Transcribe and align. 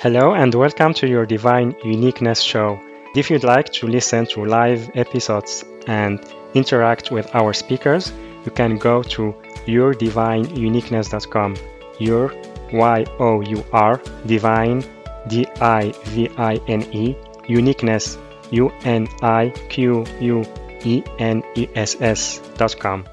Hello 0.00 0.32
and 0.32 0.54
welcome 0.54 0.94
to 0.94 1.08
your 1.08 1.26
Divine 1.26 1.74
Uniqueness 1.82 2.40
show. 2.40 2.80
If 3.16 3.30
you'd 3.30 3.42
like 3.42 3.72
to 3.72 3.88
listen 3.88 4.26
to 4.26 4.44
live 4.44 4.88
episodes 4.94 5.64
and 5.88 6.24
interact 6.54 7.10
with 7.10 7.34
our 7.34 7.52
speakers, 7.52 8.12
you 8.44 8.52
can 8.52 8.78
go 8.78 9.02
to 9.02 9.34
yourdivineuniqueness.com. 9.66 11.56
Your 11.98 12.32
Y 12.72 13.06
O 13.18 13.40
U 13.40 13.64
R 13.72 14.00
divine 14.24 14.84
D 15.26 15.48
I 15.60 15.90
V 16.04 16.28
I 16.38 16.60
N 16.68 16.82
E 16.92 17.16
uniqueness 17.48 18.18
U 18.52 18.70
N 18.84 19.08
I 19.20 19.52
Q 19.68 20.04
U 20.20 20.44
E 20.84 21.02
N 21.18 21.42
E 21.56 21.66
S 21.74 22.00
S 22.00 22.38
dot 22.56 22.78
com. 22.78 23.04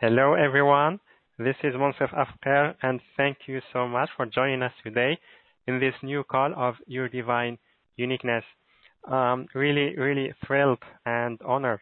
Hello 0.00 0.32
everyone. 0.32 0.98
This 1.38 1.56
is 1.62 1.74
Monsef 1.74 2.10
Afker 2.14 2.74
and 2.80 3.02
thank 3.18 3.36
you 3.46 3.60
so 3.74 3.86
much 3.86 4.08
for 4.16 4.24
joining 4.24 4.62
us 4.62 4.72
today 4.82 5.18
in 5.66 5.78
this 5.78 5.94
new 6.02 6.24
call 6.24 6.52
of 6.56 6.74
Your 6.86 7.08
Divine 7.08 7.58
Uniqueness. 7.96 8.44
Um, 9.10 9.46
really, 9.54 9.96
really 9.96 10.32
thrilled 10.46 10.82
and 11.04 11.40
honored 11.44 11.80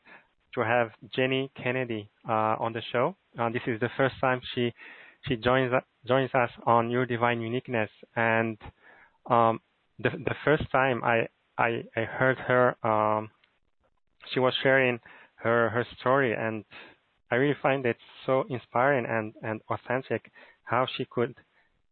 to 0.54 0.62
have 0.62 0.90
Jenny 1.14 1.50
Kennedy 1.60 2.08
uh, 2.28 2.56
on 2.58 2.72
the 2.72 2.82
show. 2.92 3.16
Uh, 3.38 3.50
this 3.50 3.62
is 3.66 3.78
the 3.80 3.90
first 3.96 4.14
time 4.20 4.40
she 4.54 4.72
she 5.28 5.36
joins 5.36 5.70
joins 6.06 6.30
us 6.34 6.50
on 6.66 6.90
Your 6.90 7.04
Divine 7.06 7.40
Uniqueness, 7.40 7.90
and 8.16 8.56
um, 9.28 9.60
the 9.98 10.10
the 10.10 10.34
first 10.44 10.64
time 10.72 11.04
I 11.04 11.28
I, 11.58 11.84
I 11.94 12.04
heard 12.04 12.38
her, 12.38 12.74
um, 12.86 13.30
she 14.32 14.40
was 14.40 14.54
sharing 14.62 14.98
her 15.36 15.68
her 15.70 15.86
story, 16.00 16.34
and 16.34 16.64
I 17.30 17.36
really 17.36 17.56
find 17.62 17.84
it 17.84 17.96
so 18.24 18.44
inspiring 18.48 19.06
and 19.06 19.34
and 19.42 19.60
authentic 19.70 20.30
how 20.64 20.86
she 20.96 21.04
could 21.04 21.34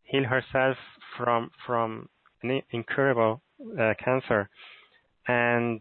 heal 0.09 0.25
herself 0.25 0.77
from 1.17 1.51
from 1.67 2.09
an 2.43 2.63
incurable 2.71 3.41
uh, 3.81 3.95
cancer, 4.03 4.49
and 5.27 5.81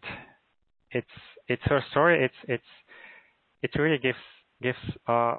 it's 0.91 1.07
it's 1.47 1.63
her 1.65 1.83
story. 1.91 2.23
It's 2.23 2.35
it's 2.47 2.71
it 3.63 3.79
really 3.79 3.97
gives 3.97 4.17
gives 4.61 4.77
uh, 5.07 5.35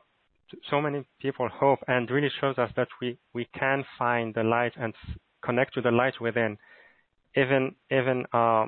so 0.71 0.81
many 0.81 1.07
people 1.21 1.49
hope 1.53 1.81
and 1.89 2.11
really 2.11 2.31
shows 2.41 2.57
us 2.59 2.71
that 2.77 2.89
we 3.01 3.19
we 3.35 3.47
can 3.59 3.85
find 3.99 4.35
the 4.35 4.43
light 4.43 4.73
and 4.77 4.95
connect 5.45 5.75
to 5.75 5.81
the 5.81 5.91
light 5.91 6.21
within, 6.21 6.57
even 7.37 7.75
even 7.91 8.25
uh, 8.33 8.67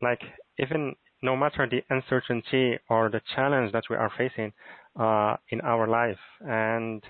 like 0.00 0.20
even 0.58 0.94
no 1.22 1.36
matter 1.36 1.66
the 1.68 1.82
uncertainty 1.90 2.78
or 2.90 3.08
the 3.08 3.20
challenge 3.34 3.72
that 3.72 3.84
we 3.88 3.96
are 3.96 4.12
facing 4.16 4.52
uh, 5.00 5.36
in 5.48 5.60
our 5.62 5.88
life. 5.88 6.18
And 6.46 7.02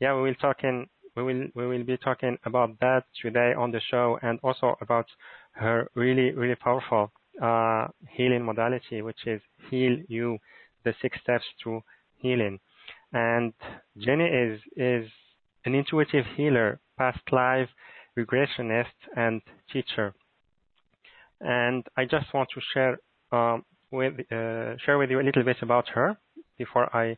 yeah, 0.00 0.14
we 0.14 0.22
will 0.22 0.34
talk 0.36 0.58
in 0.62 0.86
we 1.18 1.24
will 1.24 1.48
we 1.54 1.66
will 1.66 1.84
be 1.84 1.96
talking 1.96 2.38
about 2.44 2.78
that 2.80 3.04
today 3.20 3.52
on 3.56 3.72
the 3.72 3.80
show 3.90 4.18
and 4.22 4.38
also 4.42 4.76
about 4.80 5.06
her 5.52 5.88
really 5.94 6.30
really 6.30 6.54
powerful 6.54 7.10
uh, 7.42 7.88
healing 8.10 8.44
modality, 8.44 9.02
which 9.02 9.26
is 9.26 9.40
Heal 9.68 9.96
You, 10.08 10.38
the 10.84 10.94
six 11.02 11.18
steps 11.22 11.44
to 11.64 11.80
healing. 12.18 12.58
And 13.12 13.52
Jenny 13.98 14.26
is 14.26 14.60
is 14.76 15.08
an 15.64 15.74
intuitive 15.74 16.24
healer, 16.36 16.80
past 16.96 17.20
life 17.32 17.68
regressionist, 18.16 18.98
and 19.16 19.40
teacher. 19.72 20.14
And 21.40 21.84
I 21.96 22.04
just 22.04 22.32
want 22.34 22.48
to 22.54 22.60
share 22.72 22.98
um, 23.32 23.64
with 23.90 24.14
uh, 24.32 24.76
share 24.84 24.98
with 24.98 25.10
you 25.10 25.20
a 25.20 25.26
little 25.28 25.44
bit 25.44 25.58
about 25.62 25.88
her 25.88 26.16
before 26.58 26.86
I 26.94 27.16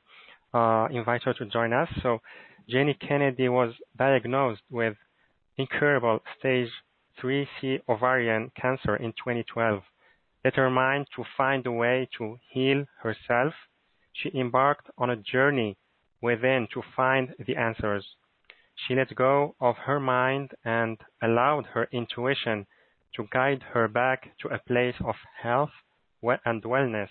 uh, 0.52 0.88
invite 0.90 1.22
her 1.24 1.34
to 1.34 1.46
join 1.46 1.72
us. 1.72 1.88
So 2.02 2.20
Jenny 2.68 2.94
Kennedy 2.94 3.48
was 3.48 3.74
diagnosed 3.96 4.62
with 4.70 4.96
incurable 5.56 6.20
stage 6.38 6.70
3C 7.20 7.80
ovarian 7.88 8.50
cancer 8.60 8.96
in 8.96 9.12
2012. 9.12 9.82
Determined 10.44 11.06
to 11.14 11.24
find 11.36 11.66
a 11.66 11.72
way 11.72 12.08
to 12.16 12.38
heal 12.50 12.84
herself, 13.02 13.54
she 14.12 14.30
embarked 14.34 14.90
on 14.96 15.10
a 15.10 15.16
journey 15.16 15.76
within 16.22 16.66
to 16.72 16.82
find 16.96 17.34
the 17.46 17.56
answers. 17.56 18.06
She 18.74 18.94
let 18.94 19.14
go 19.14 19.54
of 19.60 19.76
her 19.76 20.00
mind 20.00 20.52
and 20.64 20.98
allowed 21.22 21.66
her 21.66 21.88
intuition 21.92 22.66
to 23.14 23.28
guide 23.30 23.62
her 23.72 23.88
back 23.88 24.36
to 24.38 24.48
a 24.48 24.58
place 24.58 24.94
of 25.04 25.16
health 25.42 25.70
and 26.22 26.62
wellness. 26.62 27.10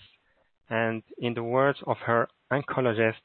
And 0.68 1.02
in 1.18 1.34
the 1.34 1.42
words 1.42 1.78
of 1.86 1.98
her 1.98 2.28
oncologist, 2.50 3.22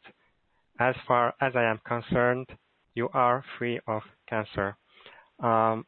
as 0.80 0.96
far 1.08 1.34
as 1.42 1.54
I 1.56 1.64
am 1.64 1.80
concerned, 1.86 2.48
you 2.96 3.10
are 3.14 3.44
free 3.58 3.80
of 3.88 4.02
cancer. 4.30 4.78
Um, 5.40 5.86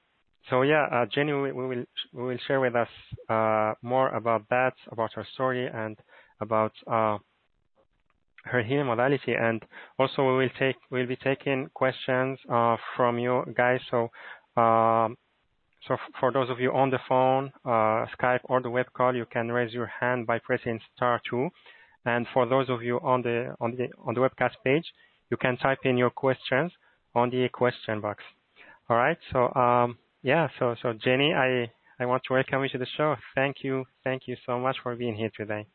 so 0.50 0.62
yeah, 0.62 0.86
uh, 0.92 1.06
Jenny, 1.14 1.34
we, 1.34 1.52
we, 1.52 1.68
will 1.68 1.84
we 2.14 2.24
will 2.24 2.38
share 2.48 2.60
with 2.60 2.76
us 2.76 2.88
uh, 3.30 3.74
more 3.82 4.10
about 4.10 4.44
that, 4.50 4.74
about 4.92 5.14
her 5.14 5.26
story, 5.34 5.68
and 5.68 5.98
about 6.40 6.72
uh, 6.86 7.18
her 8.46 8.64
healing 8.64 8.86
modality. 8.88 9.34
And 9.34 9.64
also, 10.00 10.24
we 10.24 10.38
will 10.38 10.50
take 10.58 10.78
we'll 10.90 11.08
be 11.08 11.18
taking 11.18 11.70
questions 11.74 12.40
uh, 12.50 12.78
from 12.96 13.20
you 13.20 13.44
guys. 13.56 13.82
So, 13.92 14.10
um, 14.56 15.18
so 15.88 15.94
f- 15.94 16.14
for 16.20 16.32
those 16.32 16.50
of 16.50 16.60
you 16.60 16.72
on 16.72 16.90
the 16.90 17.00
phone, 17.10 17.52
uh, 17.66 18.06
Skype, 18.18 18.40
or 18.46 18.62
the 18.62 18.70
web 18.70 18.88
call, 18.94 19.16
you 19.16 19.26
can 19.26 19.52
raise 19.52 19.74
your 19.74 19.92
hand 20.00 20.28
by 20.28 20.40
pressing 20.40 20.80
star 20.96 21.20
two. 21.30 21.50
And 22.08 22.26
for 22.34 22.48
those 22.48 22.70
of 22.70 22.82
you 22.82 23.00
on 23.04 23.22
the 23.22 23.54
on 23.60 23.76
the 23.76 23.90
on 24.06 24.14
the 24.14 24.22
webcast 24.22 24.56
page, 24.64 24.86
you 25.30 25.36
can 25.36 25.58
type 25.58 25.80
in 25.84 25.98
your 25.98 26.10
questions 26.10 26.72
on 27.14 27.30
the 27.30 27.50
question 27.50 28.00
box. 28.00 28.24
All 28.90 28.96
right. 28.96 29.18
So 29.34 29.54
um, 29.54 29.98
yeah. 30.24 30.48
So 30.58 30.76
so 30.82 30.94
Jenny, 30.94 31.34
I 31.34 31.70
I 32.00 32.06
want 32.06 32.24
to 32.28 32.34
welcome 32.34 32.64
you 32.64 32.70
to 32.70 32.78
the 32.78 32.88
show. 32.96 33.16
Thank 33.36 33.58
you. 33.62 33.84
Thank 34.06 34.22
you 34.26 34.38
so 34.46 34.58
much 34.58 34.78
for 34.82 34.96
being 34.96 35.16
here 35.16 35.32
today. 35.36 35.68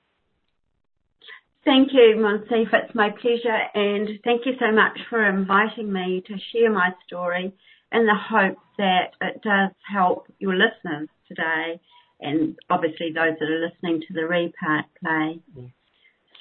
Thank 1.66 1.92
you, 1.92 2.16
Monsef. 2.16 2.72
It's 2.72 2.94
my 2.94 3.10
pleasure, 3.10 3.60
and 3.75 4.09
thank 4.25 4.47
you 4.47 4.54
so 4.59 4.72
much 4.72 4.98
for 5.10 5.25
inviting 5.28 5.92
me 5.92 6.22
to 6.26 6.34
share 6.50 6.72
my 6.72 6.91
story 7.06 7.53
in 7.92 8.06
the 8.06 8.16
hope 8.16 8.59
that 8.78 9.10
it 9.21 9.42
does 9.42 9.71
help 9.87 10.26
your 10.38 10.54
listeners 10.54 11.09
today, 11.28 11.78
and 12.21 12.56
obviously 12.71 13.12
those 13.15 13.37
that 13.38 13.48
are 13.48 13.69
listening 13.69 14.00
to 14.09 14.15
the 14.15 14.22
replay. 14.22 15.38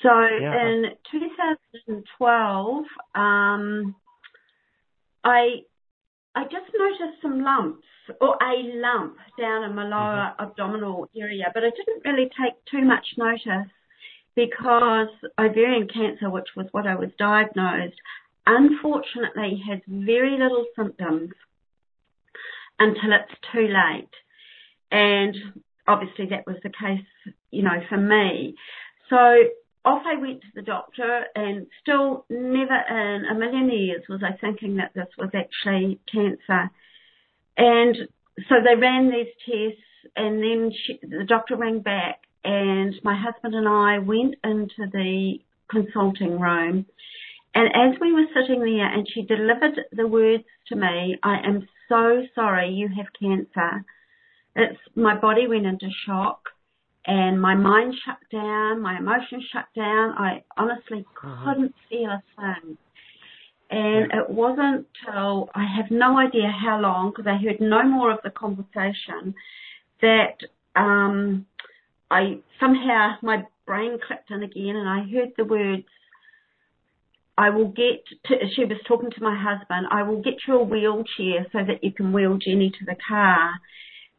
So 0.01 0.09
yeah. 0.09 0.67
in 0.67 0.85
2012, 1.12 2.85
um, 3.13 3.95
I 5.23 5.62
I 6.34 6.44
just 6.44 6.72
noticed 6.73 7.22
some 7.22 7.44
lumps 7.44 7.85
or 8.19 8.38
a 8.41 8.79
lump 8.79 9.17
down 9.39 9.63
in 9.63 9.75
my 9.75 9.84
lower 9.84 10.31
mm-hmm. 10.31 10.44
abdominal 10.44 11.09
area, 11.16 11.51
but 11.53 11.63
I 11.63 11.69
didn't 11.69 12.06
really 12.06 12.29
take 12.29 12.53
too 12.66 12.85
much 12.85 13.06
notice 13.17 13.69
because 14.35 15.09
ovarian 15.38 15.88
cancer, 15.88 16.29
which 16.29 16.47
was 16.56 16.68
what 16.72 16.88
I 16.88 16.95
was 16.95 17.09
diagnosed, 17.19 17.97
unfortunately 18.47 19.62
has 19.69 19.79
very 19.88 20.38
little 20.39 20.66
symptoms 20.75 21.31
until 22.79 23.12
it's 23.12 23.39
too 23.51 23.68
late. 23.68 24.09
And 24.89 25.35
obviously 25.88 26.28
that 26.28 26.47
was 26.47 26.57
the 26.63 26.69
case, 26.69 27.35
you 27.51 27.63
know, 27.63 27.81
for 27.89 27.97
me. 27.97 28.56
So 29.09 29.35
off 29.84 30.03
I 30.06 30.19
went 30.19 30.42
to 30.42 30.47
the 30.56 30.62
doctor 30.62 31.25
and 31.36 31.68
still 31.81 32.25
never 32.30 32.75
in 32.90 33.25
a 33.25 33.36
million 33.36 33.69
years 33.72 34.03
was 34.08 34.22
I 34.24 34.38
thinking 34.40 34.78
that 34.78 34.94
this 34.94 35.08
was 35.18 35.30
actually 35.34 36.00
cancer. 36.12 36.69
And 37.58 37.96
so 38.47 38.56
they 38.64 38.80
ran 38.80 39.09
these 39.09 39.34
tests 39.46 39.84
and 40.16 40.42
then 40.42 40.72
she, 40.86 41.00
the 41.02 41.25
doctor 41.28 41.56
rang 41.56 41.80
back 41.80 42.22
and 42.44 42.94
my 43.03 43.16
husband 43.16 43.56
and 43.56 43.68
I 43.68 44.00
went 44.00 44.36
into 44.44 44.90
the 44.92 45.40
consulting 45.69 46.40
room 46.40 46.86
and 47.53 47.68
as 47.68 48.00
we 48.00 48.13
were 48.13 48.28
sitting 48.34 48.62
there 48.62 48.88
and 48.88 49.08
she 49.13 49.24
delivered 49.24 49.81
the 49.92 50.08
words 50.08 50.44
to 50.68 50.75
me, 50.75 51.18
I 51.22 51.40
am 51.46 51.68
so 51.90 52.24
sorry 52.34 52.69
you 52.69 52.88
have 52.88 53.07
cancer. 53.19 53.84
It's 54.56 54.80
my 54.95 55.18
body 55.18 55.48
went 55.48 55.66
into 55.66 55.89
shock 56.06 56.50
and 57.06 57.42
my 57.42 57.56
mind 57.56 57.95
shut 58.06 58.18
down, 58.31 58.81
my 58.81 58.98
emotions 58.98 59.44
shut 59.51 59.65
down. 59.75 60.12
I 60.18 60.44
honestly 60.57 61.06
uh-huh. 61.24 61.45
couldn't 61.45 61.75
feel 61.89 62.09
a 62.09 62.24
thing. 62.36 62.77
And 63.71 64.12
it 64.12 64.30
wasn't 64.30 64.88
till 65.06 65.50
I 65.56 65.65
have 65.77 65.89
no 65.89 66.18
idea 66.18 66.51
how 66.51 66.80
long, 66.80 67.12
because 67.12 67.25
I 67.25 67.42
heard 67.42 67.62
no 67.62 67.83
more 67.83 68.12
of 68.12 68.19
the 68.24 68.30
conversation, 68.30 69.33
that 70.01 70.38
um, 70.75 71.45
I 72.09 72.39
somehow 72.59 73.15
my 73.21 73.45
brain 73.65 73.98
clicked 74.06 74.30
in 74.30 74.44
again, 74.44 74.75
and 74.75 74.89
I 74.89 75.09
heard 75.09 75.30
the 75.38 75.45
words. 75.45 75.86
I 77.38 77.50
will 77.50 77.69
get 77.69 78.03
to, 78.25 78.36
she 78.56 78.65
was 78.65 78.77
talking 78.88 79.09
to 79.09 79.24
my 79.24 79.42
husband, 79.42 79.88
I 79.89 80.03
will 80.03 80.21
get 80.21 80.36
you 80.48 80.59
a 80.59 80.63
wheelchair 80.63 81.48
so 81.51 81.59
that 81.65 81.81
you 81.81 81.92
can 81.92 82.12
wheel 82.13 82.38
Jenny 82.38 82.69
to 82.69 82.86
the 82.86 82.95
car. 83.07 83.51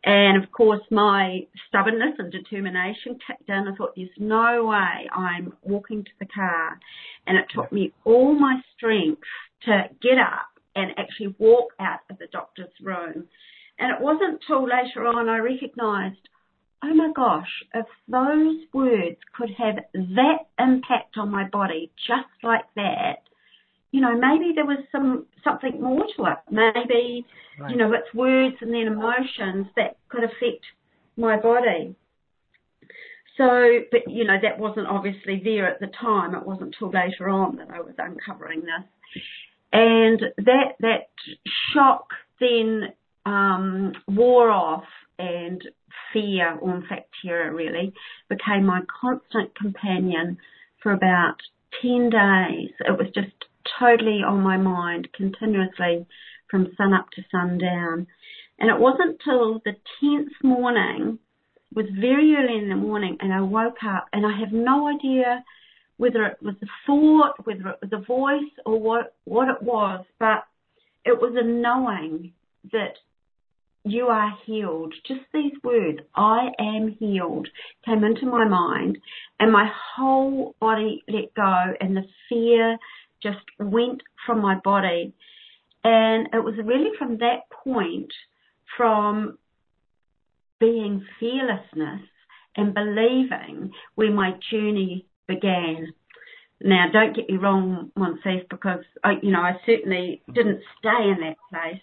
And 0.05 0.43
of 0.43 0.51
course, 0.51 0.83
my 0.91 1.47
stubbornness 1.69 2.15
and 2.19 2.33
determination 2.33 3.19
kicked 3.25 3.49
in. 3.49 3.69
I 3.69 3.75
thought, 3.77 3.95
there's 3.95 4.09
no 4.19 4.67
way 4.67 5.09
I'm 5.15 5.53
walking 5.63 6.05
to 6.05 6.11
the 6.19 6.27
car. 6.27 6.79
And 7.27 7.39
it 7.39 7.47
took 7.55 7.71
me 7.71 7.93
all 8.05 8.35
my 8.35 8.61
strength 8.77 9.23
to 9.67 9.85
get 10.03 10.19
up 10.19 10.49
and 10.75 10.91
actually 10.99 11.35
walk 11.39 11.73
out 11.79 12.01
of 12.11 12.19
the 12.19 12.27
doctor's 12.33 12.73
room. 12.83 13.29
And 13.79 13.91
it 13.91 14.01
wasn't 14.01 14.41
till 14.47 14.65
later 14.65 15.07
on 15.07 15.29
I 15.29 15.39
recognised, 15.39 16.29
oh 16.83 16.95
my 16.95 17.13
gosh, 17.15 17.49
if 17.75 17.87
those 18.09 18.57
words 18.73 19.19
could 19.37 19.51
have 19.57 19.77
that 19.93 20.39
impact 20.59 21.17
on 21.17 21.31
my 21.31 21.49
body 21.49 21.93
just 22.07 22.29
like 22.43 22.65
that, 22.75 23.23
you 23.93 24.01
know, 24.01 24.19
maybe 24.19 24.53
there 24.55 24.67
was 24.67 24.79
some 24.91 25.27
something 25.45 25.81
more 25.81 26.05
to 26.17 26.25
it. 26.25 26.39
Maybe, 26.51 27.27
right. 27.61 27.71
you 27.71 27.77
know, 27.77 27.93
it's 27.93 28.13
words 28.15 28.57
and 28.61 28.73
then 28.73 28.87
emotions 28.89 29.67
that 29.77 29.99
could 30.09 30.25
affect 30.25 30.65
my 31.17 31.39
body. 31.39 31.95
So, 33.37 33.81
but 33.91 34.11
you 34.11 34.25
know, 34.25 34.37
that 34.43 34.59
wasn't 34.59 34.89
obviously 34.89 35.41
there 35.45 35.69
at 35.69 35.79
the 35.79 35.89
time. 36.01 36.35
It 36.35 36.47
wasn't 36.47 36.75
till 36.79 36.91
later 36.91 37.29
on 37.29 37.57
that 37.57 37.69
I 37.71 37.81
was 37.81 37.95
uncovering 37.99 38.61
this. 38.61 39.23
And 39.75 40.21
that, 40.39 40.75
that 40.81 41.09
shock 41.73 42.09
then, 42.41 42.93
um, 43.25 43.93
wore 44.07 44.51
off 44.51 44.85
and 45.19 45.63
fear, 46.13 46.59
or 46.61 46.77
in 46.77 46.83
fact 46.87 47.09
terror 47.25 47.55
really, 47.55 47.95
became 48.29 48.67
my 48.67 48.81
constant 49.01 49.55
companion 49.55 50.37
for 50.83 50.93
about 50.93 51.37
10 51.81 52.11
days. 52.11 52.71
It 52.81 52.99
was 52.99 53.09
just 53.15 53.33
totally 53.79 54.23
on 54.27 54.41
my 54.41 54.57
mind 54.57 55.09
continuously 55.13 56.07
from 56.51 56.73
sun 56.77 56.93
up 56.93 57.11
to 57.13 57.23
sundown. 57.31 58.07
And 58.59 58.71
it 58.71 58.79
wasn't 58.79 59.21
till 59.25 59.61
the 59.65 59.77
10th 60.03 60.43
morning 60.43 61.19
it 61.73 61.77
was 61.77 61.87
very 61.99 62.35
early 62.37 62.59
in 62.59 62.69
the 62.69 62.77
morning 62.77 63.17
and 63.21 63.33
I 63.33 63.41
woke 63.41 63.83
up 63.83 64.07
and 64.13 64.27
I 64.27 64.39
have 64.39 64.53
no 64.53 64.89
idea 64.89 65.43
whether 65.97 66.25
it 66.27 66.37
was 66.43 66.57
a 66.63 66.67
thought, 66.87 67.47
whether 67.47 67.69
it 67.69 67.79
was 67.81 67.93
a 67.93 68.05
voice 68.05 68.53
or 68.67 68.79
what, 68.79 69.15
what 69.25 69.49
it 69.49 69.63
was, 69.63 70.05
but 70.19 70.45
it 71.05 71.19
was 71.19 71.35
a 71.37 71.47
knowing 71.47 72.33
that 72.73 72.97
you 73.85 74.07
are 74.07 74.37
healed. 74.45 74.95
Just 75.07 75.21
these 75.33 75.53
words, 75.65 76.01
I 76.15 76.51
am 76.59 76.97
healed, 76.99 77.49
came 77.85 78.05
into 78.05 78.27
my 78.27 78.47
mind 78.47 78.99
and 79.41 79.51
my 79.51 79.71
whole 79.97 80.55
body 80.61 81.03
let 81.09 81.35
go 81.35 81.75
and 81.81 81.97
the 81.97 82.05
fear 82.29 82.77
just 83.23 83.45
went 83.59 84.03
from 84.27 84.41
my 84.41 84.57
body. 84.63 85.15
And 85.85 86.29
it 86.33 86.45
was 86.45 86.55
really 86.65 86.91
from 86.99 87.19
that 87.19 87.51
point, 87.65 88.13
from 88.77 89.39
being 90.61 91.05
fearlessness 91.19 92.03
and 92.57 92.75
believing 92.75 93.73
where 93.95 94.13
my 94.13 94.33
journey 94.51 95.07
began. 95.27 95.93
Now, 96.63 96.87
don't 96.93 97.17
get 97.17 97.29
me 97.29 97.37
wrong, 97.37 97.91
Monsif, 97.99 98.49
because 98.49 98.85
I, 99.03 99.15
you 99.23 99.33
know 99.33 99.41
I 99.41 99.55
certainly 99.67 100.23
didn't 100.33 100.61
stay 100.79 101.11
in 101.11 101.19
that 101.21 101.37
place 101.51 101.83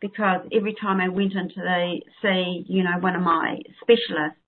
because 0.00 0.40
every 0.52 0.74
time 0.80 1.00
I 1.00 1.08
went 1.08 1.32
into 1.32 1.56
the 1.56 2.00
see, 2.20 2.64
you 2.68 2.82
know, 2.82 2.98
one 3.00 3.16
of 3.16 3.22
my 3.22 3.58
specialists, 3.80 4.38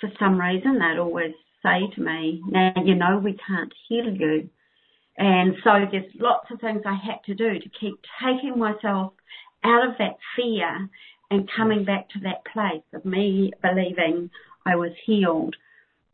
for 0.00 0.10
some 0.18 0.40
reason 0.40 0.78
they'd 0.78 0.98
always 0.98 1.34
say 1.62 1.88
to 1.94 2.00
me, 2.00 2.42
"Now 2.46 2.72
you 2.84 2.96
know 2.96 3.18
we 3.18 3.38
can't 3.46 3.72
heal 3.88 4.12
you," 4.12 4.50
and 5.16 5.54
so 5.62 5.70
there's 5.90 6.10
lots 6.18 6.50
of 6.50 6.60
things 6.60 6.82
I 6.86 6.94
had 6.94 7.22
to 7.26 7.34
do 7.34 7.58
to 7.58 7.68
keep 7.80 7.94
taking 8.24 8.58
myself 8.58 9.12
out 9.64 9.88
of 9.88 9.98
that 9.98 10.16
fear 10.36 10.88
and 11.30 11.48
coming 11.56 11.84
back 11.84 12.08
to 12.10 12.20
that 12.20 12.44
place 12.52 12.84
of 12.94 13.04
me 13.04 13.52
believing 13.62 14.30
I 14.66 14.76
was 14.76 14.92
healed. 15.04 15.56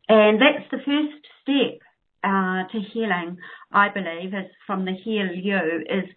And 0.09 0.41
that's 0.41 0.71
the 0.71 0.79
first 0.79 1.27
step 1.43 1.81
uh, 2.25 2.65
to 2.73 2.81
healing, 2.93 3.39
I 3.73 3.89
believe, 3.89 4.35
is 4.35 4.51
from 4.67 4.85
the 4.85 4.93
HEAL-U, 4.93 5.85
is 5.89 6.09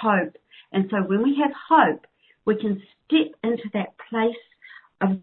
hope. 0.00 0.36
And 0.72 0.86
so 0.90 0.98
when 1.06 1.22
we 1.22 1.36
have 1.42 1.52
hope, 1.68 2.06
we 2.44 2.56
can 2.56 2.82
step 3.06 3.32
into 3.42 3.68
that 3.74 3.94
place 4.10 4.34
of 5.00 5.18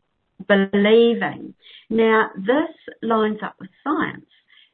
believing. 0.48 1.54
Now, 1.90 2.30
this 2.36 2.76
lines 3.02 3.40
up 3.44 3.56
with 3.60 3.70
science 3.84 4.26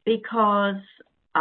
because 0.04 0.82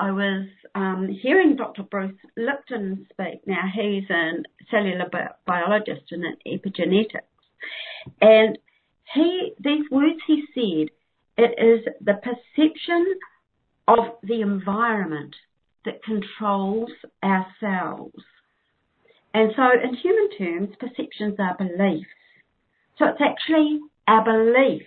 I 0.02 0.12
was 0.12 0.48
um, 0.76 1.10
hearing 1.22 1.56
Dr. 1.56 1.84
Bruce 1.84 2.16
Lipton 2.36 3.08
speak. 3.12 3.42
Now, 3.46 3.64
he's 3.74 4.10
a 4.10 4.44
cellular 4.70 5.10
bi- 5.12 5.30
biologist 5.46 6.12
and 6.12 6.24
an 6.24 6.38
epigenetics. 6.46 7.22
And 8.22 8.58
he, 9.14 9.54
these 9.60 9.90
words 9.92 10.20
he 10.28 10.44
said, 10.54 10.90
it 11.38 11.56
is 11.60 11.86
the 12.02 12.14
perception 12.14 13.16
of 13.88 14.06
the 14.24 14.42
environment 14.42 15.36
that 15.86 16.04
controls 16.04 16.90
ourselves. 17.24 18.24
And 19.34 19.52
so 19.56 19.64
in 19.84 19.96
human 19.96 20.30
terms, 20.38 20.76
perceptions 20.80 21.36
are 21.40 21.56
beliefs. 21.58 22.08
So 22.98 23.06
it's 23.06 23.22
actually 23.22 23.80
our 24.08 24.24
beliefs 24.24 24.86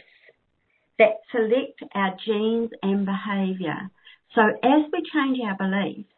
that 0.98 1.20
select 1.32 1.82
our 1.94 2.14
genes 2.24 2.70
and 2.82 3.06
behaviour. 3.06 3.90
So 4.34 4.42
as 4.42 4.84
we 4.92 5.02
change 5.12 5.38
our 5.44 5.56
beliefs, 5.56 6.08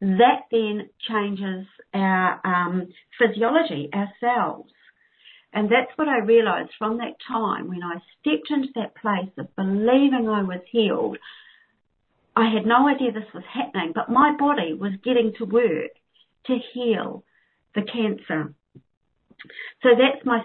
that 0.00 0.42
then 0.50 0.90
changes 1.08 1.66
our 1.94 2.40
um, 2.44 2.88
physiology, 3.18 3.88
our 3.92 4.10
cells. 4.20 4.66
And 5.52 5.70
that's 5.70 5.96
what 5.96 6.08
I 6.08 6.18
realised 6.18 6.72
from 6.78 6.98
that 6.98 7.16
time 7.26 7.68
when 7.68 7.82
I 7.82 7.94
stepped 8.20 8.50
into 8.50 8.68
that 8.74 8.96
place 8.96 9.30
of 9.38 9.54
believing 9.56 10.28
I 10.28 10.42
was 10.42 10.60
healed. 10.70 11.16
I 12.36 12.52
had 12.52 12.66
no 12.66 12.88
idea 12.88 13.12
this 13.12 13.32
was 13.32 13.44
happening, 13.52 13.92
but 13.94 14.10
my 14.10 14.36
body 14.36 14.74
was 14.74 14.92
getting 15.04 15.32
to 15.38 15.44
work 15.44 15.92
to 16.46 16.58
heal 16.72 17.22
the 17.74 17.82
cancer. 17.82 18.52
So 19.82 19.90
that's 19.90 20.24
my 20.24 20.42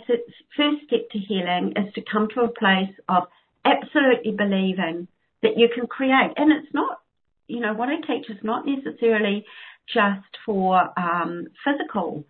first 0.56 0.86
step 0.86 1.10
to 1.12 1.18
healing 1.18 1.74
is 1.76 1.94
to 1.96 2.02
come 2.02 2.28
to 2.36 2.42
a 2.42 2.50
place 2.50 2.94
of 3.08 3.24
absolutely 3.66 4.32
believing 4.32 5.08
that 5.44 5.58
you 5.58 5.70
can 5.74 5.88
create. 5.88 6.34
And 6.38 6.52
it's 6.52 6.74
not, 6.74 7.00
you 7.48 7.60
know, 7.60 7.74
what 7.74 7.90
I 7.90 7.96
teach 7.96 8.30
is 8.30 8.44
not 8.44 8.66
necessarily 8.66 9.46
just 9.94 10.38
for 10.46 10.80
um, 11.00 11.48
physical 11.66 12.26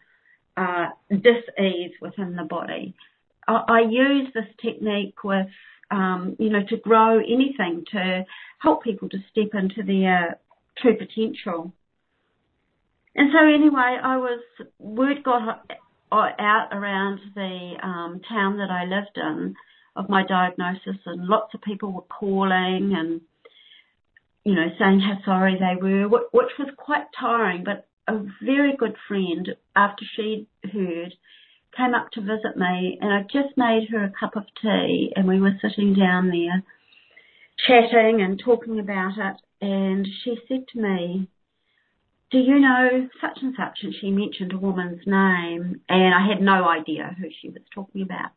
uh, 0.56 0.88
dis-ease 1.10 1.92
within 2.02 2.36
the 2.36 2.44
body. 2.44 2.96
I, 3.48 3.64
I 3.68 3.80
use 3.90 4.28
this 4.34 4.46
technique 4.62 5.24
with, 5.24 5.48
um, 5.92 6.36
you 6.40 6.50
know, 6.50 6.64
to 6.70 6.78
grow 6.78 7.20
anything, 7.20 7.86
to 7.92 8.26
help 8.60 8.84
people 8.84 9.10
to 9.10 9.18
step 9.32 9.50
into 9.54 9.84
their 9.84 10.40
true 10.78 10.98
potential. 10.98 11.74
And 13.16 13.32
so 13.34 13.40
anyway, 13.40 13.98
I 14.02 14.18
was, 14.18 14.42
word 14.78 15.24
got 15.24 15.66
out 16.12 16.68
around 16.72 17.20
the 17.36 17.74
um, 17.84 18.22
town 18.28 18.58
that 18.58 18.70
I 18.72 18.86
lived 18.86 19.18
in 19.18 19.56
of 20.00 20.10
my 20.10 20.24
diagnosis 20.26 20.98
and 21.06 21.28
lots 21.28 21.54
of 21.54 21.62
people 21.62 21.92
were 21.92 22.02
calling 22.02 22.94
and, 22.96 23.22
you 24.46 24.56
know, 24.56 24.68
saying 24.80 25.02
how 25.02 25.18
sorry 25.26 25.60
they 25.60 25.76
were, 25.80 26.08
which 26.08 26.52
was 26.58 26.70
quite 26.78 27.04
tiring, 27.20 27.66
but 27.66 27.86
a 28.08 28.26
very 28.42 28.76
good 28.78 28.96
friend, 29.08 29.50
after 29.76 30.06
she'd 30.16 30.48
heard, 30.72 31.14
came 31.76 31.94
up 31.94 32.10
to 32.12 32.22
visit 32.22 32.56
me 32.56 32.98
and 33.02 33.14
I 33.14 33.22
just 33.24 33.58
made 33.58 33.90
her 33.92 34.06
a 34.06 34.14
cup 34.18 34.36
of 34.36 34.46
tea 34.62 35.12
and 35.16 35.28
we 35.28 35.40
were 35.40 35.60
sitting 35.62 35.94
down 35.94 36.30
there 36.30 36.64
chatting 37.68 38.22
and 38.22 38.42
talking 38.44 38.80
about 38.80 39.18
it 39.18 39.36
and 39.62 40.08
she 40.24 40.38
said 40.48 40.64
to 40.74 40.82
me, 40.82 41.28
do 42.32 42.38
you 42.38 42.60
know 42.60 43.10
such 43.20 43.40
and 43.42 43.54
such? 43.58 43.80
And 43.84 43.94
she 44.00 44.12
mentioned 44.12 44.54
a 44.54 44.58
woman's 44.58 45.06
name 45.06 45.82
and 45.90 46.14
I 46.14 46.28
had 46.28 46.42
no 46.42 46.68
idea 46.68 47.16
who 47.20 47.28
she 47.42 47.50
was 47.50 47.62
talking 47.74 48.02
about. 48.02 48.32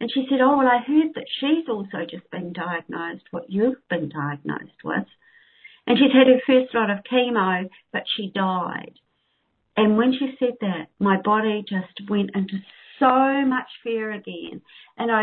And 0.00 0.10
she 0.12 0.26
said, 0.28 0.40
oh, 0.40 0.56
well, 0.56 0.66
I 0.66 0.78
heard 0.78 1.14
that 1.14 1.26
she's 1.40 1.68
also 1.68 2.06
just 2.10 2.30
been 2.30 2.54
diagnosed 2.54 3.24
what 3.30 3.50
you've 3.50 3.86
been 3.90 4.08
diagnosed 4.08 4.80
with. 4.82 5.06
And 5.86 5.98
she's 5.98 6.12
had 6.12 6.26
her 6.26 6.40
first 6.46 6.74
lot 6.74 6.90
of 6.90 7.04
chemo, 7.04 7.68
but 7.92 8.04
she 8.16 8.32
died. 8.34 8.94
And 9.76 9.96
when 9.96 10.12
she 10.12 10.34
said 10.38 10.54
that, 10.60 10.86
my 10.98 11.20
body 11.20 11.62
just 11.68 12.08
went 12.08 12.30
into 12.34 12.58
so 12.98 13.44
much 13.46 13.68
fear 13.82 14.10
again. 14.12 14.62
And 14.96 15.10
I, 15.10 15.22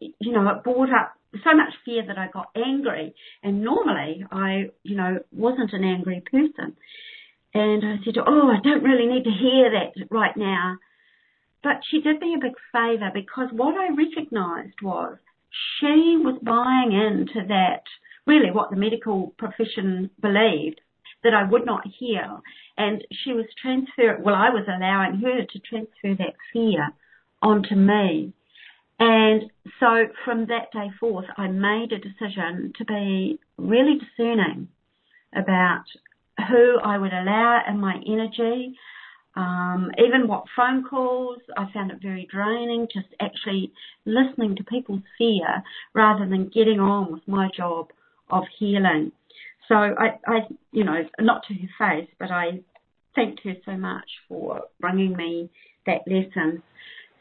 you 0.00 0.32
know, 0.32 0.48
it 0.48 0.64
brought 0.64 0.90
up 0.90 1.14
so 1.44 1.54
much 1.54 1.74
fear 1.84 2.04
that 2.06 2.18
I 2.18 2.28
got 2.32 2.50
angry. 2.56 3.14
And 3.42 3.62
normally 3.62 4.24
I, 4.30 4.70
you 4.82 4.96
know, 4.96 5.18
wasn't 5.32 5.72
an 5.72 5.84
angry 5.84 6.22
person. 6.30 6.76
And 7.54 7.84
I 7.84 8.04
said, 8.04 8.14
oh, 8.24 8.50
I 8.50 8.60
don't 8.62 8.82
really 8.82 9.06
need 9.06 9.24
to 9.24 9.30
hear 9.30 9.70
that 9.70 10.06
right 10.10 10.36
now. 10.36 10.76
But 11.62 11.80
she 11.88 12.00
did 12.00 12.20
me 12.20 12.34
a 12.34 12.40
big 12.40 12.54
favour 12.72 13.10
because 13.12 13.48
what 13.52 13.74
I 13.76 13.88
recognised 13.88 14.80
was 14.82 15.18
she 15.78 16.16
was 16.22 16.38
buying 16.42 16.92
into 16.92 17.46
that, 17.48 17.82
really 18.26 18.50
what 18.50 18.70
the 18.70 18.76
medical 18.76 19.34
profession 19.38 20.10
believed, 20.20 20.80
that 21.24 21.34
I 21.34 21.48
would 21.48 21.66
not 21.66 21.84
heal. 21.98 22.42
And 22.76 23.04
she 23.10 23.32
was 23.32 23.46
transferring, 23.60 24.22
well, 24.22 24.36
I 24.36 24.50
was 24.50 24.66
allowing 24.68 25.20
her 25.20 25.44
to 25.44 25.58
transfer 25.58 26.14
that 26.22 26.36
fear 26.52 26.90
onto 27.42 27.74
me. 27.74 28.32
And 29.00 29.50
so 29.80 30.08
from 30.24 30.46
that 30.46 30.72
day 30.72 30.90
forth, 30.98 31.26
I 31.36 31.48
made 31.48 31.92
a 31.92 31.98
decision 31.98 32.72
to 32.78 32.84
be 32.84 33.38
really 33.56 33.98
discerning 33.98 34.68
about 35.34 35.84
who 36.48 36.78
I 36.82 36.98
would 36.98 37.12
allow 37.12 37.62
in 37.68 37.80
my 37.80 38.00
energy, 38.06 38.76
Um, 39.38 39.92
even 39.98 40.26
what 40.26 40.46
phone 40.56 40.82
calls, 40.82 41.38
I 41.56 41.66
found 41.72 41.92
it 41.92 41.98
very 42.02 42.26
draining, 42.28 42.88
just 42.92 43.06
actually 43.20 43.70
listening 44.04 44.56
to 44.56 44.64
people's 44.64 45.02
fear 45.16 45.62
rather 45.94 46.28
than 46.28 46.50
getting 46.52 46.80
on 46.80 47.12
with 47.12 47.22
my 47.28 47.48
job 47.56 47.90
of 48.30 48.42
healing. 48.58 49.12
So 49.68 49.76
I, 49.76 50.18
I, 50.26 50.38
you 50.72 50.82
know, 50.82 51.04
not 51.20 51.44
to 51.46 51.54
her 51.54 51.68
face, 51.78 52.10
but 52.18 52.32
I 52.32 52.62
thanked 53.14 53.42
her 53.44 53.54
so 53.64 53.76
much 53.76 54.10
for 54.28 54.62
bringing 54.80 55.16
me 55.16 55.50
that 55.86 56.00
lesson. 56.08 56.64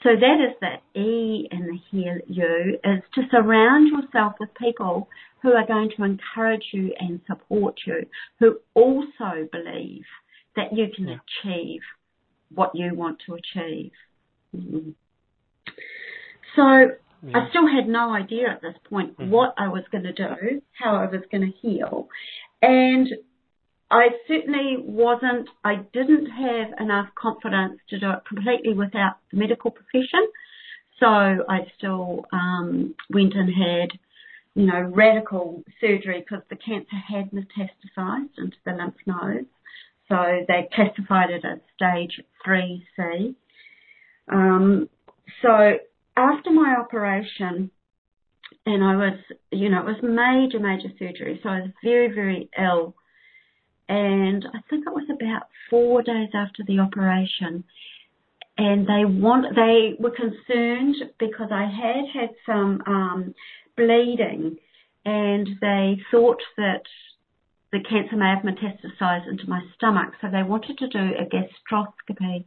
So 0.02 0.10
that 0.20 0.38
is 0.44 0.56
the 0.60 1.00
E 1.00 1.48
in 1.52 1.68
the 1.68 1.78
Heal 1.92 2.18
You 2.28 2.80
is 2.84 3.04
to 3.14 3.22
surround 3.30 3.90
yourself 3.90 4.34
with 4.40 4.50
people 4.60 5.08
who 5.44 5.52
are 5.52 5.68
going 5.68 5.92
to 5.98 6.04
encourage 6.04 6.66
you 6.74 6.94
and 7.00 7.22
support 7.28 7.76
you, 7.86 8.08
who 8.40 8.58
also 8.74 9.48
believe 9.52 10.06
that 10.56 10.74
you 10.74 10.88
can 10.96 11.10
yeah. 11.10 11.18
achieve 11.44 11.82
what 12.54 12.72
you 12.74 12.94
want 12.94 13.20
to 13.26 13.36
achieve. 13.36 13.92
Mm-hmm. 14.56 14.92
So 16.56 16.64
yeah. 17.24 17.38
I 17.38 17.50
still 17.50 17.68
had 17.68 17.88
no 17.88 18.14
idea 18.14 18.50
at 18.50 18.62
this 18.62 18.76
point 18.90 19.18
mm-hmm. 19.18 19.30
what 19.30 19.54
I 19.58 19.68
was 19.68 19.84
going 19.92 20.04
to 20.04 20.14
do, 20.14 20.62
how 20.72 20.96
I 20.96 21.06
was 21.06 21.22
going 21.32 21.52
to 21.52 21.68
heal. 21.68 22.08
And 22.62 23.08
I 23.90 24.10
certainly 24.28 24.78
wasn't, 24.80 25.50
I 25.64 25.76
didn't 25.94 26.28
have 26.28 26.80
enough 26.80 27.10
confidence 27.16 27.80
to 27.90 28.00
do 28.00 28.12
it 28.12 28.20
completely 28.28 28.74
without 28.74 29.18
the 29.32 29.38
medical 29.38 29.72
profession. 29.72 30.28
So 31.00 31.06
I 31.06 31.60
still 31.78 32.26
um, 32.34 32.96
went 33.10 33.34
and 33.36 33.50
had, 33.50 33.90
you 34.56 34.66
know, 34.66 34.82
radical 34.94 35.64
surgery 35.80 36.26
because 36.28 36.44
the 36.50 36.56
cancer 36.56 36.98
had 37.08 37.32
metastasized 37.32 38.38
into 38.38 38.58
the 38.66 38.72
lymph 38.74 38.96
nodes. 39.06 39.48
So 40.10 40.46
they 40.48 40.70
classified 40.74 41.30
it 41.32 41.44
as 41.46 41.60
stage 41.76 42.22
3C. 42.46 43.36
Um, 44.32 44.90
so 45.42 45.78
after 46.16 46.52
my 46.52 46.76
operation, 46.80 47.72
and 48.66 48.84
I 48.84 48.96
was, 48.96 49.20
you 49.52 49.70
know, 49.70 49.80
it 49.80 49.86
was 49.86 50.04
major, 50.04 50.60
major 50.60 50.90
surgery. 51.00 51.40
So 51.44 51.50
I 51.50 51.62
was 51.62 51.70
very, 51.84 52.14
very 52.14 52.50
ill. 52.58 52.96
And 53.90 54.46
I 54.54 54.60
think 54.70 54.86
it 54.86 54.94
was 54.94 55.08
about 55.10 55.44
four 55.70 56.02
days 56.02 56.30
after 56.34 56.64
the 56.68 56.80
operation. 56.80 57.64
And 58.58 58.86
they 58.88 59.06
want, 59.06 59.56
they 59.56 59.96
were 60.00 60.12
concerned 60.12 60.96
because 61.20 61.50
I 61.52 61.64
had 61.64 62.06
had 62.14 62.30
some 62.46 62.82
um, 62.86 63.36
bleeding, 63.78 64.58
and 65.06 65.48
they 65.62 66.02
thought 66.12 66.42
that 66.58 66.82
the 67.72 67.80
cancer 67.80 68.16
may 68.16 68.34
have 68.34 68.44
metastasized 68.44 69.28
into 69.28 69.50
my 69.50 69.62
stomach, 69.76 70.14
so 70.22 70.28
they 70.30 70.44
wanted 70.44 70.78
to 70.78 70.88
do 70.88 71.00
a 71.00 71.26
gastroscopy. 71.26 72.46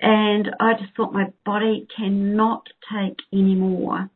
And 0.00 0.50
I 0.60 0.74
just 0.74 0.94
thought 0.96 1.12
my 1.12 1.32
body 1.44 1.86
cannot 1.94 2.68
take 2.92 3.18
any 3.32 3.54
more. 3.54 4.10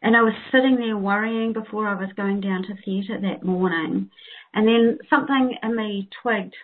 And 0.00 0.16
I 0.16 0.22
was 0.22 0.34
sitting 0.52 0.76
there 0.76 0.96
worrying 0.96 1.52
before 1.52 1.88
I 1.88 1.94
was 1.94 2.10
going 2.16 2.40
down 2.40 2.62
to 2.62 2.82
theatre 2.84 3.18
that 3.20 3.44
morning. 3.44 4.10
And 4.54 4.66
then 4.66 4.98
something 5.10 5.56
in 5.62 5.76
me 5.76 6.08
twigged, 6.22 6.54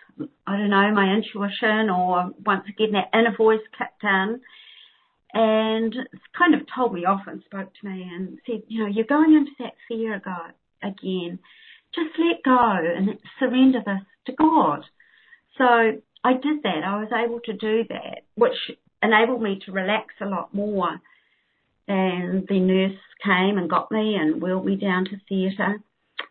I 0.47 0.57
don't 0.57 0.69
know, 0.69 0.91
my 0.91 1.13
intuition 1.13 1.89
or 1.89 2.31
once 2.45 2.63
again 2.69 2.93
that 2.93 3.17
inner 3.17 3.35
voice 3.35 3.59
kicked 3.77 4.03
in 4.03 4.39
and 5.33 5.93
kind 6.37 6.55
of 6.55 6.61
told 6.73 6.93
me 6.93 7.05
off 7.05 7.21
and 7.27 7.43
spoke 7.45 7.71
to 7.73 7.87
me 7.87 8.09
and 8.09 8.39
said, 8.45 8.63
you 8.67 8.83
know, 8.83 8.89
you're 8.89 9.05
going 9.05 9.33
into 9.33 9.51
that 9.59 9.73
fear 9.87 10.15
again 10.81 11.39
just 11.95 12.19
let 12.19 12.43
go 12.43 12.77
and 12.95 13.17
surrender 13.39 13.79
this 13.85 14.01
to 14.27 14.33
God. 14.33 14.85
So 15.57 15.63
I 16.23 16.33
did 16.33 16.63
that. 16.63 16.83
I 16.85 16.99
was 16.99 17.11
able 17.13 17.39
to 17.45 17.53
do 17.53 17.83
that, 17.89 18.23
which 18.35 18.57
enabled 19.01 19.41
me 19.41 19.59
to 19.65 19.71
relax 19.71 20.13
a 20.21 20.25
lot 20.25 20.53
more. 20.53 20.99
And 21.87 22.47
the 22.47 22.59
nurse 22.59 22.99
came 23.23 23.57
and 23.57 23.69
got 23.69 23.91
me 23.91 24.15
and 24.15 24.41
wheeled 24.41 24.65
me 24.65 24.75
down 24.75 25.05
to 25.05 25.17
theatre. 25.29 25.77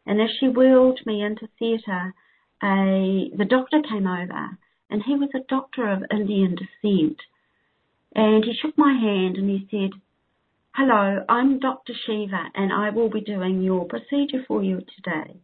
And 0.07 0.21
as 0.21 0.31
she 0.39 0.49
wheeled 0.49 1.01
me 1.07 1.23
into 1.23 1.49
theatre, 1.59 2.15
a 2.63 3.31
the 3.37 3.47
doctor 3.49 3.83
came 3.89 4.07
over, 4.07 4.59
and 4.91 5.03
he 5.05 5.15
was 5.15 5.31
a 5.35 5.47
doctor 5.49 5.91
of 5.91 6.05
Indian 6.11 6.57
descent. 6.57 7.19
And 8.15 8.45
he 8.45 8.55
shook 8.55 8.77
my 8.79 8.93
hand 8.93 9.37
and 9.37 9.49
he 9.51 9.67
said, 9.71 10.01
Hello, 10.73 11.25
I'm 11.29 11.61
Dr. 11.61 11.93
Shiva 12.05 12.51
and 12.55 12.73
I 12.73 12.91
will 12.91 13.09
be 13.09 13.21
doing 13.21 13.63
your 13.63 13.85
procedure 13.85 14.45
for 14.47 14.63
you 14.63 14.83
today. 14.97 15.37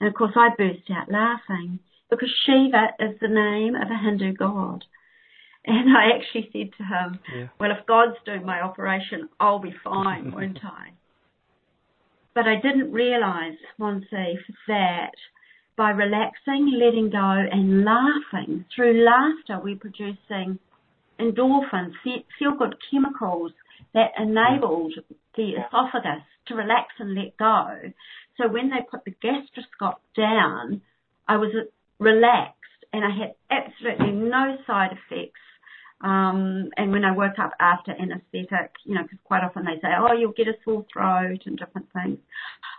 And 0.00 0.08
of 0.08 0.14
course, 0.14 0.32
I 0.36 0.50
burst 0.56 0.90
out 0.90 1.10
laughing 1.10 1.80
because 2.10 2.32
Shiva 2.44 2.88
is 3.00 3.18
the 3.20 3.28
name 3.28 3.74
of 3.74 3.90
a 3.90 3.98
Hindu 4.02 4.32
god. 4.34 4.84
And 5.66 5.96
I 5.96 6.16
actually 6.16 6.48
said 6.52 6.70
to 6.78 6.84
him, 6.84 7.18
yeah. 7.34 7.48
Well, 7.60 7.70
if 7.72 7.86
God's 7.86 8.16
doing 8.24 8.46
my 8.46 8.60
operation, 8.60 9.28
I'll 9.38 9.58
be 9.58 9.74
fine, 9.84 10.32
won't 10.34 10.64
I? 10.64 10.92
But 12.34 12.46
I 12.46 12.54
didn't 12.60 12.92
realise, 12.92 13.58
Monseef, 13.78 14.40
that 14.68 15.12
by 15.76 15.90
relaxing, 15.90 16.72
letting 16.78 17.10
go, 17.10 17.18
and 17.18 17.84
laughing, 17.84 18.64
through 18.74 19.04
laughter, 19.04 19.60
we're 19.62 19.76
producing 19.76 20.58
endorphins, 21.20 21.92
feel 22.38 22.54
good 22.56 22.76
chemicals 22.90 23.52
that 23.94 24.12
enabled 24.18 24.94
the 25.36 25.52
esophagus 25.52 26.22
to 26.46 26.54
relax 26.54 26.88
and 26.98 27.14
let 27.14 27.36
go. 27.36 27.92
So 28.38 28.48
when 28.48 28.70
they 28.70 28.86
put 28.90 29.04
the 29.04 29.14
gastroscope 29.22 29.98
down, 30.16 30.80
I 31.26 31.36
was 31.36 31.52
relaxed 31.98 32.54
and 32.92 33.04
I 33.04 33.10
had 33.10 33.34
absolutely 33.50 34.12
no 34.12 34.56
side 34.66 34.92
effects. 34.92 35.40
Um, 36.00 36.70
and 36.76 36.92
when 36.92 37.04
I 37.04 37.10
woke 37.10 37.40
up 37.40 37.52
after 37.58 37.90
anaesthetic, 37.90 38.70
you 38.84 38.94
know, 38.94 39.02
because 39.02 39.18
quite 39.24 39.42
often 39.42 39.64
they 39.64 39.80
say, 39.82 39.88
oh, 39.98 40.12
you'll 40.12 40.32
get 40.32 40.46
a 40.46 40.54
sore 40.64 40.86
throat 40.92 41.40
and 41.44 41.58
different 41.58 41.88
things, 41.92 42.18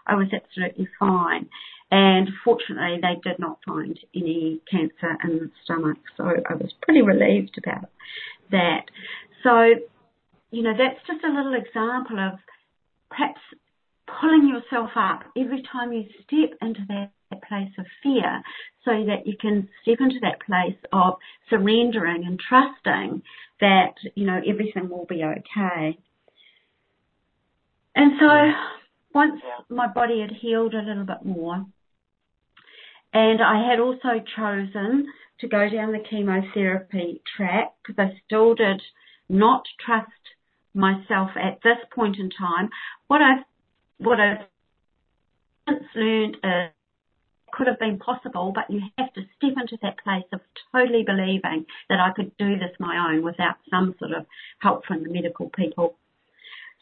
I 0.07 0.15
was 0.15 0.27
absolutely 0.33 0.87
fine. 0.97 1.49
And 1.91 2.29
fortunately, 2.45 2.99
they 3.01 3.19
did 3.29 3.39
not 3.39 3.59
find 3.67 3.99
any 4.15 4.61
cancer 4.71 5.17
in 5.23 5.39
the 5.39 5.51
stomach, 5.63 5.97
so 6.15 6.23
I 6.23 6.53
was 6.53 6.71
pretty 6.81 7.01
relieved 7.01 7.57
about 7.57 7.89
that. 8.51 8.85
So, 9.43 9.73
you 10.51 10.63
know, 10.63 10.73
that's 10.77 10.99
just 11.05 11.23
a 11.23 11.33
little 11.33 11.55
example 11.55 12.19
of 12.19 12.39
perhaps 13.09 13.41
pulling 14.19 14.47
yourself 14.47 14.91
up 14.95 15.23
every 15.37 15.63
time 15.71 15.91
you 15.91 16.05
step 16.23 16.57
into 16.61 16.81
that, 16.87 17.11
that 17.31 17.43
place 17.43 17.71
of 17.77 17.85
fear 18.01 18.41
so 18.85 18.91
that 19.05 19.25
you 19.25 19.35
can 19.39 19.69
step 19.81 19.97
into 19.99 20.19
that 20.21 20.41
place 20.45 20.77
of 20.91 21.15
surrendering 21.49 22.25
and 22.25 22.39
trusting 22.39 23.21
that, 23.61 23.93
you 24.15 24.25
know, 24.25 24.39
everything 24.47 24.89
will 24.89 25.05
be 25.05 25.23
okay. 25.23 25.97
And 27.95 28.13
so 28.19 28.51
once 29.13 29.41
my 29.69 29.87
body 29.87 30.21
had 30.21 30.31
healed 30.31 30.73
a 30.73 30.81
little 30.81 31.05
bit 31.05 31.25
more, 31.25 31.65
and 33.13 33.41
I 33.41 33.67
had 33.69 33.79
also 33.79 34.23
chosen 34.35 35.07
to 35.39 35.47
go 35.47 35.69
down 35.69 35.91
the 35.91 36.03
chemotherapy 36.09 37.21
track 37.35 37.73
because 37.81 37.97
I 37.97 38.21
still 38.25 38.53
did 38.55 38.81
not 39.27 39.63
trust 39.83 40.11
myself 40.73 41.31
at 41.35 41.59
this 41.63 41.77
point 41.93 42.17
in 42.17 42.29
time. 42.29 42.69
What 43.07 43.21
I've 43.21 43.43
what 43.99 44.19
I've 44.19 44.39
learned 45.95 46.37
is 46.43 46.71
could 47.51 47.67
have 47.67 47.79
been 47.79 47.99
possible, 47.99 48.51
but 48.53 48.69
you 48.69 48.81
have 48.97 49.13
to 49.13 49.21
step 49.37 49.53
into 49.59 49.77
that 49.81 49.97
place 50.03 50.23
of 50.31 50.39
totally 50.71 51.03
believing 51.03 51.65
that 51.89 51.99
I 51.99 52.11
could 52.15 52.35
do 52.37 52.57
this 52.57 52.71
my 52.79 53.11
own 53.11 53.23
without 53.23 53.55
some 53.69 53.95
sort 53.99 54.11
of 54.11 54.25
help 54.59 54.85
from 54.85 55.03
the 55.03 55.09
medical 55.09 55.49
people. 55.49 55.95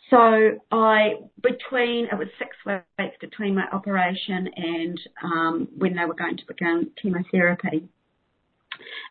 So 0.10 0.60
I, 0.72 1.16
between, 1.42 2.06
it 2.06 2.18
was 2.18 2.28
six 2.40 2.56
weeks 2.66 3.16
between 3.20 3.56
my 3.56 3.68
operation 3.72 4.50
and 4.56 5.00
um, 5.24 5.68
when 5.78 5.96
they 5.96 6.06
were 6.06 6.14
going 6.14 6.38
to 6.38 6.44
begin 6.48 6.92
chemotherapy. 7.02 7.88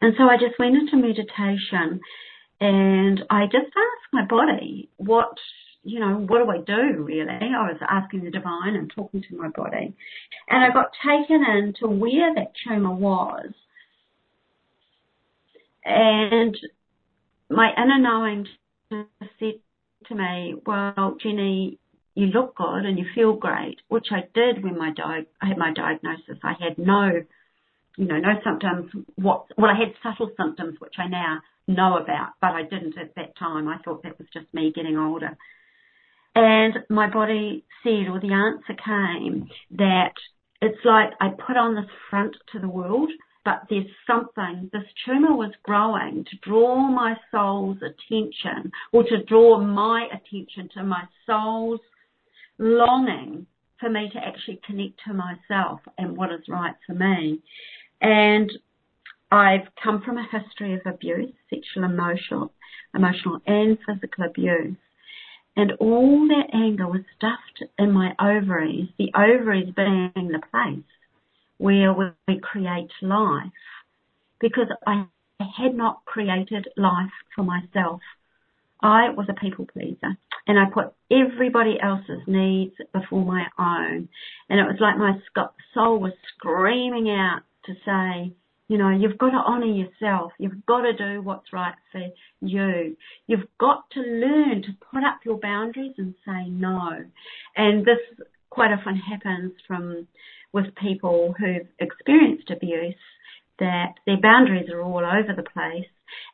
And 0.01 0.15
so 0.17 0.25
I 0.25 0.37
just 0.37 0.59
went 0.59 0.77
into 0.77 0.97
meditation 0.97 2.01
and 2.61 3.23
I 3.29 3.45
just 3.47 3.67
asked 3.67 4.13
my 4.13 4.25
body 4.25 4.89
what 4.97 5.37
you 5.87 6.00
know, 6.00 6.16
what 6.26 6.45
do 6.45 6.50
I 6.50 6.59
do 6.59 7.02
really? 7.02 7.31
I 7.31 7.71
was 7.71 7.78
asking 7.88 8.25
the 8.25 8.31
divine 8.31 8.75
and 8.75 8.93
talking 8.93 9.23
to 9.23 9.37
my 9.37 9.49
body. 9.49 9.95
And 10.49 10.64
I 10.64 10.75
got 10.75 10.90
taken 11.05 11.45
into 11.45 11.87
where 11.87 12.35
that 12.35 12.52
tumour 12.66 12.95
was. 12.95 13.52
And 15.85 16.57
my 17.49 17.71
inner 17.76 18.00
knowing 18.00 18.47
said 18.90 19.61
to 20.09 20.14
me, 20.14 20.57
well, 20.66 21.16
Jenny, 21.23 21.78
you 22.16 22.26
look 22.26 22.57
good 22.57 22.85
and 22.85 22.99
you 22.99 23.05
feel 23.14 23.35
great, 23.35 23.78
which 23.88 24.09
I 24.11 24.23
did 24.35 24.64
when 24.64 24.76
my 24.76 24.90
di- 24.90 25.26
I 25.40 25.47
had 25.47 25.57
my 25.57 25.73
diagnosis. 25.73 26.38
I 26.43 26.55
had 26.59 26.78
no, 26.78 27.23
you 27.97 28.07
know, 28.07 28.19
no 28.19 28.33
symptoms. 28.43 28.90
What, 29.14 29.47
well, 29.57 29.71
I 29.71 29.78
had 29.78 29.95
subtle 30.02 30.33
symptoms, 30.37 30.81
which 30.81 30.95
I 30.99 31.07
now 31.07 31.43
know 31.69 31.99
about, 31.99 32.31
but 32.40 32.50
I 32.50 32.62
didn't 32.62 32.99
at 32.99 33.14
that 33.14 33.37
time. 33.38 33.69
I 33.69 33.78
thought 33.85 34.02
that 34.02 34.19
was 34.19 34.26
just 34.33 34.52
me 34.52 34.73
getting 34.75 34.97
older. 34.97 35.37
And 36.37 36.75
my 36.88 37.11
body 37.11 37.64
said, 37.83 38.07
or 38.09 38.21
the 38.21 38.33
answer 38.33 38.75
came, 38.75 39.49
that 39.73 40.12
it's 40.62 40.85
like 40.85 41.11
I 41.21 41.31
put 41.31 41.57
on 41.57 41.75
this 41.75 41.90
front 42.09 42.37
to 42.52 42.61
the 42.61 42.69
world 42.69 43.11
but 43.47 43.62
there's 43.71 43.87
something, 44.09 44.69
this 44.73 44.83
tumor 45.05 45.33
was 45.37 45.52
growing 45.62 46.25
to 46.25 46.37
draw 46.43 46.76
my 46.90 47.14
soul's 47.31 47.76
attention 47.76 48.73
or 48.90 49.05
to 49.05 49.23
draw 49.23 49.61
my 49.61 50.09
attention 50.12 50.69
to 50.75 50.83
my 50.83 51.05
soul's 51.25 51.78
longing 52.59 53.47
for 53.78 53.88
me 53.88 54.11
to 54.12 54.19
actually 54.19 54.61
connect 54.66 55.00
to 55.07 55.14
myself 55.14 55.78
and 55.97 56.16
what 56.16 56.33
is 56.33 56.40
right 56.49 56.75
for 56.88 56.95
me. 56.95 57.38
And 58.00 58.50
I've 59.31 59.69
come 59.81 60.02
from 60.02 60.19
a 60.19 60.26
history 60.28 60.75
of 60.75 60.81
abuse, 60.85 61.33
sexual, 61.49 61.85
emotional, 61.85 62.52
emotional 62.97 63.38
and 63.47 63.78
physical 63.87 64.25
abuse. 64.25 64.75
And 65.57 65.73
all 65.81 66.29
that 66.29 66.51
anger 66.53 66.87
was 66.87 67.03
stuffed 67.17 67.71
in 67.79 67.93
my 67.93 68.15
ovaries, 68.21 68.89
the 68.99 69.11
ovaries 69.15 69.73
being 69.75 70.29
the 70.29 70.43
place 70.51 70.85
where 71.59 71.93
we 71.95 72.41
create 72.41 72.91
life. 73.01 73.51
Because 74.39 74.69
I 74.87 75.07
had 75.41 75.75
not 75.75 76.05
created 76.05 76.69
life 76.77 77.13
for 77.35 77.43
myself. 77.43 78.01
I 78.83 79.09
was 79.11 79.27
a 79.31 79.35
people 79.35 79.67
pleaser 79.67 80.19
and 80.47 80.59
I 80.59 80.65
put 80.73 80.93
everybody 81.11 81.79
else's 81.81 82.21
needs 82.27 82.75
before 82.93 83.25
my 83.25 83.47
own. 83.59 84.09
And 84.49 84.61
it 84.61 84.65
was 84.65 84.77
like 84.81 84.99
my 84.99 85.19
soul 85.75 85.99
was 85.99 86.13
screaming 86.37 87.11
out 87.11 87.41
to 87.65 87.75
say, 87.85 88.33
you 88.69 88.79
know, 88.79 88.91
you've 88.91 89.19
got 89.19 89.31
to 89.31 89.37
honour 89.37 89.67
yourself. 89.67 90.33
You've 90.39 90.67
got 90.67 90.83
to 90.83 90.93
do 90.93 91.23
what's 91.23 91.53
right 91.53 91.75
for 91.93 92.03
you. 92.41 92.97
You've 93.27 93.49
got 93.61 93.85
to 93.93 94.01
learn 94.01 94.63
to 94.63 94.87
put 94.93 95.05
up 95.05 95.21
your 95.25 95.39
boundaries 95.39 95.95
and 95.99 96.15
say 96.27 96.49
no. 96.49 97.05
And 97.57 97.85
this 97.85 97.99
quite 98.51 98.73
often 98.73 98.97
happens 98.97 99.53
from 99.67 100.09
with 100.53 100.75
people 100.75 101.35
who've 101.39 101.69
experienced 101.79 102.51
abuse 102.51 102.95
that 103.59 103.95
their 104.07 104.21
boundaries 104.21 104.71
are 104.71 104.81
all 104.81 104.99
over 104.99 105.35
the 105.37 105.43
place 105.43 105.87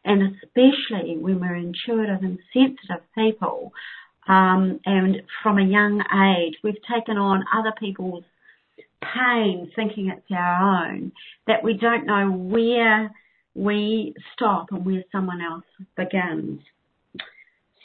and 0.05 0.37
especially 0.37 1.17
when 1.17 1.41
we're 1.41 1.57
intuitive 1.57 2.23
and 2.23 2.39
sensitive 2.53 3.05
people 3.17 3.73
um, 4.29 4.79
and 4.85 5.23
from 5.43 5.59
a 5.59 5.65
young 5.65 6.01
age 6.01 6.55
we've 6.62 6.83
taken 6.93 7.17
on 7.17 7.45
other 7.53 7.73
people's 7.79 8.25
pain 9.14 9.71
thinking 9.75 10.09
it's 10.09 10.26
our 10.30 10.87
own, 10.87 11.12
that 11.47 11.62
we 11.62 11.75
don't 11.75 12.06
know 12.06 12.30
where 12.30 13.11
we 13.54 14.14
stop 14.32 14.68
and 14.71 14.85
where 14.85 15.04
someone 15.12 15.40
else 15.42 15.64
begins. 15.97 16.61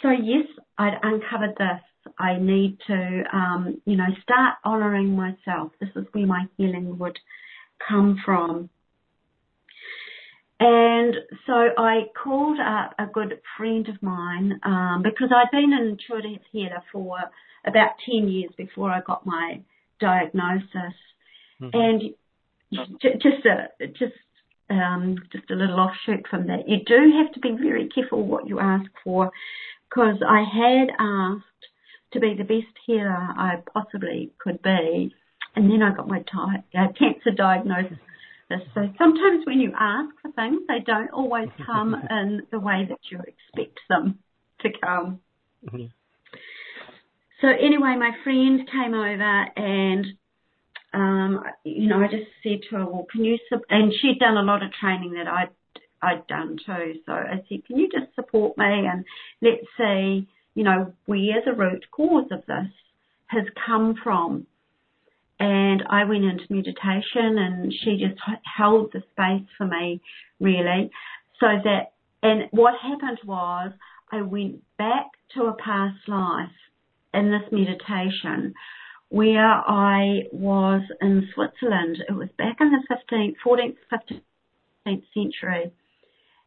So 0.01 0.11
yes, 0.11 0.45
I'd 0.77 0.99
uncovered 1.01 1.55
this. 1.57 2.13
I 2.19 2.37
need 2.37 2.77
to, 2.87 3.23
um, 3.33 3.81
you 3.85 3.97
know, 3.97 4.07
start 4.21 4.55
honouring 4.65 5.15
myself. 5.15 5.71
This 5.79 5.89
is 5.95 6.05
where 6.11 6.25
my 6.25 6.45
healing 6.57 6.97
would 6.99 7.17
come 7.87 8.21
from. 8.23 8.69
And 10.59 11.15
so 11.45 11.53
I 11.77 12.05
called 12.23 12.59
up 12.59 12.95
a 12.97 13.05
good 13.11 13.39
friend 13.57 13.87
of 13.89 14.01
mine 14.01 14.59
um, 14.63 15.03
because 15.03 15.29
I'd 15.31 15.51
been 15.51 15.73
an 15.73 15.87
intuitive 15.87 16.41
healer 16.51 16.83
for 16.91 17.17
about 17.65 17.91
10 18.09 18.27
years 18.27 18.51
before 18.57 18.89
I 18.89 19.01
got 19.01 19.25
my 19.25 19.59
diagnosis. 19.99 20.95
Mm-hmm. 21.61 21.69
And 21.73 22.01
just 22.71 23.45
a 23.45 23.87
just 23.87 24.13
um, 24.69 25.17
just 25.31 25.49
a 25.49 25.55
little 25.55 25.79
offshoot 25.79 26.27
from 26.29 26.47
that, 26.47 26.67
you 26.67 26.77
do 26.85 27.13
have 27.23 27.33
to 27.33 27.39
be 27.39 27.51
very 27.51 27.87
careful 27.87 28.25
what 28.25 28.47
you 28.47 28.59
ask 28.59 28.89
for, 29.03 29.31
because 29.89 30.17
I 30.27 30.43
had 30.43 30.89
asked 30.99 31.43
to 32.13 32.19
be 32.19 32.35
the 32.37 32.43
best 32.43 32.75
healer 32.85 33.09
I 33.09 33.61
possibly 33.73 34.31
could 34.39 34.61
be, 34.61 35.13
and 35.55 35.71
then 35.71 35.81
I 35.81 35.95
got 35.95 36.07
my 36.07 36.19
ty- 36.19 36.63
uh, 36.77 36.87
cancer 36.97 37.31
diagnosis. 37.35 37.97
So 38.49 38.89
sometimes 38.97 39.45
when 39.45 39.59
you 39.59 39.73
ask 39.77 40.09
for 40.21 40.31
things, 40.31 40.61
they 40.67 40.79
don't 40.85 41.11
always 41.11 41.49
come 41.65 41.95
in 42.09 42.43
the 42.51 42.59
way 42.59 42.85
that 42.87 42.99
you 43.11 43.19
expect 43.19 43.79
them 43.89 44.19
to 44.61 44.69
come. 44.81 45.19
Mm-hmm. 45.65 45.85
So 47.41 47.47
anyway, 47.47 47.95
my 47.97 48.11
friend 48.23 48.67
came 48.71 48.93
over 48.93 49.45
and 49.55 50.05
um, 50.93 51.43
you 51.63 51.87
know, 51.87 51.99
I 51.99 52.07
just 52.07 52.29
said 52.41 52.59
to 52.69 52.77
her, 52.77 52.85
well, 52.85 53.05
can 53.11 53.23
you, 53.23 53.37
and 53.69 53.93
she'd 54.01 54.19
done 54.19 54.37
a 54.37 54.41
lot 54.41 54.63
of 54.63 54.71
training 54.71 55.13
that 55.13 55.27
I'd, 55.27 55.49
I'd 56.01 56.25
done 56.27 56.57
too. 56.65 56.95
So 57.05 57.11
I 57.11 57.43
said, 57.47 57.65
can 57.65 57.77
you 57.77 57.89
just 57.89 58.15
support 58.15 58.57
me 58.57 58.65
and 58.65 59.05
let's 59.41 59.65
see, 59.77 60.27
you 60.55 60.63
know, 60.63 60.93
where 61.05 61.41
the 61.45 61.53
root 61.53 61.85
cause 61.91 62.29
of 62.31 62.45
this 62.47 62.71
has 63.27 63.43
come 63.65 63.95
from. 64.01 64.47
And 65.39 65.83
I 65.87 66.05
went 66.05 66.23
into 66.23 66.45
meditation 66.49 67.37
and 67.37 67.71
she 67.71 67.97
just 67.97 68.19
held 68.57 68.91
the 68.91 69.03
space 69.11 69.47
for 69.57 69.67
me 69.67 70.01
really 70.39 70.89
so 71.39 71.47
that, 71.63 71.91
and 72.23 72.49
what 72.51 72.73
happened 72.81 73.19
was 73.23 73.71
I 74.11 74.21
went 74.23 74.63
back 74.77 75.11
to 75.35 75.43
a 75.43 75.53
past 75.53 76.07
life 76.07 76.49
in 77.13 77.31
this 77.31 77.51
meditation 77.51 78.53
where 79.09 79.47
I 79.47 80.23
was 80.31 80.81
in 81.01 81.29
Switzerland. 81.33 81.97
It 82.07 82.13
was 82.13 82.29
back 82.37 82.57
in 82.59 82.71
the 82.71 82.83
15th, 82.93 83.35
14th, 83.45 83.77
15th 83.91 85.03
century. 85.13 85.71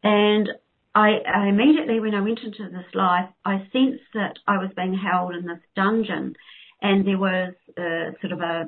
And 0.03 0.49
I, 0.93 1.19
I, 1.27 1.47
immediately, 1.47 1.99
when 1.99 2.13
I 2.13 2.21
went 2.21 2.39
into 2.43 2.69
this 2.69 2.93
life, 2.93 3.29
I 3.45 3.67
sensed 3.71 4.03
that 4.13 4.37
I 4.47 4.57
was 4.57 4.71
being 4.75 4.93
held 4.95 5.35
in 5.35 5.47
this 5.47 5.59
dungeon 5.75 6.35
and 6.81 7.07
there 7.07 7.17
was 7.17 7.53
a, 7.77 8.11
sort 8.19 8.33
of 8.33 8.41
a, 8.41 8.67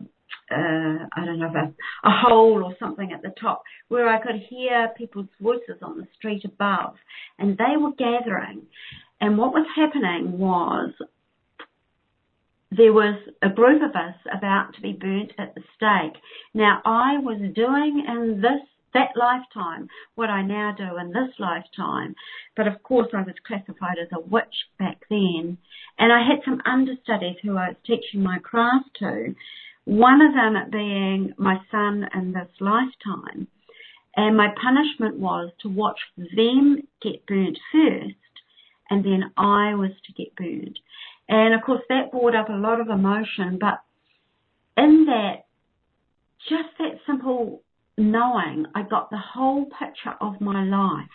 uh, 0.51 1.05
I 1.15 1.25
don't 1.25 1.39
know, 1.39 1.51
a, 1.53 2.07
a 2.07 2.11
hole 2.11 2.63
or 2.63 2.75
something 2.79 3.11
at 3.11 3.21
the 3.21 3.33
top 3.39 3.63
where 3.89 4.07
I 4.07 4.21
could 4.21 4.41
hear 4.49 4.91
people's 4.97 5.27
voices 5.41 5.81
on 5.81 5.97
the 5.97 6.07
street 6.15 6.45
above 6.45 6.95
and 7.37 7.57
they 7.57 7.77
were 7.77 7.91
gathering. 7.91 8.63
And 9.19 9.37
what 9.37 9.53
was 9.53 9.67
happening 9.75 10.37
was 10.37 10.91
there 12.75 12.93
was 12.93 13.15
a 13.41 13.49
group 13.49 13.81
of 13.83 13.95
us 13.95 14.15
about 14.35 14.73
to 14.73 14.81
be 14.81 14.93
burnt 14.93 15.31
at 15.37 15.53
the 15.55 15.61
stake. 15.75 16.21
Now 16.53 16.81
I 16.85 17.17
was 17.17 17.39
doing 17.55 18.03
in 18.07 18.41
this 18.41 18.61
that 18.93 19.09
lifetime 19.15 19.87
what 20.15 20.29
I 20.29 20.43
now 20.43 20.73
do 20.77 20.97
in 20.97 21.09
this 21.09 21.33
lifetime, 21.39 22.15
but 22.55 22.67
of 22.67 22.81
course 22.83 23.07
I 23.13 23.21
was 23.23 23.35
classified 23.45 23.97
as 23.99 24.09
a 24.13 24.19
witch 24.19 24.55
back 24.77 25.01
then, 25.09 25.57
and 25.97 26.13
I 26.13 26.19
had 26.19 26.43
some 26.45 26.61
understudies 26.65 27.37
who 27.41 27.57
I 27.57 27.69
was 27.69 27.77
teaching 27.85 28.21
my 28.21 28.37
craft 28.39 28.89
to. 28.99 29.35
One 29.85 30.21
of 30.21 30.33
them 30.33 30.69
being 30.71 31.33
my 31.37 31.57
son 31.71 32.07
in 32.15 32.33
this 32.33 32.49
lifetime, 32.59 33.47
and 34.15 34.37
my 34.37 34.49
punishment 34.61 35.19
was 35.19 35.51
to 35.61 35.69
watch 35.69 35.99
them 36.15 36.87
get 37.01 37.25
burnt 37.25 37.57
first, 37.71 38.15
and 38.89 39.03
then 39.03 39.31
I 39.37 39.73
was 39.73 39.91
to 40.05 40.13
get 40.13 40.35
burned. 40.35 40.79
And 41.29 41.53
of 41.53 41.61
course 41.61 41.81
that 41.89 42.11
brought 42.11 42.35
up 42.35 42.49
a 42.49 42.53
lot 42.53 42.79
of 42.79 42.89
emotion, 42.89 43.57
but 43.59 43.81
in 44.77 45.05
that, 45.05 45.45
just 46.49 46.77
that 46.79 46.99
simple 47.05 47.61
knowing, 47.97 48.65
I 48.75 48.83
got 48.83 49.09
the 49.09 49.17
whole 49.17 49.65
picture 49.65 50.15
of 50.19 50.41
my 50.41 50.63
life 50.63 51.09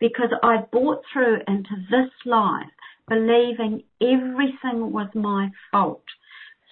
because 0.00 0.30
I 0.42 0.58
brought 0.70 1.02
through 1.12 1.38
into 1.46 1.76
this 1.90 2.10
life 2.24 2.66
believing 3.08 3.82
everything 4.00 4.92
was 4.92 5.08
my 5.14 5.50
fault. 5.70 6.04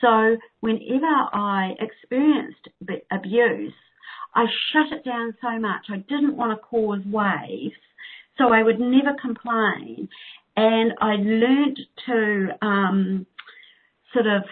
So 0.00 0.36
whenever 0.60 1.06
I 1.32 1.74
experienced 1.78 2.68
abuse, 3.10 3.74
I 4.34 4.46
shut 4.72 4.98
it 4.98 5.04
down 5.04 5.36
so 5.40 5.58
much. 5.58 5.86
I 5.90 5.98
didn't 5.98 6.36
want 6.36 6.58
to 6.58 6.66
cause 6.66 7.00
waves. 7.06 7.74
So 8.38 8.52
I 8.52 8.62
would 8.62 8.80
never 8.80 9.14
complain 9.20 10.08
and 10.56 10.92
I 11.00 11.14
learned 11.14 11.80
to 12.06 12.48
um, 12.60 13.26
sort 14.12 14.26
of 14.26 14.42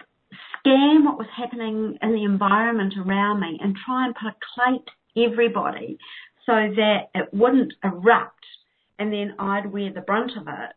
scan 0.59 1.05
what 1.05 1.19
was 1.19 1.27
happening 1.37 1.99
in 2.03 2.13
the 2.15 2.25
environment 2.25 2.95
around 2.99 3.41
me 3.41 3.59
and 3.63 3.77
try 3.85 4.07
and 4.07 4.15
placate 4.15 4.89
everybody 5.17 5.99
so 6.47 6.53
that 6.53 7.11
it 7.15 7.29
wouldn't 7.33 7.73
erupt 7.85 8.45
and 8.99 9.13
then 9.13 9.35
I'd 9.39 9.73
wear 9.73 9.93
the 9.93 10.03
brunt 10.03 10.33
of 10.37 10.47
it. 10.47 10.77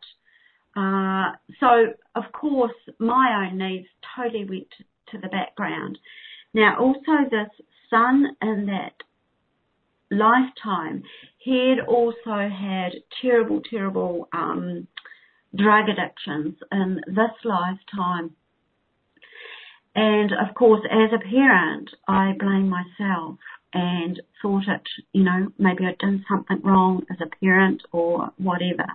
Uh, 0.76 1.32
so 1.60 1.92
of 2.14 2.32
course 2.32 2.72
my 2.98 3.46
own 3.46 3.58
needs 3.58 3.86
totally 4.16 4.44
went 4.44 4.68
to 5.10 5.18
the 5.18 5.28
background. 5.28 5.98
Now 6.52 6.78
also 6.78 7.28
this 7.30 7.50
son 7.90 8.36
in 8.42 8.66
that 8.66 8.94
lifetime, 10.10 11.02
he 11.38 11.74
had 11.76 11.86
also 11.86 12.48
had 12.48 12.92
terrible, 13.20 13.60
terrible 13.70 14.28
um, 14.32 14.86
drug 15.54 15.88
addictions 15.88 16.56
in 16.72 17.00
this 17.06 17.32
lifetime. 17.44 18.34
And 19.94 20.32
of 20.32 20.54
course, 20.54 20.82
as 20.90 21.10
a 21.12 21.28
parent, 21.28 21.90
I 22.08 22.32
blame 22.38 22.68
myself 22.68 23.36
and 23.72 24.20
thought 24.42 24.64
it, 24.68 24.82
you 25.12 25.24
know, 25.24 25.52
maybe 25.58 25.84
I'd 25.86 25.98
done 25.98 26.24
something 26.28 26.60
wrong 26.62 27.02
as 27.10 27.18
a 27.20 27.44
parent 27.44 27.82
or 27.92 28.30
whatever. 28.36 28.86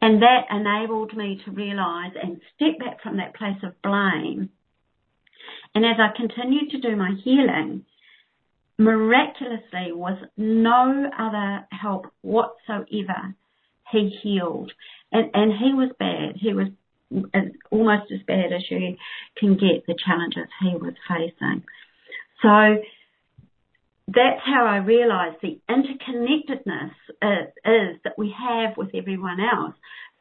And 0.00 0.20
that 0.20 0.46
enabled 0.50 1.16
me 1.16 1.40
to 1.44 1.50
realise 1.52 2.12
and 2.20 2.40
step 2.56 2.78
back 2.80 3.02
from 3.02 3.18
that 3.18 3.36
place 3.36 3.58
of 3.62 3.80
blame. 3.82 4.50
And 5.74 5.84
as 5.84 5.96
I 5.98 6.16
continued 6.16 6.70
to 6.70 6.80
do 6.80 6.96
my 6.96 7.12
healing, 7.22 7.84
miraculously, 8.78 9.92
was 9.92 10.18
no 10.36 11.08
other 11.16 11.66
help 11.70 12.06
whatsoever, 12.22 13.34
he 13.92 14.08
healed. 14.22 14.72
And, 15.12 15.30
and 15.34 15.52
he 15.52 15.74
was 15.74 15.90
bad. 15.98 16.36
He 16.36 16.54
was 16.54 16.68
as, 17.34 17.44
almost 17.70 18.10
as 18.10 18.20
bad 18.26 18.52
as 18.52 18.62
you 18.70 18.96
can 19.36 19.54
get 19.54 19.86
the 19.86 19.94
challenges 20.04 20.48
he 20.60 20.74
was 20.74 20.94
facing. 21.06 21.62
So 22.40 22.82
that's 24.08 24.40
how 24.44 24.66
I 24.66 24.78
realised 24.78 25.36
the 25.42 25.60
interconnectedness 25.70 26.92
is, 27.22 27.48
is, 27.64 28.00
that 28.04 28.18
we 28.18 28.34
have 28.36 28.76
with 28.76 28.90
everyone 28.94 29.38
else. 29.40 29.74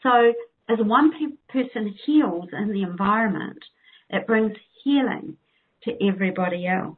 So 0.03 0.33
as 0.69 0.77
one 0.79 1.11
pe- 1.11 1.61
person 1.61 1.95
heals 2.05 2.49
in 2.53 2.71
the 2.71 2.83
environment, 2.83 3.63
it 4.09 4.27
brings 4.27 4.53
healing 4.83 5.37
to 5.83 5.91
everybody 6.05 6.67
else. 6.67 6.97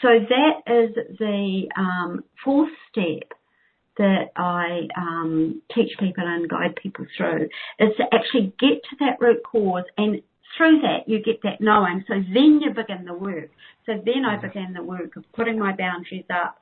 So 0.00 0.08
that 0.08 0.72
is 0.72 1.18
the 1.18 1.68
um, 1.76 2.24
fourth 2.44 2.72
step 2.90 3.32
that 3.98 4.32
I 4.36 4.88
um, 4.96 5.62
teach 5.74 5.92
people 5.98 6.24
and 6.26 6.48
guide 6.48 6.76
people 6.76 7.06
through 7.16 7.48
is 7.78 7.90
to 7.96 8.04
actually 8.12 8.52
get 8.58 8.82
to 8.90 8.96
that 9.00 9.20
root 9.20 9.42
cause 9.44 9.84
and 9.96 10.20
through 10.56 10.80
that 10.82 11.08
you 11.08 11.22
get 11.22 11.42
that 11.42 11.60
knowing. 11.60 12.04
So 12.08 12.14
then 12.14 12.60
you 12.62 12.70
begin 12.70 13.04
the 13.04 13.14
work. 13.14 13.50
So 13.86 13.92
then 14.04 14.24
I 14.24 14.36
began 14.36 14.72
the 14.72 14.82
work 14.82 15.16
of 15.16 15.24
putting 15.34 15.58
my 15.58 15.74
boundaries 15.76 16.24
up, 16.32 16.58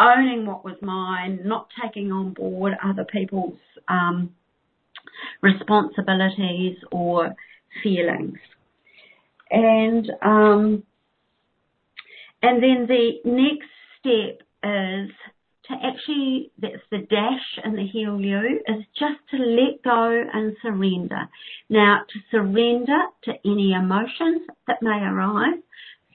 owning 0.00 0.46
what 0.46 0.64
was 0.64 0.76
mine, 0.82 1.40
not 1.44 1.68
taking 1.82 2.12
on 2.12 2.32
board 2.34 2.74
other 2.82 3.04
people's 3.04 3.58
um, 3.88 4.30
responsibilities 5.42 6.76
or 6.90 7.34
feelings. 7.82 8.38
And 9.50 10.10
um, 10.22 10.82
and 12.42 12.62
then 12.62 12.86
the 12.86 13.12
next 13.24 13.68
step 13.98 14.46
is 14.62 15.10
to 15.68 15.74
actually, 15.74 16.50
that's 16.58 16.82
the 16.90 16.98
dash 16.98 17.58
and 17.62 17.76
the 17.76 17.86
HEAL-U, 17.86 18.60
is 18.66 18.84
just 18.98 19.20
to 19.30 19.36
let 19.36 19.82
go 19.84 20.24
and 20.32 20.56
surrender. 20.62 21.28
Now, 21.68 22.02
to 22.08 22.18
surrender 22.30 22.98
to 23.24 23.32
any 23.44 23.72
emotions 23.72 24.42
that 24.66 24.82
may 24.82 24.98
arise. 24.98 25.60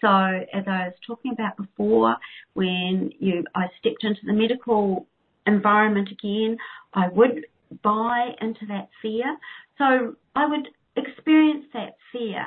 So, 0.02 0.08
as 0.10 0.64
I 0.68 0.88
was 0.88 0.94
talking 1.06 1.32
about 1.32 1.56
before, 1.56 2.18
when 2.54 3.12
you, 3.20 3.44
I 3.56 3.68
stepped 3.80 4.04
into 4.04 4.22
the 4.26 4.34
medical 4.34 5.08
environment 5.46 6.10
again, 6.12 6.58
I 6.94 7.08
would 7.10 7.46
buy 7.84 8.32
into 8.42 8.66
that 8.68 8.90
fear. 9.02 9.38
So, 9.78 10.16
I 10.36 10.48
would 10.48 10.68
experience 10.96 11.66
that 11.74 11.96
fear 12.12 12.46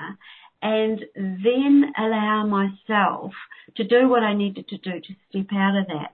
and 0.62 1.04
then 1.14 1.92
allow 1.98 2.46
myself 2.46 3.32
to 3.76 3.84
do 3.84 4.08
what 4.08 4.22
I 4.22 4.34
needed 4.34 4.68
to 4.68 4.78
do 4.78 5.00
to 5.00 5.14
step 5.30 5.46
out 5.52 5.78
of 5.78 5.86
that. 5.86 6.12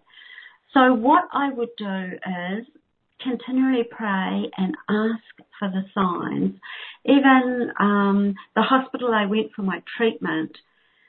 So 0.74 0.94
what 0.94 1.24
I 1.32 1.50
would 1.50 1.68
do 1.76 1.84
is 1.86 2.66
continually 3.20 3.84
pray 3.90 4.50
and 4.56 4.74
ask 4.88 5.48
for 5.58 5.68
the 5.68 5.84
signs. 5.94 6.58
Even 7.04 7.72
um, 7.78 8.34
the 8.56 8.62
hospital 8.62 9.12
I 9.12 9.26
went 9.26 9.52
for 9.54 9.62
my 9.62 9.82
treatment, 9.96 10.56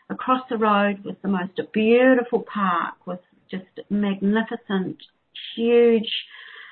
across 0.10 0.42
the 0.50 0.58
road 0.58 1.04
was 1.04 1.16
the 1.22 1.30
most 1.30 1.60
beautiful 1.74 2.44
park 2.54 2.96
with 3.06 3.20
just 3.50 3.66
magnificent, 3.90 4.98
huge, 5.56 6.12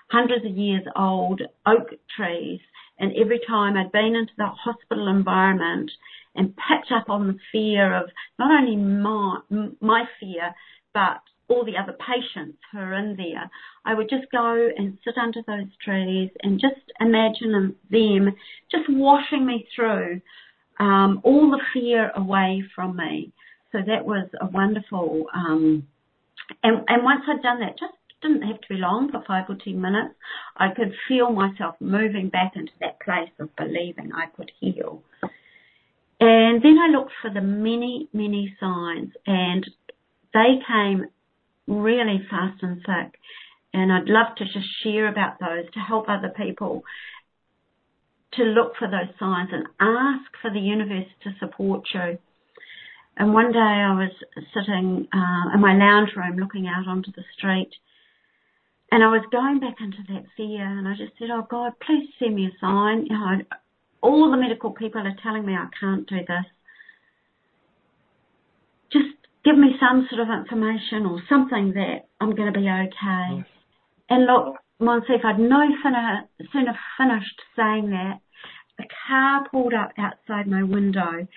hundreds 0.10 0.46
of 0.46 0.58
years 0.58 0.84
old 0.96 1.42
oak 1.66 1.90
trees. 2.16 2.60
And 3.00 3.14
every 3.16 3.40
time 3.48 3.78
I'd 3.78 3.92
been 3.92 4.16
into 4.16 4.34
the 4.38 4.48
hospital 4.48 5.08
environment 5.08 5.92
and 6.36 6.56
picked 6.56 6.92
up 6.92 7.10
on 7.10 7.28
the 7.28 7.40
fear 7.52 7.96
of 7.96 8.10
not 8.38 8.52
only 8.52 8.76
my, 8.76 9.40
my 9.80 10.04
fear, 10.20 10.54
but 10.94 11.22
all 11.52 11.66
the 11.66 11.78
other 11.78 11.94
patients 11.94 12.58
who 12.72 12.80
are 12.80 12.94
in 12.94 13.16
there, 13.18 13.50
I 13.86 13.94
would 13.94 14.10
just 14.10 14.32
go 14.32 14.70
and 14.78 14.98
sit 15.04 15.18
under 15.18 15.42
those 15.46 15.68
trees 15.84 16.30
and 16.44 16.60
just 16.60 16.82
imagine 17.00 17.76
them 17.92 18.36
just 18.72 18.86
washing 18.90 19.46
me 19.46 19.68
through 19.76 20.22
um, 20.80 21.22
all 21.24 21.52
the 21.52 21.62
fear 21.74 22.12
away 22.16 22.64
from 22.74 22.96
me. 22.96 23.32
So 23.72 23.80
that 23.86 24.06
was 24.06 24.28
a 24.40 24.48
wonderful, 24.48 25.26
um, 25.34 25.88
and, 26.64 26.84
and 26.88 27.04
once 27.04 27.22
I'd 27.28 27.42
done 27.42 27.60
that, 27.62 27.80
just 27.80 27.94
didn't 28.22 28.44
have 28.44 28.62
to 28.62 28.68
be 28.70 28.76
long 28.76 29.12
for 29.12 29.24
five 29.28 29.46
or 29.50 29.58
ten 29.64 29.82
minutes, 29.82 30.16
I 30.58 30.68
could 30.76 30.94
feel 31.08 31.32
myself 31.32 31.76
moving 31.80 32.30
back 32.30 32.54
into 32.56 32.72
that 32.80 33.00
place 33.00 33.32
of 33.40 33.56
believing 33.56 34.12
I 34.14 34.28
could 34.36 34.52
heal. 34.60 35.02
And 36.20 36.62
then 36.62 36.78
I 36.80 36.88
looked 36.96 37.14
for 37.22 37.32
the 37.32 37.42
many, 37.42 38.08
many 38.14 38.56
signs 38.60 39.12
and 39.26 39.68
they 40.34 40.60
came 40.68 41.06
really 41.68 42.22
fast 42.30 42.62
and 42.64 42.78
thick. 42.78 43.20
And 43.74 43.92
I'd 43.92 44.10
love 44.10 44.36
to 44.38 44.46
just 44.46 44.68
share 44.84 45.08
about 45.08 45.40
those 45.40 45.72
to 45.74 45.80
help 45.80 46.10
other 46.10 46.34
people 46.36 46.84
to 48.34 48.44
look 48.44 48.74
for 48.78 48.88
those 48.88 49.14
signs 49.20 49.50
and 49.52 49.68
ask 49.80 50.32
for 50.42 50.52
the 50.52 50.60
universe 50.60 51.08
to 51.24 51.32
support 51.40 51.84
you. 51.94 52.18
And 53.18 53.34
one 53.34 53.52
day 53.52 53.60
I 53.60 53.94
was 53.94 54.12
sitting 54.54 55.08
uh, 55.14 55.54
in 55.54 55.62
my 55.62 55.76
lounge 55.76 56.12
room 56.16 56.38
looking 56.38 56.68
out 56.68 56.88
onto 56.88 57.12
the 57.12 57.24
street 57.38 57.72
and 58.92 59.04
I 59.04 59.08
was 59.08 59.24
going 59.32 59.60
back 59.60 59.76
into 59.80 60.04
that 60.10 60.26
fear 60.36 60.66
and 60.66 60.88
I 60.88 60.92
just 60.92 61.14
said, 61.18 61.30
Oh 61.32 61.48
God, 61.50 61.74
please 61.86 62.10
send 62.20 62.36
me 62.36 62.48
a 62.48 62.60
sign. 62.60 63.06
You 63.06 63.18
know, 63.18 63.42
all 64.02 64.30
the 64.30 64.38
medical 64.38 64.72
people 64.72 65.02
are 65.02 65.16
telling 65.24 65.46
me 65.46 65.54
I 65.54 65.68
can't 65.80 66.08
do 66.08 66.18
this. 66.18 66.46
Give 69.44 69.58
me 69.58 69.76
some 69.80 70.08
sort 70.10 70.22
of 70.22 70.30
information 70.30 71.06
or 71.06 71.22
something 71.28 71.74
that 71.74 72.08
I'm 72.20 72.36
going 72.36 72.54
to 72.54 72.60
be 72.60 72.68
okay. 72.68 73.38
Yes. 73.38 73.46
And 74.10 74.26
look, 74.26 74.58
Monsif, 74.80 75.24
I'd 75.24 75.40
no 75.40 75.62
sooner, 75.84 76.28
sooner 76.52 76.78
finished 76.98 77.42
saying 77.56 77.90
that, 77.92 78.20
a 78.80 78.84
car 79.08 79.48
pulled 79.50 79.74
up 79.74 79.92
outside 79.98 80.48
my 80.48 80.64
window 80.64 81.28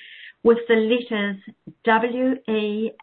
with 0.43 0.59
the 0.69 0.75
letters 0.75 1.37
W-E-L-L-S 1.85 2.95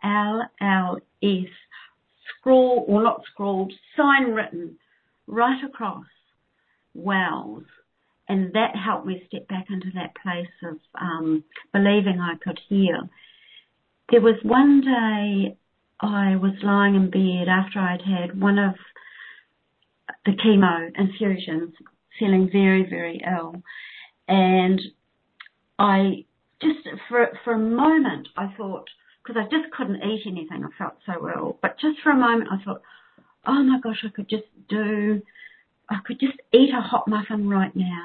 scrawled, 2.39 2.85
or 2.87 3.03
not 3.03 3.23
scrawled, 3.31 3.73
sign 3.95 4.31
written 4.31 4.77
right 5.27 5.63
across 5.63 6.05
Wells. 6.93 7.63
And 8.27 8.53
that 8.53 8.75
helped 8.75 9.05
me 9.05 9.23
step 9.27 9.47
back 9.47 9.65
into 9.69 9.91
that 9.95 10.15
place 10.21 10.47
of 10.63 10.77
um, 10.99 11.43
believing 11.73 12.19
I 12.19 12.35
could 12.41 12.59
heal. 12.69 13.09
There 14.11 14.19
was 14.19 14.35
one 14.43 14.81
day 14.81 15.55
I 16.01 16.35
was 16.35 16.51
lying 16.61 16.95
in 16.95 17.09
bed 17.09 17.47
after 17.47 17.79
I'd 17.79 18.01
had 18.01 18.37
one 18.39 18.59
of 18.59 18.75
the 20.25 20.33
chemo 20.33 20.91
infusions, 20.99 21.73
feeling 22.19 22.49
very, 22.51 22.85
very 22.89 23.21
ill. 23.25 23.63
And 24.27 24.81
I 25.79 26.25
just, 26.61 26.79
for, 27.07 27.29
for 27.45 27.53
a 27.53 27.59
moment, 27.59 28.27
I 28.35 28.53
thought, 28.57 28.89
because 29.23 29.41
I 29.41 29.43
just 29.43 29.71
couldn't 29.71 30.03
eat 30.03 30.23
anything, 30.27 30.65
I 30.65 30.77
felt 30.77 30.95
so 31.05 31.29
ill, 31.33 31.57
but 31.61 31.79
just 31.79 32.01
for 32.03 32.11
a 32.11 32.17
moment 32.17 32.49
I 32.51 32.61
thought, 32.65 32.81
oh 33.47 33.63
my 33.63 33.79
gosh, 33.81 34.03
I 34.05 34.09
could 34.09 34.27
just 34.29 34.43
do, 34.67 35.21
I 35.89 35.99
could 36.05 36.19
just 36.19 36.37
eat 36.53 36.71
a 36.77 36.81
hot 36.81 37.07
muffin 37.07 37.47
right 37.47 37.73
now. 37.73 38.03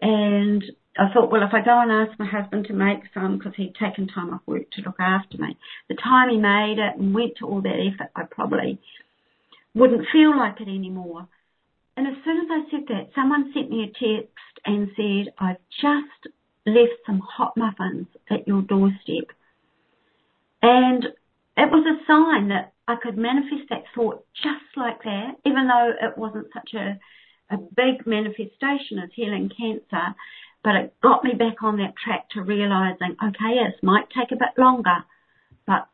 And 0.00 0.64
I 0.98 1.12
thought, 1.12 1.30
well, 1.30 1.42
if 1.42 1.54
I 1.54 1.64
go 1.64 1.80
and 1.80 1.92
ask 1.92 2.18
my 2.18 2.26
husband 2.26 2.66
to 2.66 2.72
make 2.72 3.00
some, 3.14 3.38
because 3.38 3.52
he'd 3.56 3.74
taken 3.74 4.08
time 4.08 4.34
off 4.34 4.40
work 4.46 4.70
to 4.72 4.82
look 4.82 4.98
after 4.98 5.38
me, 5.38 5.56
the 5.88 5.94
time 5.94 6.30
he 6.30 6.36
made 6.36 6.78
it 6.78 6.98
and 6.98 7.14
went 7.14 7.36
to 7.38 7.46
all 7.46 7.62
that 7.62 7.78
effort, 7.78 8.10
I 8.16 8.24
probably 8.28 8.80
wouldn't 9.74 10.08
feel 10.12 10.36
like 10.36 10.60
it 10.60 10.68
anymore. 10.68 11.28
And 11.96 12.06
as 12.06 12.14
soon 12.24 12.38
as 12.38 12.46
I 12.50 12.70
said 12.70 12.88
that, 12.88 13.10
someone 13.14 13.52
sent 13.54 13.70
me 13.70 13.84
a 13.84 13.86
text 13.86 14.34
and 14.64 14.88
said, 14.96 15.32
I've 15.38 15.62
just 15.80 16.34
left 16.66 16.98
some 17.06 17.20
hot 17.20 17.56
muffins 17.56 18.06
at 18.28 18.48
your 18.48 18.62
doorstep. 18.62 19.30
And 20.62 21.04
it 21.56 21.70
was 21.70 21.86
a 21.86 22.04
sign 22.06 22.48
that 22.48 22.72
I 22.88 22.96
could 23.00 23.16
manifest 23.16 23.68
that 23.70 23.84
thought 23.94 24.24
just 24.42 24.76
like 24.76 25.02
that, 25.04 25.36
even 25.44 25.68
though 25.68 25.92
it 26.00 26.18
wasn't 26.18 26.48
such 26.52 26.74
a, 26.74 26.98
a 27.54 27.58
big 27.58 28.06
manifestation 28.06 28.98
as 28.98 29.10
healing 29.14 29.50
cancer 29.56 30.14
but 30.62 30.74
it 30.74 30.94
got 31.02 31.24
me 31.24 31.32
back 31.34 31.62
on 31.62 31.78
that 31.78 31.94
track 32.02 32.28
to 32.30 32.42
realizing, 32.42 33.16
okay, 33.22 33.54
yes, 33.54 33.72
might 33.82 34.08
take 34.10 34.32
a 34.32 34.36
bit 34.36 34.58
longer, 34.58 35.04
but 35.66 35.88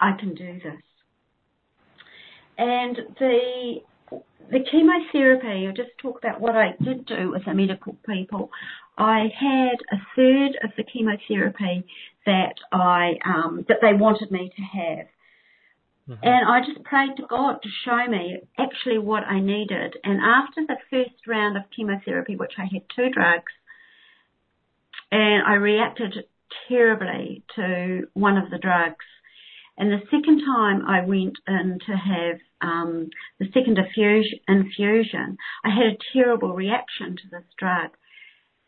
I 0.00 0.12
can 0.18 0.34
do 0.34 0.54
this. 0.54 0.82
And 2.58 2.96
the 3.18 3.80
the 4.50 4.60
chemotherapy, 4.68 5.66
I'll 5.66 5.74
just 5.74 5.96
talk 6.02 6.18
about 6.18 6.40
what 6.40 6.56
I 6.56 6.74
did 6.82 7.06
do 7.06 7.30
with 7.30 7.44
the 7.44 7.54
medical 7.54 7.96
people. 8.06 8.50
I 8.98 9.28
had 9.38 9.78
a 9.92 9.96
third 10.16 10.58
of 10.64 10.70
the 10.76 10.82
chemotherapy 10.82 11.84
that 12.26 12.54
I 12.72 13.14
um, 13.24 13.64
that 13.68 13.78
they 13.80 13.94
wanted 13.94 14.30
me 14.30 14.50
to 14.54 14.62
have. 14.62 15.06
Mm-hmm. 16.08 16.24
And 16.24 16.48
I 16.48 16.60
just 16.66 16.84
prayed 16.84 17.16
to 17.18 17.26
God 17.28 17.62
to 17.62 17.68
show 17.84 18.06
me 18.08 18.40
actually 18.58 18.98
what 18.98 19.22
I 19.22 19.40
needed. 19.40 19.96
And 20.02 20.20
after 20.20 20.62
the 20.66 20.76
first 20.90 21.26
round 21.26 21.56
of 21.56 21.62
chemotherapy, 21.74 22.34
which 22.34 22.54
I 22.58 22.64
had 22.64 22.82
two 22.94 23.10
drugs, 23.10 23.52
and 25.10 25.42
I 25.46 25.54
reacted 25.54 26.14
terribly 26.68 27.42
to 27.56 28.08
one 28.14 28.36
of 28.36 28.50
the 28.50 28.58
drugs. 28.58 29.04
And 29.78 29.90
the 29.90 30.04
second 30.10 30.40
time 30.44 30.84
I 30.86 31.04
went 31.04 31.38
in 31.48 31.78
to 31.86 31.92
have 31.92 32.38
um, 32.60 33.08
the 33.38 33.46
second 33.54 33.78
infusion, 33.78 35.36
I 35.64 35.70
had 35.70 35.86
a 35.86 35.98
terrible 36.12 36.52
reaction 36.54 37.16
to 37.16 37.22
this 37.30 37.44
drug. 37.58 37.90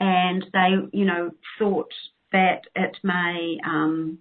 And 0.00 0.44
they, 0.52 0.70
you 0.92 1.04
know, 1.04 1.30
thought 1.58 1.92
that 2.32 2.62
it 2.74 2.96
may, 3.04 3.58
um, 3.64 4.18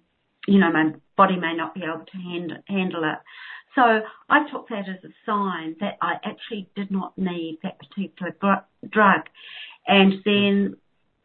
you 0.48 0.60
know, 0.60 0.72
my 0.72 0.92
body 1.16 1.38
may 1.38 1.56
not 1.56 1.74
be 1.74 1.82
able 1.84 2.06
to 2.06 2.18
hand, 2.18 2.52
handle 2.68 3.04
it. 3.04 3.20
So 3.74 4.02
I 4.30 4.50
took 4.52 4.68
that 4.68 4.90
as 4.90 5.04
a 5.04 5.14
sign 5.26 5.78
that 5.80 5.98
I 6.02 6.16
actually 6.26 6.70
did 6.76 6.92
not 6.92 7.18
need 7.18 7.60
that 7.64 7.80
particular 7.80 8.36
drug. 8.90 9.22
And 9.88 10.16
then 10.26 10.76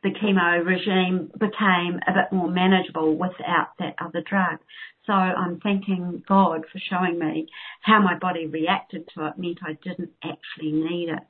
the 0.06 0.18
chemo 0.20 0.64
regime 0.64 1.30
became 1.32 1.98
a 2.06 2.12
bit 2.12 2.32
more 2.32 2.48
manageable 2.48 3.16
without 3.16 3.70
that 3.80 3.96
other 4.00 4.22
drug. 4.22 4.58
So 5.04 5.12
I'm 5.12 5.58
thanking 5.60 6.22
God 6.28 6.64
for 6.72 6.78
showing 6.90 7.18
me 7.18 7.48
how 7.82 8.00
my 8.00 8.16
body 8.16 8.46
reacted 8.46 9.08
to 9.14 9.26
it 9.26 9.38
meant 9.38 9.58
I 9.62 9.76
didn't 9.82 10.10
actually 10.22 10.72
need 10.72 11.08
it. 11.08 11.26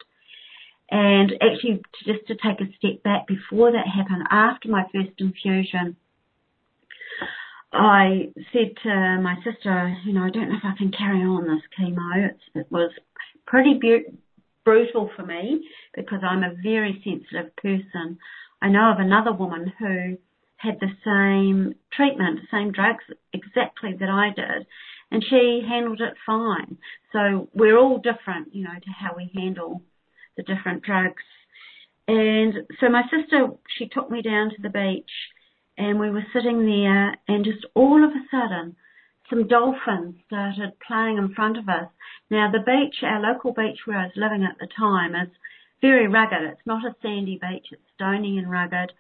And 0.91 1.33
actually, 1.41 1.83
just 2.05 2.27
to 2.29 2.35
take 2.35 2.61
a 2.61 2.71
step 2.77 3.03
back 3.03 3.27
before 3.27 3.73
that 3.73 3.87
happened, 3.87 4.25
after 4.31 4.69
my 4.69 4.85
first 4.95 5.19
infusion, 5.19 5.97
I 7.73 8.33
said 8.53 8.77
to 8.83 9.21
my 9.21 9.37
sister, 9.43 9.97
you 10.05 10.12
know, 10.12 10.23
I 10.23 10.31
don't 10.31 10.49
know 10.49 10.57
if 10.57 10.65
I 10.65 10.77
can 10.77 10.93
carry 10.93 11.21
on 11.21 11.45
this 11.45 11.62
chemo. 11.79 12.31
It's, 12.31 12.43
it 12.55 12.67
was 12.71 12.93
pretty 13.47 13.81
brutal 14.65 15.11
for 15.17 15.25
me 15.25 15.67
because 15.95 16.21
I'm 16.23 16.45
a 16.45 16.55
very 16.62 17.03
sensitive 17.05 17.57
person. 17.57 18.19
I 18.67 18.69
know 18.69 18.91
of 18.91 18.99
another 18.99 19.33
woman 19.33 19.73
who 19.79 20.19
had 20.57 20.81
the 20.81 20.91
same 21.05 21.77
treatment, 21.93 22.41
the 22.41 22.49
same 22.51 22.73
drugs 22.73 23.05
exactly 23.33 23.95
that 24.01 24.09
I 24.09 24.31
did, 24.35 24.67
and 25.13 25.23
she 25.23 25.63
handled 25.65 26.01
it 26.01 26.15
fine. 26.27 26.77
So 27.13 27.49
we're 27.55 27.79
all 27.79 27.99
different, 27.99 28.57
you 28.57 28.65
know, 28.65 28.75
to 28.75 28.91
how 28.91 29.15
we 29.17 29.31
handle 29.37 29.83
the 30.37 30.43
different 30.43 30.83
drugs. 30.83 31.23
And 32.09 32.55
so 32.81 32.89
my 32.89 33.05
sister, 33.05 33.51
she 33.79 33.87
took 33.87 34.11
me 34.11 34.21
down 34.21 34.51
to 34.51 34.61
the 34.61 34.69
beach 34.69 35.13
and 35.79 36.01
we 36.01 36.11
were 36.11 36.27
sitting 36.33 36.67
there 36.67 37.15
and 37.29 37.45
just 37.45 37.65
all 37.75 38.03
of 38.03 38.11
a 38.11 38.27
sudden 38.33 38.75
some 39.31 39.47
dolphins 39.47 40.17
started 40.27 40.73
playing 40.85 41.19
in 41.19 41.35
front 41.35 41.57
of 41.57 41.69
us. 41.69 41.89
Now 42.33 42.51
the 42.51 42.59
beach, 42.59 42.97
our 43.05 43.21
local 43.21 43.53
beach 43.53 43.79
where 43.85 43.99
I 43.99 44.07
was 44.07 44.13
living 44.17 44.43
at 44.43 44.59
the 44.59 44.67
time 44.77 45.15
is 45.15 45.29
very 45.81 46.09
rugged. 46.09 46.43
It's 46.43 46.67
not 46.67 46.85
a 46.85 46.95
sandy 47.03 47.39
beach, 47.41 47.67
it's 47.71 47.83
stony 47.95 48.39
and 48.39 48.51
rugged. 48.51 48.93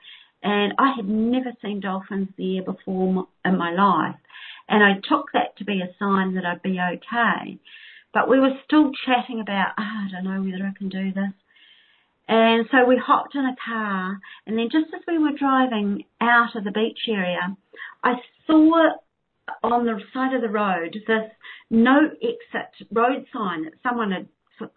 And 0.42 0.74
I 0.78 0.92
had 0.94 1.08
never 1.08 1.52
seen 1.62 1.80
dolphins 1.80 2.28
there 2.38 2.62
before 2.62 3.26
in 3.44 3.58
my 3.58 3.72
life. 3.72 4.16
And 4.68 4.82
I 4.82 4.94
took 5.08 5.32
that 5.32 5.56
to 5.58 5.64
be 5.64 5.80
a 5.80 5.94
sign 5.98 6.34
that 6.34 6.44
I'd 6.44 6.62
be 6.62 6.78
okay. 6.80 7.58
But 8.12 8.28
we 8.28 8.40
were 8.40 8.58
still 8.64 8.90
chatting 9.04 9.40
about, 9.40 9.72
oh, 9.78 9.82
I 9.82 10.08
don't 10.10 10.24
know 10.24 10.42
whether 10.42 10.64
I 10.64 10.76
can 10.76 10.88
do 10.88 11.12
this. 11.12 11.32
And 12.28 12.66
so 12.70 12.84
we 12.84 12.96
hopped 12.96 13.34
in 13.36 13.44
a 13.44 13.54
car, 13.64 14.18
and 14.46 14.58
then 14.58 14.68
just 14.70 14.92
as 14.92 15.02
we 15.06 15.18
were 15.18 15.38
driving 15.38 16.04
out 16.20 16.56
of 16.56 16.64
the 16.64 16.72
beach 16.72 16.98
area, 17.08 17.56
I 18.02 18.14
saw 18.46 18.94
on 19.62 19.86
the 19.86 20.00
side 20.12 20.34
of 20.34 20.42
the 20.42 20.48
road 20.48 20.96
this 21.06 21.30
no 21.70 22.10
exit 22.20 22.88
road 22.90 23.26
sign 23.32 23.64
that 23.64 23.74
someone 23.82 24.10
had 24.10 24.26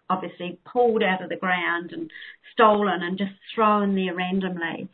obviously 0.08 0.58
pulled 0.70 1.02
out 1.02 1.22
of 1.22 1.28
the 1.28 1.36
ground 1.36 1.92
and 1.92 2.10
stolen 2.52 3.02
and 3.02 3.18
just 3.18 3.32
thrown 3.54 3.94
there 3.94 4.14
randomly. 4.14 4.88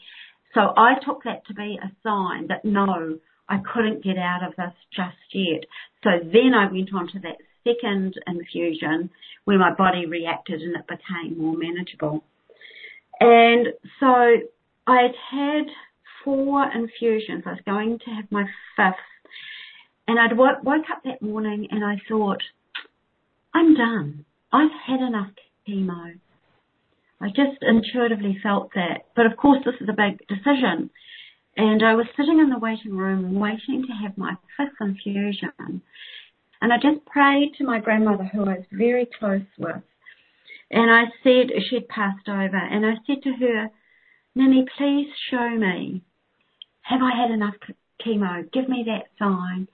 So 0.54 0.60
I 0.76 0.94
took 1.04 1.24
that 1.24 1.46
to 1.46 1.54
be 1.54 1.78
a 1.82 1.90
sign 2.02 2.48
that 2.48 2.64
no, 2.64 3.18
I 3.48 3.58
couldn't 3.72 4.02
get 4.02 4.16
out 4.18 4.42
of 4.46 4.56
this 4.56 4.74
just 4.94 5.16
yet. 5.32 5.64
So 6.02 6.10
then 6.22 6.52
I 6.54 6.70
went 6.70 6.94
on 6.94 7.08
to 7.08 7.18
that 7.20 7.36
second 7.64 8.14
infusion 8.26 9.10
where 9.44 9.58
my 9.58 9.74
body 9.74 10.06
reacted 10.06 10.62
and 10.62 10.76
it 10.76 10.86
became 10.86 11.38
more 11.38 11.56
manageable. 11.56 12.24
And 13.20 13.68
so 14.00 14.06
I 14.86 15.02
had 15.02 15.14
had 15.30 15.66
four 16.24 16.70
infusions. 16.72 17.44
I 17.46 17.50
was 17.50 17.60
going 17.64 17.98
to 18.04 18.10
have 18.10 18.30
my 18.30 18.44
fifth. 18.76 18.96
And 20.08 20.18
I'd 20.18 20.36
woke, 20.36 20.62
woke 20.62 20.86
up 20.90 21.02
that 21.04 21.22
morning 21.22 21.68
and 21.70 21.84
I 21.84 21.96
thought, 22.08 22.42
I'm 23.54 23.74
done. 23.74 24.24
I've 24.56 24.70
had 24.86 25.00
enough 25.00 25.30
chemo. 25.68 26.18
I 27.20 27.28
just 27.28 27.62
intuitively 27.62 28.38
felt 28.42 28.70
that. 28.74 29.06
But 29.14 29.26
of 29.26 29.36
course, 29.36 29.62
this 29.64 29.74
is 29.80 29.88
a 29.88 29.92
big 29.92 30.26
decision. 30.28 30.90
And 31.56 31.82
I 31.82 31.94
was 31.94 32.06
sitting 32.16 32.38
in 32.38 32.48
the 32.48 32.58
waiting 32.58 32.96
room 32.96 33.38
waiting 33.38 33.84
to 33.86 33.92
have 34.02 34.16
my 34.16 34.34
fifth 34.56 34.80
infusion. 34.80 35.82
And 36.60 36.72
I 36.72 36.76
just 36.76 37.04
prayed 37.04 37.52
to 37.58 37.64
my 37.64 37.80
grandmother, 37.80 38.24
who 38.24 38.44
I 38.44 38.54
was 38.54 38.66
very 38.72 39.08
close 39.18 39.42
with. 39.58 39.82
And 40.70 40.90
I 40.90 41.04
said, 41.22 41.50
she'd 41.68 41.88
passed 41.88 42.28
over, 42.28 42.56
and 42.56 42.84
I 42.84 42.94
said 43.06 43.22
to 43.22 43.32
her, 43.32 43.70
Nanny, 44.34 44.64
please 44.76 45.08
show 45.30 45.50
me. 45.50 46.02
Have 46.82 47.00
I 47.02 47.12
had 47.14 47.30
enough 47.30 47.54
chemo? 48.04 48.50
Give 48.52 48.68
me 48.68 48.84
that 48.86 49.08
sign. 49.18 49.68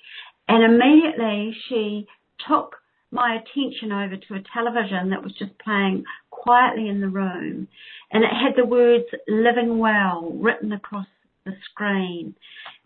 And 0.48 0.64
immediately 0.64 1.56
she 1.68 2.06
took 2.46 2.76
my 3.12 3.36
attention 3.36 3.92
over 3.92 4.16
to 4.16 4.34
a 4.34 4.42
television 4.54 5.10
that 5.10 5.22
was 5.22 5.32
just 5.38 5.56
playing 5.58 6.04
quietly 6.30 6.88
in 6.88 7.00
the 7.00 7.08
room 7.08 7.68
and 8.10 8.24
it 8.24 8.30
had 8.30 8.56
the 8.56 8.66
words 8.66 9.04
living 9.28 9.78
well 9.78 10.32
written 10.34 10.72
across 10.72 11.06
the 11.44 11.52
screen. 11.70 12.34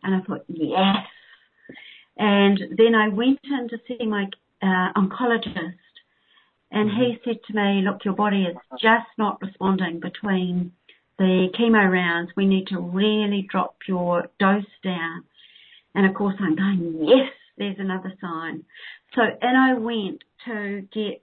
And 0.02 0.14
I 0.14 0.20
thought 0.26 0.44
yes. 0.48 0.96
And 2.16 2.58
then 2.76 2.94
I 2.94 3.08
went 3.08 3.40
in 3.44 3.68
to 3.68 3.78
see 3.86 4.06
my 4.06 4.26
uh, 4.62 4.92
oncologist 4.96 5.74
and 6.70 6.90
he 6.90 7.14
mm-hmm. 7.14 7.30
said 7.30 7.38
to 7.46 7.54
me 7.54 7.82
look 7.84 8.04
your 8.04 8.14
body 8.14 8.42
is 8.44 8.56
just 8.80 9.06
not 9.18 9.40
responding 9.40 10.00
between 10.00 10.72
the 11.18 11.48
chemo 11.58 11.90
rounds. 11.90 12.30
We 12.36 12.46
need 12.46 12.66
to 12.68 12.80
really 12.80 13.46
drop 13.48 13.76
your 13.88 14.28
dose 14.38 14.64
down. 14.82 15.24
And 15.94 16.06
of 16.06 16.14
course 16.14 16.34
I'm 16.40 16.56
going 16.56 17.00
yes 17.02 17.32
there's 17.58 17.76
another 17.78 18.12
sign 18.20 18.64
so, 19.16 19.22
and 19.22 19.56
I 19.56 19.74
went 19.74 20.22
to 20.46 20.82
get 20.92 21.22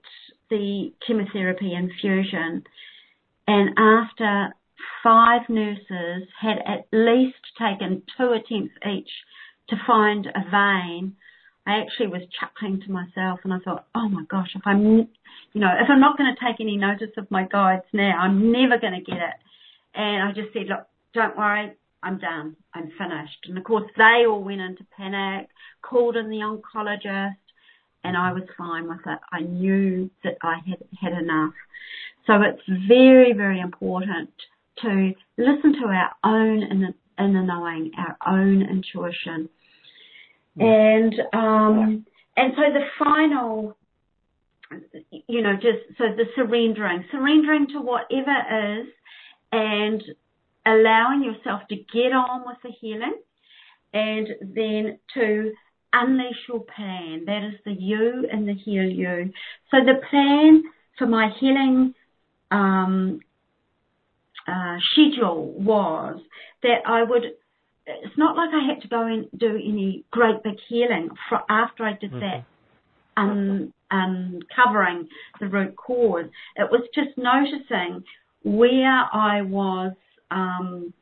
the 0.50 0.92
chemotherapy 1.06 1.72
infusion, 1.72 2.64
and 3.46 3.70
after 3.78 4.54
five 5.02 5.42
nurses 5.48 6.28
had 6.40 6.58
at 6.66 6.86
least 6.92 7.38
taken 7.58 8.02
two 8.16 8.32
attempts 8.32 8.74
each 8.86 9.10
to 9.68 9.76
find 9.86 10.26
a 10.26 10.50
vein, 10.50 11.16
I 11.66 11.80
actually 11.80 12.08
was 12.08 12.22
chuckling 12.38 12.82
to 12.84 12.92
myself 12.92 13.40
and 13.44 13.52
I 13.52 13.58
thought, 13.64 13.86
oh 13.94 14.08
my 14.08 14.24
gosh, 14.28 14.50
if 14.54 14.62
I'm, 14.66 14.82
you 15.52 15.60
know, 15.60 15.72
if 15.80 15.88
I'm 15.88 16.00
not 16.00 16.18
going 16.18 16.34
to 16.34 16.44
take 16.44 16.60
any 16.60 16.76
notice 16.76 17.16
of 17.16 17.30
my 17.30 17.44
guides 17.44 17.84
now, 17.92 18.18
I'm 18.18 18.52
never 18.52 18.78
going 18.78 18.92
to 18.92 19.00
get 19.00 19.16
it. 19.16 19.34
And 19.94 20.28
I 20.28 20.32
just 20.32 20.52
said, 20.52 20.66
look, 20.68 20.86
don't 21.14 21.38
worry, 21.38 21.72
I'm 22.04 22.18
done. 22.18 22.54
I'm 22.74 22.92
finished. 22.98 23.46
And 23.48 23.56
of 23.58 23.64
course, 23.64 23.90
they 23.96 24.26
all 24.28 24.44
went 24.44 24.60
into 24.60 24.86
panic, 24.96 25.48
called 25.82 26.16
in 26.16 26.28
the 26.28 26.36
oncologist, 26.36 27.36
and 28.04 28.16
I 28.16 28.32
was 28.32 28.42
fine 28.56 28.86
with 28.86 29.00
it. 29.06 29.18
I 29.32 29.40
knew 29.40 30.10
that 30.22 30.36
I 30.42 30.56
had 30.68 30.78
had 31.00 31.20
enough. 31.20 31.54
So 32.26 32.34
it's 32.42 32.62
very, 32.86 33.32
very 33.32 33.60
important 33.60 34.30
to 34.82 35.12
listen 35.38 35.72
to 35.80 35.86
our 35.86 36.10
own 36.24 36.62
inner 37.18 37.42
knowing, 37.42 37.92
our 37.96 38.16
own 38.26 38.62
intuition. 38.62 39.48
And 40.58 41.14
um, 41.32 42.06
and 42.36 42.52
so 42.56 42.62
the 42.72 42.84
final, 42.98 43.76
you 45.26 45.42
know, 45.42 45.54
just 45.54 45.98
so 45.98 46.04
the 46.16 46.24
surrendering, 46.36 47.04
surrendering 47.10 47.66
to 47.68 47.80
whatever 47.80 48.80
is, 48.80 48.86
and 49.52 50.02
allowing 50.66 51.22
yourself 51.22 51.62
to 51.68 51.76
get 51.76 52.12
on 52.12 52.44
with 52.46 52.56
the 52.62 52.70
healing, 52.80 53.14
and 53.92 54.28
then 54.40 54.98
to 55.14 55.52
unleash 55.92 56.48
your 56.48 56.60
plan. 56.60 57.24
That 57.26 57.44
is 57.44 57.60
the 57.64 57.72
you 57.72 58.26
and 58.30 58.48
the 58.48 58.54
HEAL-U. 58.54 59.32
So 59.70 59.76
the 59.84 60.00
plan 60.10 60.64
for 60.98 61.06
my 61.06 61.30
healing 61.38 61.94
um, 62.50 63.20
uh, 64.48 64.76
schedule 64.92 65.52
was 65.52 66.20
that 66.62 66.78
I 66.86 67.02
would. 67.02 67.24
It's 67.86 68.16
not 68.16 68.36
like 68.36 68.48
I 68.52 68.66
had 68.66 68.80
to 68.82 68.88
go 68.88 69.06
and 69.06 69.26
do 69.38 69.50
any 69.50 70.04
great 70.10 70.42
big 70.42 70.56
healing 70.68 71.10
for 71.28 71.40
after 71.50 71.84
I 71.84 71.92
did 71.92 72.12
mm-hmm. 72.12 72.20
that 72.20 72.44
un, 73.16 73.72
uncovering 73.90 75.08
the 75.38 75.48
root 75.48 75.76
cause. 75.76 76.26
It 76.56 76.70
was 76.70 76.82
just 76.94 77.16
noticing 77.16 78.04
where 78.42 79.04
I 79.12 79.42
was 79.42 79.92
um, 80.30 80.92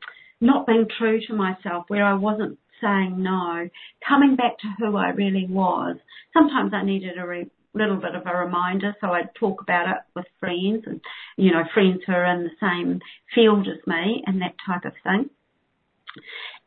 not 0.41 0.67
being 0.67 0.87
true 0.97 1.19
to 1.27 1.33
myself, 1.33 1.85
where 1.87 2.05
I 2.05 2.13
wasn't 2.13 2.59
saying 2.81 3.21
no, 3.21 3.69
coming 4.07 4.35
back 4.35 4.57
to 4.59 4.67
who 4.77 4.97
I 4.97 5.09
really 5.09 5.47
was. 5.49 5.97
Sometimes 6.33 6.73
I 6.73 6.83
needed 6.83 7.17
a 7.17 7.25
re- 7.25 7.49
little 7.73 7.97
bit 7.97 8.15
of 8.15 8.23
a 8.25 8.37
reminder, 8.37 8.95
so 8.99 9.07
I'd 9.07 9.33
talk 9.35 9.61
about 9.61 9.87
it 9.87 10.01
with 10.15 10.25
friends 10.39 10.83
and, 10.85 11.01
you 11.37 11.51
know, 11.51 11.63
friends 11.73 12.01
who 12.05 12.13
are 12.13 12.25
in 12.25 12.43
the 12.43 12.49
same 12.59 12.99
field 13.33 13.67
as 13.67 13.85
me 13.87 14.23
and 14.25 14.41
that 14.41 14.55
type 14.65 14.85
of 14.85 14.93
thing. 15.03 15.29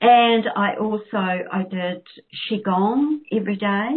And 0.01 0.45
I 0.57 0.75
also, 0.81 1.07
I 1.17 1.63
did 1.71 2.03
Qigong 2.51 3.21
every 3.33 3.57
day. 3.57 3.89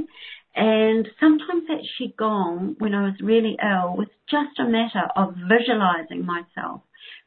And 0.55 1.07
sometimes 1.19 1.63
that 1.67 1.85
Qigong, 1.99 2.75
when 2.79 2.93
I 2.93 3.03
was 3.05 3.15
really 3.21 3.57
ill, 3.61 3.95
was 3.95 4.07
just 4.29 4.59
a 4.59 4.65
matter 4.65 5.07
of 5.15 5.35
visualizing 5.35 6.25
myself, 6.25 6.81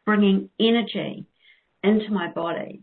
bringing 0.05 0.51
energy 0.61 1.27
into 1.83 2.11
my 2.11 2.29
body. 2.29 2.83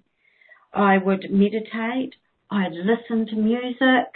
I 0.73 0.97
would 0.97 1.25
meditate. 1.31 2.15
I'd 2.51 2.73
listen 2.73 3.27
to 3.27 3.35
music. 3.35 4.11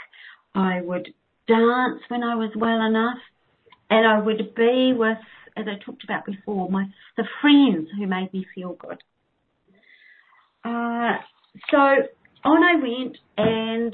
I 0.55 0.81
would 0.81 1.13
dance 1.47 2.01
when 2.07 2.23
I 2.23 2.35
was 2.35 2.51
well 2.55 2.85
enough. 2.85 3.17
And 3.89 4.07
I 4.07 4.19
would 4.19 4.55
be 4.55 4.93
with, 4.93 5.17
as 5.57 5.65
I 5.67 5.83
talked 5.83 6.03
about 6.03 6.25
before, 6.25 6.69
my, 6.69 6.85
the 7.17 7.25
friends 7.41 7.89
who 7.97 8.07
made 8.07 8.33
me 8.33 8.45
feel 8.55 8.73
good. 8.73 9.03
Uh, 10.63 11.17
so 11.69 11.77
on 11.77 12.63
I 12.63 12.75
went 12.81 13.17
and 13.37 13.93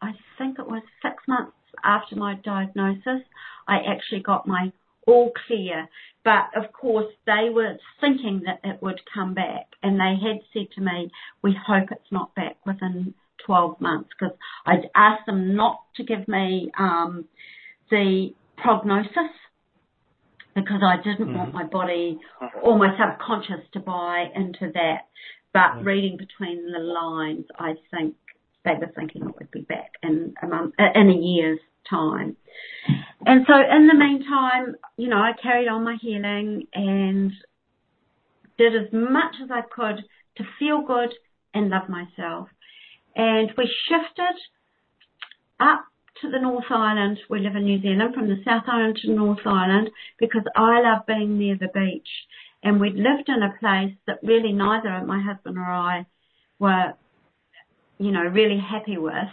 I 0.00 0.12
think 0.38 0.58
it 0.58 0.66
was 0.66 0.82
six 1.02 1.16
months 1.26 1.52
after 1.84 2.16
my 2.16 2.34
diagnosis, 2.44 3.22
I 3.66 3.78
actually 3.88 4.20
got 4.20 4.46
my 4.46 4.72
all 5.08 5.32
clear. 5.46 5.88
But 6.24 6.50
of 6.54 6.72
course, 6.72 7.12
they 7.26 7.48
were 7.50 7.78
thinking 8.00 8.42
that 8.44 8.60
it 8.62 8.82
would 8.82 9.00
come 9.12 9.34
back, 9.34 9.66
and 9.82 9.98
they 9.98 10.14
had 10.20 10.40
said 10.52 10.70
to 10.74 10.80
me, 10.82 11.10
"We 11.42 11.54
hope 11.54 11.90
it's 11.90 12.12
not 12.12 12.34
back 12.34 12.56
within 12.66 13.14
12 13.46 13.80
months," 13.80 14.10
because 14.10 14.36
I'd 14.66 14.90
asked 14.94 15.26
them 15.26 15.56
not 15.56 15.80
to 15.96 16.04
give 16.04 16.28
me 16.28 16.70
um, 16.78 17.24
the 17.90 18.34
prognosis 18.56 19.32
because 20.54 20.82
I 20.82 20.96
didn't 20.96 21.28
mm-hmm. 21.28 21.38
want 21.38 21.54
my 21.54 21.64
body 21.64 22.18
or 22.62 22.76
my 22.76 22.96
subconscious 22.98 23.64
to 23.72 23.80
buy 23.80 24.26
into 24.34 24.72
that. 24.74 25.06
But 25.52 25.60
mm-hmm. 25.60 25.86
reading 25.86 26.16
between 26.18 26.70
the 26.72 26.80
lines, 26.80 27.46
I 27.58 27.74
think 27.90 28.16
they 28.64 28.74
were 28.74 28.92
thinking 28.94 29.22
it 29.22 29.34
would 29.38 29.50
be 29.50 29.62
back 29.62 29.92
in 30.02 30.34
a 30.42 30.46
month, 30.46 30.74
in 30.78 31.08
a 31.08 31.14
year's 31.14 31.60
time. 31.88 32.36
And 33.26 33.44
so 33.46 33.54
in 33.54 33.86
the 33.86 33.94
meantime, 33.94 34.76
you 34.96 35.08
know, 35.08 35.16
I 35.16 35.32
carried 35.42 35.68
on 35.68 35.84
my 35.84 35.96
healing 36.00 36.66
and 36.72 37.32
did 38.56 38.74
as 38.74 38.92
much 38.92 39.34
as 39.42 39.50
I 39.50 39.62
could 39.62 40.04
to 40.36 40.44
feel 40.58 40.82
good 40.82 41.12
and 41.54 41.70
love 41.70 41.88
myself. 41.88 42.48
And 43.16 43.50
we 43.56 43.68
shifted 43.88 44.36
up 45.60 45.84
to 46.22 46.30
the 46.30 46.38
North 46.40 46.70
Island. 46.70 47.18
We 47.28 47.40
live 47.40 47.56
in 47.56 47.64
New 47.64 47.80
Zealand 47.80 48.14
from 48.14 48.28
the 48.28 48.40
South 48.44 48.64
Island 48.66 48.98
to 49.02 49.12
North 49.12 49.44
Island 49.44 49.90
because 50.18 50.42
I 50.56 50.80
love 50.80 51.06
being 51.06 51.38
near 51.38 51.56
the 51.56 51.68
beach. 51.68 52.08
And 52.62 52.80
we'd 52.80 52.94
lived 52.94 53.28
in 53.28 53.42
a 53.42 53.56
place 53.58 53.94
that 54.06 54.18
really 54.22 54.52
neither 54.52 55.04
my 55.06 55.22
husband 55.22 55.58
or 55.58 55.64
I 55.64 56.06
were, 56.58 56.94
you 57.98 58.10
know, 58.10 58.22
really 58.22 58.58
happy 58.58 58.98
with. 58.98 59.30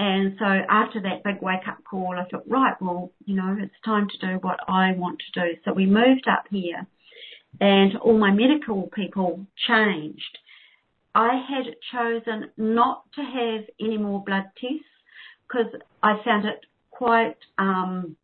And 0.00 0.34
so 0.38 0.46
after 0.46 0.98
that 1.02 1.22
big 1.24 1.42
wake 1.42 1.68
up 1.68 1.84
call, 1.84 2.14
I 2.16 2.24
thought, 2.24 2.48
right, 2.48 2.72
well, 2.80 3.12
you 3.26 3.36
know, 3.36 3.54
it's 3.60 3.74
time 3.84 4.08
to 4.08 4.26
do 4.26 4.38
what 4.40 4.58
I 4.66 4.92
want 4.92 5.18
to 5.18 5.40
do. 5.42 5.60
So 5.62 5.74
we 5.74 5.84
moved 5.84 6.26
up 6.26 6.46
here 6.50 6.86
and 7.60 7.98
all 7.98 8.16
my 8.16 8.30
medical 8.30 8.88
people 8.94 9.44
changed. 9.68 10.38
I 11.14 11.44
had 11.46 11.74
chosen 11.92 12.50
not 12.56 13.04
to 13.16 13.20
have 13.20 13.64
any 13.78 13.98
more 13.98 14.24
blood 14.24 14.44
tests 14.58 14.86
because 15.46 15.70
I 16.02 16.14
found 16.24 16.46
it 16.46 16.64
quite, 16.90 17.36
um, 17.58 18.16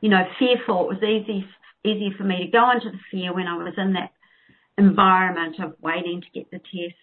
you 0.00 0.08
know, 0.08 0.24
fearful. 0.40 0.90
It 0.90 1.00
was 1.00 1.04
easy, 1.04 1.46
easy 1.84 2.12
for 2.18 2.24
me 2.24 2.46
to 2.46 2.50
go 2.50 2.72
into 2.72 2.90
the 2.90 2.98
fear 3.12 3.32
when 3.32 3.46
I 3.46 3.58
was 3.58 3.74
in 3.76 3.92
that 3.92 4.10
environment 4.76 5.60
of 5.60 5.76
waiting 5.80 6.20
to 6.20 6.26
get 6.34 6.50
the 6.50 6.58
tests 6.58 6.98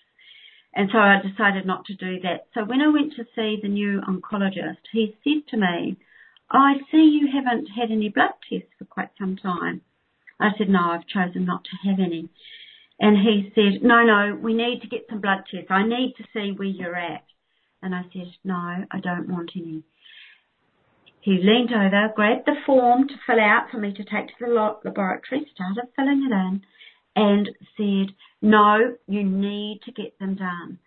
and 0.73 0.89
so 0.91 0.97
I 0.97 1.19
decided 1.21 1.65
not 1.65 1.85
to 1.85 1.95
do 1.95 2.19
that. 2.21 2.47
So 2.53 2.63
when 2.63 2.81
I 2.81 2.87
went 2.87 3.13
to 3.15 3.25
see 3.35 3.57
the 3.61 3.67
new 3.67 4.01
oncologist, 4.07 4.77
he 4.91 5.15
said 5.23 5.47
to 5.49 5.57
me, 5.57 5.97
I 6.49 6.75
see 6.91 7.19
you 7.19 7.29
haven't 7.33 7.67
had 7.67 7.91
any 7.91 8.09
blood 8.09 8.33
tests 8.49 8.69
for 8.77 8.85
quite 8.85 9.09
some 9.19 9.35
time. 9.35 9.81
I 10.39 10.49
said, 10.57 10.69
no, 10.69 10.79
I've 10.79 11.07
chosen 11.07 11.45
not 11.45 11.63
to 11.65 11.89
have 11.89 11.99
any. 11.99 12.29
And 12.99 13.17
he 13.17 13.51
said, 13.55 13.83
no, 13.83 14.03
no, 14.03 14.37
we 14.39 14.53
need 14.53 14.81
to 14.81 14.87
get 14.87 15.07
some 15.09 15.21
blood 15.21 15.43
tests. 15.49 15.69
I 15.69 15.87
need 15.87 16.13
to 16.17 16.23
see 16.33 16.51
where 16.55 16.67
you're 16.67 16.95
at. 16.95 17.25
And 17.81 17.95
I 17.95 18.03
said, 18.13 18.31
no, 18.43 18.53
I 18.55 18.99
don't 19.01 19.29
want 19.29 19.51
any. 19.55 19.83
He 21.21 21.33
leaned 21.33 21.71
over, 21.71 22.11
grabbed 22.15 22.47
the 22.47 22.55
form 22.65 23.07
to 23.07 23.13
fill 23.27 23.39
out 23.39 23.67
for 23.71 23.77
me 23.77 23.93
to 23.93 24.03
take 24.03 24.27
to 24.27 24.33
the 24.39 24.47
laboratory, 24.47 25.45
started 25.53 25.91
filling 25.95 26.27
it 26.29 26.33
in, 26.33 26.61
and 27.15 27.49
said, 27.77 28.15
no, 28.41 28.95
you 29.07 29.23
need 29.23 29.81
to 29.85 29.91
get 29.91 30.17
them 30.19 30.35
done. 30.35 30.79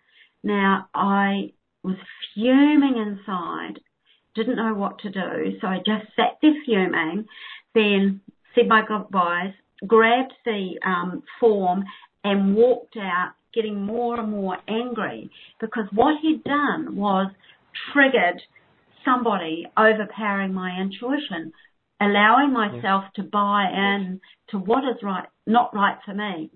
Now, 0.43 0.89
I 0.93 1.51
was 1.83 1.97
fuming 2.33 2.97
inside, 2.97 3.79
didn't 4.35 4.57
know 4.57 4.73
what 4.73 4.99
to 4.99 5.09
do, 5.09 5.57
so 5.61 5.67
I 5.67 5.77
just 5.77 6.05
sat 6.15 6.37
there 6.41 6.53
fuming, 6.65 7.25
then 7.73 8.21
said 8.53 8.67
my 8.67 8.83
goodbyes, 8.87 9.53
grabbed 9.85 10.33
the 10.45 10.79
um, 10.85 11.23
form 11.39 11.83
and 12.23 12.55
walked 12.55 12.97
out 12.97 13.33
getting 13.53 13.85
more 13.85 14.19
and 14.19 14.31
more 14.31 14.57
angry 14.67 15.29
because 15.61 15.85
what 15.93 16.15
he'd 16.21 16.43
done 16.43 16.95
was 16.95 17.31
triggered 17.93 18.41
somebody 19.05 19.65
overpowering 19.77 20.53
my 20.53 20.79
intuition, 20.79 21.53
allowing 22.01 22.51
myself 22.51 23.05
to 23.15 23.23
buy 23.23 23.67
in 23.71 24.19
to 24.49 24.57
what 24.57 24.83
is 24.83 25.01
right, 25.03 25.27
not 25.45 25.75
right 25.75 25.97
for 26.05 26.13
me. 26.13 26.49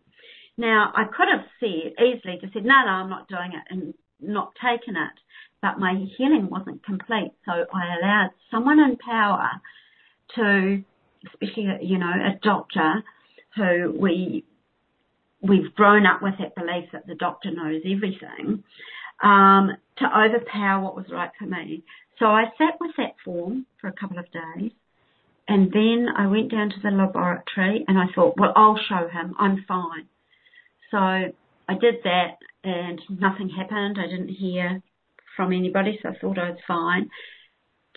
Now, 0.58 0.92
I 0.94 1.06
could 1.06 1.28
have 1.32 1.46
said 1.60 1.94
easily 2.04 2.38
just 2.42 2.54
said, 2.54 2.66
no, 2.66 2.76
no, 2.86 2.92
I'm 2.92 3.10
not 3.10 3.30
doing 3.30 3.52
it 3.54 3.74
and 3.74 3.94
not 4.20 4.54
taken 4.56 4.96
it, 4.96 5.18
but 5.62 5.80
my 5.80 6.06
healing 6.18 6.50
wasn't 6.50 6.84
complete. 6.84 7.32
So 7.46 7.52
I 7.52 7.96
allowed 7.96 8.32
someone 8.52 8.80
in 8.80 8.98
power 8.98 9.50
to, 10.36 10.84
especially, 11.26 11.68
you 11.82 11.98
know, 11.98 12.12
a 12.12 12.38
doctor 12.44 13.04
who 13.56 13.96
we, 13.98 14.44
we've 15.42 15.74
grown 15.76 16.06
up 16.06 16.22
with 16.22 16.36
that 16.40 16.56
belief 16.56 16.90
that 16.92 17.08
the 17.08 17.16
doctor 17.16 17.52
knows 17.52 17.82
everything, 17.86 18.64
um, 19.24 19.72
to 19.98 20.06
overpower 20.06 20.84
what 20.84 20.96
was 20.96 21.06
right 21.12 21.32
for 21.40 21.46
me. 21.46 21.84
So 22.20 22.26
I 22.26 22.46
sat 22.58 22.80
with 22.82 22.92
that 22.98 23.16
form 23.24 23.66
for 23.80 23.88
a 23.88 23.94
couple 23.94 24.20
of 24.20 24.26
days 24.32 24.72
and 25.50 25.72
then 25.74 26.08
I 26.16 26.28
went 26.28 26.52
down 26.52 26.70
to 26.70 26.76
the 26.82 26.92
laboratory 26.92 27.84
and 27.88 27.98
I 27.98 28.06
thought, 28.14 28.38
well, 28.38 28.54
I'll 28.56 28.78
show 28.88 29.08
him. 29.08 29.34
I'm 29.40 29.66
fine. 29.68 30.06
So 30.92 30.98
I 30.98 31.74
did 31.82 31.96
that 32.04 32.38
and 32.64 33.02
nothing 33.10 33.50
happened. 33.50 33.98
I 34.00 34.06
didn't 34.08 34.36
hear 34.36 34.84
from 35.36 35.52
anybody, 35.52 35.98
so 36.04 36.10
I 36.10 36.14
thought 36.22 36.38
I 36.38 36.52
was 36.52 36.60
fine. 36.68 37.10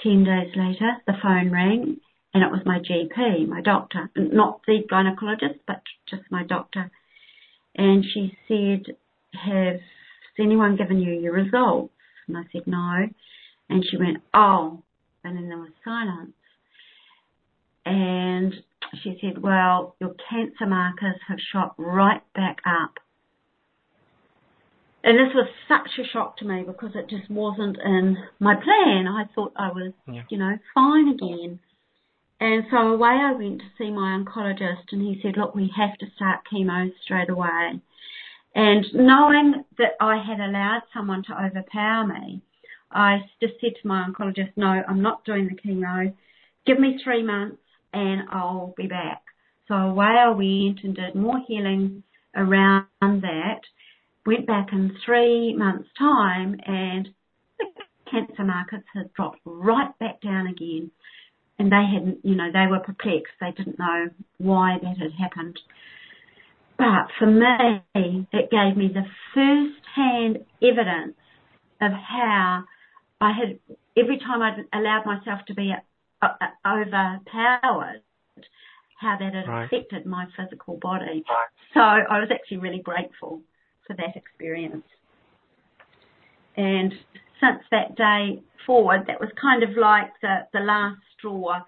Ten 0.03 0.25
days 0.25 0.57
later, 0.57 0.93
the 1.07 1.12
phone 1.23 1.53
rang 1.53 1.99
and 2.33 2.43
it 2.43 2.51
was 2.51 2.62
my 2.65 2.79
GP, 2.79 3.47
my 3.47 3.61
doctor, 3.61 4.09
not 4.17 4.62
the 4.67 4.79
gynecologist, 4.91 5.61
but 5.67 5.83
just 6.09 6.23
my 6.31 6.45
doctor. 6.45 6.91
And 7.77 8.03
she 8.03 8.33
said, 8.49 8.97
has 9.35 9.81
anyone 10.38 10.77
given 10.77 11.01
you 11.01 11.12
your 11.12 11.35
results? 11.35 11.93
And 12.27 12.38
I 12.38 12.45
said, 12.51 12.62
no. 12.67 13.09
And 13.69 13.85
she 13.91 13.99
went, 13.99 14.23
oh. 14.33 14.83
And 15.23 15.37
then 15.37 15.49
there 15.49 15.59
was 15.59 15.73
silence. 15.85 16.33
And 17.85 18.55
she 19.03 19.18
said, 19.21 19.42
well, 19.42 19.97
your 20.01 20.14
cancer 20.31 20.66
markers 20.66 21.16
have 21.29 21.38
shot 21.53 21.75
right 21.79 22.23
back 22.35 22.59
up. 22.66 22.99
And 25.05 25.18
this 25.18 25.35
was 25.35 25.49
such 25.66 25.99
a 25.99 26.09
shock 26.09 26.37
to 26.38 26.45
me 26.45 26.62
because 26.64 26.92
it 26.95 27.09
just 27.09 27.29
wasn't 27.29 27.77
in 27.85 28.16
my 28.38 28.55
plan. 28.55 29.09
I 29.09 29.25
thought 29.35 29.53
I 29.57 29.73
was, 29.73 29.92
yeah. 30.07 30.23
you 30.29 30.38
know, 30.38 30.59
fine 30.75 31.09
again. 31.09 31.59
And 32.38 32.64
so 32.71 32.77
away 32.77 33.18
I 33.21 33.33
went 33.33 33.61
to 33.61 33.64
see 33.79 33.90
my 33.90 34.18
oncologist 34.18 34.92
and 34.92 35.03
he 35.03 35.21
said, 35.23 35.37
look, 35.37 35.55
we 35.55 35.73
have 35.77 35.97
to 35.99 36.07
start 36.14 36.40
chemo 36.53 36.92
straight 37.05 37.31
away. 37.31 37.81
And 38.55 38.87
knowing 38.92 39.64
that 39.79 39.92
I 40.01 40.23
had 40.23 40.38
allowed 40.38 40.83
someone 40.95 41.25
to 41.25 41.45
overpower 41.45 42.07
me, 42.07 42.42
I 42.90 43.23
just 43.40 43.54
said 43.61 43.73
to 43.81 43.88
my 43.88 44.07
oncologist, 44.07 44.52
no, 44.57 44.83
I'm 44.87 45.02
not 45.02 45.25
doing 45.25 45.48
the 45.48 45.69
chemo. 45.69 46.13
Give 46.67 46.79
me 46.79 47.00
three 47.02 47.23
months 47.23 47.63
and 47.93 48.23
I'll 48.31 48.75
be 48.77 48.87
back. 48.87 49.23
So 49.69 49.75
away 49.75 50.07
I 50.07 50.31
went 50.31 50.81
and 50.85 50.95
did 50.95 51.15
more 51.15 51.40
healing 51.47 52.03
around 52.35 52.87
that. 53.01 53.61
Went 54.27 54.47
back 54.47 54.69
in 54.73 54.97
three 55.05 55.55
months' 55.55 55.88
time 55.99 56.57
and 56.67 57.09
the 57.59 57.67
cancer 58.11 58.45
markers 58.45 58.83
had 58.95 59.13
dropped 59.15 59.40
right 59.45 59.97
back 59.99 60.21
down 60.21 60.47
again. 60.47 60.90
And 61.59 61.71
they 61.71 61.85
hadn't, 61.93 62.19
you 62.25 62.35
know, 62.35 62.51
they 62.53 62.67
were 62.69 62.81
perplexed. 62.81 63.35
They 63.40 63.53
didn't 63.53 63.79
know 63.79 64.09
why 64.38 64.79
that 64.83 64.99
had 64.99 65.13
happened. 65.13 65.59
But 66.79 67.09
for 67.19 67.27
me, 67.27 68.27
it 68.33 68.51
gave 68.51 68.77
me 68.77 68.88
the 68.93 69.07
first 69.35 69.87
hand 69.95 70.45
evidence 70.63 71.15
of 71.81 71.93
how 71.93 72.65
I 73.21 73.33
had, 73.33 73.59
every 73.97 74.19
time 74.19 74.43
I'd 74.43 74.65
allowed 74.73 75.07
myself 75.07 75.40
to 75.47 75.55
be 75.55 75.73
uh, 75.73 75.81
overpowered 76.23 78.02
how 79.00 79.18
that 79.18 79.35
had 79.35 79.48
right. 79.48 79.64
affected 79.64 80.06
my 80.06 80.27
physical 80.37 80.79
body. 80.81 81.25
So 81.75 81.81
I 81.81 82.20
was 82.20 82.29
actually 82.33 82.58
really 82.58 82.79
grateful 82.79 83.42
for 83.87 83.94
for 83.94 83.96
that 83.96 84.16
experience. 84.16 84.85
And 86.56 86.92
since 87.40 87.62
that 87.70 87.96
day 87.96 88.42
forward, 88.66 89.04
that 89.06 89.20
was 89.20 89.31
kind 89.40 89.62
of 89.62 89.70
like 89.77 90.12
the, 90.20 90.46
the 90.52 90.60
last 90.60 91.00
straw. 91.18 91.62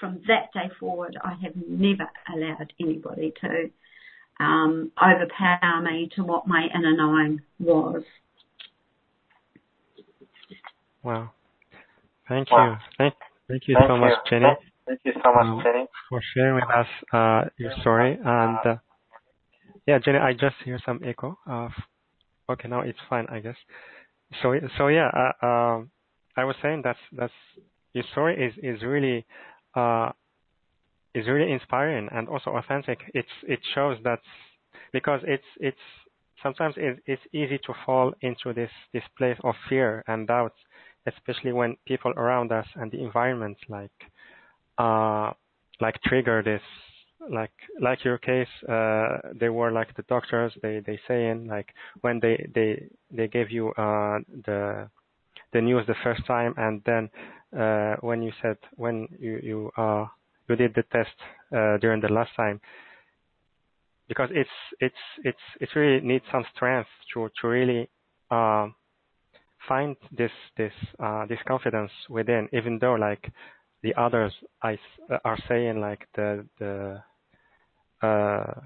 From 0.00 0.20
that 0.28 0.52
day 0.54 0.70
forward, 0.78 1.18
I 1.22 1.34
have 1.42 1.54
never 1.68 2.08
allowed 2.32 2.72
anybody 2.80 3.32
to 3.40 3.68
um, 4.38 4.92
overpower 5.02 5.82
me 5.82 6.08
to 6.14 6.22
what 6.22 6.46
my 6.46 6.68
inner 6.72 6.96
knowing 6.96 7.40
was. 7.58 8.04
Wow. 11.02 11.32
Thank 12.28 12.48
you. 12.50 12.74
Thank, 12.96 13.14
thank 13.48 13.68
you 13.68 13.74
thank 13.74 13.88
so 13.88 13.94
you. 13.94 14.00
much, 14.00 14.12
Jenny. 14.28 14.46
Thank 14.86 15.00
you 15.04 15.12
so 15.22 15.32
much, 15.34 15.44
um, 15.44 15.60
Jenny, 15.62 15.86
for 16.08 16.20
sharing 16.34 16.54
with 16.54 16.64
us 16.64 16.86
uh, 17.12 17.48
your 17.58 17.72
story. 17.80 18.18
And 18.24 18.58
uh, 18.64 18.76
yeah, 19.86 19.98
Jenny, 19.98 20.18
I 20.18 20.32
just 20.32 20.56
hear 20.64 20.80
some 20.84 21.00
echo. 21.04 21.38
Of, 21.46 21.72
okay, 22.50 22.68
now 22.68 22.80
it's 22.80 22.98
fine, 23.08 23.26
I 23.30 23.40
guess. 23.40 23.56
So 24.42 24.54
so 24.76 24.88
yeah, 24.88 25.10
uh, 25.12 25.46
um, 25.46 25.90
I 26.36 26.44
was 26.44 26.56
saying 26.62 26.82
that's 26.84 26.98
that's 27.12 27.32
your 27.92 28.04
story 28.12 28.36
is 28.46 28.54
is 28.62 28.82
really 28.82 29.26
uh, 29.74 30.10
is 31.14 31.26
really 31.26 31.52
inspiring 31.52 32.08
and 32.12 32.28
also 32.28 32.50
authentic. 32.50 33.00
It's 33.14 33.28
it 33.46 33.60
shows 33.74 33.98
that 34.04 34.20
because 34.92 35.20
it's 35.26 35.50
it's 35.58 35.78
sometimes 36.42 36.74
it, 36.76 36.98
it's 37.06 37.22
easy 37.32 37.58
to 37.66 37.72
fall 37.84 38.12
into 38.20 38.52
this 38.52 38.70
this 38.92 39.02
place 39.16 39.38
of 39.44 39.54
fear 39.68 40.04
and 40.06 40.26
doubt, 40.26 40.54
especially 41.16 41.52
when 41.52 41.76
people 41.86 42.12
around 42.16 42.52
us 42.52 42.66
and 42.76 42.90
the 42.90 43.02
environment 43.02 43.56
like 43.68 43.90
uh 44.78 45.30
like 45.80 46.00
trigger 46.04 46.42
this 46.42 46.62
like 47.30 47.52
like 47.80 48.04
your 48.04 48.18
case 48.18 48.48
uh 48.68 49.18
they 49.38 49.48
were 49.48 49.70
like 49.70 49.94
the 49.96 50.02
doctors 50.08 50.52
they 50.62 50.80
they 50.86 50.98
saying 51.08 51.46
like 51.46 51.68
when 52.02 52.20
they 52.20 52.48
they 52.54 52.82
they 53.10 53.28
gave 53.28 53.50
you 53.50 53.70
uh 53.72 54.18
the 54.46 54.88
the 55.52 55.60
news 55.60 55.84
the 55.86 55.94
first 56.02 56.24
time 56.26 56.54
and 56.56 56.82
then 56.86 57.08
uh 57.58 57.96
when 58.00 58.22
you 58.22 58.32
said 58.42 58.56
when 58.76 59.08
you 59.18 59.40
you 59.42 59.70
uh 59.76 60.06
you 60.48 60.56
did 60.56 60.72
the 60.74 60.84
test 60.92 61.16
uh 61.56 61.76
during 61.78 62.00
the 62.00 62.12
last 62.12 62.30
time 62.36 62.60
because 64.08 64.30
it's 64.32 64.50
it's 64.80 64.94
it's 65.24 65.38
it 65.60 65.68
really 65.76 66.04
needs 66.04 66.24
some 66.32 66.44
strength 66.54 66.88
to 67.12 67.28
to 67.40 67.48
really 67.48 67.88
uh, 68.30 68.68
find 69.66 69.96
this 70.16 70.30
this 70.56 70.72
uh, 71.02 71.26
this 71.26 71.38
confidence 71.46 71.90
within, 72.08 72.48
even 72.52 72.78
though 72.78 72.94
like 72.94 73.32
the 73.82 73.94
others 73.94 74.32
I, 74.62 74.78
are 75.24 75.38
saying 75.48 75.80
like 75.80 76.06
the 76.14 76.46
the 76.58 77.02
uh, 78.02 78.60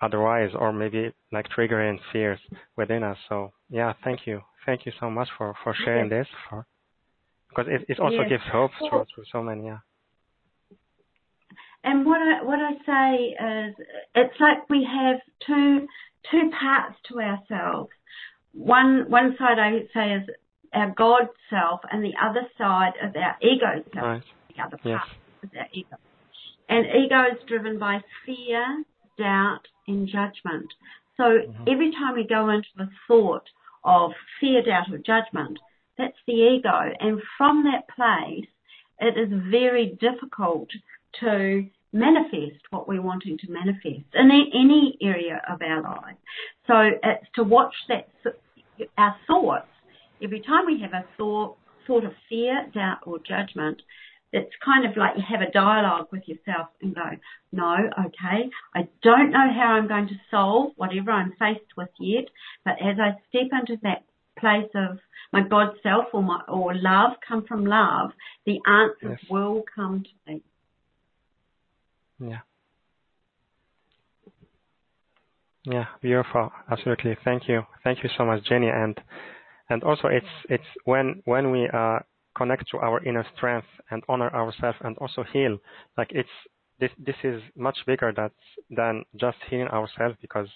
otherwise 0.00 0.50
or 0.58 0.72
maybe 0.72 1.12
like 1.32 1.46
triggering 1.56 1.98
fears 2.12 2.40
within 2.76 3.02
us. 3.02 3.18
So 3.28 3.52
yeah, 3.70 3.92
thank 4.04 4.26
you, 4.26 4.40
thank 4.66 4.86
you 4.86 4.92
so 5.00 5.10
much 5.10 5.28
for 5.36 5.54
for 5.62 5.74
sharing 5.84 6.08
this 6.08 6.26
for 6.48 6.66
because 7.48 7.66
it 7.68 7.84
it 7.88 7.98
also 7.98 8.20
yes. 8.20 8.28
gives 8.28 8.44
hope 8.50 8.70
to 8.80 8.90
to 8.90 9.22
so 9.32 9.42
many. 9.42 9.66
Yeah. 9.66 9.78
And 11.84 12.04
what 12.04 12.20
I 12.20 12.42
what 12.42 12.58
I 12.58 12.72
say 12.84 13.68
is, 13.68 13.74
it's 14.14 14.40
like 14.40 14.68
we 14.68 14.84
have 14.84 15.20
two 15.46 15.86
two 16.30 16.50
parts 16.58 16.96
to 17.08 17.20
ourselves. 17.20 17.90
One 18.58 19.08
one 19.08 19.36
side 19.38 19.58
I 19.58 19.86
say 19.94 20.14
is 20.14 20.28
our 20.74 20.90
God 20.90 21.28
self, 21.48 21.80
and 21.90 22.04
the 22.04 22.14
other 22.20 22.42
side 22.58 22.92
is 23.02 23.14
our 23.14 23.36
ego 23.40 23.84
self. 23.94 24.04
Right. 24.04 24.22
The 24.56 24.62
other 24.62 24.76
part 24.78 25.02
yes. 25.42 25.44
is 25.44 25.50
our 25.58 25.66
ego. 25.72 25.96
And 26.68 26.86
ego 26.86 27.22
is 27.32 27.48
driven 27.48 27.78
by 27.78 28.00
fear, 28.26 28.84
doubt, 29.16 29.62
and 29.86 30.06
judgment. 30.06 30.66
So 31.16 31.22
mm-hmm. 31.22 31.64
every 31.68 31.92
time 31.92 32.14
we 32.14 32.26
go 32.26 32.50
into 32.50 32.68
the 32.76 32.88
thought 33.06 33.44
of 33.84 34.10
fear, 34.40 34.62
doubt, 34.62 34.92
or 34.92 34.98
judgment, 34.98 35.58
that's 35.96 36.18
the 36.26 36.34
ego. 36.34 36.92
And 37.00 37.22
from 37.38 37.64
that 37.64 37.88
place, 37.94 38.48
it 39.00 39.16
is 39.16 39.28
very 39.50 39.96
difficult 40.00 40.68
to 41.20 41.66
manifest 41.92 42.60
what 42.70 42.86
we're 42.86 43.02
wanting 43.02 43.38
to 43.38 43.50
manifest 43.50 44.04
in 44.14 44.30
any 44.30 44.98
area 45.00 45.40
of 45.48 45.62
our 45.62 45.82
life. 45.82 46.16
So 46.66 46.74
it's 47.02 47.26
to 47.36 47.44
watch 47.44 47.74
that 47.88 48.08
our 48.96 49.16
thoughts. 49.26 49.68
Every 50.22 50.40
time 50.40 50.66
we 50.66 50.80
have 50.80 50.92
a 50.92 51.04
thought, 51.16 51.56
thought 51.86 52.04
of 52.04 52.12
fear, 52.28 52.66
doubt, 52.74 52.98
or 53.06 53.18
judgment, 53.18 53.80
it's 54.32 54.52
kind 54.64 54.84
of 54.84 54.96
like 54.96 55.16
you 55.16 55.22
have 55.28 55.40
a 55.40 55.50
dialogue 55.50 56.08
with 56.12 56.22
yourself 56.26 56.68
and 56.82 56.94
go, 56.94 57.10
no, 57.52 57.76
okay, 57.98 58.50
I 58.74 58.88
don't 59.02 59.30
know 59.30 59.48
how 59.54 59.72
I'm 59.72 59.88
going 59.88 60.08
to 60.08 60.20
solve 60.30 60.72
whatever 60.76 61.10
I'm 61.10 61.32
faced 61.38 61.76
with 61.76 61.88
yet, 61.98 62.24
but 62.64 62.74
as 62.74 62.98
I 63.00 63.12
step 63.28 63.48
into 63.58 63.80
that 63.82 64.04
place 64.38 64.70
of 64.74 64.98
my 65.32 65.42
God 65.42 65.74
self 65.82 66.06
or 66.12 66.22
my 66.22 66.40
or 66.46 66.74
love, 66.74 67.12
come 67.26 67.44
from 67.46 67.64
love, 67.64 68.10
the 68.44 68.58
answers 68.66 69.18
yes. 69.22 69.30
will 69.30 69.64
come 69.74 70.02
to 70.02 70.32
me. 70.32 70.42
Yeah. 72.20 72.38
Yeah, 75.70 75.86
beautiful. 76.00 76.50
Absolutely. 76.70 77.16
Thank 77.24 77.48
you. 77.48 77.62
Thank 77.84 78.02
you 78.02 78.10
so 78.16 78.24
much, 78.24 78.44
Jenny. 78.44 78.68
And 78.68 78.98
and 79.70 79.82
also 79.84 80.08
it's 80.08 80.34
it's 80.48 80.70
when 80.84 81.22
when 81.26 81.50
we 81.50 81.68
uh, 81.68 82.00
connect 82.36 82.70
to 82.70 82.78
our 82.78 83.02
inner 83.04 83.26
strength 83.36 83.66
and 83.90 84.02
honor 84.08 84.30
ourselves 84.34 84.78
and 84.82 84.96
also 84.98 85.24
heal, 85.32 85.58
like 85.96 86.10
it's 86.12 86.36
this 86.80 86.90
this 86.98 87.16
is 87.24 87.42
much 87.56 87.78
bigger 87.86 88.12
that 88.16 88.32
than 88.70 89.04
just 89.16 89.38
healing 89.50 89.68
ourselves 89.68 90.16
because 90.22 90.48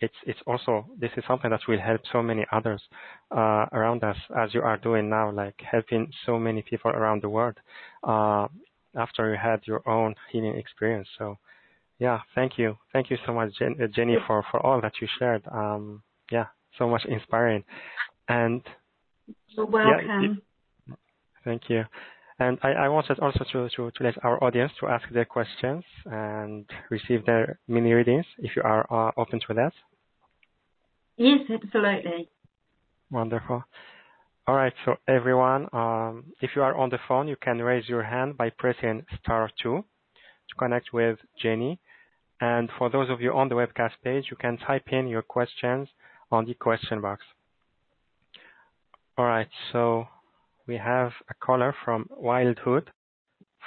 it's 0.00 0.16
it's 0.26 0.40
also 0.46 0.86
this 0.98 1.10
is 1.16 1.24
something 1.26 1.50
that 1.50 1.60
will 1.68 1.80
help 1.80 2.00
so 2.12 2.22
many 2.22 2.44
others 2.52 2.82
uh, 3.30 3.66
around 3.72 4.04
us 4.04 4.16
as 4.36 4.52
you 4.54 4.62
are 4.62 4.76
doing 4.76 5.08
now, 5.08 5.30
like 5.30 5.60
helping 5.70 6.10
so 6.26 6.38
many 6.38 6.62
people 6.62 6.90
around 6.90 7.22
the 7.22 7.28
world. 7.28 7.56
Uh, 8.04 8.48
after 8.96 9.30
you 9.30 9.36
had 9.36 9.60
your 9.66 9.86
own 9.88 10.14
healing 10.32 10.56
experience. 10.56 11.08
So, 11.18 11.38
yeah, 11.98 12.20
thank 12.34 12.58
you, 12.58 12.76
thank 12.92 13.10
you 13.10 13.18
so 13.26 13.32
much, 13.32 13.50
Jen, 13.58 13.76
uh, 13.82 13.86
Jenny, 13.86 14.16
for 14.26 14.44
for 14.50 14.64
all 14.64 14.80
that 14.80 14.92
you 15.00 15.08
shared. 15.18 15.42
Um, 15.50 16.02
yeah, 16.30 16.46
so 16.78 16.88
much 16.88 17.04
inspiring, 17.06 17.64
and 18.28 18.62
You're 19.48 19.66
welcome. 19.66 20.42
Yeah, 20.88 20.94
thank 21.44 21.62
you. 21.68 21.84
And 22.38 22.58
I, 22.62 22.72
I 22.72 22.88
wanted 22.88 23.18
also 23.20 23.44
to, 23.52 23.68
to, 23.76 23.90
to 23.90 24.04
let 24.04 24.22
our 24.22 24.42
audience 24.44 24.70
to 24.80 24.88
ask 24.88 25.08
their 25.10 25.24
questions 25.24 25.82
and 26.04 26.66
receive 26.90 27.24
their 27.24 27.58
mini 27.66 27.92
readings 27.94 28.26
if 28.38 28.54
you 28.54 28.62
are 28.62 28.86
uh, 28.92 29.10
open 29.16 29.40
to 29.48 29.54
that. 29.54 29.72
Yes, 31.16 31.40
absolutely. 31.50 32.28
Wonderful. 33.10 33.64
All 34.46 34.54
right, 34.54 34.74
so 34.84 34.96
everyone, 35.08 35.66
um, 35.72 36.24
if 36.42 36.50
you 36.54 36.62
are 36.62 36.76
on 36.76 36.90
the 36.90 36.98
phone, 37.08 37.26
you 37.26 37.36
can 37.40 37.58
raise 37.58 37.88
your 37.88 38.02
hand 38.02 38.36
by 38.36 38.50
pressing 38.50 39.04
star 39.22 39.50
two 39.62 39.82
to 40.48 40.54
connect 40.58 40.92
with 40.92 41.18
Jenny. 41.42 41.80
And 42.40 42.68
for 42.76 42.90
those 42.90 43.08
of 43.08 43.20
you 43.20 43.32
on 43.32 43.48
the 43.48 43.54
webcast 43.54 43.92
page, 44.04 44.26
you 44.30 44.36
can 44.36 44.58
type 44.58 44.88
in 44.88 45.08
your 45.08 45.22
questions 45.22 45.88
on 46.30 46.44
the 46.44 46.54
question 46.54 47.00
box. 47.00 47.22
All 49.16 49.24
right, 49.24 49.48
so 49.72 50.06
we 50.66 50.76
have 50.76 51.12
a 51.30 51.34
caller 51.34 51.74
from 51.84 52.06
Wildwood, 52.10 52.90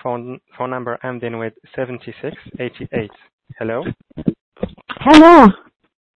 phone 0.04 0.40
phone 0.56 0.70
number 0.70 1.00
ending 1.04 1.40
with 1.40 1.54
7688. 1.76 3.10
Hello. 3.58 3.84
Hello. 5.00 5.48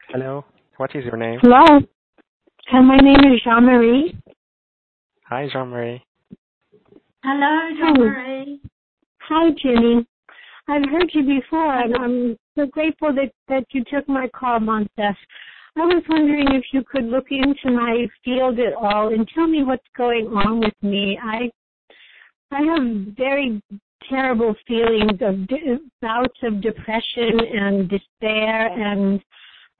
Hello. 0.08 0.44
What 0.76 0.94
is 0.94 1.04
your 1.04 1.16
name? 1.16 1.38
Hello. 1.40 1.80
And 2.70 2.86
my 2.86 2.96
name 2.96 3.32
is 3.32 3.40
Jean 3.42 3.64
Marie. 3.64 4.16
Hi, 5.28 5.48
Jean 5.50 5.68
Marie. 5.68 6.04
Hello, 7.24 7.70
Jean 7.78 8.04
Marie. 8.04 8.60
Hi, 9.28 9.50
Jenny. 9.62 10.06
I've 10.68 10.88
heard 10.90 11.10
you 11.12 11.40
before, 11.40 11.80
and 11.80 11.96
I'm 11.96 12.36
so 12.56 12.66
grateful 12.66 13.12
that 13.14 13.32
that 13.48 13.64
you 13.72 13.84
took 13.84 14.08
my 14.08 14.28
call, 14.28 14.60
Montez. 14.60 15.16
I 15.76 15.80
was 15.80 16.02
wondering 16.08 16.48
if 16.52 16.64
you 16.72 16.82
could 16.84 17.04
look 17.04 17.26
into 17.30 17.70
my 17.70 18.06
field 18.24 18.58
at 18.58 18.74
all 18.74 19.12
and 19.12 19.26
tell 19.34 19.46
me 19.46 19.64
what's 19.64 19.82
going 19.96 20.26
on 20.26 20.60
with 20.60 20.74
me. 20.82 21.18
I 21.22 21.50
I 22.50 22.60
have 22.62 23.16
very 23.16 23.60
terrible 24.08 24.54
feelings 24.66 25.18
of 25.20 25.46
de- 25.48 25.78
bouts 26.00 26.38
of 26.42 26.60
depression 26.60 27.40
and 27.40 27.88
despair, 27.88 28.68
and 28.68 29.20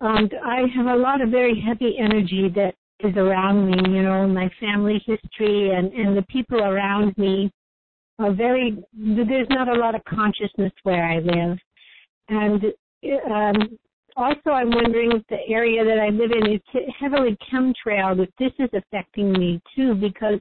um, 0.00 0.28
I 0.44 0.64
have 0.74 0.86
a 0.86 0.96
lot 0.96 1.20
of 1.20 1.28
very 1.28 1.60
heavy 1.60 1.98
energy 1.98 2.48
that 2.56 2.74
is 3.00 3.16
around 3.16 3.70
me, 3.70 3.76
you 3.96 4.02
know, 4.02 4.26
my 4.26 4.50
family 4.60 5.02
history 5.06 5.70
and, 5.70 5.92
and 5.92 6.16
the 6.16 6.22
people 6.22 6.60
around 6.60 7.16
me 7.18 7.50
are 8.22 8.32
very, 8.32 8.82
there's 8.94 9.48
not 9.50 9.68
a 9.68 9.74
lot 9.74 9.94
of 9.94 10.04
consciousness 10.04 10.72
where 10.82 11.04
I 11.04 11.18
live. 11.18 11.58
And 12.28 12.64
um, 13.30 13.78
also 14.16 14.50
I'm 14.50 14.70
wondering 14.70 15.12
if 15.12 15.22
the 15.28 15.38
area 15.48 15.84
that 15.84 15.98
I 15.98 16.08
live 16.08 16.30
in 16.32 16.52
is 16.52 16.60
heavily 16.98 17.36
chemtrailed, 17.52 18.22
if 18.22 18.30
this 18.38 18.52
is 18.58 18.70
affecting 18.74 19.32
me 19.32 19.60
too, 19.74 19.94
because 19.94 20.38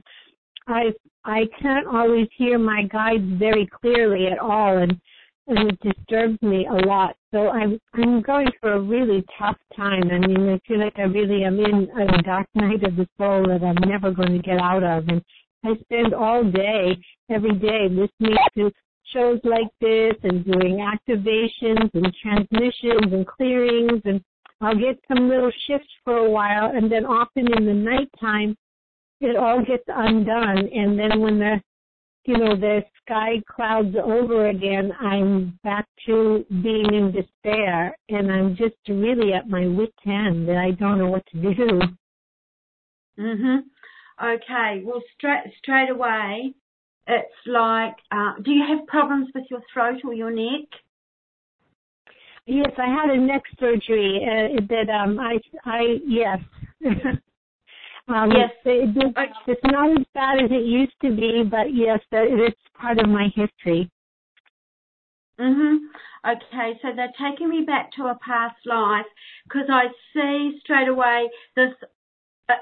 I 0.66 0.92
I 1.24 1.42
can't 1.60 1.86
always 1.86 2.28
hear 2.36 2.58
my 2.58 2.84
guides 2.84 3.24
very 3.38 3.68
clearly 3.80 4.26
at 4.26 4.38
all, 4.38 4.78
and 4.78 5.00
and 5.48 5.70
it 5.70 5.78
disturbs 5.80 6.40
me 6.42 6.66
a 6.66 6.86
lot. 6.86 7.16
So 7.32 7.48
I'm 7.48 7.78
I'm 7.94 8.22
going 8.22 8.48
through 8.60 8.72
a 8.72 8.80
really 8.80 9.24
tough 9.38 9.56
time. 9.76 10.04
I 10.10 10.18
mean, 10.26 10.48
I 10.48 10.60
feel 10.66 10.78
like 10.78 10.98
I 10.98 11.02
really 11.02 11.44
am 11.44 11.58
in 11.58 11.88
a 11.98 12.22
dark 12.22 12.46
night 12.54 12.82
of 12.84 12.96
the 12.96 13.08
soul 13.18 13.46
that 13.48 13.62
I'm 13.64 13.88
never 13.88 14.12
going 14.12 14.32
to 14.32 14.42
get 14.42 14.58
out 14.58 14.84
of. 14.84 15.08
And 15.08 15.22
I 15.64 15.74
spend 15.82 16.14
all 16.14 16.44
day, 16.44 16.96
every 17.30 17.54
day, 17.54 17.88
listening 17.88 18.36
to 18.56 18.72
shows 19.12 19.40
like 19.44 19.68
this 19.80 20.14
and 20.22 20.44
doing 20.44 20.78
activations 20.78 21.90
and 21.94 22.14
transmissions 22.22 23.12
and 23.12 23.26
clearings 23.26 24.00
and 24.04 24.22
I'll 24.60 24.76
get 24.78 24.98
some 25.08 25.28
little 25.28 25.50
shifts 25.66 25.90
for 26.04 26.18
a 26.18 26.30
while 26.30 26.70
and 26.74 26.90
then 26.90 27.04
often 27.04 27.52
in 27.52 27.66
the 27.66 27.74
nighttime 27.74 28.56
it 29.20 29.36
all 29.36 29.62
gets 29.64 29.84
undone 29.88 30.68
and 30.72 30.98
then 30.98 31.20
when 31.20 31.38
the 31.38 31.60
you 32.24 32.38
know, 32.38 32.54
the 32.54 32.84
sky 33.04 33.42
clouds 33.50 33.96
over 34.02 34.48
again, 34.48 34.92
I'm 35.00 35.58
back 35.64 35.86
to 36.06 36.44
being 36.62 36.94
in 36.94 37.12
despair 37.12 37.96
and 38.08 38.30
I'm 38.30 38.54
just 38.54 38.76
really 38.88 39.32
at 39.32 39.48
my 39.48 39.66
wit's 39.66 39.92
end 40.06 40.48
and 40.48 40.58
I 40.58 40.70
don't 40.70 40.98
know 40.98 41.08
what 41.08 41.26
to 41.32 41.54
do. 41.54 41.80
Mhm. 43.18 43.64
Okay. 44.22 44.82
Well, 44.84 45.02
straight 45.16 45.44
straight 45.58 45.90
away, 45.90 46.54
it's 47.06 47.46
like, 47.46 47.96
uh, 48.10 48.34
do 48.42 48.50
you 48.50 48.64
have 48.66 48.86
problems 48.86 49.28
with 49.34 49.44
your 49.50 49.62
throat 49.72 50.00
or 50.04 50.14
your 50.14 50.30
neck? 50.30 50.68
Yes, 52.46 52.72
I 52.76 52.86
had 52.86 53.10
a 53.10 53.20
neck 53.20 53.42
surgery 53.58 54.20
uh, 54.24 54.60
that 54.68 54.90
um 54.90 55.18
I 55.18 55.38
I 55.64 55.98
yes. 56.06 56.38
um 58.08 58.30
yes. 58.32 58.50
It, 58.64 58.96
it, 58.96 59.16
it's 59.46 59.60
not 59.64 59.90
as 59.92 60.04
bad 60.14 60.38
as 60.44 60.50
it 60.50 60.64
used 60.66 60.94
to 61.02 61.14
be, 61.14 61.44
but 61.48 61.72
yes, 61.72 62.00
it's 62.10 62.60
part 62.74 62.98
of 62.98 63.08
my 63.08 63.28
history. 63.34 63.90
Mhm. 65.38 65.78
Okay, 66.24 66.78
so 66.82 66.92
they're 66.94 67.12
taking 67.18 67.48
me 67.48 67.62
back 67.62 67.90
to 67.92 68.06
a 68.06 68.14
past 68.16 68.64
life 68.64 69.06
because 69.44 69.68
I 69.68 69.88
see 70.12 70.58
straight 70.60 70.88
away 70.88 71.28
this 71.56 71.74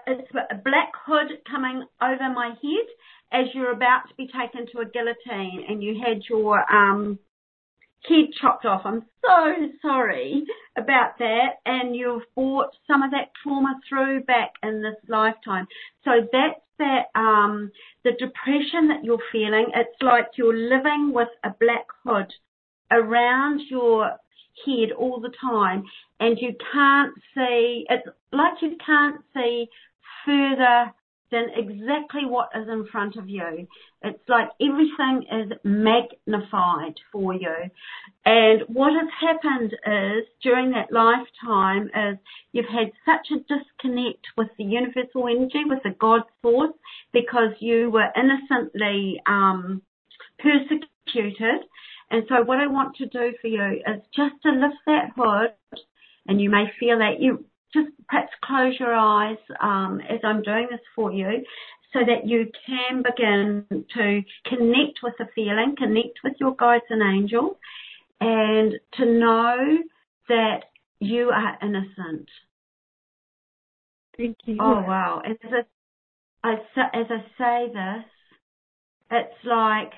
it's 0.06 0.30
a 0.50 0.54
black 0.54 0.92
hood 1.06 1.38
coming 1.50 1.84
over 2.02 2.32
my 2.34 2.48
head 2.48 2.86
as 3.32 3.46
you're 3.54 3.72
about 3.72 4.02
to 4.08 4.14
be 4.16 4.26
taken 4.26 4.66
to 4.72 4.80
a 4.80 4.84
guillotine 4.84 5.64
and 5.68 5.82
you 5.82 6.00
had 6.04 6.22
your 6.28 6.60
um, 6.72 7.18
head 8.08 8.26
chopped 8.40 8.64
off. 8.64 8.82
I'm 8.84 9.04
so 9.22 9.68
sorry 9.82 10.44
about 10.76 11.18
that. 11.18 11.60
And 11.64 11.94
you've 11.94 12.22
brought 12.34 12.70
some 12.86 13.02
of 13.02 13.10
that 13.12 13.30
trauma 13.42 13.78
through 13.88 14.22
back 14.24 14.54
in 14.62 14.82
this 14.82 14.96
lifetime. 15.08 15.66
So 16.04 16.10
that's 16.32 16.60
that, 16.78 17.06
um, 17.14 17.70
the 18.04 18.12
depression 18.12 18.88
that 18.88 19.04
you're 19.04 19.18
feeling. 19.30 19.66
It's 19.74 20.02
like 20.02 20.28
you're 20.36 20.56
living 20.56 21.12
with 21.14 21.28
a 21.44 21.50
black 21.60 21.86
hood 22.04 22.32
around 22.90 23.60
your 23.70 24.16
head 24.66 24.92
all 24.92 25.20
the 25.20 25.32
time 25.40 25.84
and 26.18 26.38
you 26.40 26.54
can't 26.72 27.12
see, 27.34 27.86
it's 27.88 28.08
like 28.32 28.54
you 28.60 28.76
can't 28.84 29.20
see 29.34 29.68
further 30.24 30.92
than 31.30 31.46
exactly 31.54 32.24
what 32.24 32.48
is 32.54 32.68
in 32.68 32.86
front 32.90 33.16
of 33.16 33.28
you. 33.28 33.66
It's 34.02 34.28
like 34.28 34.48
everything 34.60 35.26
is 35.30 35.52
magnified 35.64 36.94
for 37.12 37.34
you. 37.34 37.54
And 38.24 38.62
what 38.68 38.92
has 38.92 39.08
happened 39.20 39.72
is 39.86 40.24
during 40.42 40.72
that 40.72 40.92
lifetime 40.92 41.90
is 41.94 42.18
you've 42.52 42.66
had 42.66 42.90
such 43.04 43.28
a 43.30 43.38
disconnect 43.40 44.26
with 44.36 44.48
the 44.58 44.64
universal 44.64 45.28
energy, 45.28 45.64
with 45.66 45.82
the 45.84 45.94
God 46.00 46.22
source, 46.42 46.74
because 47.12 47.52
you 47.60 47.90
were 47.90 48.08
innocently 48.16 49.22
um, 49.26 49.82
persecuted. 50.38 51.62
And 52.10 52.24
so 52.28 52.42
what 52.42 52.58
I 52.58 52.66
want 52.66 52.96
to 52.96 53.06
do 53.06 53.32
for 53.40 53.46
you 53.48 53.82
is 53.86 54.02
just 54.14 54.34
to 54.42 54.50
lift 54.50 54.76
that 54.86 55.10
hood 55.16 55.52
and 56.26 56.40
you 56.40 56.50
may 56.50 56.64
feel 56.78 56.98
that 56.98 57.20
you 57.20 57.44
just 57.72 57.88
perhaps 58.08 58.32
close 58.44 58.74
your 58.80 58.94
eyes 58.94 59.38
um, 59.60 60.00
as 60.08 60.18
I'm 60.24 60.42
doing 60.42 60.68
this 60.70 60.80
for 60.94 61.12
you 61.12 61.44
so 61.92 62.00
that 62.00 62.26
you 62.26 62.50
can 62.66 63.02
begin 63.02 63.64
to 63.70 64.22
connect 64.44 65.00
with 65.02 65.14
the 65.18 65.26
feeling, 65.34 65.74
connect 65.76 66.20
with 66.22 66.34
your 66.38 66.54
guides 66.54 66.84
and 66.90 67.02
angels, 67.02 67.56
and 68.20 68.74
to 68.94 69.04
know 69.06 69.78
that 70.28 70.64
you 71.00 71.30
are 71.30 71.58
innocent. 71.62 72.28
Thank 74.16 74.36
you. 74.44 74.58
Oh 74.60 74.82
wow! 74.86 75.22
As 75.24 75.36
I, 76.44 76.52
as 76.52 77.06
I 77.10 77.24
say 77.38 77.72
this, 77.72 78.04
it's 79.10 79.44
like 79.44 79.92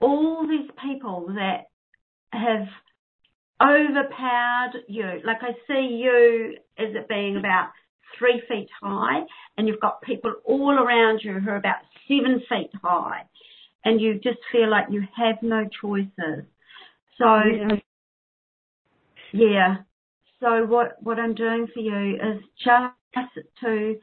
all 0.00 0.46
these 0.48 0.70
people 0.82 1.26
that 1.34 1.68
have 2.32 2.66
overpowered 3.62 4.82
you. 4.88 5.20
Like 5.24 5.38
I 5.42 5.52
see 5.66 5.98
you 6.02 6.56
as 6.78 6.94
it 6.94 7.08
being 7.08 7.36
about 7.36 7.70
three 8.18 8.42
feet 8.48 8.68
high 8.82 9.20
and 9.56 9.68
you've 9.68 9.80
got 9.80 10.02
people 10.02 10.34
all 10.44 10.72
around 10.72 11.20
you 11.22 11.38
who 11.38 11.50
are 11.50 11.56
about 11.56 11.76
seven 12.08 12.42
feet 12.48 12.70
high 12.82 13.22
and 13.84 14.00
you 14.00 14.14
just 14.14 14.38
feel 14.50 14.70
like 14.70 14.86
you 14.90 15.02
have 15.16 15.36
no 15.42 15.68
choices. 15.80 16.44
So, 17.18 17.40
yeah. 17.44 17.76
yeah. 19.32 19.76
So 20.40 20.64
what, 20.66 20.96
what 21.02 21.18
I'm 21.18 21.34
doing 21.34 21.66
for 21.72 21.80
you 21.80 22.14
is 22.14 22.42
just 22.64 23.46
to, 23.62 23.96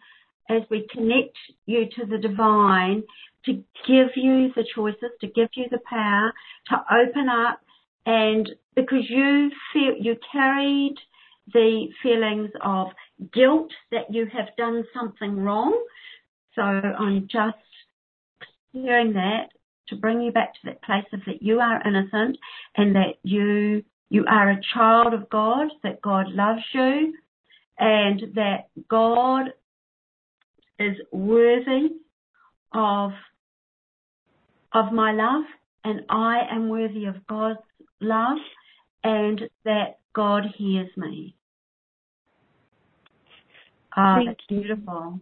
as 0.49 0.61
we 0.69 0.87
connect 0.91 1.35
you 1.65 1.85
to 1.97 2.05
the 2.05 2.17
divine, 2.17 3.03
to 3.47 3.53
give 3.87 4.09
you 4.15 4.51
the 4.55 4.63
choices, 4.75 5.11
to 5.21 5.27
give 5.27 5.49
you 5.55 5.65
the 5.71 5.79
power, 5.89 6.31
to 6.69 6.75
open 6.91 7.27
up 7.29 7.59
and 8.05 8.49
because 8.75 9.09
you 9.09 9.51
feel 9.73 9.93
you 9.99 10.15
carried 10.31 10.95
the 11.53 11.87
feelings 12.01 12.49
of 12.63 12.87
guilt 13.33 13.71
that 13.91 14.13
you 14.13 14.27
have 14.31 14.47
done 14.57 14.85
something 14.93 15.37
wrong. 15.43 15.77
So 16.55 16.61
I'm 16.61 17.27
just 17.29 17.57
hearing 18.71 19.13
that 19.13 19.49
to 19.89 19.95
bring 19.95 20.21
you 20.21 20.31
back 20.31 20.53
to 20.53 20.59
that 20.65 20.81
place 20.83 21.05
of 21.13 21.21
that 21.25 21.41
you 21.41 21.59
are 21.59 21.85
innocent 21.85 22.37
and 22.75 22.95
that 22.95 23.15
you 23.23 23.83
you 24.09 24.25
are 24.25 24.51
a 24.51 24.61
child 24.73 25.13
of 25.13 25.29
God, 25.29 25.67
that 25.83 26.01
God 26.01 26.27
loves 26.29 26.61
you 26.73 27.13
and 27.77 28.21
that 28.35 28.69
God 28.89 29.47
is 30.79 30.95
worthy 31.11 31.89
of 32.73 33.11
of 34.73 34.91
my 34.91 35.11
love 35.11 35.43
and 35.83 36.01
I 36.09 36.41
am 36.51 36.69
worthy 36.69 37.05
of 37.05 37.15
God's 37.27 37.59
love 38.01 38.37
and 39.03 39.41
that 39.63 39.99
God 40.13 40.43
hears 40.57 40.89
me. 40.97 41.35
Ah, 43.95 44.19
that's 44.25 44.39
beautiful. 44.47 45.19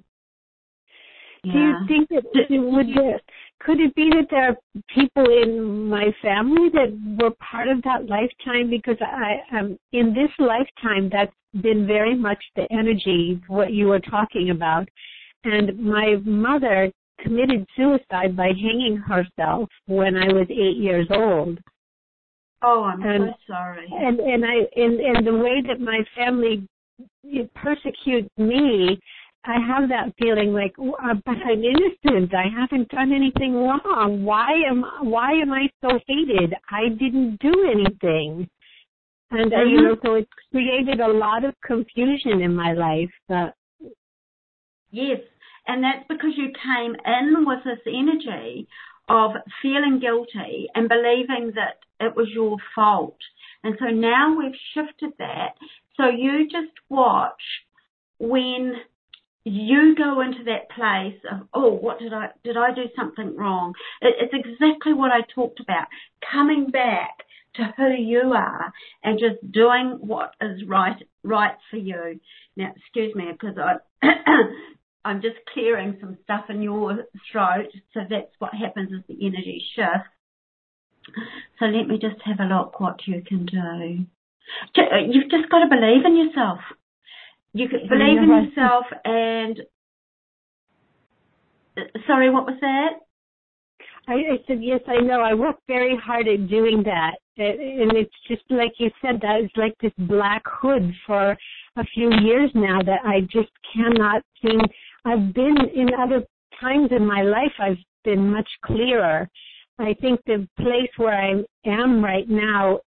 Yeah. 1.44 1.54
Do 1.54 1.60
you 1.60 1.76
think 1.88 2.10
that 2.10 2.48
would 2.50 2.88
there, 2.96 3.22
could 3.60 3.80
it 3.80 3.94
be 3.96 4.10
that 4.10 4.28
there 4.32 4.50
are 4.50 4.58
people 4.94 5.26
in 5.26 5.88
my 5.88 6.08
family 6.22 6.70
that 6.74 7.18
were 7.22 7.32
part 7.40 7.68
of 7.68 7.82
that 7.84 8.08
lifetime? 8.08 8.70
Because 8.70 8.98
I 9.02 9.42
um 9.56 9.78
in 9.92 10.14
this 10.14 10.32
lifetime 10.40 11.10
that's 11.12 11.34
been 11.62 11.86
very 11.88 12.16
much 12.16 12.44
the 12.56 12.66
energy 12.72 13.40
what 13.48 13.72
you 13.72 13.88
were 13.88 14.00
talking 14.00 14.50
about. 14.50 14.90
And 15.44 15.80
my 15.80 16.16
mother 16.26 16.92
committed 17.20 17.66
suicide 17.76 18.36
by 18.36 18.48
hanging 18.48 18.98
herself 18.98 19.70
when 19.88 20.16
I 20.16 20.28
was 20.28 20.48
eight 20.50 20.78
years 20.78 21.08
old. 21.12 21.60
Oh, 22.62 22.84
I'm 22.84 23.02
and, 23.02 23.30
so 23.30 23.54
sorry. 23.54 23.88
And 23.92 24.20
and 24.20 24.46
I 24.46 24.56
and 24.76 25.00
and 25.00 25.28
the 25.28 25.36
way 25.36 25.62
that 25.68 25.80
my 25.80 26.00
family 26.16 26.68
persecutes 27.54 28.30
me, 28.38 29.00
I 29.44 29.60
have 29.68 29.90
that 29.90 30.14
feeling 30.20 30.54
like, 30.54 30.76
but 30.78 31.38
I'm 31.46 31.64
innocent. 31.64 32.34
I 32.34 32.46
haven't 32.56 32.90
done 32.90 33.12
anything 33.14 33.54
wrong. 33.54 34.24
Why 34.24 34.52
am 34.68 34.84
why 35.02 35.34
am 35.34 35.52
I 35.52 35.70
so 35.82 36.00
hated? 36.08 36.54
I 36.72 36.90
didn't 36.90 37.40
do 37.40 37.54
anything. 37.70 38.50
And 39.32 39.54
uh, 39.54 39.58
mm-hmm. 39.58 39.70
you 39.70 39.82
know, 39.82 39.98
so 40.04 40.14
it's 40.16 40.30
created 40.52 41.00
a 41.00 41.08
lot 41.08 41.44
of 41.46 41.54
confusion 41.66 42.42
in 42.42 42.56
my 42.56 42.74
life. 42.74 43.10
But 43.28 43.54
yes, 44.92 45.20
and 45.68 45.84
that's 45.84 46.06
because 46.08 46.32
you 46.36 46.52
came 46.52 46.96
in 47.06 47.46
with 47.46 47.60
this 47.64 47.80
energy 47.88 48.68
of 49.08 49.32
feeling 49.62 50.00
guilty 50.00 50.68
and 50.74 50.90
believing 50.90 51.54
that 51.56 51.80
it 52.00 52.16
was 52.16 52.28
your 52.34 52.58
fault. 52.74 53.18
And 53.64 53.76
so 53.80 53.86
now 53.86 54.36
we've 54.38 54.58
shifted 54.74 55.12
that. 55.20 55.56
So 55.98 56.10
you 56.10 56.48
just 56.50 56.74
watch 56.90 57.42
when 58.20 58.76
you 59.44 59.96
go 59.96 60.22
into 60.22 60.44
that 60.46 60.70
place 60.72 61.20
of, 61.32 61.48
oh, 61.54 61.72
what 61.72 62.00
did 62.00 62.14
I, 62.14 62.30
did 62.44 62.58
I 62.58 62.74
do 62.74 62.86
something 62.96 63.36
wrong? 63.36 63.74
It, 64.02 64.16
it's 64.20 64.34
exactly 64.34 64.94
what 64.94 65.12
I 65.12 65.22
talked 65.34 65.60
about. 65.60 65.88
Coming 66.32 66.72
back 66.72 67.20
to 67.56 67.74
who 67.78 67.90
you 67.92 68.34
are 68.34 68.74
and 69.04 69.20
just 69.20 69.52
doing 69.52 70.00
what 70.02 70.34
is 70.42 70.62
right, 70.68 70.98
right 71.24 71.56
for 71.70 71.78
you. 71.78 72.20
Now, 72.58 72.74
excuse 72.76 73.16
me, 73.16 73.26
because 73.32 73.56
I, 73.58 73.76
I'm 75.06 75.22
just 75.22 75.38
clearing 75.54 75.98
some 76.02 76.18
stuff 76.24 76.46
in 76.50 76.62
your 76.62 77.06
throat. 77.32 77.68
So 77.94 78.02
that's 78.10 78.34
what 78.40 78.54
happens 78.54 78.90
as 78.94 79.04
the 79.08 79.26
energy 79.26 79.64
shifts. 79.76 80.10
So 81.60 81.66
let 81.66 81.88
me 81.88 82.00
just 82.00 82.22
have 82.26 82.40
a 82.40 82.52
look 82.52 82.80
what 82.80 83.08
you 83.08 83.22
can 83.26 83.46
do. 83.46 84.06
Uh, 84.78 84.98
you've 85.08 85.30
just 85.30 85.50
got 85.50 85.60
to 85.60 85.70
believe 85.70 86.06
in 86.06 86.18
yourself. 86.18 86.60
You 87.54 87.70
can 87.70 87.88
believe 87.88 88.18
in 88.18 88.30
yourself 88.30 88.86
and 89.06 89.62
uh, 91.78 91.82
sorry, 92.08 92.30
what 92.30 92.46
was 92.46 92.58
that? 92.62 92.90
I, 94.08 94.14
I 94.14 94.38
said, 94.48 94.60
yes, 94.62 94.82
I 94.88 95.02
know. 95.02 95.22
I 95.22 95.34
work 95.34 95.58
very 95.68 95.98
hard 95.98 96.28
at 96.28 96.48
doing 96.48 96.84
that. 96.84 97.16
And 97.38 97.92
it's 97.98 98.14
just 98.28 98.44
like 98.50 98.74
you 98.78 98.90
said, 99.02 99.20
that 99.22 99.42
is 99.44 99.50
like 99.56 99.74
this 99.82 99.92
black 99.98 100.44
hood 100.46 100.94
for 101.06 101.36
a 101.78 101.84
few 101.94 102.12
years 102.22 102.50
now 102.54 102.82
that 102.82 103.00
I 103.04 103.22
just 103.22 103.52
cannot 103.74 104.22
seem. 104.42 104.62
I've 105.06 105.34
been 105.34 105.58
in 105.74 105.90
other 105.94 106.24
times 106.60 106.90
in 106.92 107.06
my 107.06 107.22
life, 107.22 107.52
I've 107.60 107.78
been 108.04 108.32
much 108.32 108.50
clearer. 108.64 109.30
I 109.78 109.94
think 110.02 110.20
the 110.26 110.48
place 110.58 110.90
where 110.98 111.14
I 111.14 111.44
am 111.66 112.04
right 112.04 112.28
now 112.28 112.80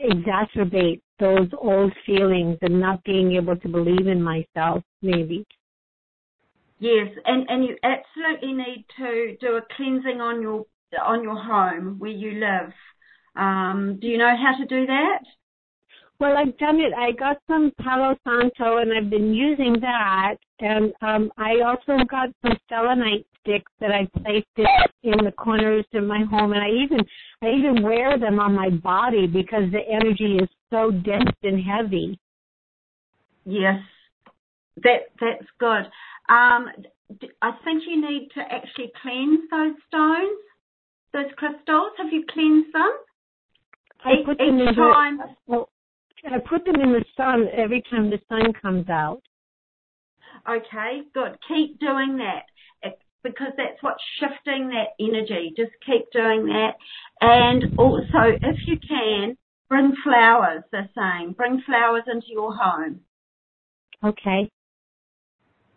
exacerbates 0.00 1.02
those 1.18 1.48
old 1.58 1.92
feelings 2.06 2.58
and 2.62 2.80
not 2.80 3.02
being 3.04 3.32
able 3.32 3.56
to 3.56 3.68
believe 3.68 4.06
in 4.06 4.22
myself, 4.22 4.82
maybe. 5.02 5.44
Yes, 6.78 7.08
and 7.24 7.48
and 7.48 7.64
you 7.64 7.76
absolutely 7.82 8.52
need 8.52 8.84
to 8.98 9.36
do 9.40 9.56
a 9.56 9.62
cleansing 9.76 10.20
on 10.20 10.42
your 10.42 10.66
on 11.02 11.22
your 11.22 11.36
home 11.36 11.98
where 11.98 12.10
you 12.10 12.32
live. 12.32 12.72
Um, 13.36 13.98
do 14.00 14.06
you 14.06 14.18
know 14.18 14.34
how 14.36 14.56
to 14.58 14.66
do 14.66 14.86
that? 14.86 15.20
Well, 16.24 16.38
I've 16.38 16.56
done 16.56 16.80
it. 16.80 16.94
I 16.96 17.12
got 17.12 17.36
some 17.46 17.70
Palo 17.82 18.16
Santo, 18.24 18.78
and 18.78 18.94
I've 18.94 19.10
been 19.10 19.34
using 19.34 19.74
that. 19.82 20.36
And 20.58 20.90
um, 21.02 21.30
I 21.36 21.60
also 21.60 22.02
got 22.06 22.30
some 22.40 22.56
selenite 22.66 23.26
sticks 23.42 23.70
that 23.78 23.90
I 23.90 24.08
placed 24.22 24.46
it 24.56 24.90
in 25.02 25.22
the 25.22 25.32
corners 25.32 25.84
of 25.92 26.04
my 26.04 26.24
home, 26.30 26.54
and 26.54 26.62
I 26.62 26.70
even 26.70 27.00
I 27.42 27.48
even 27.48 27.82
wear 27.82 28.18
them 28.18 28.40
on 28.40 28.54
my 28.54 28.70
body 28.70 29.26
because 29.26 29.64
the 29.70 29.82
energy 29.86 30.38
is 30.40 30.48
so 30.70 30.90
dense 30.90 31.36
and 31.42 31.62
heavy. 31.62 32.18
Yes, 33.44 33.82
that 34.82 35.12
that's 35.20 35.50
good. 35.60 35.84
Um, 36.30 36.70
I 37.42 37.50
think 37.64 37.82
you 37.86 38.00
need 38.00 38.30
to 38.34 38.40
actually 38.40 38.92
cleanse 39.02 39.40
those 39.50 39.74
stones, 39.88 40.38
those 41.12 41.32
crystals. 41.36 41.92
Have 41.98 42.10
you 42.10 42.24
cleansed 42.32 42.72
them? 42.72 42.92
I 44.06 44.24
them 44.24 44.58
in 44.58 44.74
time. 44.74 45.20
I 46.26 46.38
put 46.38 46.64
them 46.64 46.80
in 46.80 46.92
the 46.92 47.04
sun 47.16 47.46
every 47.52 47.82
time 47.90 48.10
the 48.10 48.20
sun 48.28 48.52
comes 48.60 48.88
out. 48.88 49.22
Okay, 50.48 51.02
good. 51.12 51.36
Keep 51.48 51.80
doing 51.80 52.18
that 52.18 52.44
because 53.24 53.52
that's 53.56 53.82
what's 53.82 54.02
shifting 54.20 54.68
that 54.68 54.92
energy. 55.00 55.52
Just 55.56 55.72
keep 55.84 56.04
doing 56.12 56.46
that. 56.46 56.74
And 57.20 57.78
also, 57.78 58.36
if 58.40 58.56
you 58.66 58.76
can, 58.86 59.36
bring 59.68 59.94
flowers, 60.04 60.62
they're 60.70 60.90
saying. 60.94 61.32
Bring 61.36 61.62
flowers 61.66 62.04
into 62.06 62.26
your 62.28 62.54
home. 62.54 63.00
Okay. 64.04 64.50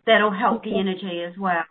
That'll 0.06 0.30
help 0.30 0.58
okay. 0.58 0.70
the 0.70 0.78
energy 0.78 1.24
as 1.26 1.36
well. 1.38 1.64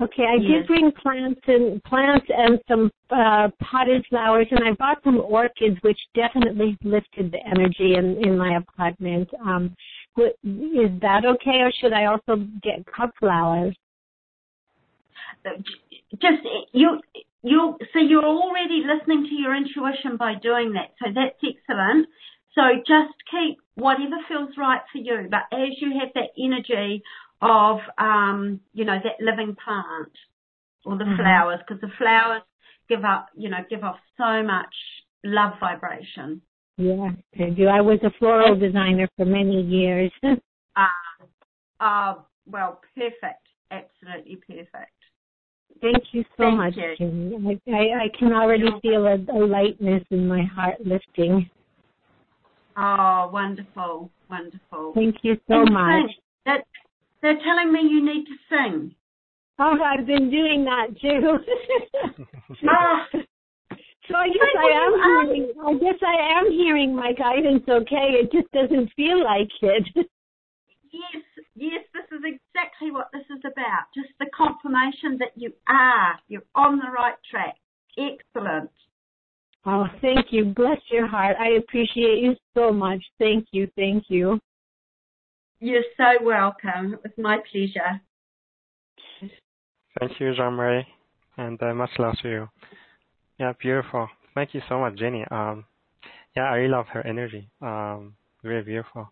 Okay, 0.00 0.24
I 0.24 0.36
yes. 0.36 0.60
did 0.60 0.66
bring 0.66 0.92
plants 0.92 1.40
and 1.46 1.82
plants 1.84 2.26
and 2.30 2.58
some 2.66 2.90
uh, 3.10 3.48
potted 3.62 4.04
flowers, 4.08 4.46
and 4.50 4.60
I 4.64 4.72
bought 4.72 5.02
some 5.04 5.20
orchids, 5.20 5.76
which 5.82 5.98
definitely 6.14 6.78
lifted 6.82 7.30
the 7.30 7.38
energy 7.46 7.96
in 7.96 8.16
in 8.24 8.38
my 8.38 8.56
apartment. 8.56 9.28
Um, 9.44 9.76
is 10.16 10.90
that 11.02 11.26
okay, 11.26 11.60
or 11.60 11.70
should 11.80 11.92
I 11.92 12.06
also 12.06 12.36
get 12.62 12.86
cut 12.86 13.10
flowers? 13.18 13.76
Just 16.12 16.42
you 16.72 17.00
you 17.42 17.76
so 17.92 17.98
you're 17.98 18.24
already 18.24 18.82
listening 18.86 19.24
to 19.24 19.34
your 19.34 19.54
intuition 19.54 20.16
by 20.16 20.34
doing 20.42 20.72
that, 20.74 20.94
so 20.98 21.10
that's 21.14 21.36
excellent. 21.44 22.08
So 22.54 22.62
just 22.78 23.14
keep 23.30 23.58
whatever 23.74 24.16
feels 24.28 24.56
right 24.56 24.80
for 24.90 24.98
you, 24.98 25.28
but 25.30 25.42
as 25.52 25.70
you 25.80 25.98
have 26.00 26.08
that 26.14 26.30
energy 26.38 27.02
of, 27.42 27.78
um, 27.98 28.60
you 28.72 28.84
know, 28.84 28.98
that 29.02 29.24
living 29.24 29.56
plant 29.64 30.12
or 30.84 30.96
the 30.96 31.04
mm-hmm. 31.04 31.16
flowers, 31.16 31.60
because 31.66 31.80
the 31.80 31.90
flowers 31.98 32.42
give 32.88 33.04
up, 33.04 33.28
you 33.36 33.48
know, 33.48 33.58
give 33.68 33.84
off 33.84 33.96
so 34.16 34.42
much 34.42 34.74
love 35.24 35.52
vibration. 35.60 36.42
Yeah, 36.76 37.10
I 37.38 37.50
do. 37.50 37.66
I 37.66 37.80
was 37.80 37.98
a 38.02 38.10
floral 38.18 38.58
designer 38.58 39.08
for 39.16 39.24
many 39.24 39.62
years. 39.62 40.12
Ah, 40.76 40.88
uh, 41.80 41.84
uh, 41.84 42.14
well, 42.46 42.80
perfect. 42.94 43.44
Absolutely 43.72 44.36
perfect. 44.36 44.92
Thank 45.80 46.04
you 46.12 46.24
so 46.36 46.44
Thank 46.44 46.56
much, 46.56 46.74
you. 46.76 47.58
I, 47.66 47.70
I, 47.72 48.04
I, 48.04 48.08
can 48.16 48.32
already 48.32 48.68
feel 48.82 49.06
a, 49.06 49.14
a 49.14 49.40
lightness 49.44 50.04
in 50.10 50.28
my 50.28 50.44
heart 50.44 50.76
lifting. 50.84 51.50
Oh, 52.76 53.30
wonderful, 53.32 54.10
wonderful. 54.30 54.92
Thank 54.94 55.16
you 55.22 55.34
so 55.48 55.62
and 55.62 55.72
much. 55.72 56.10
That 56.46 56.64
they're 57.22 57.38
telling 57.44 57.72
me 57.72 57.80
you 57.82 58.04
need 58.04 58.24
to 58.24 58.36
sing. 58.48 58.94
Oh, 59.58 59.76
I've 59.82 60.06
been 60.06 60.30
doing 60.30 60.64
that 60.64 60.88
too. 61.00 61.38
oh. 62.08 62.24
Ah. 62.68 63.06
So 64.10 64.16
I 64.16 64.26
guess 64.26 64.54
I 64.58 64.86
am 64.86 64.94
um, 64.94 65.26
hearing. 65.28 65.52
I 65.64 65.72
guess 65.74 66.00
I 66.02 66.38
am 66.40 66.50
hearing 66.50 66.96
my 66.96 67.12
guidance. 67.12 67.62
Okay, 67.68 68.18
it 68.18 68.32
just 68.32 68.50
doesn't 68.50 68.90
feel 68.96 69.22
like 69.22 69.48
it. 69.62 69.88
yes, 70.92 71.22
yes, 71.54 71.84
this 71.94 72.18
is 72.18 72.24
exactly 72.24 72.90
what 72.90 73.08
this 73.12 73.22
is 73.30 73.40
about. 73.44 73.86
Just 73.94 74.08
the 74.18 74.26
confirmation 74.36 75.16
that 75.18 75.30
you 75.36 75.52
are. 75.68 76.18
You're 76.26 76.42
on 76.56 76.78
the 76.78 76.90
right 76.90 77.14
track. 77.30 77.54
Excellent. 77.96 78.70
Oh, 79.64 79.86
thank 80.00 80.26
you. 80.30 80.46
Bless 80.46 80.80
your 80.90 81.06
heart. 81.06 81.36
I 81.38 81.58
appreciate 81.58 82.18
you 82.18 82.34
so 82.54 82.72
much. 82.72 83.02
Thank 83.18 83.46
you. 83.52 83.68
Thank 83.76 84.04
you. 84.08 84.40
You're 85.60 85.84
so 85.96 86.24
welcome. 86.24 86.94
It 86.94 87.00
was 87.02 87.12
my 87.18 87.38
pleasure. 87.52 88.00
Thank 89.98 90.18
you, 90.18 90.34
Jean 90.34 90.54
Marie, 90.54 90.86
and 91.36 91.62
uh, 91.62 91.74
much 91.74 91.90
love 91.98 92.14
to 92.22 92.28
you. 92.28 92.48
Yeah, 93.38 93.52
beautiful. 93.60 94.08
Thank 94.34 94.54
you 94.54 94.62
so 94.68 94.80
much, 94.80 94.96
Jenny. 94.96 95.24
Um, 95.30 95.64
yeah, 96.34 96.44
I 96.44 96.54
really 96.54 96.68
love 96.70 96.86
her 96.92 97.06
energy. 97.06 97.50
Um, 97.60 98.14
very 98.42 98.62
beautiful. 98.62 99.10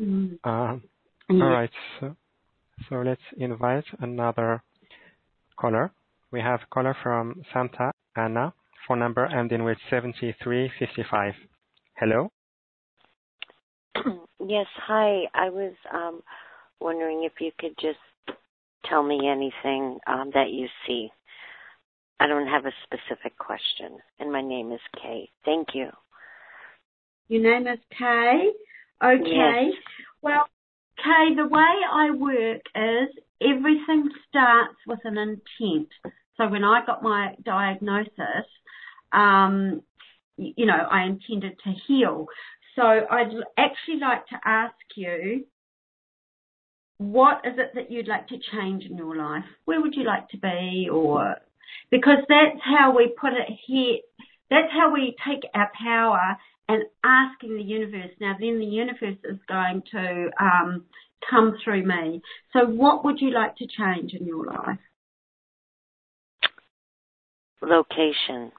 Mm. 0.00 0.38
Um. 0.44 0.82
All 1.30 1.50
right, 1.50 1.70
so, 2.00 2.16
so 2.88 3.02
let's 3.02 3.20
invite 3.36 3.84
another 4.00 4.62
caller. 5.58 5.92
We 6.30 6.40
have 6.40 6.60
a 6.62 6.66
caller 6.74 6.96
from 7.02 7.42
Santa 7.52 7.92
Ana, 8.16 8.54
phone 8.86 9.00
number 9.00 9.26
ending 9.26 9.62
with 9.62 9.76
7355. 9.90 11.34
Hello? 11.96 12.30
Yes, 14.46 14.66
hi. 14.76 15.24
I 15.34 15.50
was 15.50 15.74
um, 15.92 16.22
wondering 16.80 17.24
if 17.24 17.32
you 17.40 17.50
could 17.58 17.74
just 17.80 17.98
tell 18.84 19.02
me 19.02 19.28
anything 19.28 19.98
um, 20.06 20.30
that 20.32 20.50
you 20.50 20.68
see. 20.86 21.10
I 22.20 22.26
don't 22.26 22.46
have 22.46 22.64
a 22.64 22.72
specific 22.84 23.36
question, 23.36 23.98
and 24.18 24.32
my 24.32 24.40
name 24.40 24.72
is 24.72 24.80
Kay. 25.00 25.28
Thank 25.44 25.68
you. 25.74 25.88
Your 27.28 27.42
name 27.42 27.66
is 27.66 27.80
Kay? 27.96 28.50
Okay. 29.04 29.22
Yes. 29.24 29.74
Well, 30.22 30.48
Kay, 30.96 31.34
the 31.36 31.46
way 31.46 31.60
I 31.92 32.10
work 32.10 32.62
is 32.74 33.08
everything 33.40 34.08
starts 34.28 34.76
with 34.86 35.00
an 35.04 35.18
intent. 35.18 35.88
So 36.36 36.48
when 36.48 36.64
I 36.64 36.84
got 36.86 37.02
my 37.02 37.34
diagnosis, 37.44 38.46
um, 39.12 39.82
you 40.36 40.66
know, 40.66 40.86
I 40.90 41.04
intended 41.04 41.58
to 41.64 41.72
heal. 41.86 42.26
So 42.78 42.84
I'd 42.84 43.32
actually 43.56 43.98
like 44.00 44.24
to 44.28 44.36
ask 44.44 44.74
you, 44.94 45.46
what 46.98 47.38
is 47.44 47.54
it 47.58 47.72
that 47.74 47.90
you'd 47.90 48.06
like 48.06 48.28
to 48.28 48.36
change 48.52 48.84
in 48.84 48.96
your 48.96 49.16
life? 49.16 49.42
Where 49.64 49.80
would 49.80 49.94
you 49.96 50.04
like 50.04 50.28
to 50.28 50.38
be? 50.38 50.88
Or 50.88 51.38
because 51.90 52.18
that's 52.28 52.60
how 52.62 52.96
we 52.96 53.12
put 53.20 53.32
it 53.32 53.48
here. 53.66 53.96
That's 54.48 54.72
how 54.72 54.92
we 54.94 55.16
take 55.26 55.42
our 55.54 55.70
power 55.84 56.36
and 56.68 56.84
asking 57.04 57.56
the 57.56 57.64
universe. 57.64 58.12
Now, 58.20 58.36
then 58.38 58.60
the 58.60 58.64
universe 58.64 59.18
is 59.24 59.38
going 59.48 59.82
to 59.90 60.30
um, 60.40 60.84
come 61.28 61.56
through 61.64 61.84
me. 61.84 62.22
So, 62.52 62.64
what 62.64 63.04
would 63.04 63.20
you 63.20 63.32
like 63.32 63.56
to 63.56 63.66
change 63.66 64.12
in 64.14 64.24
your 64.24 64.46
life? 64.46 64.78
Location. 67.60 68.52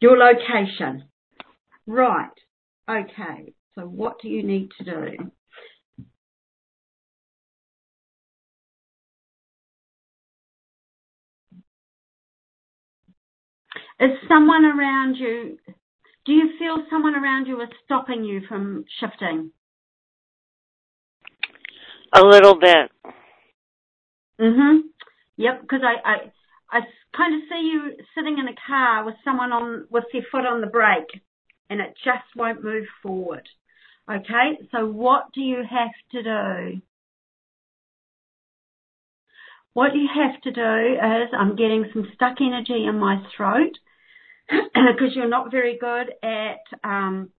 Your 0.00 0.18
location. 0.18 1.04
Right. 1.86 2.30
Okay. 2.88 3.52
So 3.74 3.82
what 3.82 4.20
do 4.20 4.28
you 4.28 4.42
need 4.42 4.70
to 4.78 4.84
do? 4.84 5.30
Is 14.00 14.10
someone 14.28 14.64
around 14.64 15.16
you, 15.16 15.58
do 16.24 16.32
you 16.32 16.50
feel 16.58 16.84
someone 16.90 17.14
around 17.14 17.46
you 17.46 17.60
is 17.60 17.68
stopping 17.84 18.24
you 18.24 18.42
from 18.48 18.84
shifting? 19.00 19.50
A 22.12 22.22
little 22.22 22.58
bit. 22.58 22.90
Mhm. 24.40 24.80
Yep, 25.36 25.62
because 25.62 25.80
I, 25.82 25.94
I 26.04 26.32
I 26.70 26.80
kind 27.16 27.34
of 27.34 27.48
see 27.48 27.60
you 27.60 27.96
sitting 28.14 28.38
in 28.38 28.48
a 28.48 28.54
car 28.66 29.04
with 29.04 29.14
someone 29.24 29.52
on 29.52 29.86
with 29.90 30.04
their 30.12 30.22
foot 30.30 30.46
on 30.46 30.60
the 30.60 30.66
brake, 30.66 31.22
and 31.70 31.80
it 31.80 31.94
just 32.04 32.24
won't 32.36 32.64
move 32.64 32.86
forward. 33.02 33.48
Okay, 34.10 34.58
so 34.70 34.86
what 34.86 35.32
do 35.34 35.40
you 35.40 35.62
have 35.68 35.92
to 36.12 36.22
do? 36.22 36.80
What 39.72 39.94
you 39.94 40.08
have 40.14 40.40
to 40.42 40.52
do 40.52 40.94
is, 40.94 41.28
I'm 41.36 41.56
getting 41.56 41.86
some 41.92 42.06
stuck 42.14 42.36
energy 42.40 42.84
in 42.86 42.98
my 42.98 43.22
throat 43.36 43.72
because 44.48 45.16
you're 45.16 45.28
not 45.28 45.50
very 45.50 45.78
good 45.78 46.12
at 46.22 46.60
um, 46.84 47.30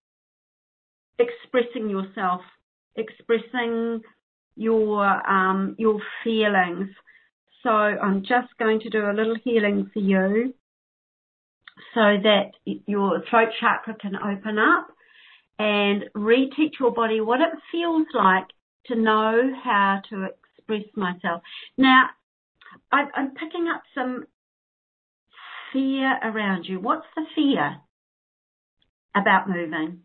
expressing 1.18 1.88
yourself, 1.88 2.42
expressing 2.96 4.02
your 4.56 5.04
um, 5.06 5.76
your 5.78 6.00
feelings. 6.24 6.88
So 7.62 7.70
I'm 7.70 8.22
just 8.22 8.56
going 8.58 8.80
to 8.80 8.90
do 8.90 9.08
a 9.08 9.14
little 9.16 9.36
healing 9.42 9.90
for 9.92 10.00
you 10.00 10.52
so 11.94 12.16
that 12.22 12.52
your 12.86 13.22
throat 13.28 13.48
chakra 13.60 13.94
can 13.94 14.16
open 14.16 14.58
up 14.58 14.88
and 15.58 16.04
reteach 16.14 16.78
your 16.78 16.92
body 16.92 17.20
what 17.20 17.40
it 17.40 17.50
feels 17.72 18.06
like 18.14 18.46
to 18.86 18.94
know 18.94 19.50
how 19.62 20.00
to 20.10 20.28
express 20.58 20.84
myself. 20.94 21.42
Now, 21.76 22.06
I'm 22.92 23.30
picking 23.34 23.68
up 23.72 23.82
some 23.94 24.26
fear 25.72 26.18
around 26.22 26.64
you. 26.64 26.80
What's 26.80 27.06
the 27.14 27.22
fear 27.34 27.76
about 29.14 29.48
moving? 29.48 30.00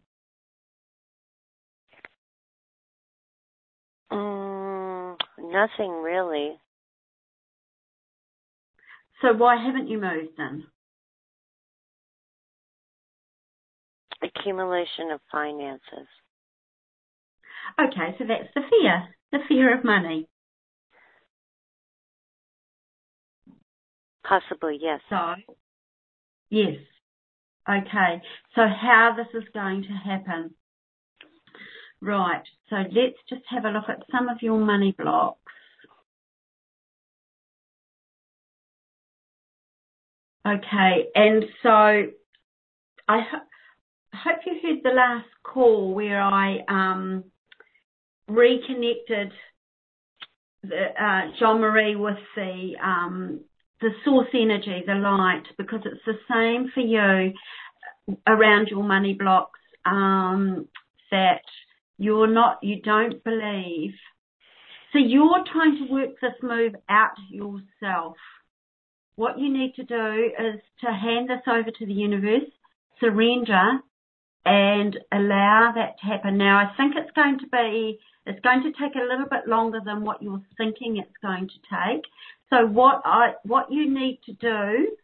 Mm, 4.12 5.18
nothing 5.40 5.92
really. 6.02 6.58
So 9.22 9.34
why 9.34 9.64
haven't 9.64 9.88
you 9.88 10.00
moved 10.00 10.32
then? 10.38 10.66
Accumulation 14.24 15.12
of 15.12 15.20
finances. 15.32 16.08
Okay, 17.80 18.16
so 18.18 18.26
that's 18.28 18.50
the 18.54 18.62
fear, 18.70 19.08
the 19.32 19.40
fear 19.48 19.78
of 19.78 19.84
money. 19.84 20.28
Possibly, 24.24 24.78
yes. 24.80 25.00
So, 25.10 25.36
yes. 26.50 26.78
Okay, 27.70 28.22
so 28.56 28.62
how 28.68 29.16
this 29.16 29.28
is 29.42 29.48
going 29.54 29.84
to 29.84 29.90
happen. 29.90 30.54
Right, 32.02 32.44
so 32.70 32.78
let's 32.78 33.18
just 33.30 33.44
have 33.50 33.66
a 33.66 33.70
look 33.70 33.88
at 33.88 34.04
some 34.12 34.28
of 34.30 34.38
your 34.42 34.58
money 34.60 34.96
blocks. 34.98 35.38
Okay, 40.48 41.06
and 41.14 41.46
so 41.62 41.70
I 43.08 43.20
hope 44.24 44.40
you 44.46 44.54
heard 44.62 44.80
the 44.84 44.96
last 44.96 45.28
call 45.44 45.94
where 45.94 46.22
I 46.22 46.60
um, 46.68 47.26
reconnected 48.28 49.32
uh, 50.66 51.22
Jean 51.40 51.60
Marie 51.60 51.96
with 51.96 52.18
the 52.36 52.74
um, 52.84 53.42
the 53.82 53.90
source 54.06 54.28
energy, 54.34 54.84
the 54.86 54.94
light, 54.94 55.44
because 55.58 55.82
it's 55.86 56.06
the 56.06 56.20
same 56.30 56.72
for 56.74 56.82
you 56.82 57.34
around 58.28 58.68
your 58.68 58.84
money 58.84 59.14
blocks 59.14 59.60
um, 59.86 60.68
that 61.10 61.42
you're 61.98 62.28
not, 62.28 62.60
you 62.62 62.82
don't 62.82 63.24
believe. 63.24 63.94
So 64.94 65.00
you're 65.00 65.44
trying 65.52 65.86
to 65.86 65.92
work 65.92 66.10
this 66.22 66.34
move 66.44 66.76
out 66.90 67.16
yourself. 67.30 68.18
What 69.16 69.40
you 69.40 69.52
need 69.52 69.74
to 69.76 69.84
do 69.84 70.32
is 70.38 70.62
to 70.82 70.92
hand 70.92 71.30
this 71.30 71.42
over 71.48 71.72
to 71.72 71.86
the 71.86 71.94
universe, 71.94 72.50
surrender, 73.00 73.80
and 74.46 74.98
allow 75.12 75.72
that 75.76 76.00
to 76.00 76.06
happen. 76.06 76.38
Now, 76.38 76.58
I 76.58 76.76
think 76.76 76.96
it's 76.96 77.12
going 77.16 77.40
to 77.40 77.48
be, 77.48 78.00
it's 78.26 78.40
going 78.42 78.64
to 78.64 78.72
take 78.72 78.96
a 78.96 79.08
little 79.08 79.28
bit 79.30 79.48
longer 79.48 79.80
than 79.84 80.04
what 80.04 80.22
you're 80.22 80.42
thinking 80.58 80.98
it's 80.98 81.18
going 81.22 81.48
to 81.48 81.94
take. 81.94 82.04
So 82.50 82.66
what 82.66 83.02
I, 83.06 83.34
what 83.44 83.72
you 83.72 83.90
need 83.90 84.20
to 84.26 84.34
do 84.34 84.96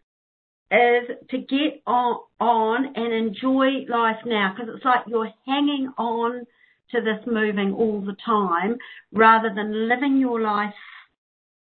is 0.69 1.17
to 1.29 1.38
get 1.38 1.81
on, 1.85 2.19
on 2.39 2.93
and 2.95 3.13
enjoy 3.13 3.85
life 3.88 4.17
now 4.25 4.53
because 4.53 4.73
it's 4.75 4.83
like 4.83 5.01
you're 5.07 5.31
hanging 5.45 5.91
on 5.97 6.45
to 6.91 7.01
this 7.01 7.25
moving 7.25 7.73
all 7.73 8.01
the 8.01 8.15
time 8.25 8.77
rather 9.11 9.53
than 9.53 9.88
living 9.88 10.17
your 10.19 10.41
life 10.41 10.73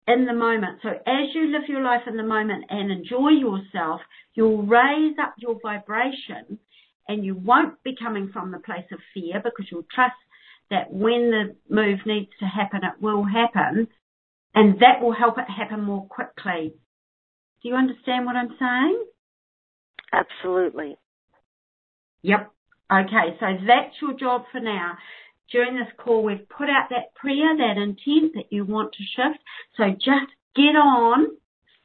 in 0.07 0.25
the 0.25 0.33
moment. 0.33 0.79
So 0.81 0.89
as 0.89 1.33
you 1.33 1.51
live 1.51 1.63
your 1.67 1.83
life 1.83 2.01
in 2.07 2.17
the 2.17 2.23
moment 2.23 2.65
and 2.69 2.91
enjoy 2.91 3.29
yourself, 3.29 4.01
you'll 4.33 4.63
raise 4.63 5.15
up 5.21 5.35
your 5.37 5.59
vibration 5.61 6.59
and 7.09 7.25
you 7.25 7.35
won't 7.35 7.81
be 7.83 7.95
coming 8.01 8.29
from 8.31 8.51
the 8.51 8.59
place 8.59 8.85
of 8.93 8.99
fear 9.13 9.41
because 9.43 9.65
you'll 9.69 9.87
trust 9.93 10.13
that 10.69 10.93
when 10.93 11.31
the 11.31 11.55
move 11.67 11.99
needs 12.05 12.29
to 12.39 12.45
happen, 12.45 12.81
it 12.83 13.01
will 13.01 13.25
happen 13.25 13.87
and 14.53 14.75
that 14.79 15.01
will 15.01 15.13
help 15.13 15.37
it 15.37 15.45
happen 15.49 15.83
more 15.83 16.05
quickly. 16.07 16.73
Do 17.61 17.69
you 17.69 17.75
understand 17.75 18.25
what 18.25 18.35
I'm 18.35 18.55
saying? 18.59 19.05
Absolutely. 20.13 20.97
Yep. 22.21 22.51
Okay, 22.91 23.37
so 23.39 23.45
that's 23.67 23.95
your 24.01 24.13
job 24.13 24.43
for 24.51 24.59
now. 24.59 24.93
During 25.51 25.75
this 25.75 25.91
call, 25.97 26.23
we've 26.23 26.47
put 26.49 26.69
out 26.69 26.89
that 26.91 27.15
prayer, 27.15 27.57
that 27.57 27.81
intent 27.81 28.33
that 28.35 28.51
you 28.51 28.65
want 28.65 28.93
to 28.93 29.03
shift. 29.15 29.43
So 29.77 29.83
just 29.93 30.31
get 30.55 30.75
on, 30.75 31.27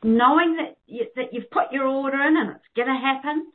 knowing 0.02 0.56
that 0.56 0.76
you, 0.86 1.06
that 1.16 1.32
you've 1.32 1.50
put 1.50 1.72
your 1.72 1.86
order 1.86 2.20
in 2.20 2.36
and 2.36 2.50
it's 2.50 2.76
going 2.76 2.88
to 2.88 2.94
happen. 2.94 3.46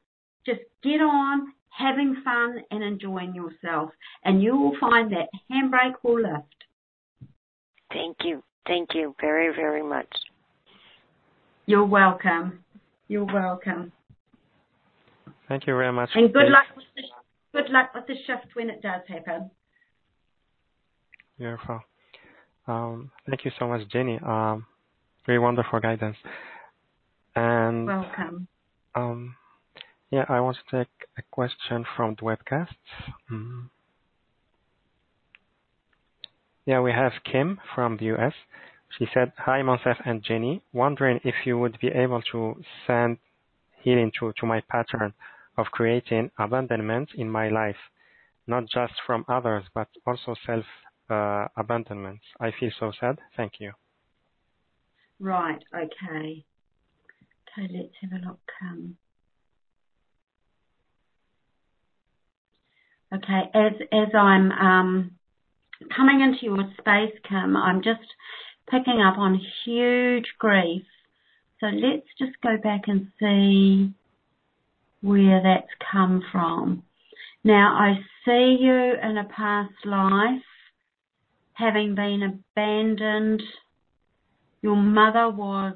Just 0.46 0.62
get 0.84 1.02
on, 1.02 1.54
having 1.70 2.22
fun 2.24 2.62
and 2.72 2.84
enjoying 2.84 3.34
yourself, 3.36 3.92
and 4.24 4.42
you 4.42 4.56
will 4.56 4.78
find 4.80 5.12
that 5.12 5.30
handbrake 5.52 5.96
will 6.04 6.22
lift. 6.22 6.46
Thank 7.92 8.18
you. 8.24 8.44
Thank 8.68 8.90
you 8.94 9.16
very, 9.20 9.56
very 9.56 9.84
much. 9.84 10.08
You're 11.66 11.86
welcome. 11.86 12.64
You're 13.08 13.26
welcome. 13.26 13.92
Thank 15.48 15.66
you 15.66 15.74
very 15.74 15.92
much. 15.92 16.10
And 16.14 16.32
good 16.32 16.44
Kate. 16.44 16.52
luck 16.52 16.66
with 16.76 16.86
the 16.96 17.02
good 17.52 17.72
luck 17.72 17.92
with 17.96 18.06
the 18.08 18.16
shift 18.28 18.56
when 18.56 18.70
it 18.70 18.82
does 18.82 19.02
happen. 19.08 19.50
Beautiful. 21.38 21.82
Um, 22.68 23.10
thank 23.28 23.46
you 23.46 23.52
so 23.58 23.68
much, 23.68 23.82
Jenny. 23.92 24.20
Um, 24.26 24.66
very 25.26 25.40
wonderful 25.40 25.80
guidance. 25.80 26.18
And 27.36 27.88
welcome. 27.88 28.48
Um, 28.94 29.36
yeah, 30.12 30.26
I 30.28 30.40
want 30.40 30.58
to 30.58 30.78
take 30.78 31.08
a 31.18 31.22
question 31.32 31.86
from 31.96 32.16
the 32.16 32.24
webcast. 32.24 32.76
Mm-hmm. 33.32 33.66
Yeah, 36.66 36.82
we 36.82 36.92
have 36.92 37.14
Kim 37.24 37.60
from 37.76 37.98
the 37.98 38.06
US. 38.16 38.34
She 38.98 39.08
said, 39.14 39.34
Hi, 39.38 39.62
Monsef 39.62 39.98
and 40.06 40.24
Jenny. 40.24 40.62
Wondering 40.74 41.20
if 41.24 41.36
you 41.46 41.58
would 41.58 41.80
be 41.80 41.88
able 41.88 42.22
to 42.32 42.62
send 42.88 43.18
healing 43.82 44.12
to, 44.20 44.34
to 44.40 44.46
my 44.46 44.62
pattern 44.70 45.14
of 45.58 45.68
creating 45.68 46.32
abandonment 46.40 47.10
in 47.16 47.30
my 47.30 47.50
life, 47.50 47.76
not 48.48 48.64
just 48.74 48.94
from 49.06 49.26
others, 49.28 49.64
but 49.74 49.88
also 50.08 50.36
self 50.46 50.66
uh, 51.10 51.48
abandonment. 51.56 52.20
I 52.40 52.52
feel 52.60 52.72
so 52.80 52.92
sad. 53.00 53.20
Thank 53.38 53.54
you. 53.60 53.74
Right. 55.20 55.64
Okay. 55.76 56.46
Okay. 57.58 57.68
Let's 57.74 57.94
have 58.02 58.12
a 58.12 58.26
look. 58.26 58.40
Okay. 63.14 63.50
As 63.54 63.74
as 63.92 64.08
I'm 64.14 64.52
um, 64.52 65.12
coming 65.96 66.22
into 66.22 66.46
your 66.46 66.72
space, 66.80 67.18
Kim, 67.28 67.56
I'm 67.56 67.82
just 67.82 68.00
picking 68.70 69.02
up 69.02 69.18
on 69.18 69.42
huge 69.66 70.28
grief. 70.38 70.84
So 71.60 71.68
let's 71.68 72.08
just 72.18 72.40
go 72.42 72.58
back 72.62 72.84
and 72.88 73.08
see 73.20 73.94
where 75.02 75.42
that's 75.44 75.72
come 75.92 76.24
from. 76.32 76.84
Now 77.44 77.76
I 77.78 78.00
see 78.26 78.58
you 78.60 78.94
in 79.02 79.18
a 79.18 79.28
past 79.36 79.74
life 79.86 80.42
having 81.54 81.96
been 81.96 82.22
abandoned. 82.24 83.42
Your 84.62 84.76
mother 84.76 85.30
was 85.30 85.76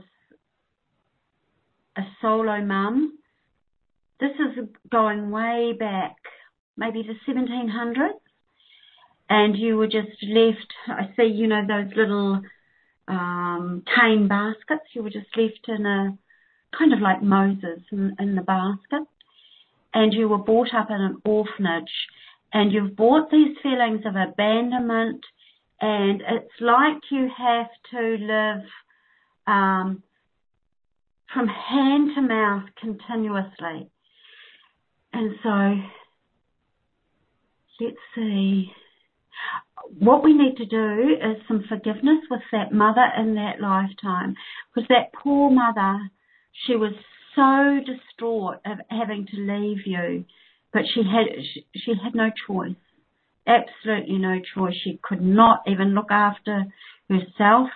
a 1.97 2.01
solo 2.21 2.61
mum. 2.61 3.17
This 4.19 4.31
is 4.39 4.65
going 4.91 5.31
way 5.31 5.73
back, 5.77 6.15
maybe 6.77 7.03
the 7.03 7.31
1700s. 7.31 8.19
And 9.29 9.57
you 9.57 9.77
were 9.77 9.87
just 9.87 10.21
left, 10.21 10.73
I 10.87 11.09
see, 11.15 11.23
you 11.23 11.47
know, 11.47 11.65
those 11.67 11.95
little 11.95 12.41
um, 13.07 13.83
cane 13.95 14.27
baskets. 14.27 14.89
You 14.93 15.03
were 15.03 15.09
just 15.09 15.35
left 15.35 15.67
in 15.67 15.85
a 15.85 16.17
kind 16.77 16.93
of 16.93 16.99
like 16.99 17.23
Moses 17.23 17.81
in, 17.91 18.15
in 18.19 18.35
the 18.35 18.41
basket. 18.41 19.07
And 19.93 20.13
you 20.13 20.27
were 20.27 20.37
brought 20.39 20.73
up 20.73 20.89
in 20.89 20.99
an 21.01 21.21
orphanage. 21.25 21.91
And 22.51 22.71
you've 22.71 22.95
brought 22.95 23.31
these 23.31 23.57
feelings 23.63 24.01
of 24.05 24.15
abandonment 24.15 25.23
and 25.83 26.21
it's 26.21 26.61
like 26.61 27.01
you 27.11 27.29
have 27.37 27.67
to 27.91 28.17
live 28.17 28.63
um, 29.47 30.01
from 31.33 31.47
hand 31.47 32.11
to 32.15 32.21
mouth 32.21 32.69
continuously. 32.79 33.89
And 35.11 35.35
so, 35.43 35.75
let's 37.79 37.97
see. 38.15 38.71
What 39.99 40.23
we 40.23 40.33
need 40.33 40.57
to 40.57 40.65
do 40.65 41.15
is 41.21 41.41
some 41.47 41.63
forgiveness 41.67 42.19
with 42.29 42.41
that 42.51 42.71
mother 42.71 43.05
in 43.17 43.35
that 43.35 43.59
lifetime. 43.59 44.35
Because 44.73 44.87
that 44.89 45.13
poor 45.13 45.49
mother, 45.49 46.09
she 46.65 46.75
was 46.75 46.93
so 47.35 47.79
distraught 47.85 48.57
of 48.65 48.77
having 48.89 49.27
to 49.27 49.37
leave 49.37 49.85
you, 49.85 50.25
but 50.71 50.83
she 50.93 51.01
had, 51.03 51.25
she, 51.53 51.65
she 51.75 51.93
had 52.01 52.15
no 52.15 52.29
choice. 52.47 52.75
Absolutely 53.45 54.17
no 54.17 54.39
choice. 54.55 54.75
She 54.83 54.99
could 55.01 55.21
not 55.21 55.63
even 55.67 55.93
look 55.93 56.11
after 56.11 56.65
herself 57.09 57.69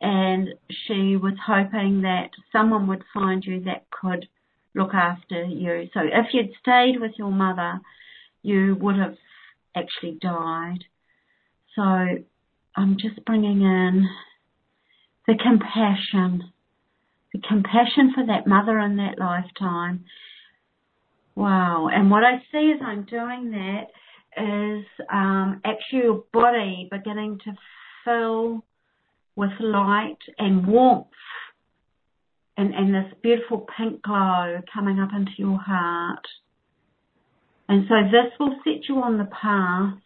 and 0.00 0.48
she 0.68 1.16
was 1.16 1.34
hoping 1.46 2.02
that 2.02 2.30
someone 2.52 2.86
would 2.86 3.02
find 3.14 3.44
you 3.44 3.64
that 3.64 3.86
could 3.90 4.28
look 4.74 4.92
after 4.92 5.44
you. 5.44 5.88
So 5.94 6.00
if 6.00 6.26
you'd 6.32 6.52
stayed 6.60 7.00
with 7.00 7.12
your 7.16 7.30
mother, 7.30 7.80
you 8.42 8.76
would 8.80 8.96
have 8.96 9.16
actually 9.76 10.18
died. 10.20 10.84
So 11.74 11.82
I'm 11.82 12.96
just 12.98 13.24
bringing 13.24 13.60
in 13.60 14.08
the 15.26 15.34
compassion, 15.42 16.52
the 17.32 17.40
compassion 17.46 18.12
for 18.14 18.26
that 18.26 18.46
mother 18.46 18.78
in 18.78 18.96
that 18.96 19.18
lifetime. 19.18 20.04
Wow. 21.34 21.88
And 21.92 22.10
what 22.10 22.24
I 22.24 22.38
see 22.50 22.72
as 22.74 22.80
I'm 22.82 23.04
doing 23.04 23.50
that 23.50 23.88
is 24.38 24.84
um, 25.12 25.60
actually 25.64 26.04
your 26.04 26.24
body 26.32 26.88
beginning 26.90 27.40
to 27.44 27.52
fill 28.04 28.64
with 29.34 29.50
light 29.60 30.18
and 30.38 30.66
warmth 30.66 31.08
and, 32.56 32.74
and 32.74 32.94
this 32.94 33.12
beautiful 33.22 33.66
pink 33.76 34.02
glow 34.02 34.60
coming 34.72 34.98
up 34.98 35.10
into 35.14 35.32
your 35.36 35.58
heart. 35.58 36.26
And 37.68 37.86
so 37.88 37.94
this 38.10 38.32
will 38.38 38.56
set 38.64 38.88
you 38.88 39.02
on 39.02 39.18
the 39.18 39.24
path 39.24 39.98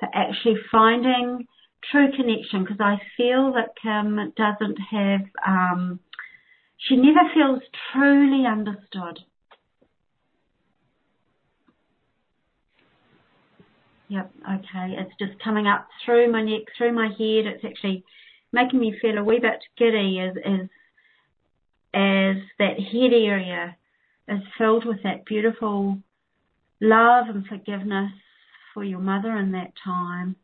to 0.00 0.06
actually 0.14 0.56
finding 0.70 1.46
true 1.90 2.08
connection 2.14 2.64
because 2.64 2.80
I 2.80 3.00
feel 3.16 3.52
that 3.54 3.74
Kim 3.80 4.32
doesn't 4.36 4.78
have, 4.90 5.20
um, 5.46 6.00
she 6.76 6.96
never 6.96 7.20
feels 7.34 7.62
truly 7.92 8.46
understood. 8.46 9.20
Yep, 14.08 14.32
okay. 14.44 14.96
It's 14.98 15.14
just 15.20 15.40
coming 15.42 15.68
up 15.68 15.86
through 16.04 16.32
my 16.32 16.42
neck, 16.42 16.62
through 16.76 16.92
my 16.92 17.06
head. 17.06 17.46
It's 17.46 17.64
actually 17.64 18.04
making 18.52 18.80
me 18.80 18.98
feel 19.00 19.18
a 19.18 19.24
wee 19.24 19.38
bit 19.38 19.60
giddy 19.78 20.18
as 20.18 20.36
as 20.44 20.68
as 21.94 22.36
that 22.58 22.78
head 22.78 23.12
area 23.12 23.76
is 24.28 24.40
filled 24.58 24.84
with 24.84 25.02
that 25.04 25.24
beautiful 25.26 25.98
love 26.80 27.26
and 27.28 27.46
forgiveness 27.46 28.12
for 28.72 28.84
your 28.84 29.00
mother 29.00 29.36
in 29.36 29.52
that 29.52 29.72
time. 29.82 30.36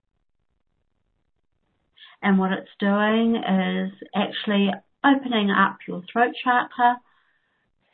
And 2.22 2.38
what 2.38 2.52
it's 2.52 2.68
doing 2.80 3.36
is 3.36 3.92
actually 4.14 4.70
opening 5.04 5.50
up 5.50 5.78
your 5.86 6.02
throat 6.12 6.34
chakra 6.42 7.00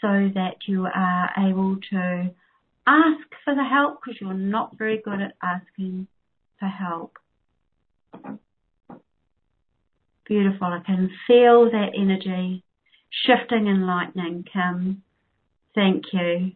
so 0.00 0.30
that 0.34 0.56
you 0.66 0.86
are 0.86 1.30
able 1.48 1.76
to 1.90 2.30
ask 2.86 3.28
for 3.44 3.54
the 3.54 3.64
help 3.64 4.00
because 4.00 4.20
you're 4.20 4.34
not 4.34 4.76
very 4.76 5.00
good 5.04 5.20
at 5.20 5.34
asking 5.42 6.06
for 6.58 6.66
help. 6.66 7.18
Beautiful. 10.26 10.66
I 10.68 10.80
can 10.84 11.10
feel 11.26 11.70
that 11.70 11.90
energy 11.96 12.64
shifting 13.26 13.68
and 13.68 13.86
lightening, 13.86 14.44
Kim. 14.50 15.02
Thank 15.74 16.04
you. 16.12 16.52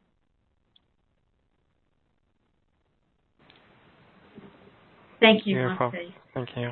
Thank 5.20 5.46
you, 5.46 5.56
Beautiful. 5.56 5.92
Thank 6.34 6.48
you. 6.56 6.70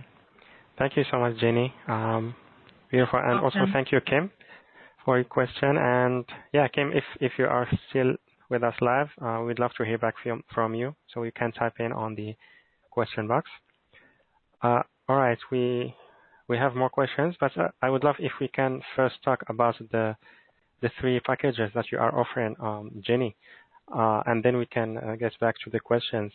Thank 0.79 0.97
you 0.97 1.05
so 1.11 1.19
much, 1.19 1.39
Jenny. 1.39 1.73
Um, 1.89 2.35
beautiful. 2.91 3.21
And 3.21 3.41
also 3.41 3.61
thank 3.73 3.93
you, 3.93 4.01
Kim, 4.01 4.31
for 5.05 5.17
your 5.17 5.25
question. 5.25 5.77
And 5.77 6.25
yeah, 6.53 6.69
Kim, 6.69 6.93
if, 6.93 7.05
if 7.21 7.33
you 7.39 7.47
are 7.47 7.69
still 7.89 8.15
with 8.51 8.63
us 8.63 8.75
live, 8.81 9.09
uh, 9.23 9.43
we'd 9.47 9.59
love 9.59 9.71
to 9.79 9.85
hear 9.85 9.99
back 9.99 10.15
from, 10.23 10.43
from 10.53 10.75
you. 10.75 10.95
So 11.13 11.23
you 11.23 11.33
can 11.33 11.53
type 11.53 11.75
in 11.79 11.93
on 11.93 12.15
the 12.15 12.35
question 12.91 13.27
box. 13.29 13.49
Uh, 14.63 14.83
all 15.09 15.17
right, 15.17 15.39
we 15.51 15.95
we 16.49 16.57
have 16.57 16.75
more 16.75 16.89
questions, 16.91 17.35
but 17.41 17.57
uh, 17.57 17.69
I 17.83 17.91
would 17.91 18.05
love 18.05 18.17
if 18.19 18.33
we 18.41 18.49
can 18.49 18.81
first 18.97 19.17
talk 19.25 19.43
about 19.49 19.77
the 19.91 20.17
the 20.81 20.91
three 21.01 21.21
packages 21.21 21.71
that 21.75 21.87
you 21.91 21.99
are 21.99 22.19
offering, 22.19 22.55
um, 22.61 22.91
Jenny, 23.01 23.37
uh, 23.95 24.23
and 24.27 24.43
then 24.43 24.57
we 24.57 24.67
can 24.67 24.99
uh, 24.99 25.17
get 25.17 25.33
back 25.41 25.55
to 25.65 25.71
the 25.71 25.81
questions. 25.81 26.33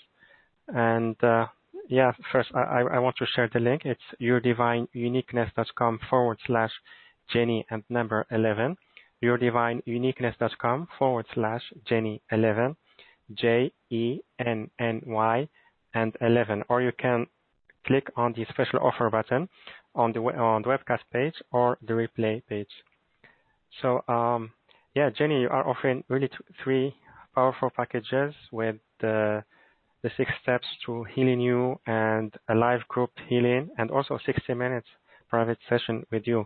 And 0.68 1.16
uh, 1.24 1.48
yeah, 1.90 2.12
first 2.32 2.50
I, 2.54 2.82
I 2.82 3.00
want 3.00 3.18
to 3.18 3.26
share 3.26 3.50
the 3.52 3.60
link. 3.60 3.82
It's 3.84 4.00
yourdivineuniqueness.com 4.22 6.00
forward 6.10 6.38
slash 6.46 6.72
Jenny 7.34 7.66
and 7.70 7.84
number 7.90 8.26
11. 8.32 8.78
Yourdivineuniqueness.com 9.24 10.88
forward 10.98 11.26
slash 11.34 11.64
Jenny 11.88 12.22
11. 12.32 12.76
J 13.34 13.72
E 13.90 14.20
N 14.40 14.70
N 14.80 15.02
Y 15.06 15.48
and 15.96 16.16
11. 16.22 16.64
Or 16.70 16.82
you 16.82 16.92
can 16.98 17.26
click 17.88 18.08
on 18.16 18.34
the 18.34 18.46
special 18.50 18.80
offer 18.80 19.10
button 19.10 19.50
on 19.96 20.14
the 20.14 20.20
on 20.20 20.62
the 20.62 20.68
webcast 20.68 21.02
page 21.12 21.34
or 21.52 21.80
the 21.88 21.94
replay 21.94 22.44
page. 22.48 22.70
So 23.82 24.04
um, 24.08 24.52
yeah, 24.96 25.10
Jenny, 25.10 25.42
you 25.42 25.50
are 25.50 25.68
offering 25.68 26.04
really 26.08 26.30
three 26.64 26.94
powerful 27.34 27.72
packages 27.76 28.36
with 28.52 28.76
the 29.00 29.44
the 30.04 30.10
six 30.18 30.32
steps 30.42 30.66
to 30.86 31.04
healing 31.16 31.40
you 31.40 31.80
and 31.86 32.34
a 32.50 32.56
live 32.56 32.88
group 32.88 33.12
healing 33.28 33.70
and 33.78 33.92
also 33.92 34.18
60 34.26 34.54
minutes 34.54 34.88
private 35.30 35.58
session 35.68 36.06
with 36.12 36.24
you. 36.26 36.46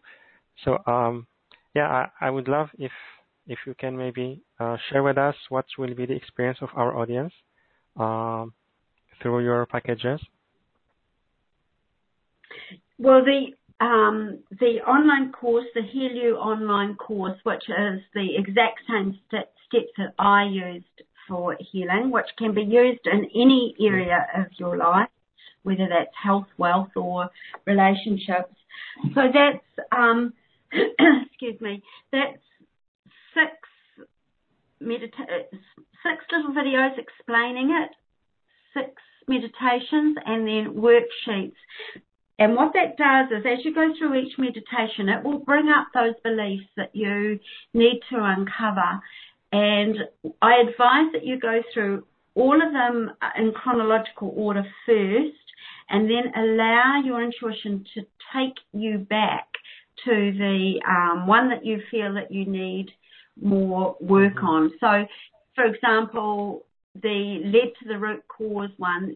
So 0.64 0.80
um, 0.88 1.28
yeah, 1.76 1.88
I, 1.88 2.28
I 2.28 2.30
would 2.30 2.48
love 2.48 2.68
if 2.78 2.92
if 3.46 3.60
you 3.68 3.76
can 3.78 3.98
maybe 3.98 4.42
uh, 4.60 4.78
share 4.90 5.04
with 5.04 5.18
us 5.18 5.36
what 5.50 5.66
will 5.78 5.94
be 5.94 6.06
the 6.06 6.14
experience 6.14 6.60
of 6.62 6.70
our 6.76 6.98
audience 6.98 7.34
um, 7.98 8.54
through 9.22 9.44
your 9.44 9.66
packages. 9.66 10.22
Well, 12.98 13.22
the 13.26 13.48
um, 13.84 14.40
the 14.60 14.80
online 14.88 15.32
course, 15.32 15.66
the 15.74 15.82
HEAL-U 15.82 16.38
online 16.38 16.96
course, 16.96 17.38
which 17.44 17.64
is 17.68 18.00
the 18.14 18.28
exact 18.38 18.80
same 18.88 19.20
st- 19.28 19.48
steps 19.68 19.92
that 19.98 20.14
I 20.20 20.44
used 20.46 20.86
for 21.28 21.58
healing, 21.60 22.12
which 22.12 22.28
can 22.38 22.54
be 22.54 22.64
used 22.64 23.06
in 23.06 23.26
any 23.36 23.76
area 23.80 24.28
of 24.36 24.48
your 24.58 24.78
life, 24.78 25.10
whether 25.64 25.88
that's 25.90 26.12
health, 26.22 26.48
wealth, 26.58 26.90
or 26.96 27.30
relationships. 27.66 28.54
So 29.14 29.22
that's 29.34 29.88
um, 29.92 30.34
excuse 30.72 31.60
me, 31.62 31.84
that's 32.12 32.38
six 33.34 33.52
medita- 34.82 35.48
six 36.04 36.26
little 36.32 36.52
videos 36.52 36.98
explaining 36.98 37.72
it, 37.72 37.92
six 38.74 39.02
meditations, 39.28 40.18
and 40.26 40.48
then 40.48 40.74
worksheets. 40.76 41.54
And 42.40 42.56
what 42.56 42.74
that 42.74 42.98
does 42.98 43.28
is 43.32 43.46
as 43.46 43.64
you 43.64 43.74
go 43.74 43.94
through 43.98 44.16
each 44.16 44.38
meditation, 44.38 45.08
it 45.08 45.24
will 45.24 45.40
bring 45.40 45.70
up 45.70 45.88
those 45.94 46.16
beliefs 46.24 46.66
that 46.76 46.96
you 46.96 47.40
need 47.74 48.02
to 48.10 48.18
uncover. 48.20 49.02
And 49.54 49.98
I 50.42 50.56
advise 50.62 51.14
that 51.14 51.24
you 51.24 51.40
go 51.40 51.62
through 51.74 52.06
all 52.34 52.56
of 52.56 52.74
them 52.74 53.12
in 53.38 53.52
chronological 53.52 54.34
order 54.36 54.66
first 54.88 55.38
and 55.90 56.10
then 56.10 56.34
allow 56.36 57.04
your 57.06 57.22
intuition 57.24 57.86
to 57.94 58.02
take 58.36 58.56
you 58.74 58.98
back 58.98 59.48
to 60.06 60.12
the 60.12 60.82
um, 60.90 61.28
one 61.28 61.50
that 61.50 61.64
you 61.64 61.82
feel 61.92 62.16
that 62.16 62.32
you 62.32 62.46
need 62.48 62.88
more 63.40 63.96
work 64.02 64.34
mm-hmm. 64.38 64.48
on. 64.48 64.72
So, 64.80 65.06
for 65.54 65.66
example, 65.66 66.66
the 67.00 67.42
lead 67.46 67.74
to 67.84 67.88
the 67.88 68.00
root 68.00 68.24
cause 68.28 68.72
one, 68.78 69.16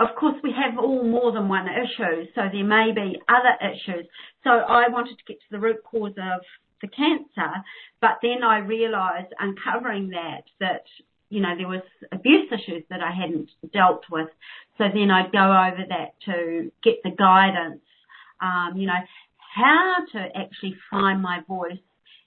of 0.00 0.08
course, 0.18 0.34
we 0.42 0.50
have 0.50 0.76
all 0.76 1.04
more 1.04 1.30
than 1.30 1.48
one 1.48 1.68
issue, 1.68 2.26
so 2.34 2.42
there 2.52 2.64
may 2.64 2.90
be 2.92 3.20
other 3.28 3.72
issues. 3.72 4.06
So 4.42 4.50
I 4.50 4.88
wanted 4.88 5.18
to 5.18 5.24
get 5.28 5.38
to 5.38 5.46
the 5.52 5.60
root 5.60 5.84
cause 5.84 6.14
of 6.18 6.40
the 6.82 6.88
cancer, 6.88 7.52
but 8.00 8.18
then 8.22 8.42
I 8.44 8.58
realised 8.58 9.32
uncovering 9.38 10.10
that 10.10 10.44
that 10.60 10.84
you 11.30 11.40
know 11.40 11.56
there 11.56 11.68
was 11.68 11.82
abuse 12.10 12.50
issues 12.52 12.84
that 12.90 13.00
I 13.00 13.12
hadn't 13.12 13.50
dealt 13.72 14.04
with. 14.10 14.28
So 14.78 14.84
then 14.92 15.10
I'd 15.10 15.32
go 15.32 15.38
over 15.38 15.84
that 15.88 16.14
to 16.26 16.70
get 16.82 17.02
the 17.04 17.10
guidance, 17.10 17.82
um, 18.40 18.76
you 18.76 18.86
know, 18.86 19.00
how 19.54 19.96
to 20.12 20.28
actually 20.36 20.76
find 20.90 21.22
my 21.22 21.40
voice 21.46 21.78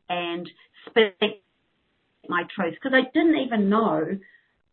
and 0.10 0.50
speak 0.90 1.44
my 2.28 2.44
truth 2.56 2.76
because 2.76 2.94
I 2.96 3.10
didn't 3.14 3.38
even 3.38 3.70
know 3.70 4.18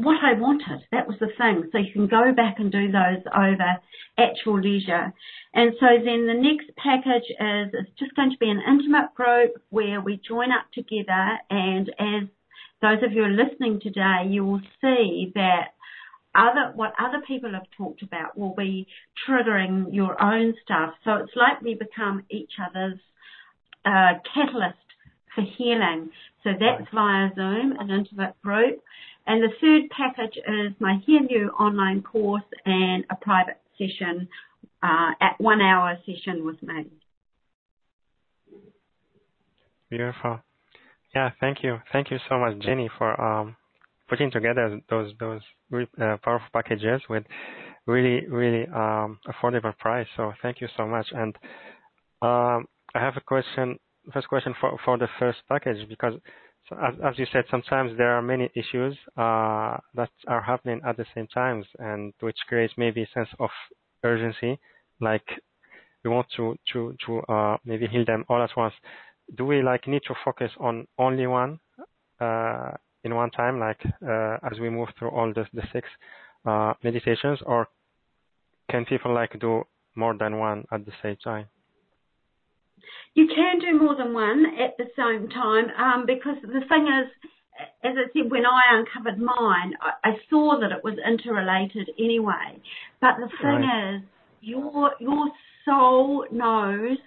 what 0.02 0.22
I 0.22 0.38
wanted. 0.38 0.84
That 0.90 1.06
was 1.06 1.16
the 1.20 1.28
thing. 1.38 1.68
So 1.72 1.78
you 1.78 1.92
can 1.92 2.06
go 2.06 2.32
back 2.34 2.56
and 2.58 2.70
do 2.70 2.90
those 2.90 3.22
over 3.34 3.76
at 4.18 4.34
your 4.44 4.60
leisure. 4.60 5.12
And 5.54 5.72
so 5.80 5.86
then 6.04 6.26
the 6.26 6.34
next 6.34 6.74
package 6.76 7.28
is 7.30 7.70
it's 7.72 7.98
just 7.98 8.14
going 8.14 8.30
to 8.30 8.38
be 8.38 8.50
an 8.50 8.62
intimate 8.66 9.14
group 9.14 9.52
where 9.70 10.00
we 10.00 10.20
join 10.26 10.50
up 10.50 10.66
together 10.72 11.38
and 11.50 11.90
as 11.98 12.28
those 12.82 12.98
of 13.04 13.12
you 13.12 13.22
are 13.22 13.30
listening 13.30 13.80
today, 13.80 14.26
you 14.28 14.44
will 14.44 14.60
see 14.80 15.30
that 15.36 15.74
other 16.34 16.72
what 16.74 16.92
other 16.98 17.22
people 17.26 17.52
have 17.52 17.66
talked 17.76 18.02
about 18.02 18.36
will 18.36 18.54
be 18.54 18.86
triggering 19.28 19.94
your 19.94 20.20
own 20.22 20.54
stuff. 20.64 20.94
So 21.04 21.12
it's 21.16 21.32
like 21.36 21.62
we 21.62 21.74
become 21.74 22.24
each 22.30 22.52
other's 22.58 22.98
uh, 23.84 24.18
catalyst 24.34 24.78
for 25.34 25.42
healing. 25.56 26.10
So 26.42 26.50
that's 26.58 26.90
via 26.92 27.30
Zoom, 27.34 27.76
an 27.78 27.90
intimate 27.90 28.34
group. 28.42 28.82
And 29.26 29.42
the 29.42 29.50
third 29.60 29.82
package 29.90 30.36
is 30.36 30.72
my 30.80 31.00
HEAL-U 31.06 31.50
online 31.58 32.02
course 32.02 32.42
and 32.64 33.04
a 33.10 33.16
private 33.16 33.60
session, 33.78 34.28
uh, 34.82 35.12
at 35.20 35.40
one 35.40 35.60
hour 35.60 35.96
session 36.04 36.44
with 36.44 36.62
me. 36.62 36.86
Beautiful. 39.90 40.40
Yeah, 41.14 41.30
thank 41.40 41.62
you. 41.62 41.78
Thank 41.92 42.10
you 42.10 42.18
so 42.28 42.38
much, 42.38 42.58
Jenny, 42.60 42.90
for 42.98 43.20
um, 43.20 43.56
putting 44.08 44.30
together 44.30 44.80
those 44.88 45.12
those 45.20 45.42
uh, 45.72 46.16
powerful 46.24 46.48
packages 46.52 47.02
with 47.08 47.24
really 47.86 48.26
really 48.26 48.66
um, 48.68 49.18
affordable 49.28 49.76
price. 49.78 50.06
So 50.16 50.32
thank 50.40 50.60
you 50.60 50.68
so 50.76 50.86
much. 50.86 51.06
And 51.12 51.36
um, 52.22 52.66
I 52.94 53.00
have 53.00 53.16
a 53.16 53.20
question. 53.20 53.78
First 54.12 54.28
question 54.28 54.54
for 54.60 54.78
for 54.84 54.96
the 54.96 55.08
first 55.18 55.38
package 55.48 55.86
because 55.88 56.14
as, 56.80 56.94
as 57.04 57.18
you 57.18 57.26
said, 57.32 57.44
sometimes 57.50 57.96
there 57.96 58.12
are 58.12 58.22
many 58.22 58.50
issues 58.54 58.96
uh, 59.16 59.76
that 59.94 60.10
are 60.28 60.42
happening 60.42 60.80
at 60.86 60.96
the 60.96 61.06
same 61.14 61.26
times, 61.28 61.66
and 61.78 62.12
which 62.20 62.36
creates 62.48 62.74
maybe 62.76 63.02
a 63.02 63.08
sense 63.14 63.28
of 63.38 63.50
urgency, 64.04 64.58
like 65.00 65.24
we 66.04 66.10
want 66.10 66.26
to 66.36 66.56
to 66.72 66.94
to 67.06 67.20
uh, 67.22 67.56
maybe 67.64 67.86
heal 67.86 68.04
them 68.04 68.24
all 68.28 68.42
at 68.42 68.50
once. 68.56 68.74
Do 69.36 69.44
we 69.44 69.62
like 69.62 69.86
need 69.86 70.02
to 70.08 70.14
focus 70.24 70.50
on 70.58 70.86
only 70.98 71.26
one 71.26 71.60
uh, 72.20 72.72
in 73.04 73.14
one 73.14 73.30
time, 73.30 73.58
like 73.58 73.80
uh, 74.06 74.36
as 74.50 74.58
we 74.60 74.68
move 74.70 74.88
through 74.98 75.10
all 75.10 75.32
the 75.32 75.46
the 75.54 75.62
six 75.72 75.88
uh, 76.44 76.74
meditations, 76.82 77.38
or 77.46 77.68
can 78.70 78.84
people 78.84 79.14
like 79.14 79.38
do 79.40 79.64
more 79.94 80.14
than 80.16 80.38
one 80.38 80.64
at 80.72 80.84
the 80.84 80.92
same 81.02 81.16
time? 81.16 81.46
You 83.14 83.26
can 83.26 83.58
do 83.58 83.78
more 83.78 83.96
than 83.96 84.14
one 84.14 84.44
at 84.58 84.76
the 84.78 84.86
same 84.96 85.28
time 85.28 85.66
um, 85.78 86.06
because 86.06 86.36
the 86.42 86.66
thing 86.68 86.88
is, 86.88 87.10
as 87.84 87.94
I 87.96 88.10
said, 88.12 88.30
when 88.30 88.46
I 88.46 88.78
uncovered 88.78 89.18
mine, 89.18 89.74
I, 89.80 90.10
I 90.10 90.12
saw 90.30 90.58
that 90.60 90.72
it 90.72 90.82
was 90.82 90.94
interrelated 91.06 91.90
anyway. 91.98 92.58
But 93.00 93.16
the 93.18 93.28
thing 93.40 93.62
right. 93.62 93.96
is, 93.96 94.02
your 94.40 94.92
your 94.98 95.28
soul 95.64 96.26
knows 96.32 96.98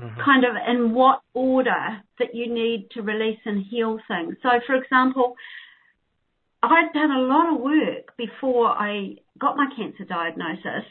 mm-hmm. 0.00 0.20
kind 0.24 0.44
of 0.44 0.54
in 0.68 0.94
what 0.94 1.22
order 1.32 2.02
that 2.18 2.34
you 2.34 2.52
need 2.52 2.88
to 2.92 3.02
release 3.02 3.40
and 3.44 3.64
heal 3.64 3.98
things. 4.08 4.36
So, 4.42 4.50
for 4.66 4.76
example, 4.76 5.34
I'd 6.62 6.92
done 6.94 7.10
a 7.10 7.20
lot 7.20 7.52
of 7.52 7.60
work 7.60 8.16
before 8.16 8.68
I 8.68 9.16
got 9.38 9.56
my 9.56 9.66
cancer 9.76 10.04
diagnosis, 10.04 10.86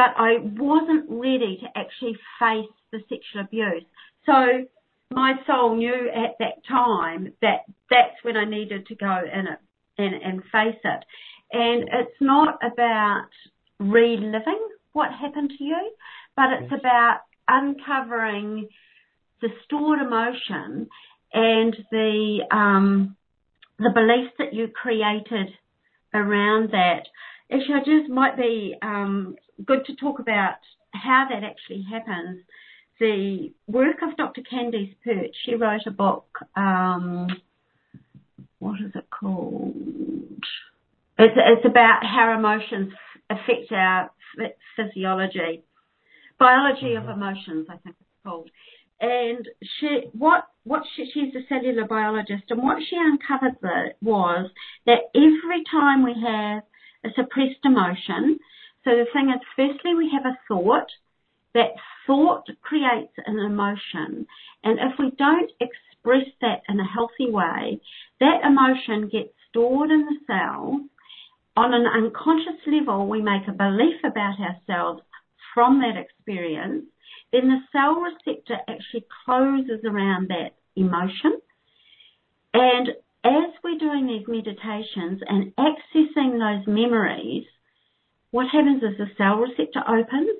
but 0.00 0.14
I 0.16 0.38
wasn't 0.40 1.04
ready 1.10 1.60
to 1.60 1.78
actually 1.78 2.16
face 2.38 2.72
the 2.90 3.00
sexual 3.10 3.42
abuse. 3.42 3.84
So 4.24 4.64
my 5.10 5.34
soul 5.46 5.76
knew 5.76 6.08
at 6.08 6.36
that 6.38 6.64
time 6.66 7.34
that 7.42 7.66
that's 7.90 8.16
when 8.22 8.34
I 8.34 8.46
needed 8.46 8.86
to 8.86 8.94
go 8.94 9.18
in 9.30 9.46
it 9.46 9.58
and, 9.98 10.14
and 10.14 10.42
face 10.44 10.80
it. 10.82 11.04
And 11.52 11.82
it's 11.82 12.16
not 12.18 12.58
about 12.62 13.28
reliving 13.78 14.68
what 14.94 15.10
happened 15.12 15.52
to 15.58 15.64
you, 15.64 15.92
but 16.34 16.46
it's 16.52 16.72
yes. 16.72 16.80
about 16.80 17.18
uncovering 17.46 18.68
the 19.42 19.48
stored 19.66 20.00
emotion 20.00 20.88
and 21.34 21.76
the 21.90 22.38
um, 22.50 23.16
the 23.78 23.90
beliefs 23.92 24.32
that 24.38 24.54
you 24.54 24.68
created 24.68 25.50
around 26.14 26.70
that. 26.70 27.02
Actually, 27.52 27.74
I 27.74 27.78
just 27.78 28.10
might 28.10 28.36
be 28.36 28.76
um, 28.82 29.36
good 29.64 29.84
to 29.86 29.96
talk 29.96 30.18
about 30.18 30.56
how 30.92 31.26
that 31.30 31.42
actually 31.44 31.84
happens 31.90 32.42
the 33.00 33.52
work 33.66 33.96
of 34.02 34.16
Dr. 34.16 34.42
Candace 34.42 34.94
Pert. 35.02 35.30
She 35.44 35.54
wrote 35.54 35.86
a 35.86 35.90
book. 35.90 36.28
Um, 36.54 37.28
what 38.58 38.78
is 38.80 38.92
it 38.94 39.08
called? 39.10 39.74
It's, 41.18 41.34
it's 41.36 41.66
about 41.66 42.04
how 42.04 42.34
emotions 42.38 42.92
affect 43.30 43.72
our 43.72 44.10
physiology, 44.76 45.64
biology 46.38 46.94
of 46.94 47.04
mm-hmm. 47.04 47.22
emotions. 47.22 47.66
I 47.70 47.78
think 47.78 47.96
it's 47.98 48.22
called. 48.24 48.50
And 49.00 49.48
she, 49.62 50.02
what, 50.12 50.44
what 50.64 50.82
she, 50.94 51.10
she's 51.12 51.34
a 51.34 51.46
cellular 51.48 51.86
biologist, 51.86 52.44
and 52.50 52.62
what 52.62 52.82
she 52.88 52.96
uncovered 52.96 53.56
was 54.02 54.50
that 54.84 55.08
every 55.14 55.64
time 55.70 56.04
we 56.04 56.14
have 56.22 56.62
a 57.04 57.08
suppressed 57.14 57.64
emotion, 57.64 58.38
so 58.84 58.90
the 58.90 59.06
thing 59.12 59.30
is, 59.30 59.40
firstly, 59.56 59.94
we 59.94 60.10
have 60.12 60.26
a 60.26 60.38
thought, 60.48 60.90
that 61.52 61.72
thought 62.06 62.46
creates 62.62 63.12
an 63.26 63.38
emotion, 63.38 64.26
and 64.62 64.78
if 64.78 64.98
we 64.98 65.10
don't 65.18 65.50
express 65.60 66.26
that 66.40 66.62
in 66.68 66.78
a 66.78 66.86
healthy 66.86 67.30
way, 67.30 67.80
that 68.20 68.44
emotion 68.44 69.08
gets 69.08 69.32
stored 69.48 69.90
in 69.90 70.06
the 70.06 70.16
cell. 70.26 70.80
On 71.56 71.74
an 71.74 71.86
unconscious 71.86 72.60
level, 72.66 73.08
we 73.08 73.20
make 73.20 73.48
a 73.48 73.52
belief 73.52 73.96
about 74.04 74.36
ourselves 74.38 75.02
from 75.52 75.80
that 75.80 75.96
experience. 75.96 76.84
Then 77.32 77.48
the 77.48 77.58
cell 77.72 77.96
receptor 77.96 78.58
actually 78.68 79.06
closes 79.24 79.84
around 79.84 80.28
that 80.28 80.54
emotion. 80.76 81.40
And 82.54 82.90
as 83.24 83.50
we're 83.62 83.78
doing 83.78 84.06
these 84.06 84.26
meditations 84.26 85.20
and 85.26 85.52
accessing 85.56 86.38
those 86.38 86.66
memories, 86.66 87.44
what 88.30 88.46
happens 88.50 88.82
is 88.82 88.96
the 88.98 89.10
cell 89.18 89.36
receptor 89.36 89.82
opens 89.86 90.38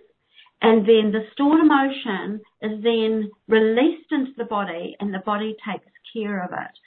and 0.62 0.86
then 0.86 1.12
the 1.12 1.24
stored 1.32 1.60
emotion 1.60 2.40
is 2.62 2.82
then 2.82 3.30
released 3.48 4.10
into 4.10 4.32
the 4.36 4.44
body 4.44 4.96
and 5.00 5.12
the 5.12 5.18
body 5.20 5.56
takes 5.66 5.90
care 6.12 6.44
of 6.44 6.52
it. 6.52 6.78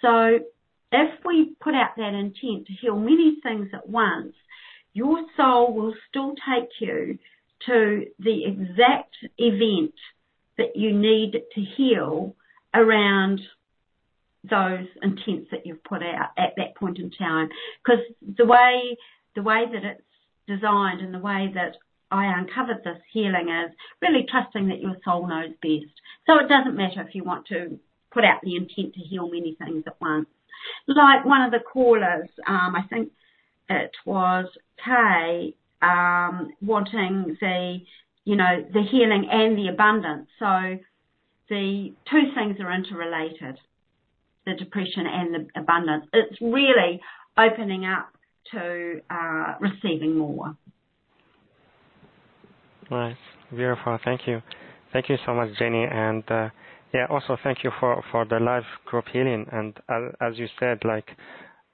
So 0.00 0.40
if 0.92 1.24
we 1.24 1.54
put 1.60 1.74
out 1.74 1.96
that 1.96 2.14
intent 2.14 2.66
to 2.66 2.72
heal 2.80 2.96
many 2.96 3.36
things 3.42 3.68
at 3.72 3.88
once, 3.88 4.34
your 4.92 5.24
soul 5.36 5.72
will 5.72 5.94
still 6.08 6.34
take 6.34 6.68
you 6.80 7.18
to 7.66 8.06
the 8.18 8.44
exact 8.44 9.14
event 9.38 9.94
that 10.58 10.76
you 10.76 10.92
need 10.92 11.32
to 11.54 11.60
heal 11.60 12.34
around 12.74 13.40
those 14.48 14.86
intents 15.02 15.50
that 15.50 15.66
you've 15.66 15.84
put 15.84 16.02
out 16.02 16.30
at 16.36 16.54
that 16.56 16.76
point 16.76 16.98
in 16.98 17.10
time. 17.10 17.48
Because 17.84 18.04
the 18.36 18.46
way 18.46 18.96
the 19.34 19.42
way 19.42 19.64
that 19.72 19.84
it's 19.84 20.02
designed 20.46 21.00
and 21.00 21.14
the 21.14 21.18
way 21.18 21.50
that 21.54 21.76
I 22.10 22.26
uncovered 22.38 22.84
this 22.84 23.00
healing 23.10 23.48
is 23.48 23.74
really 24.02 24.26
trusting 24.30 24.68
that 24.68 24.80
your 24.80 24.96
soul 25.04 25.26
knows 25.26 25.52
best. 25.62 25.92
So 26.26 26.38
it 26.38 26.48
doesn't 26.48 26.76
matter 26.76 27.00
if 27.00 27.14
you 27.14 27.24
want 27.24 27.46
to 27.46 27.78
put 28.12 28.24
out 28.24 28.40
the 28.42 28.56
intent 28.56 28.94
to 28.94 29.00
heal 29.00 29.30
many 29.30 29.56
things 29.58 29.84
at 29.86 29.98
once. 30.00 30.26
Like 30.86 31.24
one 31.24 31.42
of 31.42 31.50
the 31.50 31.60
callers, 31.60 32.28
um, 32.46 32.74
I 32.76 32.82
think 32.88 33.10
it 33.68 33.92
was 34.04 34.46
Kay, 34.84 35.54
um, 35.80 36.52
wanting 36.60 37.36
the, 37.40 37.78
you 38.24 38.36
know, 38.36 38.64
the 38.72 38.82
healing 38.82 39.28
and 39.30 39.56
the 39.56 39.68
abundance. 39.68 40.28
So 40.38 40.78
the 41.48 41.92
two 42.10 42.22
things 42.34 42.58
are 42.60 42.72
interrelated, 42.72 43.58
the 44.46 44.54
depression 44.54 45.06
and 45.06 45.34
the 45.34 45.60
abundance. 45.60 46.06
It's 46.12 46.40
really 46.40 47.00
opening 47.36 47.84
up 47.84 48.12
to 48.52 49.00
uh, 49.10 49.54
receiving 49.60 50.16
more. 50.16 50.56
Nice. 52.90 53.16
Beautiful. 53.50 53.98
Thank 54.04 54.26
you. 54.26 54.42
Thank 54.92 55.08
you 55.08 55.16
so 55.24 55.34
much, 55.34 55.50
Jenny. 55.58 55.84
And 55.84 56.24
uh, 56.30 56.48
yeah, 56.92 57.06
also 57.08 57.36
thank 57.42 57.64
you 57.64 57.70
for, 57.80 58.02
for 58.10 58.24
the 58.24 58.38
live 58.38 58.64
group 58.84 59.04
healing. 59.12 59.46
And 59.52 59.76
as, 59.88 60.14
as 60.20 60.38
you 60.38 60.46
said, 60.60 60.78
like, 60.84 61.08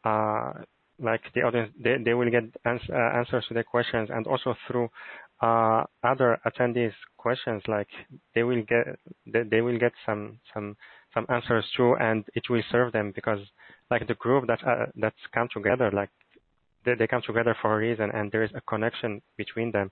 uh, 0.04 0.52
like 1.00 1.22
the 1.34 1.42
audience, 1.42 1.72
they, 1.82 1.96
they 2.04 2.14
will 2.14 2.30
get 2.30 2.44
ans- 2.64 2.80
uh, 2.90 3.18
answers 3.18 3.44
to 3.48 3.54
their 3.54 3.64
questions 3.64 4.10
and 4.12 4.26
also 4.26 4.54
through 4.66 4.88
uh, 5.40 5.84
other 6.02 6.38
attendees' 6.46 6.92
questions, 7.16 7.62
like 7.68 7.88
they 8.34 8.42
will 8.42 8.62
get, 8.62 8.98
they, 9.26 9.42
they 9.44 9.60
will 9.60 9.78
get 9.78 9.92
some, 10.04 10.38
some, 10.52 10.76
some 11.14 11.26
answers 11.28 11.64
too, 11.76 11.94
and 12.00 12.24
it 12.34 12.44
will 12.50 12.62
serve 12.70 12.92
them 12.92 13.12
because 13.14 13.40
like 13.90 14.06
the 14.06 14.14
group 14.14 14.46
that, 14.46 14.60
uh, 14.66 14.86
that's 14.96 15.16
come 15.32 15.48
together, 15.52 15.90
like 15.90 16.10
they, 16.84 16.94
they 16.94 17.06
come 17.06 17.22
together 17.26 17.56
for 17.60 17.74
a 17.74 17.78
reason 17.78 18.10
and 18.12 18.30
there 18.30 18.42
is 18.42 18.50
a 18.54 18.60
connection 18.62 19.22
between 19.36 19.72
them. 19.72 19.90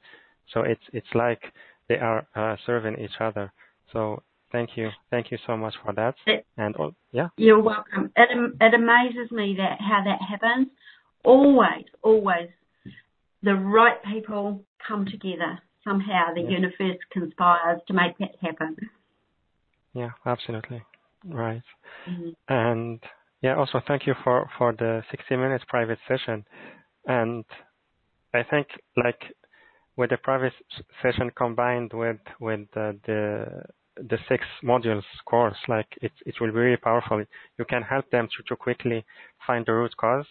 So 0.52 0.60
it's 0.60 0.82
it's 0.92 1.12
like 1.14 1.42
they 1.88 1.96
are 1.96 2.26
uh, 2.34 2.56
serving 2.64 2.98
each 2.98 3.18
other. 3.20 3.52
So 3.92 4.22
thank 4.52 4.70
you, 4.76 4.90
thank 5.10 5.30
you 5.30 5.38
so 5.46 5.56
much 5.56 5.74
for 5.82 5.92
that. 5.94 6.14
It, 6.26 6.46
and 6.56 6.74
oh, 6.78 6.94
yeah, 7.12 7.28
you're 7.36 7.62
welcome. 7.62 8.12
It 8.16 8.28
it 8.60 8.74
amazes 8.74 9.30
me 9.30 9.56
that 9.58 9.78
how 9.80 10.02
that 10.04 10.20
happens. 10.22 10.68
always, 11.24 11.84
always 12.02 12.48
the 13.42 13.54
right 13.54 14.02
people 14.04 14.62
come 14.86 15.06
together. 15.06 15.58
Somehow 15.84 16.34
the 16.34 16.40
universe 16.40 16.98
conspires 17.12 17.80
to 17.86 17.94
make 17.94 18.18
that 18.18 18.34
happen. 18.40 18.76
Yeah, 19.94 20.10
absolutely. 20.24 20.82
Right. 21.28 21.62
Mm-hmm. 22.08 22.30
And 22.48 23.00
yeah, 23.42 23.56
also 23.56 23.80
thank 23.86 24.06
you 24.06 24.14
for, 24.24 24.48
for 24.58 24.72
the 24.72 25.02
60 25.10 25.36
minutes 25.36 25.64
private 25.68 25.98
session. 26.08 26.44
And 27.06 27.44
I 28.34 28.42
think 28.42 28.66
like 28.96 29.20
with 29.96 30.10
the 30.10 30.16
private 30.18 30.52
session 31.02 31.30
combined 31.36 31.92
with, 31.92 32.18
with 32.40 32.60
the, 32.74 32.98
the, 33.06 33.62
the 33.96 34.18
six 34.28 34.44
modules 34.62 35.02
course, 35.24 35.56
like 35.68 35.86
it, 36.02 36.12
it 36.26 36.34
will 36.40 36.48
be 36.48 36.58
really 36.58 36.76
powerful. 36.76 37.22
You 37.58 37.64
can 37.64 37.82
help 37.82 38.10
them 38.10 38.28
to, 38.36 38.42
to 38.48 38.56
quickly 38.56 39.04
find 39.46 39.64
the 39.66 39.72
root 39.72 39.96
cause 39.96 40.26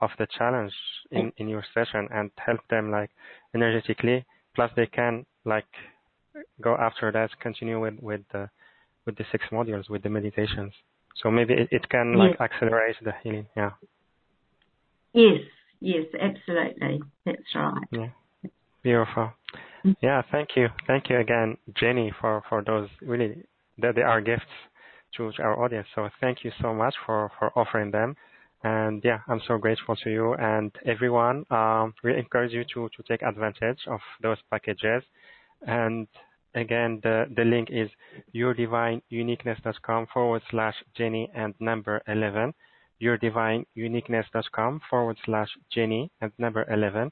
of 0.00 0.10
the 0.18 0.26
challenge 0.38 0.72
in, 1.10 1.30
in 1.36 1.48
your 1.48 1.64
session 1.74 2.08
and 2.12 2.30
help 2.38 2.60
them 2.70 2.90
like 2.90 3.10
energetically. 3.54 4.24
Plus 4.54 4.70
they 4.74 4.86
can 4.86 5.26
like 5.44 5.66
go 6.62 6.76
after 6.76 7.12
that, 7.12 7.30
continue 7.40 7.80
with, 7.80 7.94
with 8.00 8.22
the, 8.32 8.48
with 9.06 9.16
the 9.16 9.24
six 9.32 9.44
modules, 9.52 9.88
with 9.88 10.02
the 10.02 10.10
meditations. 10.10 10.72
So 11.22 11.30
maybe 11.30 11.54
it, 11.54 11.68
it 11.70 11.88
can 11.88 12.14
like 12.14 12.36
yes. 12.38 12.50
accelerate 12.52 12.96
the 13.02 13.12
healing. 13.22 13.46
Yeah. 13.56 13.70
Yes, 15.12 15.40
yes, 15.80 16.04
absolutely. 16.20 17.02
That's 17.26 17.38
right. 17.54 17.88
Yeah. 17.90 18.06
Beautiful. 18.82 19.32
Mm-hmm. 19.84 19.92
Yeah, 20.00 20.22
thank 20.30 20.50
you. 20.56 20.68
Thank 20.86 21.10
you 21.10 21.18
again, 21.18 21.56
Jenny, 21.74 22.12
for, 22.20 22.42
for 22.48 22.62
those 22.62 22.88
really, 23.02 23.42
that 23.78 23.94
they 23.94 24.02
are 24.02 24.20
gifts 24.20 24.44
to, 25.16 25.32
our 25.40 25.62
audience. 25.62 25.86
So 25.94 26.08
thank 26.20 26.44
you 26.44 26.52
so 26.62 26.72
much 26.72 26.94
for, 27.04 27.30
for 27.38 27.50
offering 27.58 27.90
them. 27.90 28.16
And 28.62 29.02
yeah, 29.04 29.20
I'm 29.28 29.40
so 29.48 29.56
grateful 29.56 29.96
to 29.96 30.10
you 30.10 30.34
and 30.34 30.70
everyone. 30.86 31.44
Um, 31.50 31.94
we 32.04 32.16
encourage 32.16 32.52
you 32.52 32.64
to, 32.74 32.88
to 32.94 33.02
take 33.08 33.22
advantage 33.22 33.78
of 33.86 34.00
those 34.22 34.36
packages. 34.50 35.02
And 35.66 36.06
again, 36.54 37.00
the, 37.02 37.26
the 37.36 37.44
link 37.44 37.68
is 37.70 37.88
yourdivineuniqueness.com 38.34 40.06
forward 40.12 40.42
slash 40.50 40.74
Jenny 40.96 41.30
and 41.34 41.54
number 41.60 42.02
11. 42.06 42.54
Yourdivineuniqueness.com 43.02 44.80
forward 44.88 45.16
slash 45.24 45.48
Jenny 45.72 46.10
and 46.20 46.32
number 46.38 46.66
11. 46.70 47.10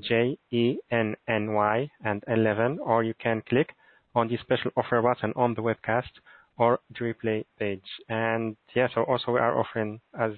J 0.00 0.38
E 0.50 0.76
N 0.90 1.16
N 1.26 1.52
Y 1.52 1.90
and 2.04 2.22
11, 2.28 2.78
or 2.80 3.02
you 3.02 3.14
can 3.14 3.42
click 3.48 3.70
on 4.14 4.28
the 4.28 4.36
special 4.38 4.70
offer 4.76 5.00
button 5.00 5.32
on 5.36 5.54
the 5.54 5.62
webcast 5.62 6.10
or 6.58 6.80
the 6.90 7.12
replay 7.14 7.44
page. 7.58 7.84
And 8.08 8.56
yeah, 8.74 8.88
so 8.94 9.02
also 9.04 9.32
we 9.32 9.40
are 9.40 9.58
offering 9.58 10.00
as 10.18 10.32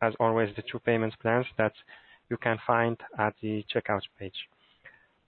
as 0.00 0.14
always 0.18 0.54
the 0.56 0.62
two 0.70 0.78
payments 0.80 1.16
plans 1.20 1.46
that 1.58 1.72
you 2.30 2.36
can 2.36 2.58
find 2.66 2.96
at 3.18 3.34
the 3.40 3.64
checkout 3.72 4.02
page. 4.18 4.48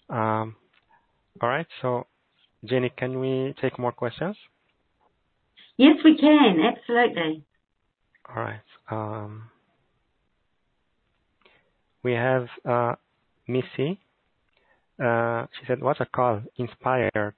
Um, 0.09 0.57
all 1.41 1.49
right, 1.49 1.67
so 1.83 2.07
Jenny, 2.65 2.91
can 2.97 3.21
we 3.21 3.55
take 3.61 3.79
more 3.79 3.93
questions? 3.93 4.37
Yes, 5.77 5.97
we 6.05 6.17
can, 6.17 6.61
absolutely. 6.61 7.45
All 8.29 8.43
right. 8.43 8.61
Um, 8.91 9.51
we 12.03 12.13
have 12.13 12.47
uh, 12.65 12.95
Missy. 13.47 14.01
Uh, 15.03 15.47
she 15.59 15.67
said, 15.67 15.81
"What 15.81 16.01
a 16.01 16.07
call! 16.07 16.43
Inspired." 16.57 17.35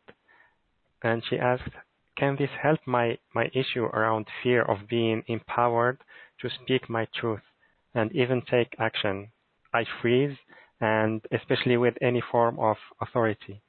And 1.03 1.23
she 1.29 1.39
asked, 1.39 1.75
"Can 2.17 2.37
this 2.39 2.51
help 2.63 2.81
my 2.87 3.19
my 3.35 3.51
issue 3.55 3.85
around 3.85 4.27
fear 4.43 4.63
of 4.63 4.89
being 4.89 5.23
empowered 5.27 5.99
to 6.41 6.51
speak 6.51 6.89
my 6.89 7.07
truth 7.19 7.47
and 7.95 8.13
even 8.13 8.43
take 8.43 8.77
action? 8.79 9.33
I 9.73 9.85
freeze, 10.01 10.37
and 10.81 11.25
especially 11.33 11.79
with 11.79 11.95
any 12.01 12.21
form 12.21 12.59
of 12.61 12.77
authority." 13.01 13.63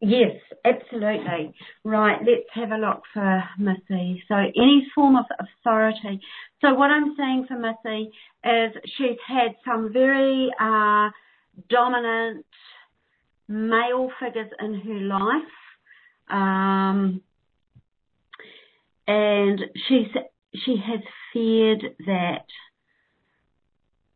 Yes, 0.00 0.36
absolutely. 0.64 1.54
Right, 1.82 2.18
let's 2.20 2.48
have 2.52 2.70
a 2.70 2.76
look 2.76 3.02
for 3.14 3.44
Missy. 3.58 4.22
So 4.28 4.34
any 4.34 4.86
form 4.94 5.16
of 5.16 5.24
authority. 5.38 6.20
So 6.60 6.74
what 6.74 6.90
I'm 6.90 7.14
saying 7.16 7.46
for 7.48 7.58
Missy 7.58 8.10
is 8.44 8.72
she's 8.96 9.16
had 9.26 9.54
some 9.64 9.92
very 9.92 10.50
uh, 10.60 11.10
dominant 11.70 12.44
male 13.48 14.10
figures 14.20 14.50
in 14.60 14.74
her 14.80 15.00
life. 15.00 15.52
Um, 16.28 17.22
and 19.06 19.60
she's 19.88 20.08
she 20.64 20.76
has 20.84 21.00
feared 21.32 21.82
that 22.06 22.44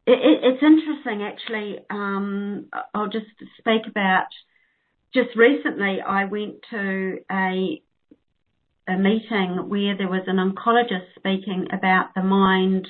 it, 0.06 0.18
it, 0.18 0.40
it's 0.42 0.62
interesting 0.62 1.22
actually 1.22 1.78
um, 1.90 2.66
I'll 2.94 3.08
just 3.08 3.26
speak 3.58 3.82
about 3.86 4.26
just 5.14 5.36
recently 5.36 6.00
I 6.00 6.24
went 6.24 6.56
to 6.70 7.18
a 7.30 7.82
a 8.88 8.96
meeting 8.96 9.68
where 9.68 9.96
there 9.96 10.08
was 10.08 10.22
an 10.26 10.36
oncologist 10.36 11.14
speaking 11.16 11.68
about 11.72 12.14
the 12.14 12.22
mind 12.22 12.88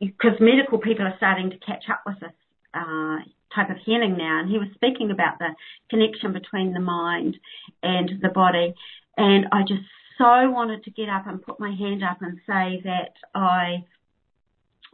because 0.00 0.32
medical 0.40 0.78
people 0.78 1.06
are 1.06 1.14
starting 1.18 1.50
to 1.50 1.58
catch 1.58 1.84
up 1.88 2.02
with 2.04 2.18
this 2.20 2.32
uh, 2.74 3.18
type 3.54 3.70
of 3.70 3.76
healing 3.84 4.16
now 4.18 4.40
and 4.40 4.50
he 4.50 4.58
was 4.58 4.68
speaking 4.74 5.10
about 5.10 5.38
the 5.38 5.54
connection 5.88 6.32
between 6.32 6.72
the 6.72 6.80
mind 6.80 7.36
and 7.82 8.10
the 8.20 8.28
body. 8.28 8.74
And 9.16 9.46
I 9.52 9.62
just 9.62 9.82
so 10.18 10.50
wanted 10.50 10.82
to 10.84 10.90
get 10.90 11.08
up 11.08 11.26
and 11.26 11.42
put 11.42 11.60
my 11.60 11.70
hand 11.70 12.02
up 12.02 12.18
and 12.20 12.38
say 12.46 12.80
that 12.84 13.12
I 13.34 13.84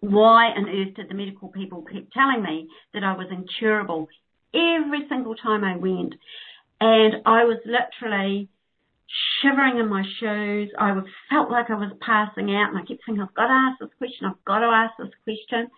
why 0.00 0.48
on 0.48 0.68
earth 0.68 0.94
did 0.96 1.08
the 1.08 1.14
medical 1.14 1.48
people 1.48 1.86
keep 1.90 2.10
telling 2.12 2.42
me 2.42 2.68
that 2.92 3.02
I 3.02 3.16
was 3.16 3.28
incurable 3.30 4.08
every 4.54 5.06
single 5.08 5.34
time 5.34 5.64
I 5.64 5.76
went. 5.76 6.14
And 6.80 7.14
I 7.26 7.44
was 7.44 7.58
literally 7.64 8.48
shivering 9.40 9.78
in 9.78 9.88
my 9.88 10.02
shoes. 10.20 10.70
I 10.78 10.92
was 10.92 11.04
felt 11.30 11.50
like 11.50 11.70
I 11.70 11.74
was 11.74 11.92
passing 12.00 12.54
out 12.54 12.70
and 12.70 12.78
I 12.78 12.80
kept 12.80 13.00
thinking, 13.06 13.22
I've 13.22 13.34
got 13.34 13.48
to 13.48 13.52
ask 13.52 13.78
this 13.80 13.90
question, 13.98 14.26
I've 14.26 14.44
got 14.44 14.60
to 14.60 14.66
ask 14.66 14.94
this 14.98 15.12
question. 15.24 15.70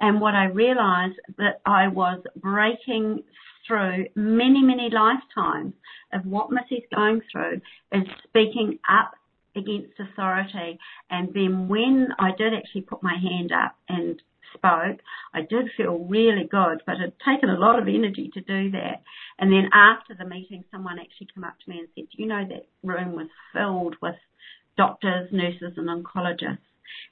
And 0.00 0.20
what 0.20 0.34
I 0.34 0.44
realized 0.44 1.18
that 1.38 1.60
I 1.64 1.88
was 1.88 2.22
breaking 2.36 3.22
through 3.66 4.06
many, 4.14 4.62
many 4.62 4.90
lifetimes 4.90 5.74
of 6.12 6.24
what 6.24 6.50
Missy's 6.50 6.86
going 6.94 7.20
through 7.32 7.60
is 7.92 8.04
speaking 8.24 8.78
up 8.88 9.12
against 9.56 9.98
authority. 9.98 10.78
And 11.10 11.32
then 11.34 11.68
when 11.68 12.08
I 12.18 12.30
did 12.36 12.54
actually 12.54 12.82
put 12.82 13.02
my 13.02 13.16
hand 13.20 13.50
up 13.52 13.74
and 13.88 14.20
spoke, 14.56 14.98
I 15.34 15.40
did 15.42 15.70
feel 15.76 15.98
really 15.98 16.48
good, 16.50 16.82
but 16.86 16.96
it 16.96 17.00
had 17.00 17.12
taken 17.34 17.50
a 17.50 17.58
lot 17.58 17.78
of 17.78 17.88
energy 17.88 18.30
to 18.34 18.40
do 18.40 18.70
that. 18.72 19.02
And 19.38 19.52
then 19.52 19.70
after 19.72 20.14
the 20.14 20.24
meeting, 20.24 20.64
someone 20.70 20.98
actually 20.98 21.28
came 21.34 21.44
up 21.44 21.54
to 21.64 21.70
me 21.70 21.78
and 21.80 21.88
said, 21.94 22.06
you 22.12 22.26
know, 22.26 22.44
that 22.48 22.66
room 22.82 23.12
was 23.12 23.28
filled 23.52 23.96
with 24.00 24.16
doctors, 24.76 25.28
nurses 25.32 25.74
and 25.76 25.88
oncologists. 25.88 26.58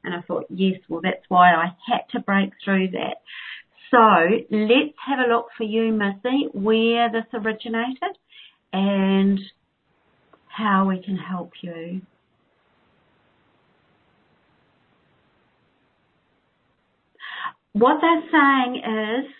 And 0.02 0.14
I 0.14 0.20
thought, 0.22 0.46
yes, 0.50 0.78
well, 0.88 1.00
that's 1.02 1.24
why 1.28 1.54
I 1.54 1.74
had 1.86 2.02
to 2.12 2.20
break 2.20 2.50
through 2.64 2.88
that. 2.92 3.22
So 3.90 3.98
let's 4.50 4.96
have 5.06 5.18
a 5.20 5.32
look 5.32 5.48
for 5.56 5.64
you, 5.64 5.92
Missy, 5.92 6.48
where 6.52 7.10
this 7.10 7.26
originated 7.32 8.16
and 8.72 9.38
how 10.48 10.88
we 10.88 11.02
can 11.02 11.16
help 11.16 11.52
you. 11.62 12.02
What 17.74 17.98
they're 18.00 18.30
saying 18.32 18.76
is 18.76 19.30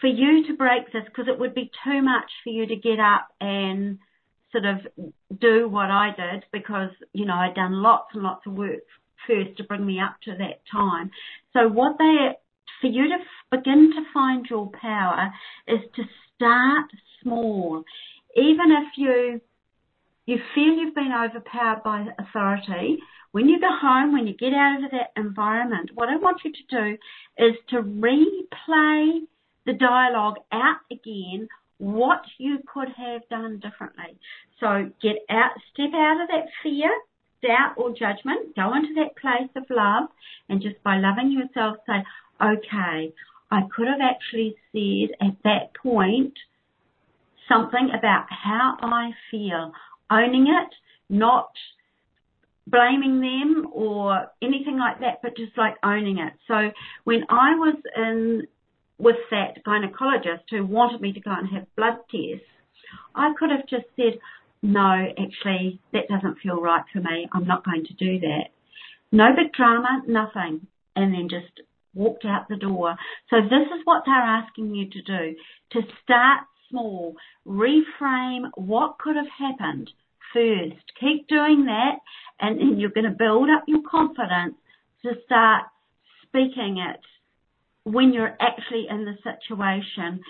for 0.00 0.06
you 0.06 0.46
to 0.46 0.54
break 0.54 0.92
this, 0.92 1.02
because 1.06 1.26
it 1.28 1.38
would 1.38 1.54
be 1.54 1.70
too 1.84 2.00
much 2.02 2.30
for 2.44 2.50
you 2.50 2.66
to 2.66 2.76
get 2.76 3.00
up 3.00 3.28
and 3.40 3.98
sort 4.52 4.64
of 4.64 4.78
do 5.40 5.68
what 5.68 5.90
I 5.90 6.10
did 6.16 6.44
because, 6.52 6.90
you 7.12 7.26
know, 7.26 7.34
I'd 7.34 7.54
done 7.54 7.82
lots 7.82 8.14
and 8.14 8.22
lots 8.22 8.46
of 8.46 8.54
work 8.54 8.86
first 9.26 9.56
to 9.58 9.64
bring 9.64 9.84
me 9.84 10.00
up 10.00 10.16
to 10.24 10.36
that 10.38 10.62
time. 10.70 11.10
So 11.52 11.68
what 11.68 11.96
they, 11.98 12.30
for 12.80 12.86
you 12.86 13.08
to 13.08 13.18
begin 13.50 13.90
to 13.94 14.02
find 14.14 14.46
your 14.48 14.70
power 14.80 15.32
is 15.66 15.80
to 15.96 16.02
start 16.36 16.86
small. 17.22 17.82
Even 18.36 18.70
if 18.70 18.96
you, 18.96 19.40
you 20.26 20.36
feel 20.54 20.74
you've 20.74 20.94
been 20.94 21.12
overpowered 21.12 21.82
by 21.82 22.06
authority, 22.18 22.98
when 23.32 23.48
you 23.48 23.60
go 23.60 23.68
home, 23.70 24.12
when 24.12 24.26
you 24.26 24.34
get 24.34 24.52
out 24.54 24.84
of 24.84 24.90
that 24.90 25.12
environment, 25.16 25.90
what 25.94 26.08
I 26.08 26.16
want 26.16 26.40
you 26.44 26.52
to 26.52 26.62
do 26.70 26.98
is 27.36 27.54
to 27.70 27.82
replay 27.82 29.20
the 29.66 29.74
dialogue 29.74 30.36
out 30.50 30.78
again, 30.90 31.48
what 31.78 32.22
you 32.38 32.58
could 32.72 32.88
have 32.96 33.28
done 33.28 33.60
differently. 33.60 34.18
So 34.60 34.90
get 35.02 35.16
out, 35.30 35.52
step 35.72 35.90
out 35.94 36.22
of 36.22 36.28
that 36.28 36.46
fear, 36.62 36.90
doubt 37.42 37.74
or 37.76 37.90
judgment, 37.90 38.56
go 38.56 38.74
into 38.74 38.94
that 38.94 39.16
place 39.16 39.50
of 39.54 39.64
love 39.70 40.08
and 40.48 40.60
just 40.60 40.82
by 40.82 40.96
loving 40.96 41.30
yourself 41.30 41.76
say, 41.86 42.02
okay, 42.42 43.12
I 43.50 43.60
could 43.74 43.86
have 43.86 44.00
actually 44.00 44.56
said 44.72 45.14
at 45.20 45.36
that 45.44 45.74
point 45.80 46.34
something 47.48 47.90
about 47.96 48.26
how 48.30 48.76
I 48.82 49.10
feel, 49.30 49.72
owning 50.10 50.48
it, 50.48 50.74
not 51.08 51.50
blaming 52.70 53.20
them 53.20 53.68
or 53.72 54.28
anything 54.42 54.78
like 54.78 55.00
that, 55.00 55.20
but 55.22 55.36
just 55.36 55.56
like 55.56 55.74
owning 55.82 56.18
it. 56.18 56.32
So 56.46 56.70
when 57.04 57.24
I 57.28 57.54
was 57.54 57.76
in 57.96 58.46
with 58.98 59.16
that 59.30 59.64
gynecologist 59.64 60.42
who 60.50 60.66
wanted 60.66 61.00
me 61.00 61.12
to 61.12 61.20
go 61.20 61.30
and 61.30 61.48
have 61.50 61.66
blood 61.76 61.98
tests, 62.10 62.46
I 63.14 63.32
could 63.38 63.50
have 63.50 63.68
just 63.68 63.86
said, 63.96 64.18
no, 64.62 65.06
actually, 65.10 65.80
that 65.92 66.08
doesn't 66.08 66.38
feel 66.42 66.60
right 66.60 66.84
for 66.92 67.00
me. 67.00 67.28
I'm 67.32 67.46
not 67.46 67.64
going 67.64 67.84
to 67.84 67.94
do 67.94 68.18
that. 68.20 68.48
No 69.12 69.28
big 69.36 69.52
drama, 69.52 70.02
nothing. 70.06 70.66
And 70.96 71.14
then 71.14 71.28
just 71.30 71.60
walked 71.94 72.24
out 72.24 72.48
the 72.48 72.56
door. 72.56 72.96
So 73.30 73.36
this 73.42 73.66
is 73.74 73.82
what 73.84 74.02
they're 74.04 74.14
asking 74.14 74.74
you 74.74 74.90
to 74.90 75.02
do, 75.02 75.36
to 75.72 75.80
start 76.02 76.44
small, 76.70 77.14
reframe 77.46 78.50
what 78.56 78.98
could 78.98 79.16
have 79.16 79.26
happened 79.38 79.90
first. 80.32 80.82
Keep 81.00 81.28
doing 81.28 81.66
that 81.66 81.98
and 82.40 82.58
then 82.58 82.78
you're 82.78 82.90
going 82.90 83.10
to 83.10 83.16
build 83.16 83.48
up 83.50 83.64
your 83.66 83.82
confidence 83.88 84.54
to 85.02 85.12
start 85.24 85.64
speaking 86.22 86.78
it 86.78 87.00
when 87.84 88.12
you're 88.12 88.36
actually 88.40 88.86
in 88.88 89.04
the 89.04 89.16
situation. 89.22 90.20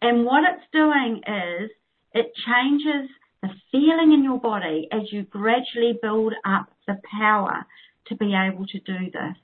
And 0.00 0.24
what 0.24 0.44
it's 0.44 0.64
doing 0.72 1.22
is 1.26 1.70
it 2.14 2.32
changes 2.46 3.10
the 3.42 3.48
feeling 3.70 4.12
in 4.12 4.24
your 4.24 4.40
body 4.40 4.88
as 4.92 5.12
you 5.12 5.22
gradually 5.22 5.98
build 6.00 6.34
up 6.44 6.68
the 6.86 6.98
power 7.18 7.66
to 8.06 8.16
be 8.16 8.34
able 8.34 8.66
to 8.66 8.78
do 8.80 9.10
this. 9.12 9.36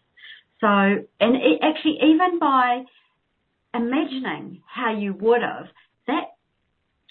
So, 0.60 0.66
and 0.66 1.36
it 1.36 1.60
actually 1.62 1.98
even 2.02 2.38
by 2.38 2.84
imagining 3.74 4.62
how 4.66 4.96
you 4.96 5.12
would 5.14 5.42
have, 5.42 5.66
that 6.06 6.33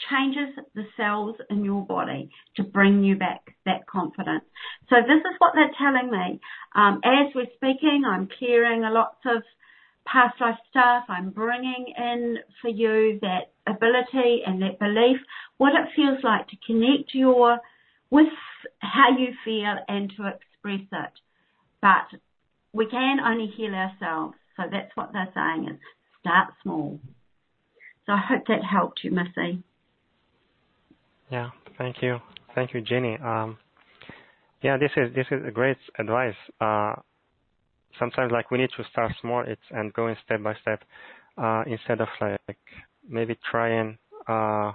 changes 0.10 0.56
the 0.76 0.86
cells 0.98 1.36
in 1.50 1.64
your 1.64 1.86
body 1.86 2.30
to 2.56 2.64
bring 2.64 3.04
you 3.04 3.16
back 3.16 3.56
that 3.66 3.88
confidence. 3.88 4.46
So 4.90 4.98
this 5.02 5.20
is 5.20 5.36
what 5.40 5.54
they're 5.56 5.72
telling 5.78 6.12
me. 6.12 6.40
Um, 6.76 7.02
as 7.04 7.34
we're 7.36 7.54
speaking, 7.56 8.04
I'm 8.08 8.30
clearing 8.38 8.84
a 8.84 8.92
lots 8.92 9.18
of 9.26 9.44
past 10.06 10.40
life 10.42 10.58
stuff. 10.70 11.06
I'm 11.08 11.30
bringing 11.30 11.94
in 11.98 12.38
for 12.62 12.70
you 12.70 13.20
that 13.22 13.52
ability 13.68 14.44
and 14.46 14.62
that 14.62 14.80
belief, 14.80 15.18
what 15.58 15.74
it 15.74 15.90
feels 15.96 16.20
like 16.24 16.48
to 16.50 16.58
connect 16.66 17.14
your 17.14 17.60
with 18.10 18.28
how 18.80 19.18
you 19.18 19.30
feel 19.44 19.76
and 19.88 20.12
to 20.18 20.28
express 20.28 20.88
it. 20.92 21.14
But 21.82 22.20
we 22.74 22.88
can 22.88 23.20
only 23.20 23.48
heal 23.48 23.74
ourselves. 23.74 24.36
So 24.58 24.64
that's 24.72 24.96
what 24.96 25.12
they're 25.14 25.32
saying 25.34 25.68
is 25.70 25.80
start 26.20 26.54
small. 26.62 27.00
So 28.06 28.14
I 28.14 28.22
hope 28.28 28.48
that 28.48 28.64
helped 28.64 29.02
you, 29.04 29.12
Missy. 29.12 29.64
Yeah, 31.32 31.50
thank 31.78 32.02
you, 32.02 32.20
thank 32.54 32.74
you, 32.74 32.82
Jenny. 32.82 33.18
Um, 33.24 33.58
yeah, 34.62 34.78
this 34.78 34.92
is 34.96 35.14
this 35.14 35.28
is 35.32 35.42
a 35.46 35.52
great 35.52 35.78
advice. 36.00 36.36
Uh, 36.62 36.94
sometimes 38.00 38.32
like 38.32 38.52
we 38.52 38.58
need 38.58 38.70
to 38.78 38.84
start 38.92 39.12
small, 39.22 39.44
it's 39.46 39.62
and 39.72 39.94
going 39.94 40.16
step 40.26 40.42
by 40.44 40.54
step 40.62 40.84
uh, 41.38 41.64
instead 41.68 42.02
of 42.02 42.08
like 42.22 42.58
maybe 43.08 43.38
trying 43.50 43.98
uh, 44.28 44.72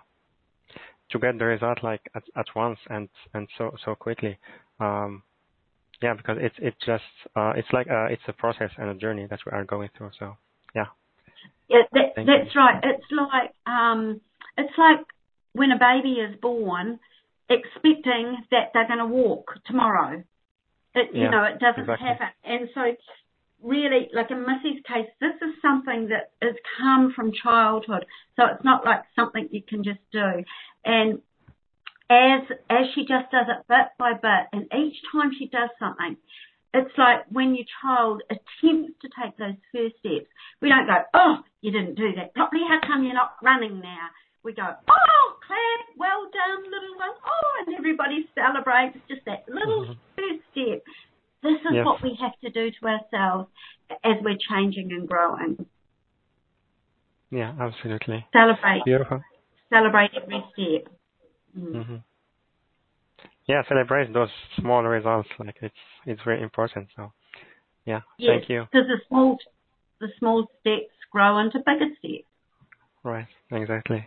to 1.11 1.19
get 1.19 1.39
the 1.39 1.45
result 1.45 1.79
like 1.83 2.03
at, 2.15 2.23
at 2.37 2.47
once 2.55 2.79
and 2.91 3.09
and 3.35 3.49
so 3.57 3.75
so 3.85 3.95
quickly. 3.95 4.39
Um, 4.81 5.23
yeah, 6.03 6.15
because 6.15 6.37
it's 6.41 6.55
it's 6.59 6.77
just 6.87 7.05
uh, 7.35 7.53
it's 7.57 7.69
like 7.73 7.87
a, 7.89 8.07
it's 8.11 8.23
a 8.29 8.33
process 8.33 8.71
and 8.79 8.91
a 8.91 8.95
journey 8.95 9.27
that 9.29 9.41
we 9.47 9.53
are 9.53 9.65
going 9.65 9.89
through. 9.97 10.11
So 10.19 10.37
yeah. 10.75 10.87
Yeah, 11.69 11.83
that, 11.93 12.15
that's 12.17 12.55
you. 12.55 12.61
right. 12.61 12.83
It's 12.83 13.05
like 13.11 13.53
um, 13.67 14.21
it's 14.57 14.73
like 14.79 15.05
when 15.53 15.71
a 15.73 15.79
baby 15.79 16.21
is 16.21 16.37
born, 16.41 16.99
expecting 17.49 18.37
that 18.51 18.71
they're 18.75 18.87
going 18.87 18.99
to 18.99 19.07
walk 19.07 19.55
tomorrow. 19.67 20.23
It, 20.95 21.11
yeah, 21.13 21.23
you 21.23 21.31
know, 21.31 21.45
it 21.45 21.59
doesn't 21.59 21.83
exactly. 21.83 22.07
happen. 22.07 22.29
And 22.45 22.69
so, 22.75 22.83
really, 23.63 24.09
like 24.13 24.31
in 24.31 24.41
Missy's 24.43 24.83
case, 24.87 25.09
this 25.21 25.35
is 25.43 25.55
something 25.63 26.09
that 26.09 26.33
has 26.43 26.55
come 26.79 27.13
from 27.15 27.33
childhood. 27.33 28.07
So 28.37 28.45
it's 28.47 28.65
not 28.65 28.85
like 28.85 29.03
something 29.17 29.49
you 29.51 29.63
can 29.63 29.85
just 29.85 30.01
do. 30.13 30.45
And 30.85 31.21
as 32.11 32.43
as 32.71 32.87
she 32.95 33.03
just 33.03 33.31
does 33.31 33.47
it 33.49 33.67
bit 33.69 33.89
by 33.99 34.13
bit, 34.15 34.49
and 34.53 34.65
each 34.73 34.97
time 35.13 35.31
she 35.39 35.47
does 35.47 35.69
something, 35.79 36.17
it's 36.75 36.97
like 36.97 37.25
when 37.31 37.55
your 37.55 37.67
child 37.83 38.23
attempts 38.31 39.01
to 39.03 39.09
take 39.23 39.37
those 39.37 39.57
first 39.73 39.97
steps, 40.01 40.31
we 40.61 40.69
don't 40.69 40.87
go, 40.87 41.03
oh, 41.15 41.37
you 41.61 41.71
didn't 41.71 41.97
do 41.97 42.13
that 42.17 42.35
properly. 42.35 42.63
How 42.69 42.81
come 42.87 43.05
you're 43.05 43.15
not 43.15 43.33
running 43.43 43.81
now? 43.81 44.09
We 44.45 44.55
go, 44.55 44.63
oh, 44.63 45.27
clap, 45.47 45.97
well 45.97 46.29
done, 46.33 46.65
little 46.65 46.97
one. 46.97 47.17
Oh, 47.27 47.65
and 47.67 47.77
everybody 47.77 48.29
celebrates 48.35 48.97
just 49.09 49.25
that 49.27 49.45
little 49.49 49.85
mm-hmm. 49.85 49.93
first 50.17 50.43
step. 50.53 50.83
This 51.43 51.61
is 51.71 51.85
what 51.85 52.03
we 52.03 52.19
have 52.21 52.39
to 52.43 52.51
do 52.51 52.71
to 52.71 52.87
ourselves 52.87 53.49
as 54.05 54.17
we're 54.23 54.39
changing 54.51 54.91
and 54.93 55.09
growing. 55.09 55.67
Yeah, 57.31 57.55
absolutely. 57.61 58.27
Celebrate. 58.33 58.85
Beautiful. 58.85 59.23
Celebrate 59.71 60.11
every 60.21 60.45
step. 60.53 60.93
Mm. 61.57 61.75
Mm-hmm. 61.75 61.97
Yeah, 63.47 63.63
celebrate 63.69 64.13
those 64.13 64.29
small 64.61 64.83
results. 64.83 65.29
Like 65.39 65.57
it's 65.63 65.75
it's 66.07 66.21
very 66.25 66.43
important. 66.43 66.89
So, 66.97 67.13
yeah, 67.87 68.01
yes, 68.19 68.31
thank 68.31 68.51
you. 68.51 68.67
Because 68.71 68.87
the 68.89 69.01
small 69.09 69.39
the 70.01 70.09
small 70.19 70.47
steps 70.61 70.93
grow 71.11 71.39
into 71.39 71.59
bigger 71.59 71.89
steps. 71.99 72.25
Right. 73.03 73.27
Exactly. 73.51 74.07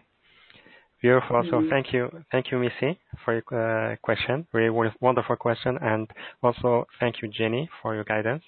Beautiful. 1.02 1.42
So 1.50 1.58
mm-hmm. 1.58 1.70
thank 1.70 1.94
you, 1.94 2.10
thank 2.32 2.52
you, 2.52 2.60
Missy, 2.60 3.00
for 3.26 3.34
your 3.34 3.92
uh, 3.92 3.96
question. 4.04 4.46
Really 4.54 4.92
wonderful 5.00 5.36
question, 5.36 5.78
and 5.82 6.08
also 6.44 6.86
thank 7.00 7.22
you, 7.22 7.28
Jenny, 7.28 7.68
for 7.82 7.96
your 7.96 8.04
guidance. 8.04 8.44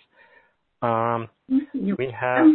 Um, 0.83 1.29
mm-hmm. 1.49 1.93
we 1.97 2.11
have 2.11 2.45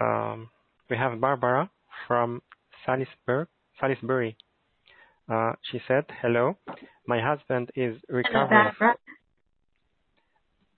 um, 0.00 0.50
we 0.88 0.96
have 0.96 1.20
Barbara 1.20 1.68
from 2.06 2.42
Salisbury. 2.86 3.46
Salisbury. 3.80 4.36
Uh, 5.28 5.54
she 5.72 5.80
said, 5.88 6.04
"Hello, 6.22 6.56
my 7.08 7.20
husband 7.20 7.72
is 7.74 7.96
recovering." 8.08 8.70
Hello, 8.78 8.92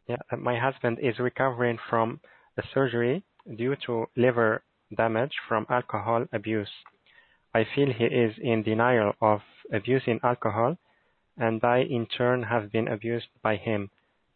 yeah, 0.09 0.17
uh, 0.33 0.37
my 0.37 0.59
husband 0.59 0.99
is 1.03 1.19
recovering 1.19 1.79
from 1.91 2.21
a 2.57 2.63
surgery 2.73 3.23
due 3.59 3.77
to 3.85 4.07
liver 4.17 4.63
damage 4.97 5.33
from 5.47 5.67
alcohol 5.69 6.25
abuse. 6.33 6.71
I 7.55 7.65
feel 7.75 7.93
he 7.93 8.05
is 8.05 8.35
in 8.41 8.63
denial 8.63 9.15
of 9.21 9.41
abusing 9.73 10.21
alcohol, 10.23 10.77
and 11.39 11.63
I 11.65 11.79
in 11.79 12.07
turn 12.07 12.43
have 12.43 12.73
been 12.73 12.89
abused 12.89 13.29
by 13.43 13.57
him. 13.57 13.91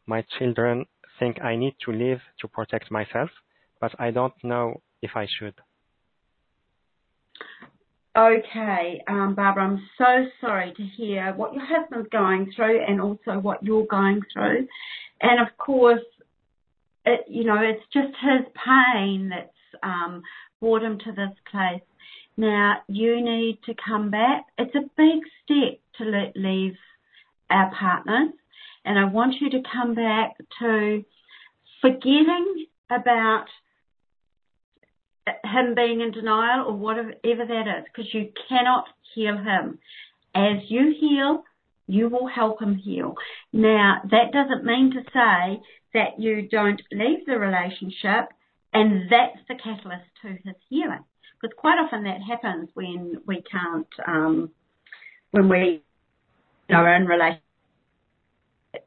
My 0.07 0.25
children 0.39 0.87
think 1.19 1.41
I 1.43 1.57
need 1.57 1.77
to 1.85 1.93
leave 1.93 2.21
to 2.41 2.49
protect 2.49 2.91
myself, 2.91 3.31
but 3.81 3.93
I 3.99 4.11
don't 4.11 4.35
know 4.43 4.81
if 5.03 5.11
I 5.15 5.27
should. 5.39 5.55
Okay, 8.17 9.03
um, 9.07 9.35
Barbara, 9.37 9.65
I'm 9.65 9.89
so 9.97 10.27
sorry 10.41 10.73
to 10.77 10.83
hear 10.83 11.33
what 11.35 11.55
your 11.55 11.65
husband's 11.65 12.09
going 12.11 12.53
through 12.57 12.81
and 12.87 13.01
also 13.01 13.39
what 13.39 13.63
you're 13.63 13.87
going 13.87 14.21
through. 14.33 14.67
And 15.23 15.41
of 15.41 15.57
course, 15.59 16.03
it, 17.07 17.25
you 17.29 17.45
know, 17.45 17.59
it's 17.61 17.85
just 17.93 18.13
his 18.21 18.47
pain 18.67 19.29
that's 19.29 19.83
um, 19.85 20.23
brought 20.61 20.83
him 20.83 20.99
to 20.99 21.13
this 21.13 21.31
place. 21.51 21.83
Now, 22.41 22.79
you 22.89 23.23
need 23.23 23.59
to 23.67 23.75
come 23.87 24.11
back. 24.11 24.47
It's 24.57 24.75
a 24.75 24.89
big 24.97 25.21
step 25.45 25.79
to 25.99 26.05
let 26.05 26.35
leave 26.35 26.73
our 27.51 27.71
partners, 27.79 28.33
and 28.83 28.99
I 28.99 29.05
want 29.05 29.35
you 29.43 29.51
to 29.51 29.63
come 29.71 29.95
back 29.95 30.39
to 30.61 31.05
forgetting 31.83 32.65
about 32.89 33.45
him 35.45 35.75
being 35.75 36.01
in 36.01 36.13
denial 36.13 36.69
or 36.69 36.73
whatever 36.73 37.45
that 37.47 37.65
is, 37.79 37.85
because 37.85 38.15
you 38.15 38.31
cannot 38.49 38.87
heal 39.15 39.37
him. 39.37 39.79
As 40.35 40.63
you 40.69 40.95
heal, 40.99 41.45
you 41.89 42.09
will 42.09 42.27
help 42.27 42.63
him 42.63 42.75
heal. 42.75 43.17
Now, 43.53 44.01
that 44.11 44.33
doesn't 44.33 44.65
mean 44.65 44.93
to 44.93 45.03
say 45.13 45.61
that 45.93 46.19
you 46.19 46.49
don't 46.49 46.81
leave 46.91 47.27
the 47.27 47.39
relationship 47.39 48.31
and 48.73 49.11
that's 49.11 49.45
the 49.47 49.57
catalyst 49.57 50.09
to 50.23 50.29
his 50.29 50.57
healing 50.71 51.05
because 51.41 51.55
quite 51.57 51.79
often 51.79 52.05
that 52.05 52.21
happens 52.23 52.69
when 52.75 53.21
we 53.27 53.43
can't, 53.51 53.89
um, 54.07 54.51
when 55.31 55.49
we 55.49 55.83
our 56.71 56.95
own 56.95 57.07
relation, 57.07 57.41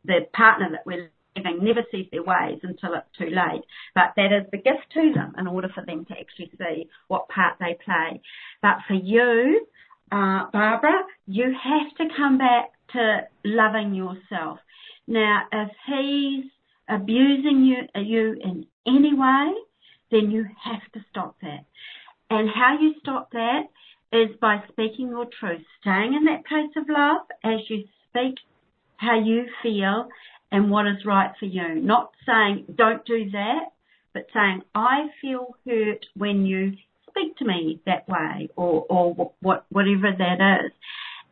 the 0.05 0.21
partner 0.33 0.69
that 0.71 0.85
we're 0.85 1.09
leaving 1.35 1.63
never 1.63 1.81
sees 1.91 2.07
their 2.11 2.23
ways 2.23 2.59
until 2.63 2.93
it's 2.93 3.17
too 3.17 3.25
late. 3.25 3.63
But 3.95 4.13
that 4.15 4.31
is 4.31 4.49
the 4.51 4.57
gift 4.57 4.91
to 4.93 5.11
them 5.13 5.33
in 5.37 5.47
order 5.47 5.69
for 5.73 5.83
them 5.85 6.05
to 6.05 6.13
actually 6.13 6.51
see 6.57 6.87
what 7.07 7.27
part 7.27 7.55
they 7.59 7.77
play. 7.83 8.21
But 8.61 8.77
for 8.87 8.93
you, 8.93 9.65
uh, 10.11 10.45
Barbara, 10.51 11.01
you 11.27 11.45
have 11.45 11.95
to 11.97 12.15
come 12.15 12.37
back 12.37 12.71
to 12.93 13.27
loving 13.43 13.93
yourself. 13.93 14.59
Now, 15.07 15.43
if 15.51 15.69
he's 15.87 16.45
abusing 16.87 17.65
you, 17.65 18.01
you 18.01 18.37
in 18.41 18.65
any 18.87 19.13
way, 19.13 19.53
then 20.11 20.31
you 20.31 20.45
have 20.63 20.91
to 20.93 21.03
stop 21.09 21.35
that. 21.41 21.65
And 22.29 22.49
how 22.49 22.77
you 22.79 22.93
stop 22.99 23.31
that 23.31 23.63
is 24.11 24.29
by 24.39 24.63
speaking 24.71 25.09
your 25.09 25.25
truth, 25.39 25.61
staying 25.81 26.13
in 26.13 26.25
that 26.25 26.45
place 26.45 26.71
of 26.77 26.87
love 26.87 27.27
as 27.43 27.59
you 27.69 27.85
speak 28.09 28.35
how 28.97 29.19
you 29.19 29.45
feel 29.61 30.07
and 30.51 30.69
what 30.69 30.87
is 30.87 31.05
right 31.05 31.31
for 31.39 31.45
you. 31.45 31.75
Not 31.75 32.11
saying 32.25 32.65
don't 32.75 33.05
do 33.05 33.29
that, 33.31 33.71
but 34.13 34.27
saying 34.33 34.61
I 34.73 35.07
feel 35.21 35.55
hurt 35.67 36.05
when 36.15 36.45
you 36.45 36.73
speak 37.09 37.37
to 37.37 37.45
me 37.45 37.81
that 37.85 38.07
way 38.07 38.49
or, 38.55 38.85
or 38.89 39.33
what, 39.41 39.65
whatever 39.69 40.11
that 40.17 40.61
is. 40.65 40.71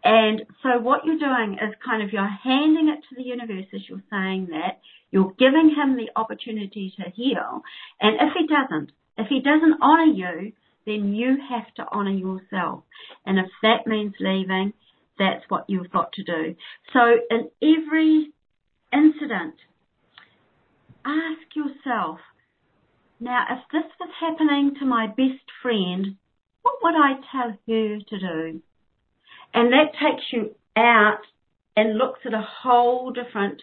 And 0.04 0.42
so 0.64 0.80
what 0.80 1.06
you're 1.06 1.20
doing 1.20 1.60
is 1.62 1.76
kind 1.86 2.02
of 2.02 2.12
you're 2.12 2.28
handing 2.28 2.90
it 2.90 3.02
to 3.10 3.16
the 3.16 3.24
universe 3.24 3.68
as 3.74 3.82
you're 3.88 4.04
saying 4.10 4.48
that. 4.52 4.82
You're 5.12 5.34
giving 5.38 5.76
him 5.76 5.98
the 5.98 6.10
opportunity 6.16 6.94
to 6.98 7.12
heal. 7.12 7.62
And 8.00 8.16
if 8.16 8.34
he 8.38 8.48
doesn't, 8.48 8.92
if 9.18 9.28
he 9.28 9.42
doesn't 9.42 9.82
honour 9.82 10.14
you, 10.14 10.54
then 10.86 11.14
you 11.14 11.38
have 11.50 11.74
to 11.76 11.88
honour 11.92 12.12
yourself. 12.12 12.84
And 13.26 13.38
if 13.40 13.48
that 13.62 13.88
means 13.88 14.14
leaving, 14.20 14.74
that's 15.20 15.44
what 15.50 15.66
you've 15.68 15.92
got 15.92 16.14
to 16.14 16.24
do. 16.24 16.56
So 16.94 17.00
in 17.30 17.50
every 17.62 18.32
incident, 18.92 19.56
ask 21.06 21.56
yourself, 21.56 22.20
now 23.20 23.46
if 23.50 23.60
this 23.72 23.92
was 24.00 24.10
happening 24.20 24.76
to 24.80 24.86
my 24.86 25.08
best 25.08 25.46
friend, 25.62 26.16
what 26.64 26.76
would 26.82 26.96
I 26.96 27.14
tell 27.32 27.52
her 27.68 27.98
to 28.00 28.20
do? 28.20 28.62
And 29.54 29.74
that 29.74 29.94
takes 29.94 30.24
you 30.32 30.56
out 30.76 31.22
and 31.76 31.98
looks 31.98 32.22
at 32.26 32.34
a 32.34 32.46
whole 32.64 33.12
different 33.12 33.62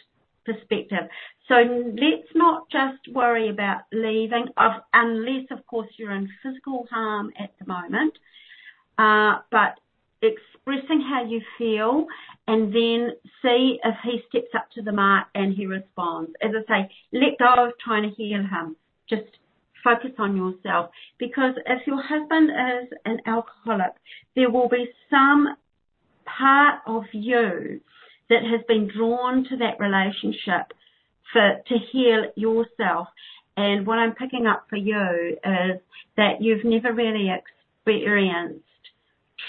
perspective. 0.49 1.09
So 1.49 1.55
let's 1.55 2.29
not 2.35 2.71
just 2.71 3.15
worry 3.15 3.49
about 3.49 3.83
leaving, 3.93 4.47
unless 4.93 5.47
of 5.51 5.67
course 5.67 5.89
you're 5.97 6.15
in 6.15 6.29
physical 6.43 6.87
harm 6.91 7.33
at 7.39 7.53
the 7.59 7.67
moment, 7.67 8.15
uh, 8.99 9.41
but 9.51 9.79
expressing 10.21 11.01
how 11.01 11.25
you 11.25 11.41
feel 11.57 12.07
and 12.47 12.75
then 12.75 13.13
see 13.43 13.79
if 13.85 13.95
he 14.05 14.21
steps 14.29 14.53
up 14.55 14.69
to 14.75 14.83
the 14.83 14.93
mark 14.93 15.29
and 15.35 15.55
he 15.55 15.67
responds. 15.67 16.33
As 16.43 16.51
I 16.55 16.73
say, 16.83 16.91
let 17.13 17.39
go 17.39 17.67
of 17.67 17.73
trying 17.85 18.03
to 18.09 18.15
heal 18.15 18.41
him. 18.41 18.77
Just 19.09 19.39
focus 19.85 20.11
on 20.19 20.37
yourself 20.37 20.91
because 21.19 21.55
if 21.67 21.87
your 21.87 22.03
husband 22.03 22.51
is 22.51 22.89
an 23.05 23.19
alcoholic, 23.27 23.93
there 24.35 24.51
will 24.51 24.69
be 24.69 24.87
some 25.09 25.57
part 26.27 26.81
of 26.87 27.05
you 27.13 27.81
that 28.31 28.43
has 28.43 28.61
been 28.69 28.89
drawn 28.89 29.45
to 29.45 29.57
that 29.57 29.81
relationship 29.81 30.73
for 31.33 31.61
to 31.67 31.75
heal 31.93 32.27
yourself. 32.37 33.09
And 33.57 33.87
what 33.87 33.99
I'm 33.99 34.15
picking 34.15 34.47
up 34.47 34.67
for 34.69 34.77
you 34.77 35.37
is 35.45 35.81
that 36.17 36.41
you've 36.41 36.65
never 36.65 36.93
really 36.93 37.31
experienced 37.31 38.65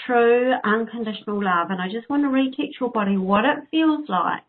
true 0.06 0.52
unconditional 0.64 1.42
love. 1.42 1.70
And 1.70 1.80
I 1.80 1.88
just 1.90 2.08
want 2.08 2.22
to 2.22 2.28
reteach 2.28 2.80
your 2.80 2.90
body 2.90 3.16
what 3.16 3.44
it 3.44 3.58
feels 3.70 4.08
like 4.08 4.42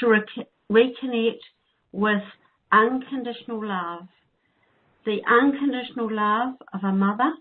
to 0.00 0.08
re- 0.08 0.46
reconnect 0.70 1.40
with 1.92 2.22
unconditional 2.72 3.66
love. 3.66 4.06
The 5.04 5.18
unconditional 5.28 6.12
love 6.12 6.54
of 6.72 6.82
a 6.82 6.92
mother 6.92 7.32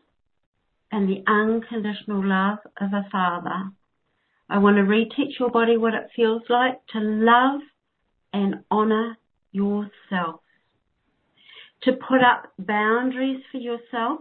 and 0.91 1.09
the 1.09 1.23
unconditional 1.27 2.23
love 2.25 2.59
of 2.79 2.93
a 2.93 3.07
father. 3.11 3.71
I 4.49 4.59
want 4.59 4.77
to 4.77 4.83
reteach 4.83 5.39
your 5.39 5.49
body 5.49 5.77
what 5.77 5.93
it 5.93 6.09
feels 6.15 6.43
like 6.49 6.85
to 6.93 6.99
love 6.99 7.61
and 8.31 8.63
honor 8.69 9.17
yourself. 9.51 10.41
To 11.83 11.93
put 11.93 12.21
up 12.21 12.51
boundaries 12.59 13.41
for 13.51 13.57
yourself. 13.57 14.19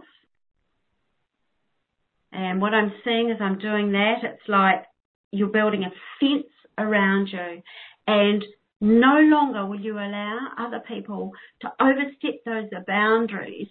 And 2.31 2.59
what 2.59 2.73
I'm 2.73 2.93
seeing 3.03 3.31
as 3.31 3.37
I'm 3.39 3.59
doing 3.59 3.91
that, 3.93 4.23
it's 4.23 4.47
like 4.47 4.85
you're 5.31 5.47
building 5.47 5.83
a 5.83 5.91
fence 6.19 6.51
around 6.77 7.27
you. 7.27 7.61
And 8.07 8.43
no 8.81 9.19
longer 9.19 9.65
will 9.65 9.79
you 9.79 9.93
allow 9.93 10.39
other 10.57 10.81
people 10.87 11.31
to 11.61 11.71
overstep 11.79 12.43
those 12.45 12.69
boundaries, 12.85 13.69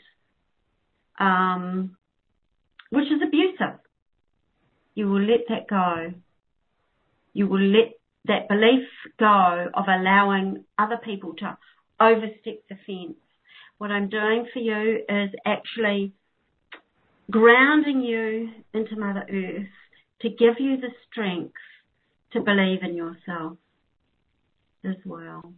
um, 1.19 1.97
which 2.91 3.07
is 3.07 3.21
abusive. 3.27 3.81
You 4.95 5.09
will 5.09 5.23
let 5.23 5.41
that 5.49 5.69
go 5.69 6.15
you 7.35 7.47
will 7.47 7.61
let 7.61 7.93
that 8.27 8.49
belief 8.49 8.89
go 9.19 9.67
of 9.75 9.85
allowing 9.87 10.65
other 10.79 10.99
people 11.05 11.35
to 11.35 11.59
overstep 12.01 12.63
the 12.71 12.77
fence. 12.87 13.19
What 13.79 13.91
I'm 13.91 14.09
doing 14.09 14.47
for 14.53 14.61
you 14.61 15.01
is 15.09 15.31
actually 15.45 16.15
grounding 17.31 18.01
you 18.01 18.51
into 18.73 18.97
Mother 18.97 19.27
Earth 19.31 19.67
to 20.23 20.29
give 20.31 20.55
you 20.59 20.79
the 20.79 20.89
strength 21.11 21.53
to 22.33 22.41
believe 22.41 22.83
in 22.83 22.97
yourself 22.97 23.59
as 24.85 24.97
well. 25.05 25.53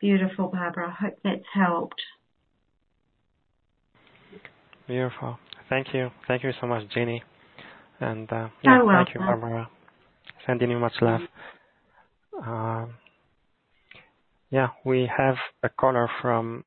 Beautiful, 0.00 0.48
Barbara. 0.48 0.88
I 0.88 1.04
hope 1.04 1.18
that's 1.22 1.44
helped. 1.52 2.00
Beautiful. 4.86 5.38
Thank 5.68 5.88
you. 5.92 6.10
Thank 6.26 6.42
you 6.42 6.52
so 6.60 6.66
much, 6.66 6.82
Jenny. 6.92 7.22
And 8.00 8.32
uh, 8.32 8.48
yeah, 8.62 8.82
thank 8.92 9.14
you, 9.14 9.20
Barbara. 9.20 9.68
Sending 10.46 10.70
you 10.70 10.78
much 10.78 10.94
love. 11.02 11.20
Um, 12.46 12.94
yeah, 14.50 14.68
we 14.84 15.08
have 15.16 15.36
a 15.62 15.68
caller 15.68 16.08
from 16.22 16.64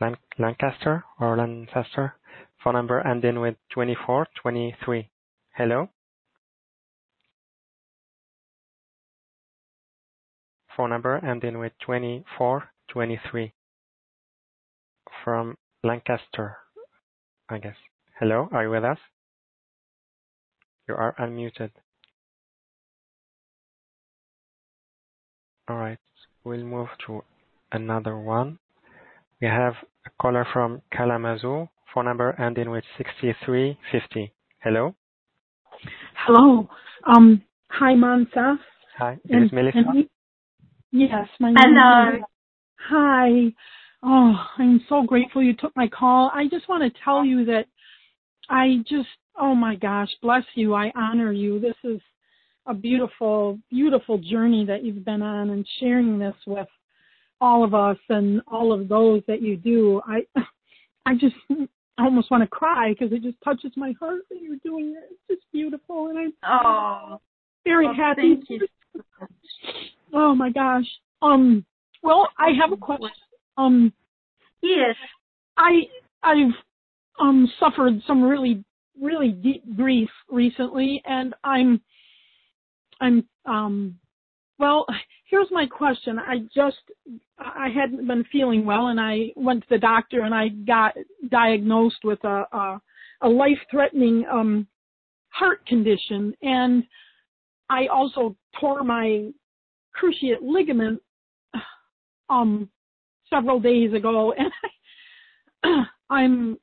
Lan- 0.00 0.16
Lancaster 0.38 1.04
or 1.18 1.36
Lancaster. 1.36 2.14
Phone 2.62 2.74
number 2.74 3.00
ending 3.06 3.40
with 3.40 3.56
2423. 3.72 5.08
Hello? 5.56 5.88
Phone 10.76 10.90
number 10.90 11.16
ending 11.24 11.58
with 11.58 11.72
2423. 11.86 13.52
From 15.24 15.56
Lancaster, 15.82 16.56
I 17.48 17.58
guess. 17.58 17.76
Hello, 18.18 18.48
are 18.52 18.64
you 18.64 18.70
with 18.70 18.84
us? 18.84 18.98
You 20.90 20.96
are 20.96 21.14
unmuted. 21.20 21.70
Alright, 25.70 26.00
we'll 26.42 26.64
move 26.64 26.88
to 27.06 27.22
another 27.70 28.18
one. 28.18 28.58
We 29.40 29.46
have 29.46 29.74
a 30.04 30.10
caller 30.20 30.44
from 30.52 30.82
Kalamazoo, 30.92 31.68
phone 31.94 32.06
number 32.06 32.34
ending 32.40 32.70
with 32.70 32.82
6350. 32.98 34.32
Hello? 34.64 34.96
Hello. 36.26 36.68
Um, 37.06 37.40
hi, 37.68 37.94
Montse. 37.94 38.58
Hi, 38.98 39.16
this 39.22 39.30
and, 39.30 39.44
is 39.44 39.52
Melissa. 39.52 39.78
yes, 40.90 41.28
my 41.38 41.50
name 41.50 41.56
Hello. 41.56 42.16
Is, 42.16 42.22
hi. 42.80 43.28
Oh, 44.02 44.34
I'm 44.58 44.84
so 44.88 45.04
grateful 45.04 45.40
you 45.40 45.54
took 45.54 45.76
my 45.76 45.86
call. 45.86 46.32
I 46.34 46.48
just 46.48 46.68
want 46.68 46.82
to 46.82 47.00
tell 47.04 47.24
you 47.24 47.44
that 47.44 47.66
I 48.50 48.78
just 48.88 49.08
Oh 49.40 49.54
my 49.54 49.74
gosh, 49.74 50.10
bless 50.20 50.44
you. 50.54 50.74
I 50.74 50.92
honor 50.94 51.32
you. 51.32 51.58
This 51.58 51.76
is 51.82 52.00
a 52.66 52.74
beautiful, 52.74 53.58
beautiful 53.70 54.18
journey 54.18 54.66
that 54.66 54.84
you've 54.84 55.04
been 55.04 55.22
on 55.22 55.50
and 55.50 55.66
sharing 55.80 56.18
this 56.18 56.34
with 56.46 56.68
all 57.40 57.64
of 57.64 57.74
us 57.74 57.96
and 58.10 58.42
all 58.46 58.70
of 58.72 58.86
those 58.86 59.22
that 59.26 59.40
you 59.40 59.56
do. 59.56 60.02
I 60.06 60.26
I 61.06 61.14
just 61.14 61.36
I 61.50 62.04
almost 62.04 62.30
want 62.30 62.42
to 62.42 62.48
cry 62.48 62.90
because 62.90 63.12
it 63.12 63.22
just 63.22 63.38
touches 63.42 63.72
my 63.76 63.94
heart 63.98 64.22
that 64.30 64.40
you're 64.42 64.58
doing 64.62 64.94
it. 64.96 65.08
It's 65.10 65.40
just 65.40 65.52
beautiful 65.52 66.08
and 66.08 66.18
I'm 66.18 66.32
oh, 66.44 67.20
very 67.64 67.86
oh, 67.86 67.94
happy. 67.94 68.40
oh 70.12 70.34
my 70.34 70.50
gosh. 70.50 70.86
Um 71.22 71.64
well, 72.02 72.28
I 72.38 72.50
have 72.60 72.72
a 72.72 72.76
question. 72.76 73.08
Um 73.56 73.92
Yes. 74.62 74.96
I 75.56 75.84
I've 76.22 76.52
um 77.20 77.50
suffered 77.58 78.00
some 78.06 78.22
really 78.22 78.64
really 79.00 79.30
deep 79.30 79.64
grief 79.76 80.10
recently 80.30 81.02
and 81.04 81.34
I'm 81.44 81.80
I'm 83.00 83.24
um 83.46 83.96
well 84.58 84.86
here's 85.30 85.50
my 85.50 85.66
question. 85.66 86.18
I 86.18 86.40
just 86.54 86.78
I 87.38 87.68
hadn't 87.74 88.06
been 88.06 88.24
feeling 88.30 88.64
well 88.66 88.88
and 88.88 89.00
I 89.00 89.30
went 89.36 89.62
to 89.62 89.68
the 89.70 89.78
doctor 89.78 90.22
and 90.22 90.34
I 90.34 90.48
got 90.48 90.94
diagnosed 91.30 92.04
with 92.04 92.22
a 92.24 92.44
a, 92.52 92.80
a 93.22 93.28
life 93.28 93.58
threatening 93.70 94.24
um 94.30 94.66
heart 95.28 95.64
condition 95.66 96.34
and 96.42 96.84
I 97.70 97.86
also 97.86 98.36
tore 98.60 98.82
my 98.82 99.30
cruciate 99.96 100.42
ligament 100.42 101.00
um 102.28 102.68
several 103.32 103.60
days 103.60 103.94
ago 103.94 104.34
and 104.36 104.52
I, 105.64 105.84
I'm 106.10 106.58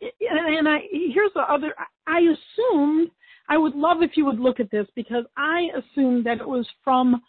and 0.00 0.68
I 0.68 0.78
here's 0.90 1.32
the 1.34 1.42
other. 1.42 1.74
I 2.06 2.20
assumed 2.20 3.10
I 3.48 3.56
would 3.56 3.74
love 3.74 4.02
if 4.02 4.12
you 4.16 4.24
would 4.24 4.40
look 4.40 4.60
at 4.60 4.70
this 4.70 4.86
because 4.94 5.24
I 5.36 5.68
assumed 5.76 6.26
that 6.26 6.40
it 6.40 6.48
was 6.48 6.66
from 6.84 7.20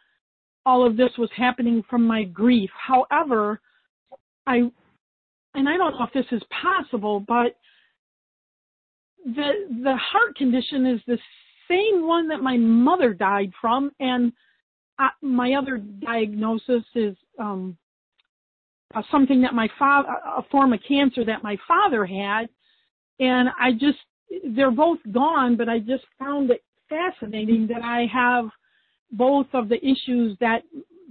all 0.65 0.85
of 0.85 0.95
this 0.95 1.11
was 1.17 1.29
happening 1.35 1.83
from 1.89 2.05
my 2.05 2.23
grief. 2.23 2.69
However, 2.75 3.59
I 4.45 4.71
and 5.53 5.67
I 5.67 5.77
don't 5.77 5.97
know 5.97 6.05
if 6.05 6.13
this 6.13 6.31
is 6.31 6.43
possible, 6.61 7.19
but 7.19 7.55
the 9.25 9.67
the 9.83 9.95
heart 9.97 10.35
condition 10.35 10.85
is 10.85 11.01
the 11.07 11.17
same 11.69 12.07
one 12.07 12.27
that 12.27 12.41
my 12.41 12.57
mother 12.57 13.13
died 13.13 13.51
from, 13.59 13.91
and 13.99 14.33
I, 14.99 15.09
my 15.21 15.53
other 15.53 15.77
diagnosis 15.77 16.83
is 16.95 17.15
um, 17.39 17.77
uh, 18.93 19.01
something 19.09 19.41
that 19.41 19.53
my 19.53 19.69
father, 19.79 20.09
a 20.37 20.43
form 20.51 20.73
of 20.73 20.79
cancer 20.87 21.23
that 21.25 21.43
my 21.43 21.57
father 21.67 22.05
had, 22.05 22.49
and 23.19 23.49
I 23.59 23.71
just 23.73 23.99
they're 24.55 24.71
both 24.71 24.99
gone, 25.11 25.57
but 25.57 25.69
I 25.69 25.79
just 25.79 26.03
found 26.17 26.51
it 26.51 26.63
fascinating 26.89 27.67
that 27.67 27.81
I 27.83 28.05
have 28.11 28.45
both 29.11 29.47
of 29.53 29.69
the 29.69 29.77
issues 29.85 30.37
that 30.39 30.63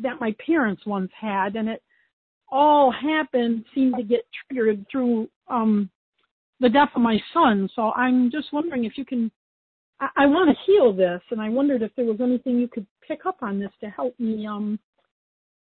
that 0.02 0.20
my 0.20 0.35
parents 0.44 0.82
once 0.86 1.10
had, 1.18 1.56
and 1.56 1.68
it 1.68 1.82
all 2.51 2.90
happened 2.90 3.64
seemed 3.74 3.94
to 3.97 4.02
get 4.02 4.27
triggered 4.48 4.85
through 4.90 5.28
um, 5.48 5.90
the 6.60 6.68
death 6.68 6.90
of 6.94 7.02
my 7.02 7.18
son. 7.32 7.68
So 7.74 7.93
I'm 7.93 8.31
just 8.31 8.52
wondering 8.52 8.85
if 8.85 8.97
you 8.97 9.05
can. 9.05 9.31
I, 10.01 10.09
I 10.16 10.27
want 10.27 10.51
to 10.51 10.72
heal 10.72 10.93
this, 10.93 11.20
and 11.31 11.40
I 11.40 11.48
wondered 11.48 11.82
if 11.82 11.94
there 11.97 12.06
was 12.06 12.20
anything 12.20 12.59
you 12.59 12.68
could 12.68 12.86
pick 13.06 13.27
up 13.27 13.39
on 13.43 13.60
this 13.60 13.72
to 13.81 13.90
help 13.90 14.18
me 14.18 14.47
um, 14.47 14.78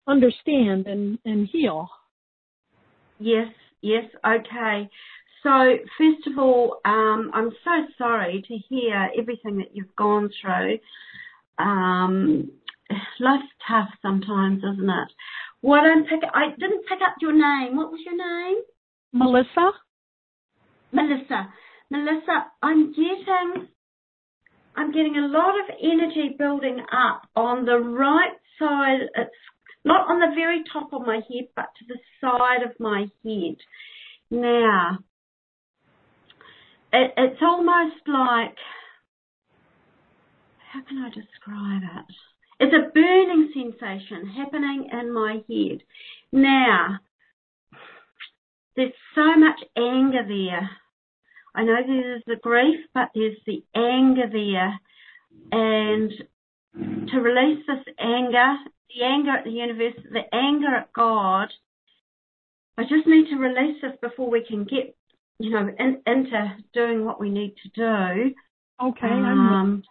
understand 0.07 0.87
and 0.87 1.19
and 1.25 1.49
heal. 1.49 1.89
Yes, 3.19 3.49
yes, 3.83 4.05
okay. 4.27 4.89
So 5.43 5.51
first 5.99 6.27
of 6.29 6.39
all, 6.39 6.81
um, 6.85 7.31
I'm 7.35 7.51
so 7.65 7.87
sorry 7.99 8.45
to 8.47 8.55
hear 8.69 9.11
everything 9.19 9.59
that 9.59 9.75
you've 9.75 9.95
gone 9.97 10.31
through. 10.41 10.79
Um, 11.59 12.51
life's 13.19 13.45
tough 13.67 13.89
sometimes, 14.03 14.59
isn't 14.59 14.89
it? 14.89 15.09
What 15.61 15.81
I'm 15.81 16.05
pick, 16.05 16.21
I 16.35 16.51
didn't 16.59 16.87
pick 16.87 16.99
up 17.07 17.17
your 17.21 17.33
name. 17.33 17.77
What 17.77 17.91
was 17.91 18.01
your 18.05 18.17
name? 18.17 18.63
Melissa. 19.13 19.73
Melissa. 20.93 21.53
Melissa, 21.91 22.47
I'm 22.63 22.93
getting, 22.93 23.69
I'm 24.77 24.93
getting 24.93 25.17
a 25.17 25.27
lot 25.27 25.55
of 25.61 25.77
energy 25.83 26.35
building 26.39 26.81
up 26.93 27.23
on 27.37 27.65
the 27.65 27.79
right 27.79 28.33
side. 28.59 29.09
It's 29.15 29.31
not 29.85 30.09
on 30.09 30.21
the 30.21 30.35
very 30.35 30.63
top 30.73 30.93
of 30.93 31.03
my 31.03 31.17
head, 31.17 31.49
but 31.55 31.67
to 31.79 31.85
the 31.89 31.99
side 32.21 32.63
of 32.65 32.79
my 32.79 33.07
head. 33.25 33.57
Now, 34.31 34.99
it, 36.93 37.13
it's 37.17 37.41
almost 37.43 38.07
like, 38.07 38.57
how 40.73 40.83
can 40.89 40.99
I 40.99 41.09
describe 41.09 41.83
it? 41.83 42.15
It's 42.61 42.75
a 42.75 42.93
burning 42.93 43.51
sensation 43.55 44.29
happening 44.37 44.89
in 44.93 45.13
my 45.13 45.43
head. 45.49 45.83
Now, 46.33 46.99
there's 48.77 48.93
so 49.15 49.37
much 49.37 49.61
anger 49.77 50.25
there. 50.27 50.71
I 51.55 51.65
know 51.65 51.77
there's 51.87 52.23
the 52.27 52.37
grief, 52.37 52.81
but 52.95 53.11
there's 53.15 53.37
the 53.47 53.65
anger 53.75 54.29
there. 54.33 54.81
And 55.51 56.13
to 57.09 57.17
release 57.19 57.65
this 57.67 57.95
anger, 57.99 58.57
the 58.95 59.05
anger 59.05 59.31
at 59.31 59.45
the 59.45 59.51
universe, 59.51 59.95
the 60.11 60.35
anger 60.35 60.75
at 60.75 60.93
God, 60.93 61.49
I 62.79 62.83
just 62.83 63.07
need 63.07 63.29
to 63.31 63.37
release 63.37 63.83
this 63.83 63.93
before 64.01 64.31
we 64.31 64.45
can 64.47 64.65
get 64.65 64.97
you 65.39 65.51
know, 65.51 65.69
in, 65.79 66.03
into 66.07 66.57
doing 66.73 67.05
what 67.05 67.21
we 67.21 67.31
need 67.31 67.55
to 67.63 67.69
do. 67.71 68.35
Okay. 68.83 69.07
Um, 69.07 69.83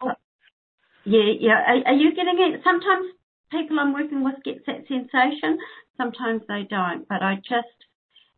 yeah, 1.05 1.31
yeah. 1.39 1.63
Are, 1.67 1.87
are, 1.87 1.93
you 1.93 2.15
getting 2.15 2.37
it? 2.39 2.61
Sometimes 2.63 3.05
people 3.51 3.79
I'm 3.79 3.93
working 3.93 4.23
with 4.23 4.35
get 4.43 4.65
that 4.65 4.87
sensation. 4.87 5.57
Sometimes 5.97 6.41
they 6.47 6.65
don't. 6.69 7.07
But 7.07 7.21
I 7.21 7.35
just, 7.35 7.67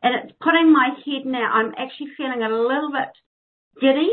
and 0.02 0.16
it's 0.16 0.34
putting 0.42 0.72
my 0.72 0.90
head 1.06 1.26
now. 1.26 1.52
I'm 1.52 1.74
actually 1.78 2.12
feeling 2.18 2.44
a 2.44 2.50
little 2.50 2.92
bit 2.92 3.10
giddy 3.82 4.10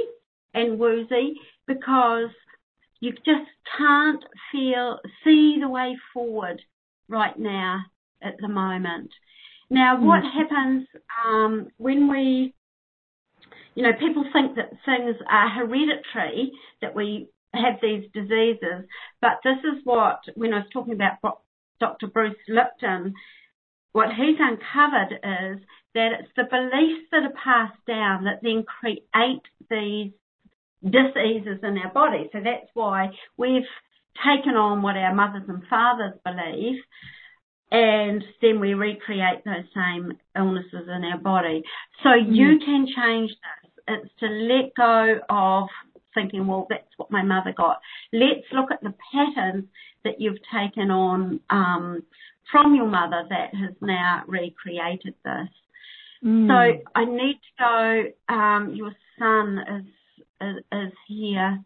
and 0.55 0.79
woozy 0.79 1.35
because 1.67 2.31
you 3.01 3.12
just 3.12 3.49
can't 3.79 4.23
feel, 4.53 4.99
see 5.25 5.59
the 5.61 5.69
way 5.69 5.97
forward 6.12 6.61
right 7.09 7.39
now 7.39 7.81
at 8.23 8.35
the 8.41 8.49
moment. 8.49 9.11
Now, 9.71 10.01
what 10.01 10.23
mm. 10.23 10.33
happens 10.33 10.87
um, 11.25 11.69
when 11.77 12.11
we 12.11 12.55
you 13.81 13.86
know, 13.86 13.97
people 13.98 14.24
think 14.31 14.57
that 14.57 14.69
things 14.85 15.16
are 15.27 15.48
hereditary, 15.48 16.52
that 16.82 16.94
we 16.94 17.28
have 17.55 17.77
these 17.81 18.05
diseases, 18.12 18.85
but 19.23 19.40
this 19.43 19.57
is 19.65 19.81
what, 19.85 20.20
when 20.35 20.52
I 20.52 20.59
was 20.59 20.66
talking 20.70 20.93
about 20.93 21.40
Dr. 21.81 22.09
Bruce 22.09 22.36
Lipton, 22.47 23.15
what 23.93 24.09
he's 24.09 24.36
uncovered 24.39 25.15
is 25.15 25.65
that 25.94 26.12
it's 26.20 26.28
the 26.36 26.44
beliefs 26.44 27.09
that 27.11 27.23
are 27.23 27.32
passed 27.43 27.81
down 27.86 28.24
that 28.24 28.40
then 28.43 28.65
create 28.65 29.40
these 29.70 30.12
diseases 30.85 31.61
in 31.62 31.78
our 31.78 31.90
body. 31.90 32.28
So 32.35 32.40
that's 32.44 32.69
why 32.74 33.12
we've 33.39 33.62
taken 34.23 34.57
on 34.57 34.82
what 34.82 34.98
our 34.98 35.15
mothers 35.15 35.48
and 35.48 35.62
fathers 35.70 36.20
believe 36.23 36.82
and 37.73 38.24
then 38.43 38.61
we 38.61 38.74
recreate 38.74 39.44
those 39.44 39.65
same 39.74 40.12
illnesses 40.36 40.89
in 40.89 41.05
our 41.05 41.19
body. 41.19 41.62
So 42.02 42.09
mm. 42.11 42.27
you 42.28 42.59
can 42.65 42.86
change 42.86 43.31
this. 43.31 43.60
It's 43.91 44.11
to 44.21 44.27
let 44.27 44.75
go 44.77 45.21
of 45.29 45.69
thinking, 46.15 46.47
well, 46.47 46.67
that's 46.69 46.89
what 46.97 47.11
my 47.11 47.23
mother 47.23 47.53
got. 47.57 47.81
Let's 48.12 48.47
look 48.53 48.71
at 48.71 48.83
the 48.83 48.95
patterns 49.12 49.65
that 50.05 50.21
you've 50.21 50.39
taken 50.53 50.91
on 50.91 51.41
um, 51.51 52.03
from 52.51 52.75
your 52.75 52.89
mother 52.89 53.25
that 53.29 53.55
has 53.55 53.75
now 53.81 54.23
recreated 54.27 55.15
this. 55.25 55.49
Mm. 56.25 56.49
So 56.49 56.91
I 56.95 57.05
need 57.05 57.41
to 57.41 57.59
go. 57.59 58.35
Um, 58.35 58.75
your 58.75 58.93
son 59.19 59.59
is, 59.77 59.85
is 60.41 60.65
is 60.73 60.93
here 61.09 61.62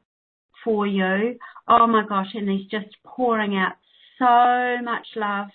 for 0.62 0.86
you. 0.86 1.36
Oh 1.68 1.86
my 1.86 2.04
gosh, 2.08 2.28
and 2.34 2.48
he's 2.48 2.70
just 2.70 2.94
pouring 3.04 3.56
out 3.56 3.72
so 4.18 4.82
much 4.84 5.06
love 5.16 5.48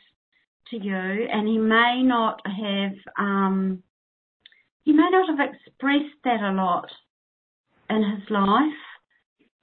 to 0.71 0.77
you, 0.77 0.95
and 0.95 1.47
he 1.47 1.57
may 1.57 2.01
not 2.03 2.41
have 2.45 2.93
um, 3.17 3.83
he 4.89 4.95
may 4.95 5.07
not 5.11 5.29
have 5.29 5.49
expressed 5.51 6.17
that 6.23 6.41
a 6.41 6.51
lot 6.51 6.89
in 7.91 8.01
his 8.01 8.27
life, 8.31 8.81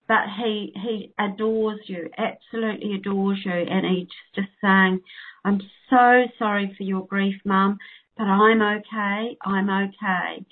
but 0.07 0.23
he 0.39 0.73
he 0.77 1.12
adores 1.19 1.81
you, 1.86 2.09
absolutely 2.16 2.94
adores 2.94 3.40
you, 3.44 3.51
and 3.51 3.85
he's 3.85 4.07
just 4.36 4.53
saying, 4.61 5.01
"I'm 5.44 5.61
so 5.90 6.27
sorry 6.39 6.73
for 6.77 6.85
your 6.85 7.09
grief, 7.09 7.35
Mum, 7.44 7.77
but 8.16 8.23
I'm 8.23 8.62
okay. 8.62 9.36
I'm 9.44 9.69
okay. 9.69 10.47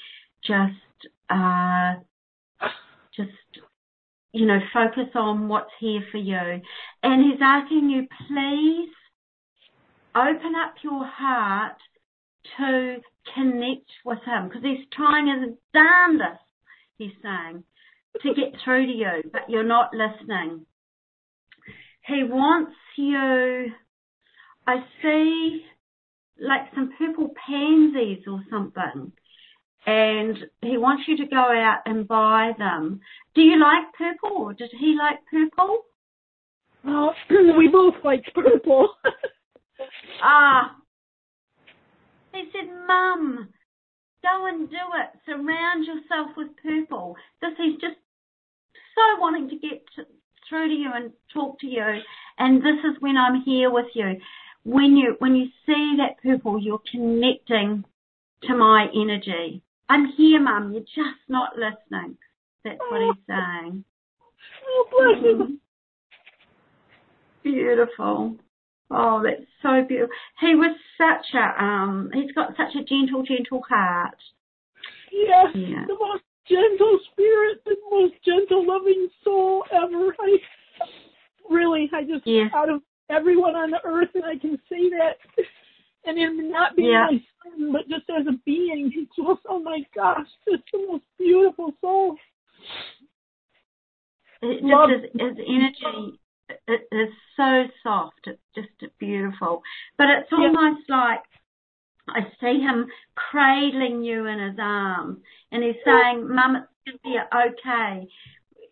Just 0.44 1.08
uh, 1.30 1.94
just." 3.16 3.30
You 4.32 4.46
know, 4.46 4.58
focus 4.72 5.10
on 5.14 5.46
what's 5.46 5.70
here 5.78 6.02
for 6.10 6.18
you. 6.18 6.60
And 7.04 7.22
he's 7.22 7.40
asking 7.40 7.88
you, 7.88 8.08
please 8.26 8.90
open 10.16 10.56
up 10.56 10.74
your 10.82 11.06
heart 11.06 11.76
to 12.56 12.96
connect 13.34 13.90
with 14.04 14.18
him 14.24 14.48
because 14.48 14.62
he's 14.62 14.86
trying 14.92 15.26
his 15.26 15.54
darndest, 15.72 16.42
he's 16.98 17.12
saying, 17.22 17.64
to 18.22 18.34
get 18.34 18.58
through 18.64 18.86
to 18.86 18.92
you, 18.92 19.30
but 19.32 19.48
you're 19.48 19.64
not 19.64 19.90
listening. 19.92 20.66
He 22.06 22.22
wants 22.22 22.76
you, 22.96 23.72
I 24.66 24.76
see 25.02 25.62
like 26.38 26.62
some 26.74 26.92
purple 26.98 27.30
pansies 27.46 28.24
or 28.26 28.42
something, 28.50 29.12
and 29.86 30.36
he 30.62 30.76
wants 30.76 31.04
you 31.08 31.16
to 31.18 31.26
go 31.26 31.36
out 31.36 31.80
and 31.86 32.06
buy 32.06 32.52
them. 32.58 33.00
Do 33.34 33.42
you 33.42 33.58
like 33.60 33.92
purple 33.96 34.36
or 34.38 34.54
did 34.54 34.70
he 34.78 34.96
like 34.98 35.18
purple? 35.30 35.78
Well, 36.84 37.14
we 37.58 37.68
both 37.68 37.94
like 38.04 38.24
purple. 38.34 38.90
Ah. 40.22 40.76
He 42.34 42.50
said, 42.52 42.68
Mum, 42.86 43.48
go 44.22 44.46
and 44.46 44.68
do 44.68 44.76
it. 44.76 45.20
Surround 45.24 45.86
yourself 45.86 46.36
with 46.36 46.48
purple. 46.62 47.16
This 47.40 47.52
is 47.52 47.80
just 47.80 47.96
so 48.94 49.20
wanting 49.20 49.48
to 49.48 49.56
get 49.56 49.84
to, 49.96 50.04
through 50.48 50.68
to 50.68 50.74
you 50.74 50.90
and 50.92 51.12
talk 51.32 51.60
to 51.60 51.66
you. 51.66 51.84
And 52.38 52.60
this 52.60 52.78
is 52.84 53.00
when 53.00 53.16
I'm 53.16 53.42
here 53.42 53.70
with 53.70 53.86
you. 53.94 54.16
When 54.64 54.96
you 54.96 55.16
when 55.18 55.36
you 55.36 55.46
see 55.66 55.96
that 55.98 56.22
purple, 56.22 56.58
you're 56.58 56.80
connecting 56.90 57.84
to 58.44 58.56
my 58.56 58.88
energy. 58.94 59.62
I'm 59.88 60.12
here, 60.16 60.40
Mum. 60.40 60.72
You're 60.72 60.82
just 60.82 61.20
not 61.28 61.52
listening. 61.56 62.16
That's 62.64 62.80
what 62.88 63.02
he's 63.02 63.24
saying. 63.28 63.84
Oh, 64.66 64.86
bless 64.90 65.24
him. 65.24 65.38
Mm. 65.38 65.58
Beautiful. 67.42 68.36
Oh, 68.96 69.22
that's 69.22 69.48
so 69.62 69.86
beautiful. 69.86 70.14
He 70.40 70.54
was 70.54 70.76
such 70.96 71.34
a 71.34 71.64
um. 71.64 72.10
He's 72.12 72.32
got 72.32 72.50
such 72.56 72.74
a 72.74 72.84
gentle, 72.84 73.22
gentle 73.22 73.62
heart. 73.68 74.16
Yes, 75.12 75.46
yeah. 75.54 75.84
the 75.86 75.96
most 75.98 76.22
gentle 76.48 76.98
spirit, 77.12 77.58
the 77.64 77.76
most 77.90 78.14
gentle, 78.24 78.66
loving 78.66 79.08
soul 79.22 79.64
ever. 79.72 80.14
I 80.20 80.38
really, 81.50 81.90
I 81.92 82.02
just 82.02 82.26
yeah. 82.26 82.48
out 82.54 82.70
of 82.70 82.82
everyone 83.10 83.54
on 83.54 83.70
the 83.70 83.80
earth, 83.84 84.10
and 84.14 84.24
I 84.24 84.38
can 84.38 84.58
say 84.68 84.90
that. 84.90 85.18
And 86.06 86.18
him 86.18 86.50
not 86.50 86.76
being 86.76 86.90
yeah. 86.90 87.06
my 87.10 87.22
son, 87.42 87.72
but 87.72 87.88
just 87.88 88.04
as 88.10 88.26
a 88.26 88.36
being, 88.44 88.92
he's 88.94 89.08
just 89.16 89.40
oh 89.48 89.58
my 89.58 89.80
gosh, 89.94 90.26
just 90.46 90.62
the 90.70 90.86
most 90.86 91.04
beautiful 91.18 91.72
soul. 91.80 92.16
It, 94.42 94.60
just 94.60 95.14
his, 95.14 95.38
his 95.38 95.46
energy 95.48 96.18
it 96.48 96.88
is 96.92 97.08
so 97.36 97.64
soft. 97.82 98.26
It's 98.26 98.40
just 98.54 98.98
beautiful. 98.98 99.62
But 99.98 100.06
it's 100.10 100.32
almost 100.32 100.82
yeah. 100.88 100.96
like 100.96 101.22
I 102.08 102.20
see 102.40 102.60
him 102.60 102.86
cradling 103.14 104.02
you 104.02 104.26
in 104.26 104.38
his 104.38 104.58
arms 104.60 105.18
and 105.50 105.62
he's 105.62 105.76
saying, 105.84 106.28
Mum, 106.28 106.56
it's 106.56 106.66
going 106.84 106.98
to 106.98 107.02
be 107.02 107.16
okay. 107.48 108.08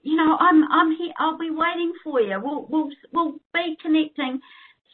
You 0.02 0.16
know, 0.16 0.36
I'm, 0.38 0.64
I'm 0.70 0.96
here. 0.96 1.12
I'll 1.18 1.38
be 1.38 1.50
waiting 1.50 1.92
for 2.04 2.20
you. 2.20 2.38
We'll, 2.42 2.66
we'll, 2.68 2.90
we'll 3.12 3.32
be 3.54 3.76
connecting 3.80 4.40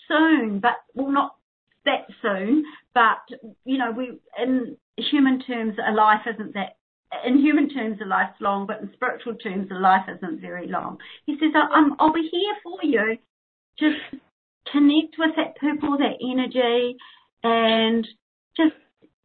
soon, 0.07 0.61
but 0.61 0.77
well, 0.95 1.11
not 1.11 1.37
that 1.85 2.07
soon, 2.23 2.65
but 2.95 3.19
you 3.65 3.79
know, 3.79 3.91
we, 3.91 4.19
in 4.41 4.77
human 4.97 5.41
terms, 5.41 5.77
a 5.87 5.93
life 5.93 6.23
isn't 6.33 6.55
that 6.55 6.77
in 7.25 7.39
human 7.39 7.69
terms, 7.69 7.99
a 8.03 8.07
life's 8.07 8.41
long, 8.41 8.67
but 8.67 8.81
in 8.81 8.91
spiritual 8.95 9.35
terms, 9.37 9.69
a 9.71 9.75
life 9.75 10.07
isn't 10.09 10.41
very 10.41 10.67
long. 10.69 10.99
He 11.27 11.35
says, 11.35 11.53
I'm, 11.55 11.95
I'll 11.99 12.13
be 12.13 12.29
here 12.31 12.55
for 12.63 12.79
you. 12.83 13.19
Just 13.79 13.97
connect 14.73 15.17
with 15.19 15.31
that 15.37 15.57
purple, 15.57 15.97
that 15.99 16.19
energy, 16.21 16.97
and 17.43 18.07
just, 18.57 18.75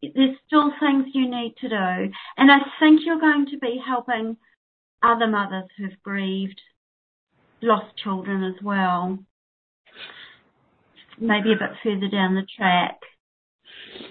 there's 0.01 0.37
still 0.47 0.71
things 0.79 1.07
you 1.13 1.29
need 1.29 1.55
to 1.61 1.69
do. 1.69 2.13
And 2.37 2.51
I 2.51 2.59
think 2.79 3.01
you're 3.05 3.19
going 3.19 3.47
to 3.51 3.57
be 3.57 3.81
helping 3.85 4.37
other 5.01 5.27
mothers 5.27 5.69
who've 5.77 6.01
grieved, 6.03 6.61
lost 7.61 7.97
children 8.01 8.43
as 8.43 8.63
well. 8.63 9.19
Maybe 11.19 11.51
a 11.51 11.55
bit 11.55 11.77
further 11.83 12.09
down 12.09 12.35
the 12.35 12.47
track. 12.57 12.99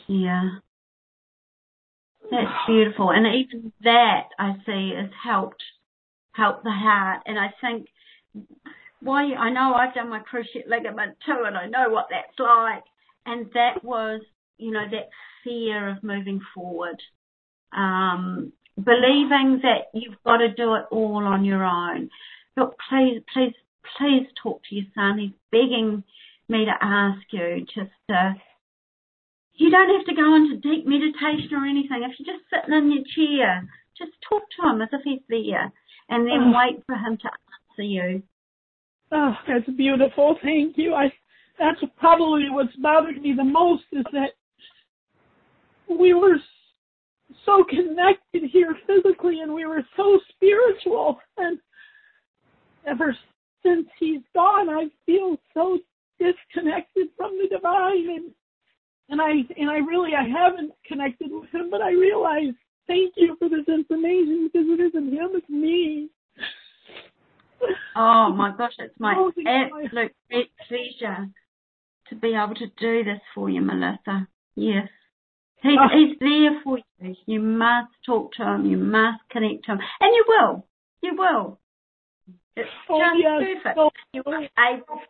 Yeah. 0.06 0.58
That's 2.32 2.66
beautiful. 2.66 3.10
And 3.10 3.26
even 3.26 3.72
that 3.84 4.28
I 4.38 4.54
see 4.64 4.94
has 4.96 5.10
helped 5.22 5.62
help 6.32 6.62
the 6.62 6.70
heart. 6.70 7.20
And 7.26 7.38
I 7.38 7.52
think 7.60 7.88
why 9.00 9.34
I 9.34 9.50
know 9.50 9.74
I've 9.74 9.94
done 9.94 10.08
my 10.08 10.20
cruciate 10.20 10.66
ligament 10.66 11.18
too 11.26 11.44
and 11.46 11.58
I 11.58 11.66
know 11.66 11.90
what 11.90 12.06
that's 12.10 12.38
like. 12.38 12.84
And 13.26 13.50
that 13.52 13.84
was, 13.84 14.22
you 14.56 14.70
know, 14.70 14.84
that 14.90 15.10
fear 15.44 15.90
of 15.90 16.02
moving 16.02 16.40
forward. 16.54 17.00
Um, 17.76 18.52
believing 18.76 19.60
that 19.62 19.90
you've 19.92 20.22
got 20.24 20.38
to 20.38 20.54
do 20.54 20.74
it 20.74 20.84
all 20.90 21.24
on 21.26 21.44
your 21.44 21.64
own. 21.64 22.08
Look, 22.56 22.76
please, 22.88 23.22
please, 23.32 23.54
please 23.98 24.26
talk 24.42 24.62
to 24.70 24.74
your 24.74 24.86
son. 24.94 25.18
He's 25.18 25.32
begging 25.50 26.02
me 26.48 26.64
to 26.64 26.72
ask 26.80 27.20
you 27.30 27.66
just 27.74 27.92
to 28.08 28.34
you 29.54 29.70
don't 29.70 29.94
have 29.94 30.06
to 30.06 30.14
go 30.14 30.34
into 30.34 30.56
deep 30.56 30.86
meditation 30.86 31.54
or 31.54 31.66
anything. 31.66 32.02
If 32.02 32.18
you're 32.18 32.34
just 32.34 32.48
sitting 32.50 32.74
in 32.74 32.92
your 32.92 33.04
chair, 33.14 33.68
just 33.96 34.12
talk 34.28 34.42
to 34.56 34.68
him 34.68 34.80
as 34.80 34.88
if 34.92 35.02
he's 35.04 35.20
there 35.28 35.72
and 36.08 36.26
then 36.26 36.52
oh. 36.52 36.52
wait 36.56 36.82
for 36.86 36.96
him 36.96 37.16
to 37.18 37.28
answer 37.28 37.82
you. 37.82 38.22
Oh, 39.12 39.34
that's 39.46 39.68
beautiful. 39.76 40.36
Thank 40.42 40.78
you. 40.78 40.94
I 40.94 41.12
that's 41.58 41.80
probably 41.98 42.48
what's 42.50 42.74
bothered 42.76 43.20
me 43.20 43.34
the 43.36 43.44
most 43.44 43.84
is 43.92 44.04
that 44.12 44.30
we 45.88 46.14
were 46.14 46.36
so 47.44 47.64
connected 47.68 48.50
here 48.50 48.74
physically 48.86 49.40
and 49.40 49.52
we 49.52 49.66
were 49.66 49.82
so 49.96 50.18
spiritual 50.34 51.18
and 51.36 51.58
ever 52.86 53.16
since 53.62 53.86
he's 53.98 54.22
gone 54.34 54.70
I 54.70 54.86
feel 55.04 55.36
so 55.52 55.78
disconnected 56.18 57.08
from 57.16 57.38
the 57.38 57.54
divine 57.54 58.10
and 58.10 58.30
and 59.12 59.20
I 59.20 59.30
and 59.56 59.70
I 59.70 59.76
really 59.76 60.12
I 60.18 60.26
haven't 60.26 60.72
connected 60.88 61.30
with 61.30 61.50
him, 61.50 61.70
but 61.70 61.82
I 61.82 61.92
realize 61.92 62.54
thank 62.86 63.12
you 63.16 63.36
for 63.38 63.48
this 63.48 63.68
information 63.68 64.50
because 64.50 64.66
it 64.68 64.80
isn't 64.80 65.12
him, 65.12 65.30
it's 65.34 65.48
me. 65.48 66.08
Oh 67.94 68.32
my 68.34 68.52
gosh, 68.56 68.72
it's 68.78 68.98
my 68.98 69.14
oh, 69.16 69.28
absolute 69.28 70.12
my... 70.30 70.44
pleasure 70.66 71.28
to 72.08 72.14
be 72.16 72.34
able 72.34 72.54
to 72.54 72.66
do 72.80 73.04
this 73.04 73.20
for 73.34 73.50
you, 73.50 73.60
Melissa. 73.60 74.26
Yes. 74.56 74.88
He's, 75.62 75.72
oh. 75.78 75.84
Ah. 75.84 75.88
he's 75.94 76.18
there 76.18 76.60
for 76.64 76.78
you. 76.78 77.14
You 77.26 77.40
must 77.40 77.92
talk 78.04 78.32
to 78.34 78.42
him. 78.42 78.66
You 78.66 78.78
must 78.78 79.20
connect 79.30 79.66
to 79.66 79.72
him. 79.72 79.78
And 80.00 80.14
you 80.14 80.24
will. 80.26 80.66
You 81.02 81.16
will. 81.16 81.58
It's 82.56 82.68
oh, 82.88 82.98
just 82.98 83.20
yes. 83.22 83.58
perfect. 83.62 83.78
Oh. 83.78 83.90
Able. 84.58 85.00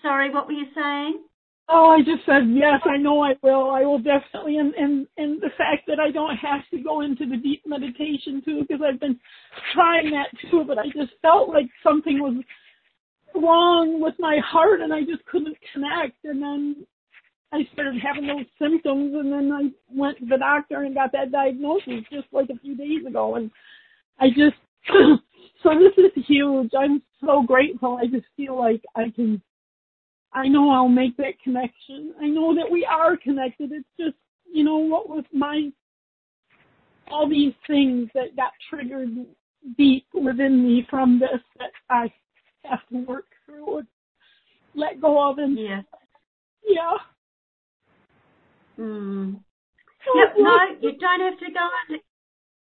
Sorry, 0.00 0.30
what 0.32 0.46
were 0.46 0.52
you 0.52 0.66
saying? 0.74 1.22
Oh, 1.68 1.90
I 1.90 1.98
just 1.98 2.24
said 2.26 2.48
yes. 2.48 2.80
I 2.84 2.96
know 2.96 3.22
I 3.22 3.34
will. 3.42 3.70
I 3.70 3.82
will 3.82 3.98
definitely, 3.98 4.58
and 4.58 4.72
and 4.74 5.06
and 5.16 5.40
the 5.40 5.50
fact 5.58 5.86
that 5.88 5.98
I 5.98 6.12
don't 6.12 6.36
have 6.36 6.60
to 6.70 6.78
go 6.78 7.00
into 7.00 7.26
the 7.26 7.36
deep 7.36 7.62
meditation 7.66 8.40
too, 8.44 8.60
because 8.60 8.82
I've 8.86 9.00
been 9.00 9.18
trying 9.74 10.10
that 10.12 10.28
too, 10.50 10.64
but 10.66 10.78
I 10.78 10.84
just 10.86 11.12
felt 11.22 11.48
like 11.48 11.66
something 11.82 12.20
was 12.20 12.36
wrong 13.34 14.00
with 14.00 14.14
my 14.20 14.38
heart, 14.46 14.80
and 14.80 14.92
I 14.92 15.00
just 15.00 15.24
couldn't 15.26 15.56
connect. 15.72 16.24
And 16.24 16.40
then 16.40 16.86
I 17.52 17.66
started 17.72 18.00
having 18.00 18.28
those 18.28 18.46
symptoms, 18.60 19.14
and 19.14 19.32
then 19.32 19.50
I 19.52 19.70
went 19.92 20.18
to 20.18 20.26
the 20.26 20.38
doctor 20.38 20.82
and 20.82 20.94
got 20.94 21.10
that 21.12 21.32
diagnosis 21.32 22.04
just 22.12 22.28
like 22.32 22.48
a 22.50 22.58
few 22.60 22.76
days 22.76 23.04
ago, 23.08 23.34
and 23.34 23.50
I 24.20 24.28
just 24.28 24.56
so 25.64 25.70
this 25.80 25.98
is 25.98 26.24
huge. 26.28 26.70
I'm 26.78 27.02
so 27.20 27.42
grateful. 27.42 27.98
I 28.00 28.06
just 28.06 28.26
feel 28.36 28.56
like 28.56 28.82
I 28.94 29.10
can 29.16 29.42
I 30.36 30.48
know 30.48 30.68
I'll 30.70 30.88
make 30.88 31.16
that 31.16 31.40
connection. 31.42 32.12
I 32.20 32.26
know 32.26 32.54
that 32.54 32.70
we 32.70 32.84
are 32.84 33.16
connected. 33.16 33.72
It's 33.72 33.88
just, 33.98 34.16
you 34.52 34.64
know, 34.64 34.76
what 34.76 35.08
was 35.08 35.24
my, 35.32 35.70
all 37.10 37.26
these 37.26 37.54
things 37.66 38.10
that 38.14 38.36
got 38.36 38.52
triggered 38.68 39.08
deep 39.78 40.06
within 40.12 40.62
me 40.62 40.86
from 40.90 41.18
this 41.18 41.40
that 41.58 41.70
I 41.88 42.12
have 42.64 42.86
to 42.92 42.98
work 43.06 43.24
through 43.46 43.78
and 43.78 43.86
let 44.74 45.00
go 45.00 45.30
of 45.30 45.38
and 45.38 45.58
yeah. 45.58 45.80
Yeah. 46.68 46.98
Mm. 48.78 49.40
Yep, 50.14 50.34
no, 50.38 50.58
you 50.82 50.98
don't 50.98 51.20
have 51.20 51.38
to 51.38 51.46
go 51.46 51.68
into, 51.88 52.02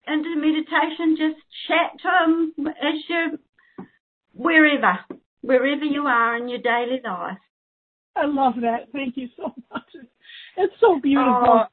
into 0.06 0.40
meditation. 0.40 1.16
Just 1.18 1.44
chat 1.68 1.92
to 2.00 2.24
him 2.24 2.66
as 2.68 2.94
you, 3.08 3.38
wherever, 4.32 5.00
wherever 5.42 5.84
you 5.84 6.06
are 6.06 6.38
in 6.38 6.48
your 6.48 6.60
daily 6.60 7.02
life. 7.04 7.36
I 8.18 8.26
love 8.26 8.54
that. 8.62 8.88
Thank 8.92 9.16
you 9.16 9.28
so 9.36 9.54
much. 9.72 9.84
It's 10.56 10.74
so 10.80 10.98
beautiful. 11.00 11.32
Oh, 11.46 11.64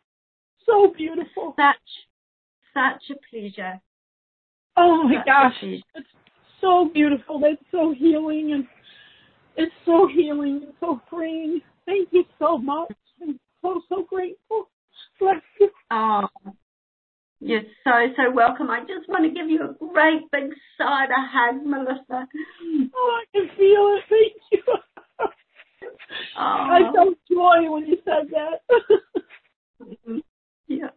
so 0.65 0.93
beautiful. 0.95 1.55
Such, 1.57 1.75
such 2.73 3.17
a 3.17 3.19
pleasure. 3.29 3.81
Oh 4.77 5.03
my 5.03 5.15
such 5.17 5.25
gosh. 5.25 5.53
It's 5.61 6.07
so 6.61 6.89
beautiful. 6.93 7.41
It's 7.43 7.61
so 7.71 7.93
healing 7.97 8.53
and 8.53 8.67
it's 9.57 9.73
so 9.85 10.07
healing 10.07 10.61
and 10.65 10.73
so 10.79 11.01
freeing. 11.09 11.61
Thank 11.85 12.09
you 12.11 12.25
so 12.39 12.57
much. 12.57 12.91
I'm 13.21 13.39
so, 13.61 13.81
so 13.89 14.03
grateful. 14.03 14.69
Bless 15.19 15.37
you. 15.59 15.69
Oh, 15.91 16.27
you're 17.39 17.61
so, 17.83 17.91
so 18.17 18.31
welcome. 18.31 18.69
I 18.69 18.81
just 18.81 19.07
want 19.07 19.23
to 19.23 19.29
give 19.29 19.49
you 19.49 19.63
a 19.63 19.73
great 19.93 20.29
big 20.31 20.51
side 20.77 21.09
of 21.09 21.29
hug, 21.31 21.65
Melissa. 21.65 22.27
Oh, 22.95 23.21
I 23.21 23.23
can 23.33 23.49
feel 23.55 23.97
it. 23.97 24.03
Thank 24.09 24.33
you. 24.51 24.63
I 26.37 26.91
felt 26.93 27.15
joy 27.29 27.71
when 27.71 27.85
you 27.85 27.97
said 28.03 28.29
that. 28.31 28.61
yeah. 30.67 30.89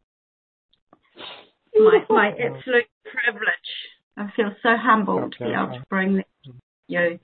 My 1.74 2.04
my 2.08 2.28
absolute 2.28 2.86
privilege. 3.04 3.70
I 4.16 4.30
feel 4.34 4.52
so 4.62 4.76
humbled 4.76 5.34
okay. 5.34 5.38
to 5.38 5.44
be 5.44 5.50
able 5.54 5.78
to 5.78 5.84
bring 5.88 6.16
that 6.16 6.26
to 6.44 6.52
you. 6.88 7.18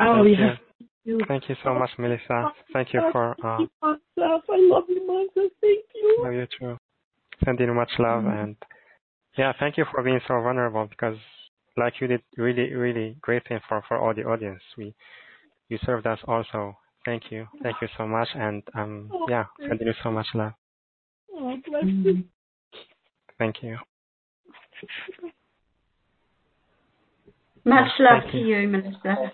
Oh 0.00 0.24
yeah. 0.24 0.56
Thank 1.28 1.48
you 1.48 1.56
so 1.62 1.74
much, 1.74 1.90
Melissa. 1.98 2.52
Thank 2.72 2.94
you 2.94 3.00
for. 3.12 3.36
Uh, 3.44 3.66
I 3.82 3.96
love 4.16 4.84
you, 4.88 5.06
Martha. 5.06 5.50
Thank 5.60 5.84
you. 5.94 6.18
Love 6.22 6.32
you 6.32 6.46
too. 6.58 6.78
Sending 7.44 7.74
much 7.74 7.90
love 7.98 8.22
mm-hmm. 8.22 8.38
and 8.38 8.56
yeah, 9.36 9.52
thank 9.58 9.76
you 9.76 9.84
for 9.90 10.02
being 10.02 10.20
so 10.28 10.34
vulnerable 10.40 10.86
because, 10.86 11.16
like 11.76 11.94
you 12.00 12.06
did, 12.06 12.22
really, 12.36 12.72
really 12.72 13.16
great 13.20 13.46
thing 13.48 13.58
for 13.68 13.82
for 13.88 13.98
all 13.98 14.14
the 14.14 14.22
audience. 14.24 14.62
We 14.78 14.94
you 15.68 15.78
served 15.84 16.06
us 16.06 16.18
also. 16.26 16.76
Thank 17.04 17.24
you. 17.30 17.46
Thank 17.62 17.76
you 17.82 17.88
so 17.98 18.06
much. 18.06 18.28
And 18.34 18.62
um, 18.74 19.10
yeah, 19.28 19.44
sending 19.58 19.86
you 19.86 19.94
so 20.02 20.10
much 20.10 20.26
love. 20.34 20.52
Oh, 21.34 21.56
bless 21.66 21.84
you. 21.84 22.24
Thank 23.38 23.62
you. 23.62 23.76
Much 27.64 27.90
love 27.98 28.22
thank 28.22 28.32
to 28.32 28.38
you. 28.38 28.58
you, 28.58 28.68
Melissa. 28.68 29.32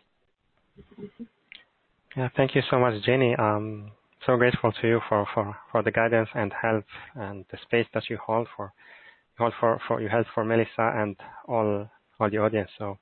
Yeah, 2.17 2.29
thank 2.37 2.55
you 2.55 2.63
so 2.71 2.79
much, 2.79 2.95
Jenny. 3.05 3.37
Um, 3.37 3.93
so 4.27 4.37
grateful 4.37 4.73
to 4.73 4.89
you 4.89 5.01
for, 5.09 5.27
for, 5.33 5.57
for 5.71 5.83
the 5.83 5.91
guidance 5.91 6.29
and 6.35 6.53
help 6.61 6.85
and 7.15 7.45
the 7.51 7.59
space 7.63 7.87
that 7.95 8.05
you 8.11 8.19
hold 8.25 8.49
for 8.57 8.73
hold 9.39 9.55
for, 9.59 9.81
for 9.89 10.01
you 10.03 10.09
held 10.09 10.27
for 10.35 10.45
Melissa 10.45 10.93
and 10.97 11.17
all 11.49 11.89
all 12.19 12.31
the 12.31 12.39
audience. 12.39 12.71
So 12.79 12.99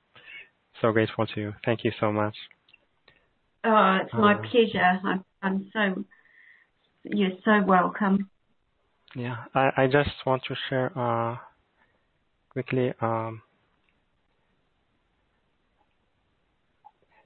so 0.81 0.91
grateful 0.91 1.27
to 1.27 1.41
you. 1.41 1.53
Thank 1.65 1.83
you 1.83 1.91
so 1.99 2.11
much. 2.11 2.35
Oh, 3.63 3.99
it's 4.01 4.13
my 4.13 4.35
um, 4.35 4.41
pleasure. 4.43 4.99
I'm, 5.03 5.25
I'm 5.41 5.69
so, 5.73 6.03
you're 7.03 7.31
so 7.43 7.63
welcome. 7.65 8.29
Yeah, 9.15 9.37
I, 9.53 9.71
I 9.75 9.87
just 9.87 10.11
want 10.25 10.43
to 10.47 10.55
share 10.69 10.97
uh, 10.97 11.37
quickly. 12.49 12.93
Um, 13.01 13.41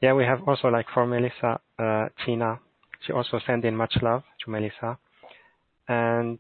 yeah, 0.02 0.14
we 0.14 0.24
have 0.26 0.42
also 0.48 0.70
like 0.70 0.88
for 0.94 1.06
Melissa, 1.06 1.60
uh, 1.80 2.08
Tina, 2.26 2.60
she 3.06 3.14
also 3.14 3.40
sent 3.46 3.66
in 3.66 3.76
much 3.76 3.94
love 4.02 4.24
to 4.44 4.52
Melissa. 4.52 4.98
And 5.88 6.40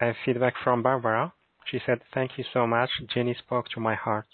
a 0.00 0.12
feedback 0.24 0.54
from 0.62 0.82
Barbara. 0.82 1.32
She 1.70 1.80
said, 1.84 2.00
thank 2.14 2.38
you 2.38 2.44
so 2.52 2.66
much. 2.66 2.90
Jenny 3.12 3.34
spoke 3.38 3.68
to 3.74 3.80
my 3.80 3.94
heart. 3.94 4.26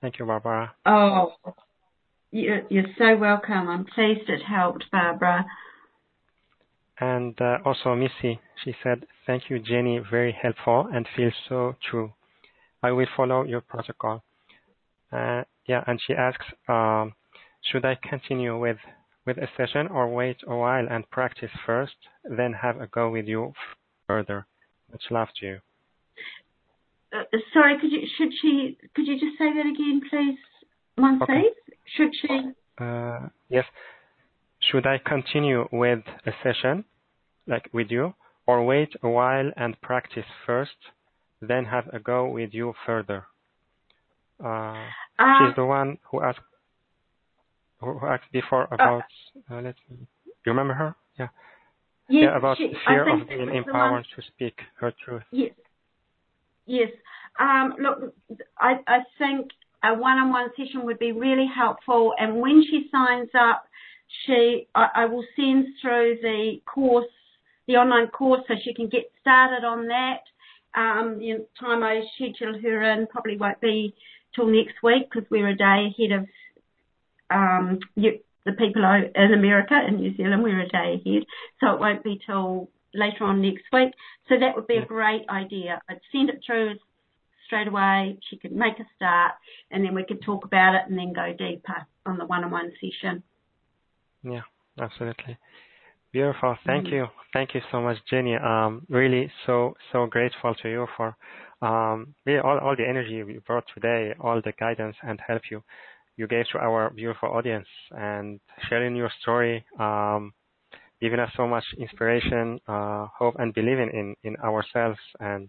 Thank 0.00 0.18
you, 0.18 0.26
Barbara. 0.26 0.74
Oh, 0.86 1.34
you're, 2.30 2.62
you're 2.68 2.92
so 2.98 3.16
welcome. 3.16 3.68
I'm 3.68 3.84
pleased 3.84 4.28
it 4.28 4.42
helped, 4.42 4.84
Barbara. 4.90 5.44
And 7.00 7.40
uh, 7.40 7.58
also 7.64 7.94
Missy, 7.94 8.40
she 8.64 8.74
said, 8.82 9.06
thank 9.26 9.44
you, 9.48 9.58
Jenny, 9.60 10.00
very 10.10 10.36
helpful 10.40 10.88
and 10.92 11.06
feels 11.16 11.34
so 11.48 11.76
true. 11.90 12.12
I 12.82 12.90
will 12.90 13.06
follow 13.16 13.44
your 13.44 13.60
protocol. 13.60 14.22
Uh, 15.12 15.42
yeah, 15.66 15.84
and 15.86 16.00
she 16.06 16.14
asks, 16.14 16.44
um, 16.68 17.14
should 17.70 17.84
I 17.84 17.96
continue 18.08 18.58
with 18.58 18.78
with 19.26 19.36
a 19.36 19.48
session 19.58 19.88
or 19.88 20.08
wait 20.08 20.38
a 20.46 20.56
while 20.56 20.86
and 20.90 21.08
practice 21.10 21.50
first, 21.66 21.96
then 22.24 22.54
have 22.54 22.80
a 22.80 22.86
go 22.86 23.10
with 23.10 23.26
you 23.26 23.52
further? 24.06 24.46
Much 24.90 25.02
love 25.10 25.28
to 25.38 25.46
you. 25.46 25.58
Uh, 27.12 27.24
sorry, 27.52 27.78
could 27.78 27.92
you 27.92 28.06
should 28.16 28.32
she 28.40 28.78
could 28.94 29.06
you 29.06 29.14
just 29.14 29.38
say 29.38 29.52
that 29.52 29.66
again, 29.66 30.00
please, 30.08 30.38
Monse? 30.98 31.22
Okay. 31.22 31.42
Should 31.96 32.12
she? 32.20 32.42
Uh, 32.80 33.28
yes. 33.48 33.64
Should 34.60 34.86
I 34.86 34.98
continue 34.98 35.68
with 35.72 36.00
a 36.26 36.32
session, 36.42 36.84
like 37.46 37.68
with 37.72 37.90
you, 37.90 38.14
or 38.46 38.64
wait 38.64 38.90
a 39.02 39.08
while 39.08 39.50
and 39.56 39.80
practice 39.80 40.24
first, 40.46 40.76
then 41.40 41.64
have 41.64 41.88
a 41.92 41.98
go 41.98 42.28
with 42.28 42.52
you 42.52 42.74
further? 42.84 43.26
Uh, 44.42 44.84
uh, 45.18 45.46
she's 45.46 45.56
the 45.56 45.64
one 45.64 45.98
who 46.10 46.22
asked 46.22 46.40
who 47.80 47.98
asked 48.04 48.30
before 48.32 48.64
uh, 48.72 48.74
about. 48.74 49.04
Uh, 49.50 49.60
let's. 49.60 49.78
See. 49.88 49.94
You 49.94 50.52
remember 50.52 50.74
her? 50.74 50.94
Yeah. 51.18 51.28
Yes, 52.08 52.22
yeah, 52.24 52.36
about 52.38 52.56
she, 52.56 52.72
fear 52.86 53.08
of 53.08 53.28
being 53.28 53.54
empowered 53.54 54.06
to 54.16 54.22
speak 54.22 54.58
her 54.80 54.92
truth. 55.04 55.22
Yes. 55.30 55.52
Yes. 56.66 56.90
Um, 57.38 57.74
look, 57.78 58.14
I, 58.58 58.80
I 58.86 58.98
think 59.18 59.48
a 59.82 59.94
one-on-one 59.94 60.50
session 60.56 60.84
would 60.84 60.98
be 60.98 61.12
really 61.12 61.46
helpful. 61.54 62.14
And 62.18 62.40
when 62.40 62.64
she 62.68 62.88
signs 62.90 63.30
up, 63.38 63.64
she 64.26 64.66
I, 64.74 64.88
I 64.94 65.04
will 65.06 65.24
send 65.36 65.66
through 65.80 66.18
the 66.22 66.60
course, 66.66 67.06
the 67.66 67.74
online 67.74 68.08
course, 68.08 68.42
so 68.48 68.54
she 68.62 68.74
can 68.74 68.88
get 68.88 69.10
started 69.20 69.64
on 69.64 69.88
that. 69.88 70.20
Um, 70.74 71.18
the 71.18 71.46
time 71.58 71.82
I 71.82 72.02
schedule 72.14 72.58
her 72.60 72.82
in 72.92 73.06
probably 73.06 73.36
won't 73.36 73.60
be 73.60 73.94
till 74.34 74.46
next 74.46 74.82
week 74.82 75.08
because 75.10 75.28
we're 75.30 75.48
a 75.48 75.56
day 75.56 75.88
ahead 75.94 76.20
of 76.20 76.26
um, 77.30 77.78
you, 77.96 78.20
the 78.44 78.52
people 78.52 78.82
in 78.84 79.32
America 79.32 79.74
and 79.74 80.00
New 80.00 80.16
Zealand. 80.16 80.42
We're 80.42 80.60
a 80.60 80.68
day 80.68 81.02
ahead, 81.04 81.24
so 81.60 81.74
it 81.74 81.80
won't 81.80 82.04
be 82.04 82.20
till 82.24 82.70
later 82.94 83.24
on 83.24 83.42
next 83.42 83.64
week. 83.72 83.92
So 84.28 84.36
that 84.38 84.56
would 84.56 84.66
be 84.66 84.76
a 84.76 84.86
great 84.86 85.28
idea. 85.28 85.80
I'd 85.88 86.00
send 86.12 86.30
it 86.30 86.40
through 86.46 86.76
straight 87.48 87.66
away. 87.66 88.18
She 88.28 88.36
could 88.36 88.52
make 88.52 88.78
a 88.78 88.86
start, 88.94 89.32
and 89.72 89.84
then 89.84 89.94
we 89.94 90.04
could 90.04 90.22
talk 90.22 90.44
about 90.44 90.76
it 90.76 90.82
and 90.88 90.96
then 90.96 91.12
go 91.12 91.34
deeper 91.36 91.78
on 92.06 92.18
the 92.18 92.26
one-on-one 92.26 92.72
session. 92.80 93.22
Yeah, 94.22 94.42
absolutely. 94.80 95.36
Beautiful. 96.12 96.56
Thank 96.64 96.86
mm. 96.86 96.92
you. 96.92 97.06
Thank 97.32 97.54
you 97.54 97.60
so 97.70 97.80
much, 97.80 97.98
Jenny. 98.08 98.36
Um, 98.36 98.86
really 98.88 99.30
so, 99.44 99.74
so 99.92 100.06
grateful 100.06 100.54
to 100.62 100.68
you 100.68 100.86
for, 100.96 101.16
um, 101.60 102.14
really 102.24 102.40
all, 102.40 102.58
all 102.58 102.76
the 102.76 102.88
energy 102.88 103.12
you 103.12 103.42
brought 103.46 103.64
today, 103.74 104.14
all 104.20 104.40
the 104.42 104.52
guidance 104.58 104.96
and 105.02 105.20
help 105.26 105.42
you, 105.50 105.62
you 106.16 106.26
gave 106.26 106.46
to 106.52 106.58
our 106.58 106.90
beautiful 106.90 107.28
audience 107.28 107.68
and 107.90 108.40
sharing 108.68 108.96
your 108.96 109.10
story, 109.20 109.64
um, 109.78 110.32
giving 111.00 111.20
us 111.20 111.30
so 111.36 111.46
much 111.46 111.64
inspiration, 111.78 112.58
uh, 112.66 113.06
hope 113.16 113.36
and 113.38 113.54
believing 113.54 113.90
in, 113.92 114.16
in 114.24 114.36
ourselves 114.36 114.98
and 115.20 115.48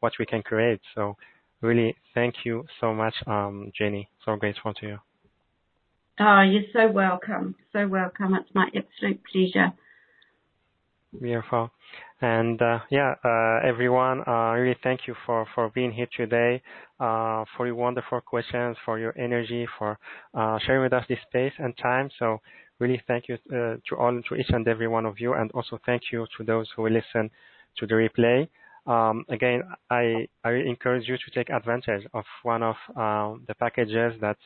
what 0.00 0.12
we 0.18 0.26
can 0.26 0.42
create. 0.42 0.80
So 0.94 1.16
really 1.60 1.96
thank 2.14 2.34
you 2.44 2.64
so 2.80 2.94
much, 2.94 3.14
um, 3.26 3.72
Jenny. 3.76 4.08
So 4.24 4.36
grateful 4.36 4.74
to 4.74 4.86
you. 4.86 4.98
Oh, 6.18 6.42
you're 6.42 6.62
so 6.72 6.90
welcome. 6.90 7.54
So 7.72 7.86
welcome. 7.86 8.34
It's 8.34 8.54
my 8.54 8.66
absolute 8.74 9.20
pleasure. 9.30 9.72
Beautiful. 11.20 11.70
And 12.20 12.60
uh, 12.60 12.80
yeah, 12.90 13.14
uh, 13.24 13.66
everyone, 13.66 14.22
uh, 14.26 14.54
really 14.54 14.76
thank 14.82 15.00
you 15.06 15.14
for, 15.26 15.46
for 15.54 15.70
being 15.70 15.92
here 15.92 16.08
today, 16.16 16.62
uh, 16.98 17.44
for 17.56 17.66
your 17.66 17.74
wonderful 17.74 18.20
questions, 18.22 18.76
for 18.84 18.98
your 18.98 19.16
energy, 19.18 19.66
for 19.78 19.98
uh, 20.34 20.58
sharing 20.64 20.82
with 20.82 20.92
us 20.94 21.04
this 21.08 21.18
space 21.28 21.52
and 21.58 21.76
time. 21.76 22.08
So 22.18 22.38
really 22.78 23.02
thank 23.06 23.28
you 23.28 23.36
uh, 23.52 23.76
to 23.88 23.96
all, 23.98 24.20
to 24.28 24.34
each 24.34 24.48
and 24.48 24.66
every 24.66 24.88
one 24.88 25.04
of 25.04 25.20
you, 25.20 25.34
and 25.34 25.50
also 25.52 25.78
thank 25.84 26.04
you 26.10 26.26
to 26.38 26.44
those 26.44 26.68
who 26.74 26.82
will 26.82 26.92
listen 26.92 27.30
to 27.78 27.86
the 27.86 27.94
replay. 27.94 28.48
Um, 28.86 29.24
again, 29.28 29.62
I, 29.90 30.28
I 30.44 30.52
encourage 30.52 31.08
you 31.08 31.16
to 31.16 31.30
take 31.34 31.50
advantage 31.50 32.06
of 32.14 32.24
one 32.42 32.62
of 32.62 32.76
um, 32.96 33.42
the 33.48 33.54
packages 33.54 34.14
that 34.20 34.36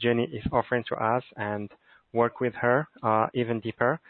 Jenny 0.00 0.24
is 0.24 0.44
offering 0.52 0.84
to 0.88 0.94
us 0.96 1.24
and 1.36 1.68
work 2.12 2.40
with 2.40 2.54
her 2.54 2.88
uh, 3.02 3.26
even 3.34 3.60
deeper. 3.60 4.00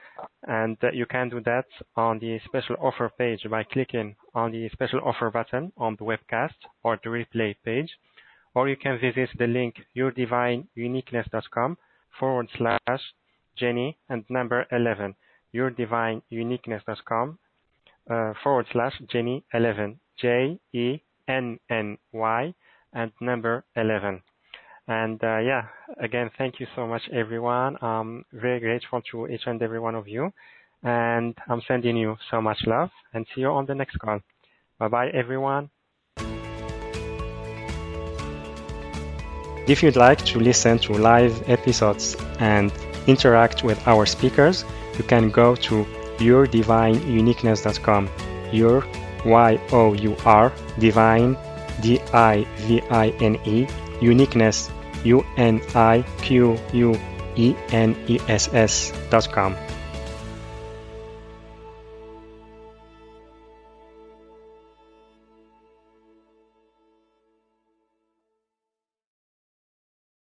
And 0.46 0.76
uh, 0.82 0.92
you 0.92 1.06
can 1.06 1.30
do 1.30 1.40
that 1.44 1.64
on 1.96 2.18
the 2.18 2.38
special 2.44 2.76
offer 2.80 3.10
page 3.18 3.40
by 3.50 3.64
clicking 3.64 4.14
on 4.34 4.52
the 4.52 4.68
special 4.72 5.00
offer 5.04 5.30
button 5.30 5.72
on 5.76 5.96
the 5.98 6.04
webcast 6.04 6.54
or 6.82 6.98
the 7.02 7.08
replay 7.08 7.56
page. 7.64 7.90
Or 8.54 8.68
you 8.68 8.76
can 8.76 8.98
visit 9.00 9.30
the 9.38 9.46
link 9.46 9.76
yourdivineuniqueness.com 9.96 11.78
forward 12.18 12.48
slash 12.56 13.00
Jenny 13.56 13.98
and 14.08 14.24
number 14.28 14.66
11, 14.70 15.14
yourdivineuniqueness.com 15.54 17.38
uh, 18.10 18.32
forward 18.42 18.66
slash 18.72 18.94
Jenny 19.10 19.44
11, 19.52 19.98
J 20.20 20.58
E 20.72 21.00
N 21.28 21.58
N 21.70 21.98
Y 22.12 22.54
and 22.92 23.12
number 23.20 23.64
11. 23.76 24.22
And 24.88 25.22
uh, 25.22 25.38
yeah, 25.38 25.64
again, 26.00 26.30
thank 26.38 26.58
you 26.60 26.66
so 26.74 26.86
much, 26.86 27.02
everyone. 27.12 27.76
I'm 27.82 28.24
very 28.32 28.58
grateful 28.58 29.02
to 29.10 29.28
each 29.28 29.42
and 29.46 29.60
every 29.62 29.78
one 29.78 29.94
of 29.94 30.08
you. 30.08 30.32
And 30.82 31.34
I'm 31.48 31.60
sending 31.68 31.96
you 31.96 32.16
so 32.30 32.40
much 32.40 32.58
love 32.66 32.90
and 33.12 33.26
see 33.34 33.42
you 33.42 33.48
on 33.48 33.66
the 33.66 33.74
next 33.74 33.98
call. 33.98 34.20
Bye 34.78 34.88
bye, 34.88 35.08
everyone. 35.08 35.70
If 39.66 39.82
you'd 39.82 39.96
like 39.96 40.24
to 40.26 40.38
listen 40.38 40.78
to 40.78 40.94
live 40.94 41.46
episodes 41.50 42.16
and 42.38 42.72
interact 43.06 43.64
with 43.64 43.86
our 43.86 44.06
speakers, 44.06 44.64
you 44.96 45.04
can 45.04 45.30
go 45.30 45.54
to 45.56 45.84
yourdivineuniqueness.com. 46.18 48.08
Your 48.52 48.84
Y 49.24 49.60
O 49.72 49.94
U 49.94 50.16
R 50.24 50.52
divine 50.78 51.36
D 51.80 52.00
I 52.12 52.46
V 52.66 52.82
I 52.90 53.08
N 53.20 53.38
E 53.44 53.66
uniqueness 54.00 54.70
U 55.04 55.24
N 55.36 55.60
I 55.74 56.04
Q 56.22 56.56
U 56.72 56.96
E 57.36 57.54
N 57.72 57.96
E 58.06 58.18
S 58.28 58.48
S 58.52 58.92
dot 59.10 59.30
com. 59.30 59.67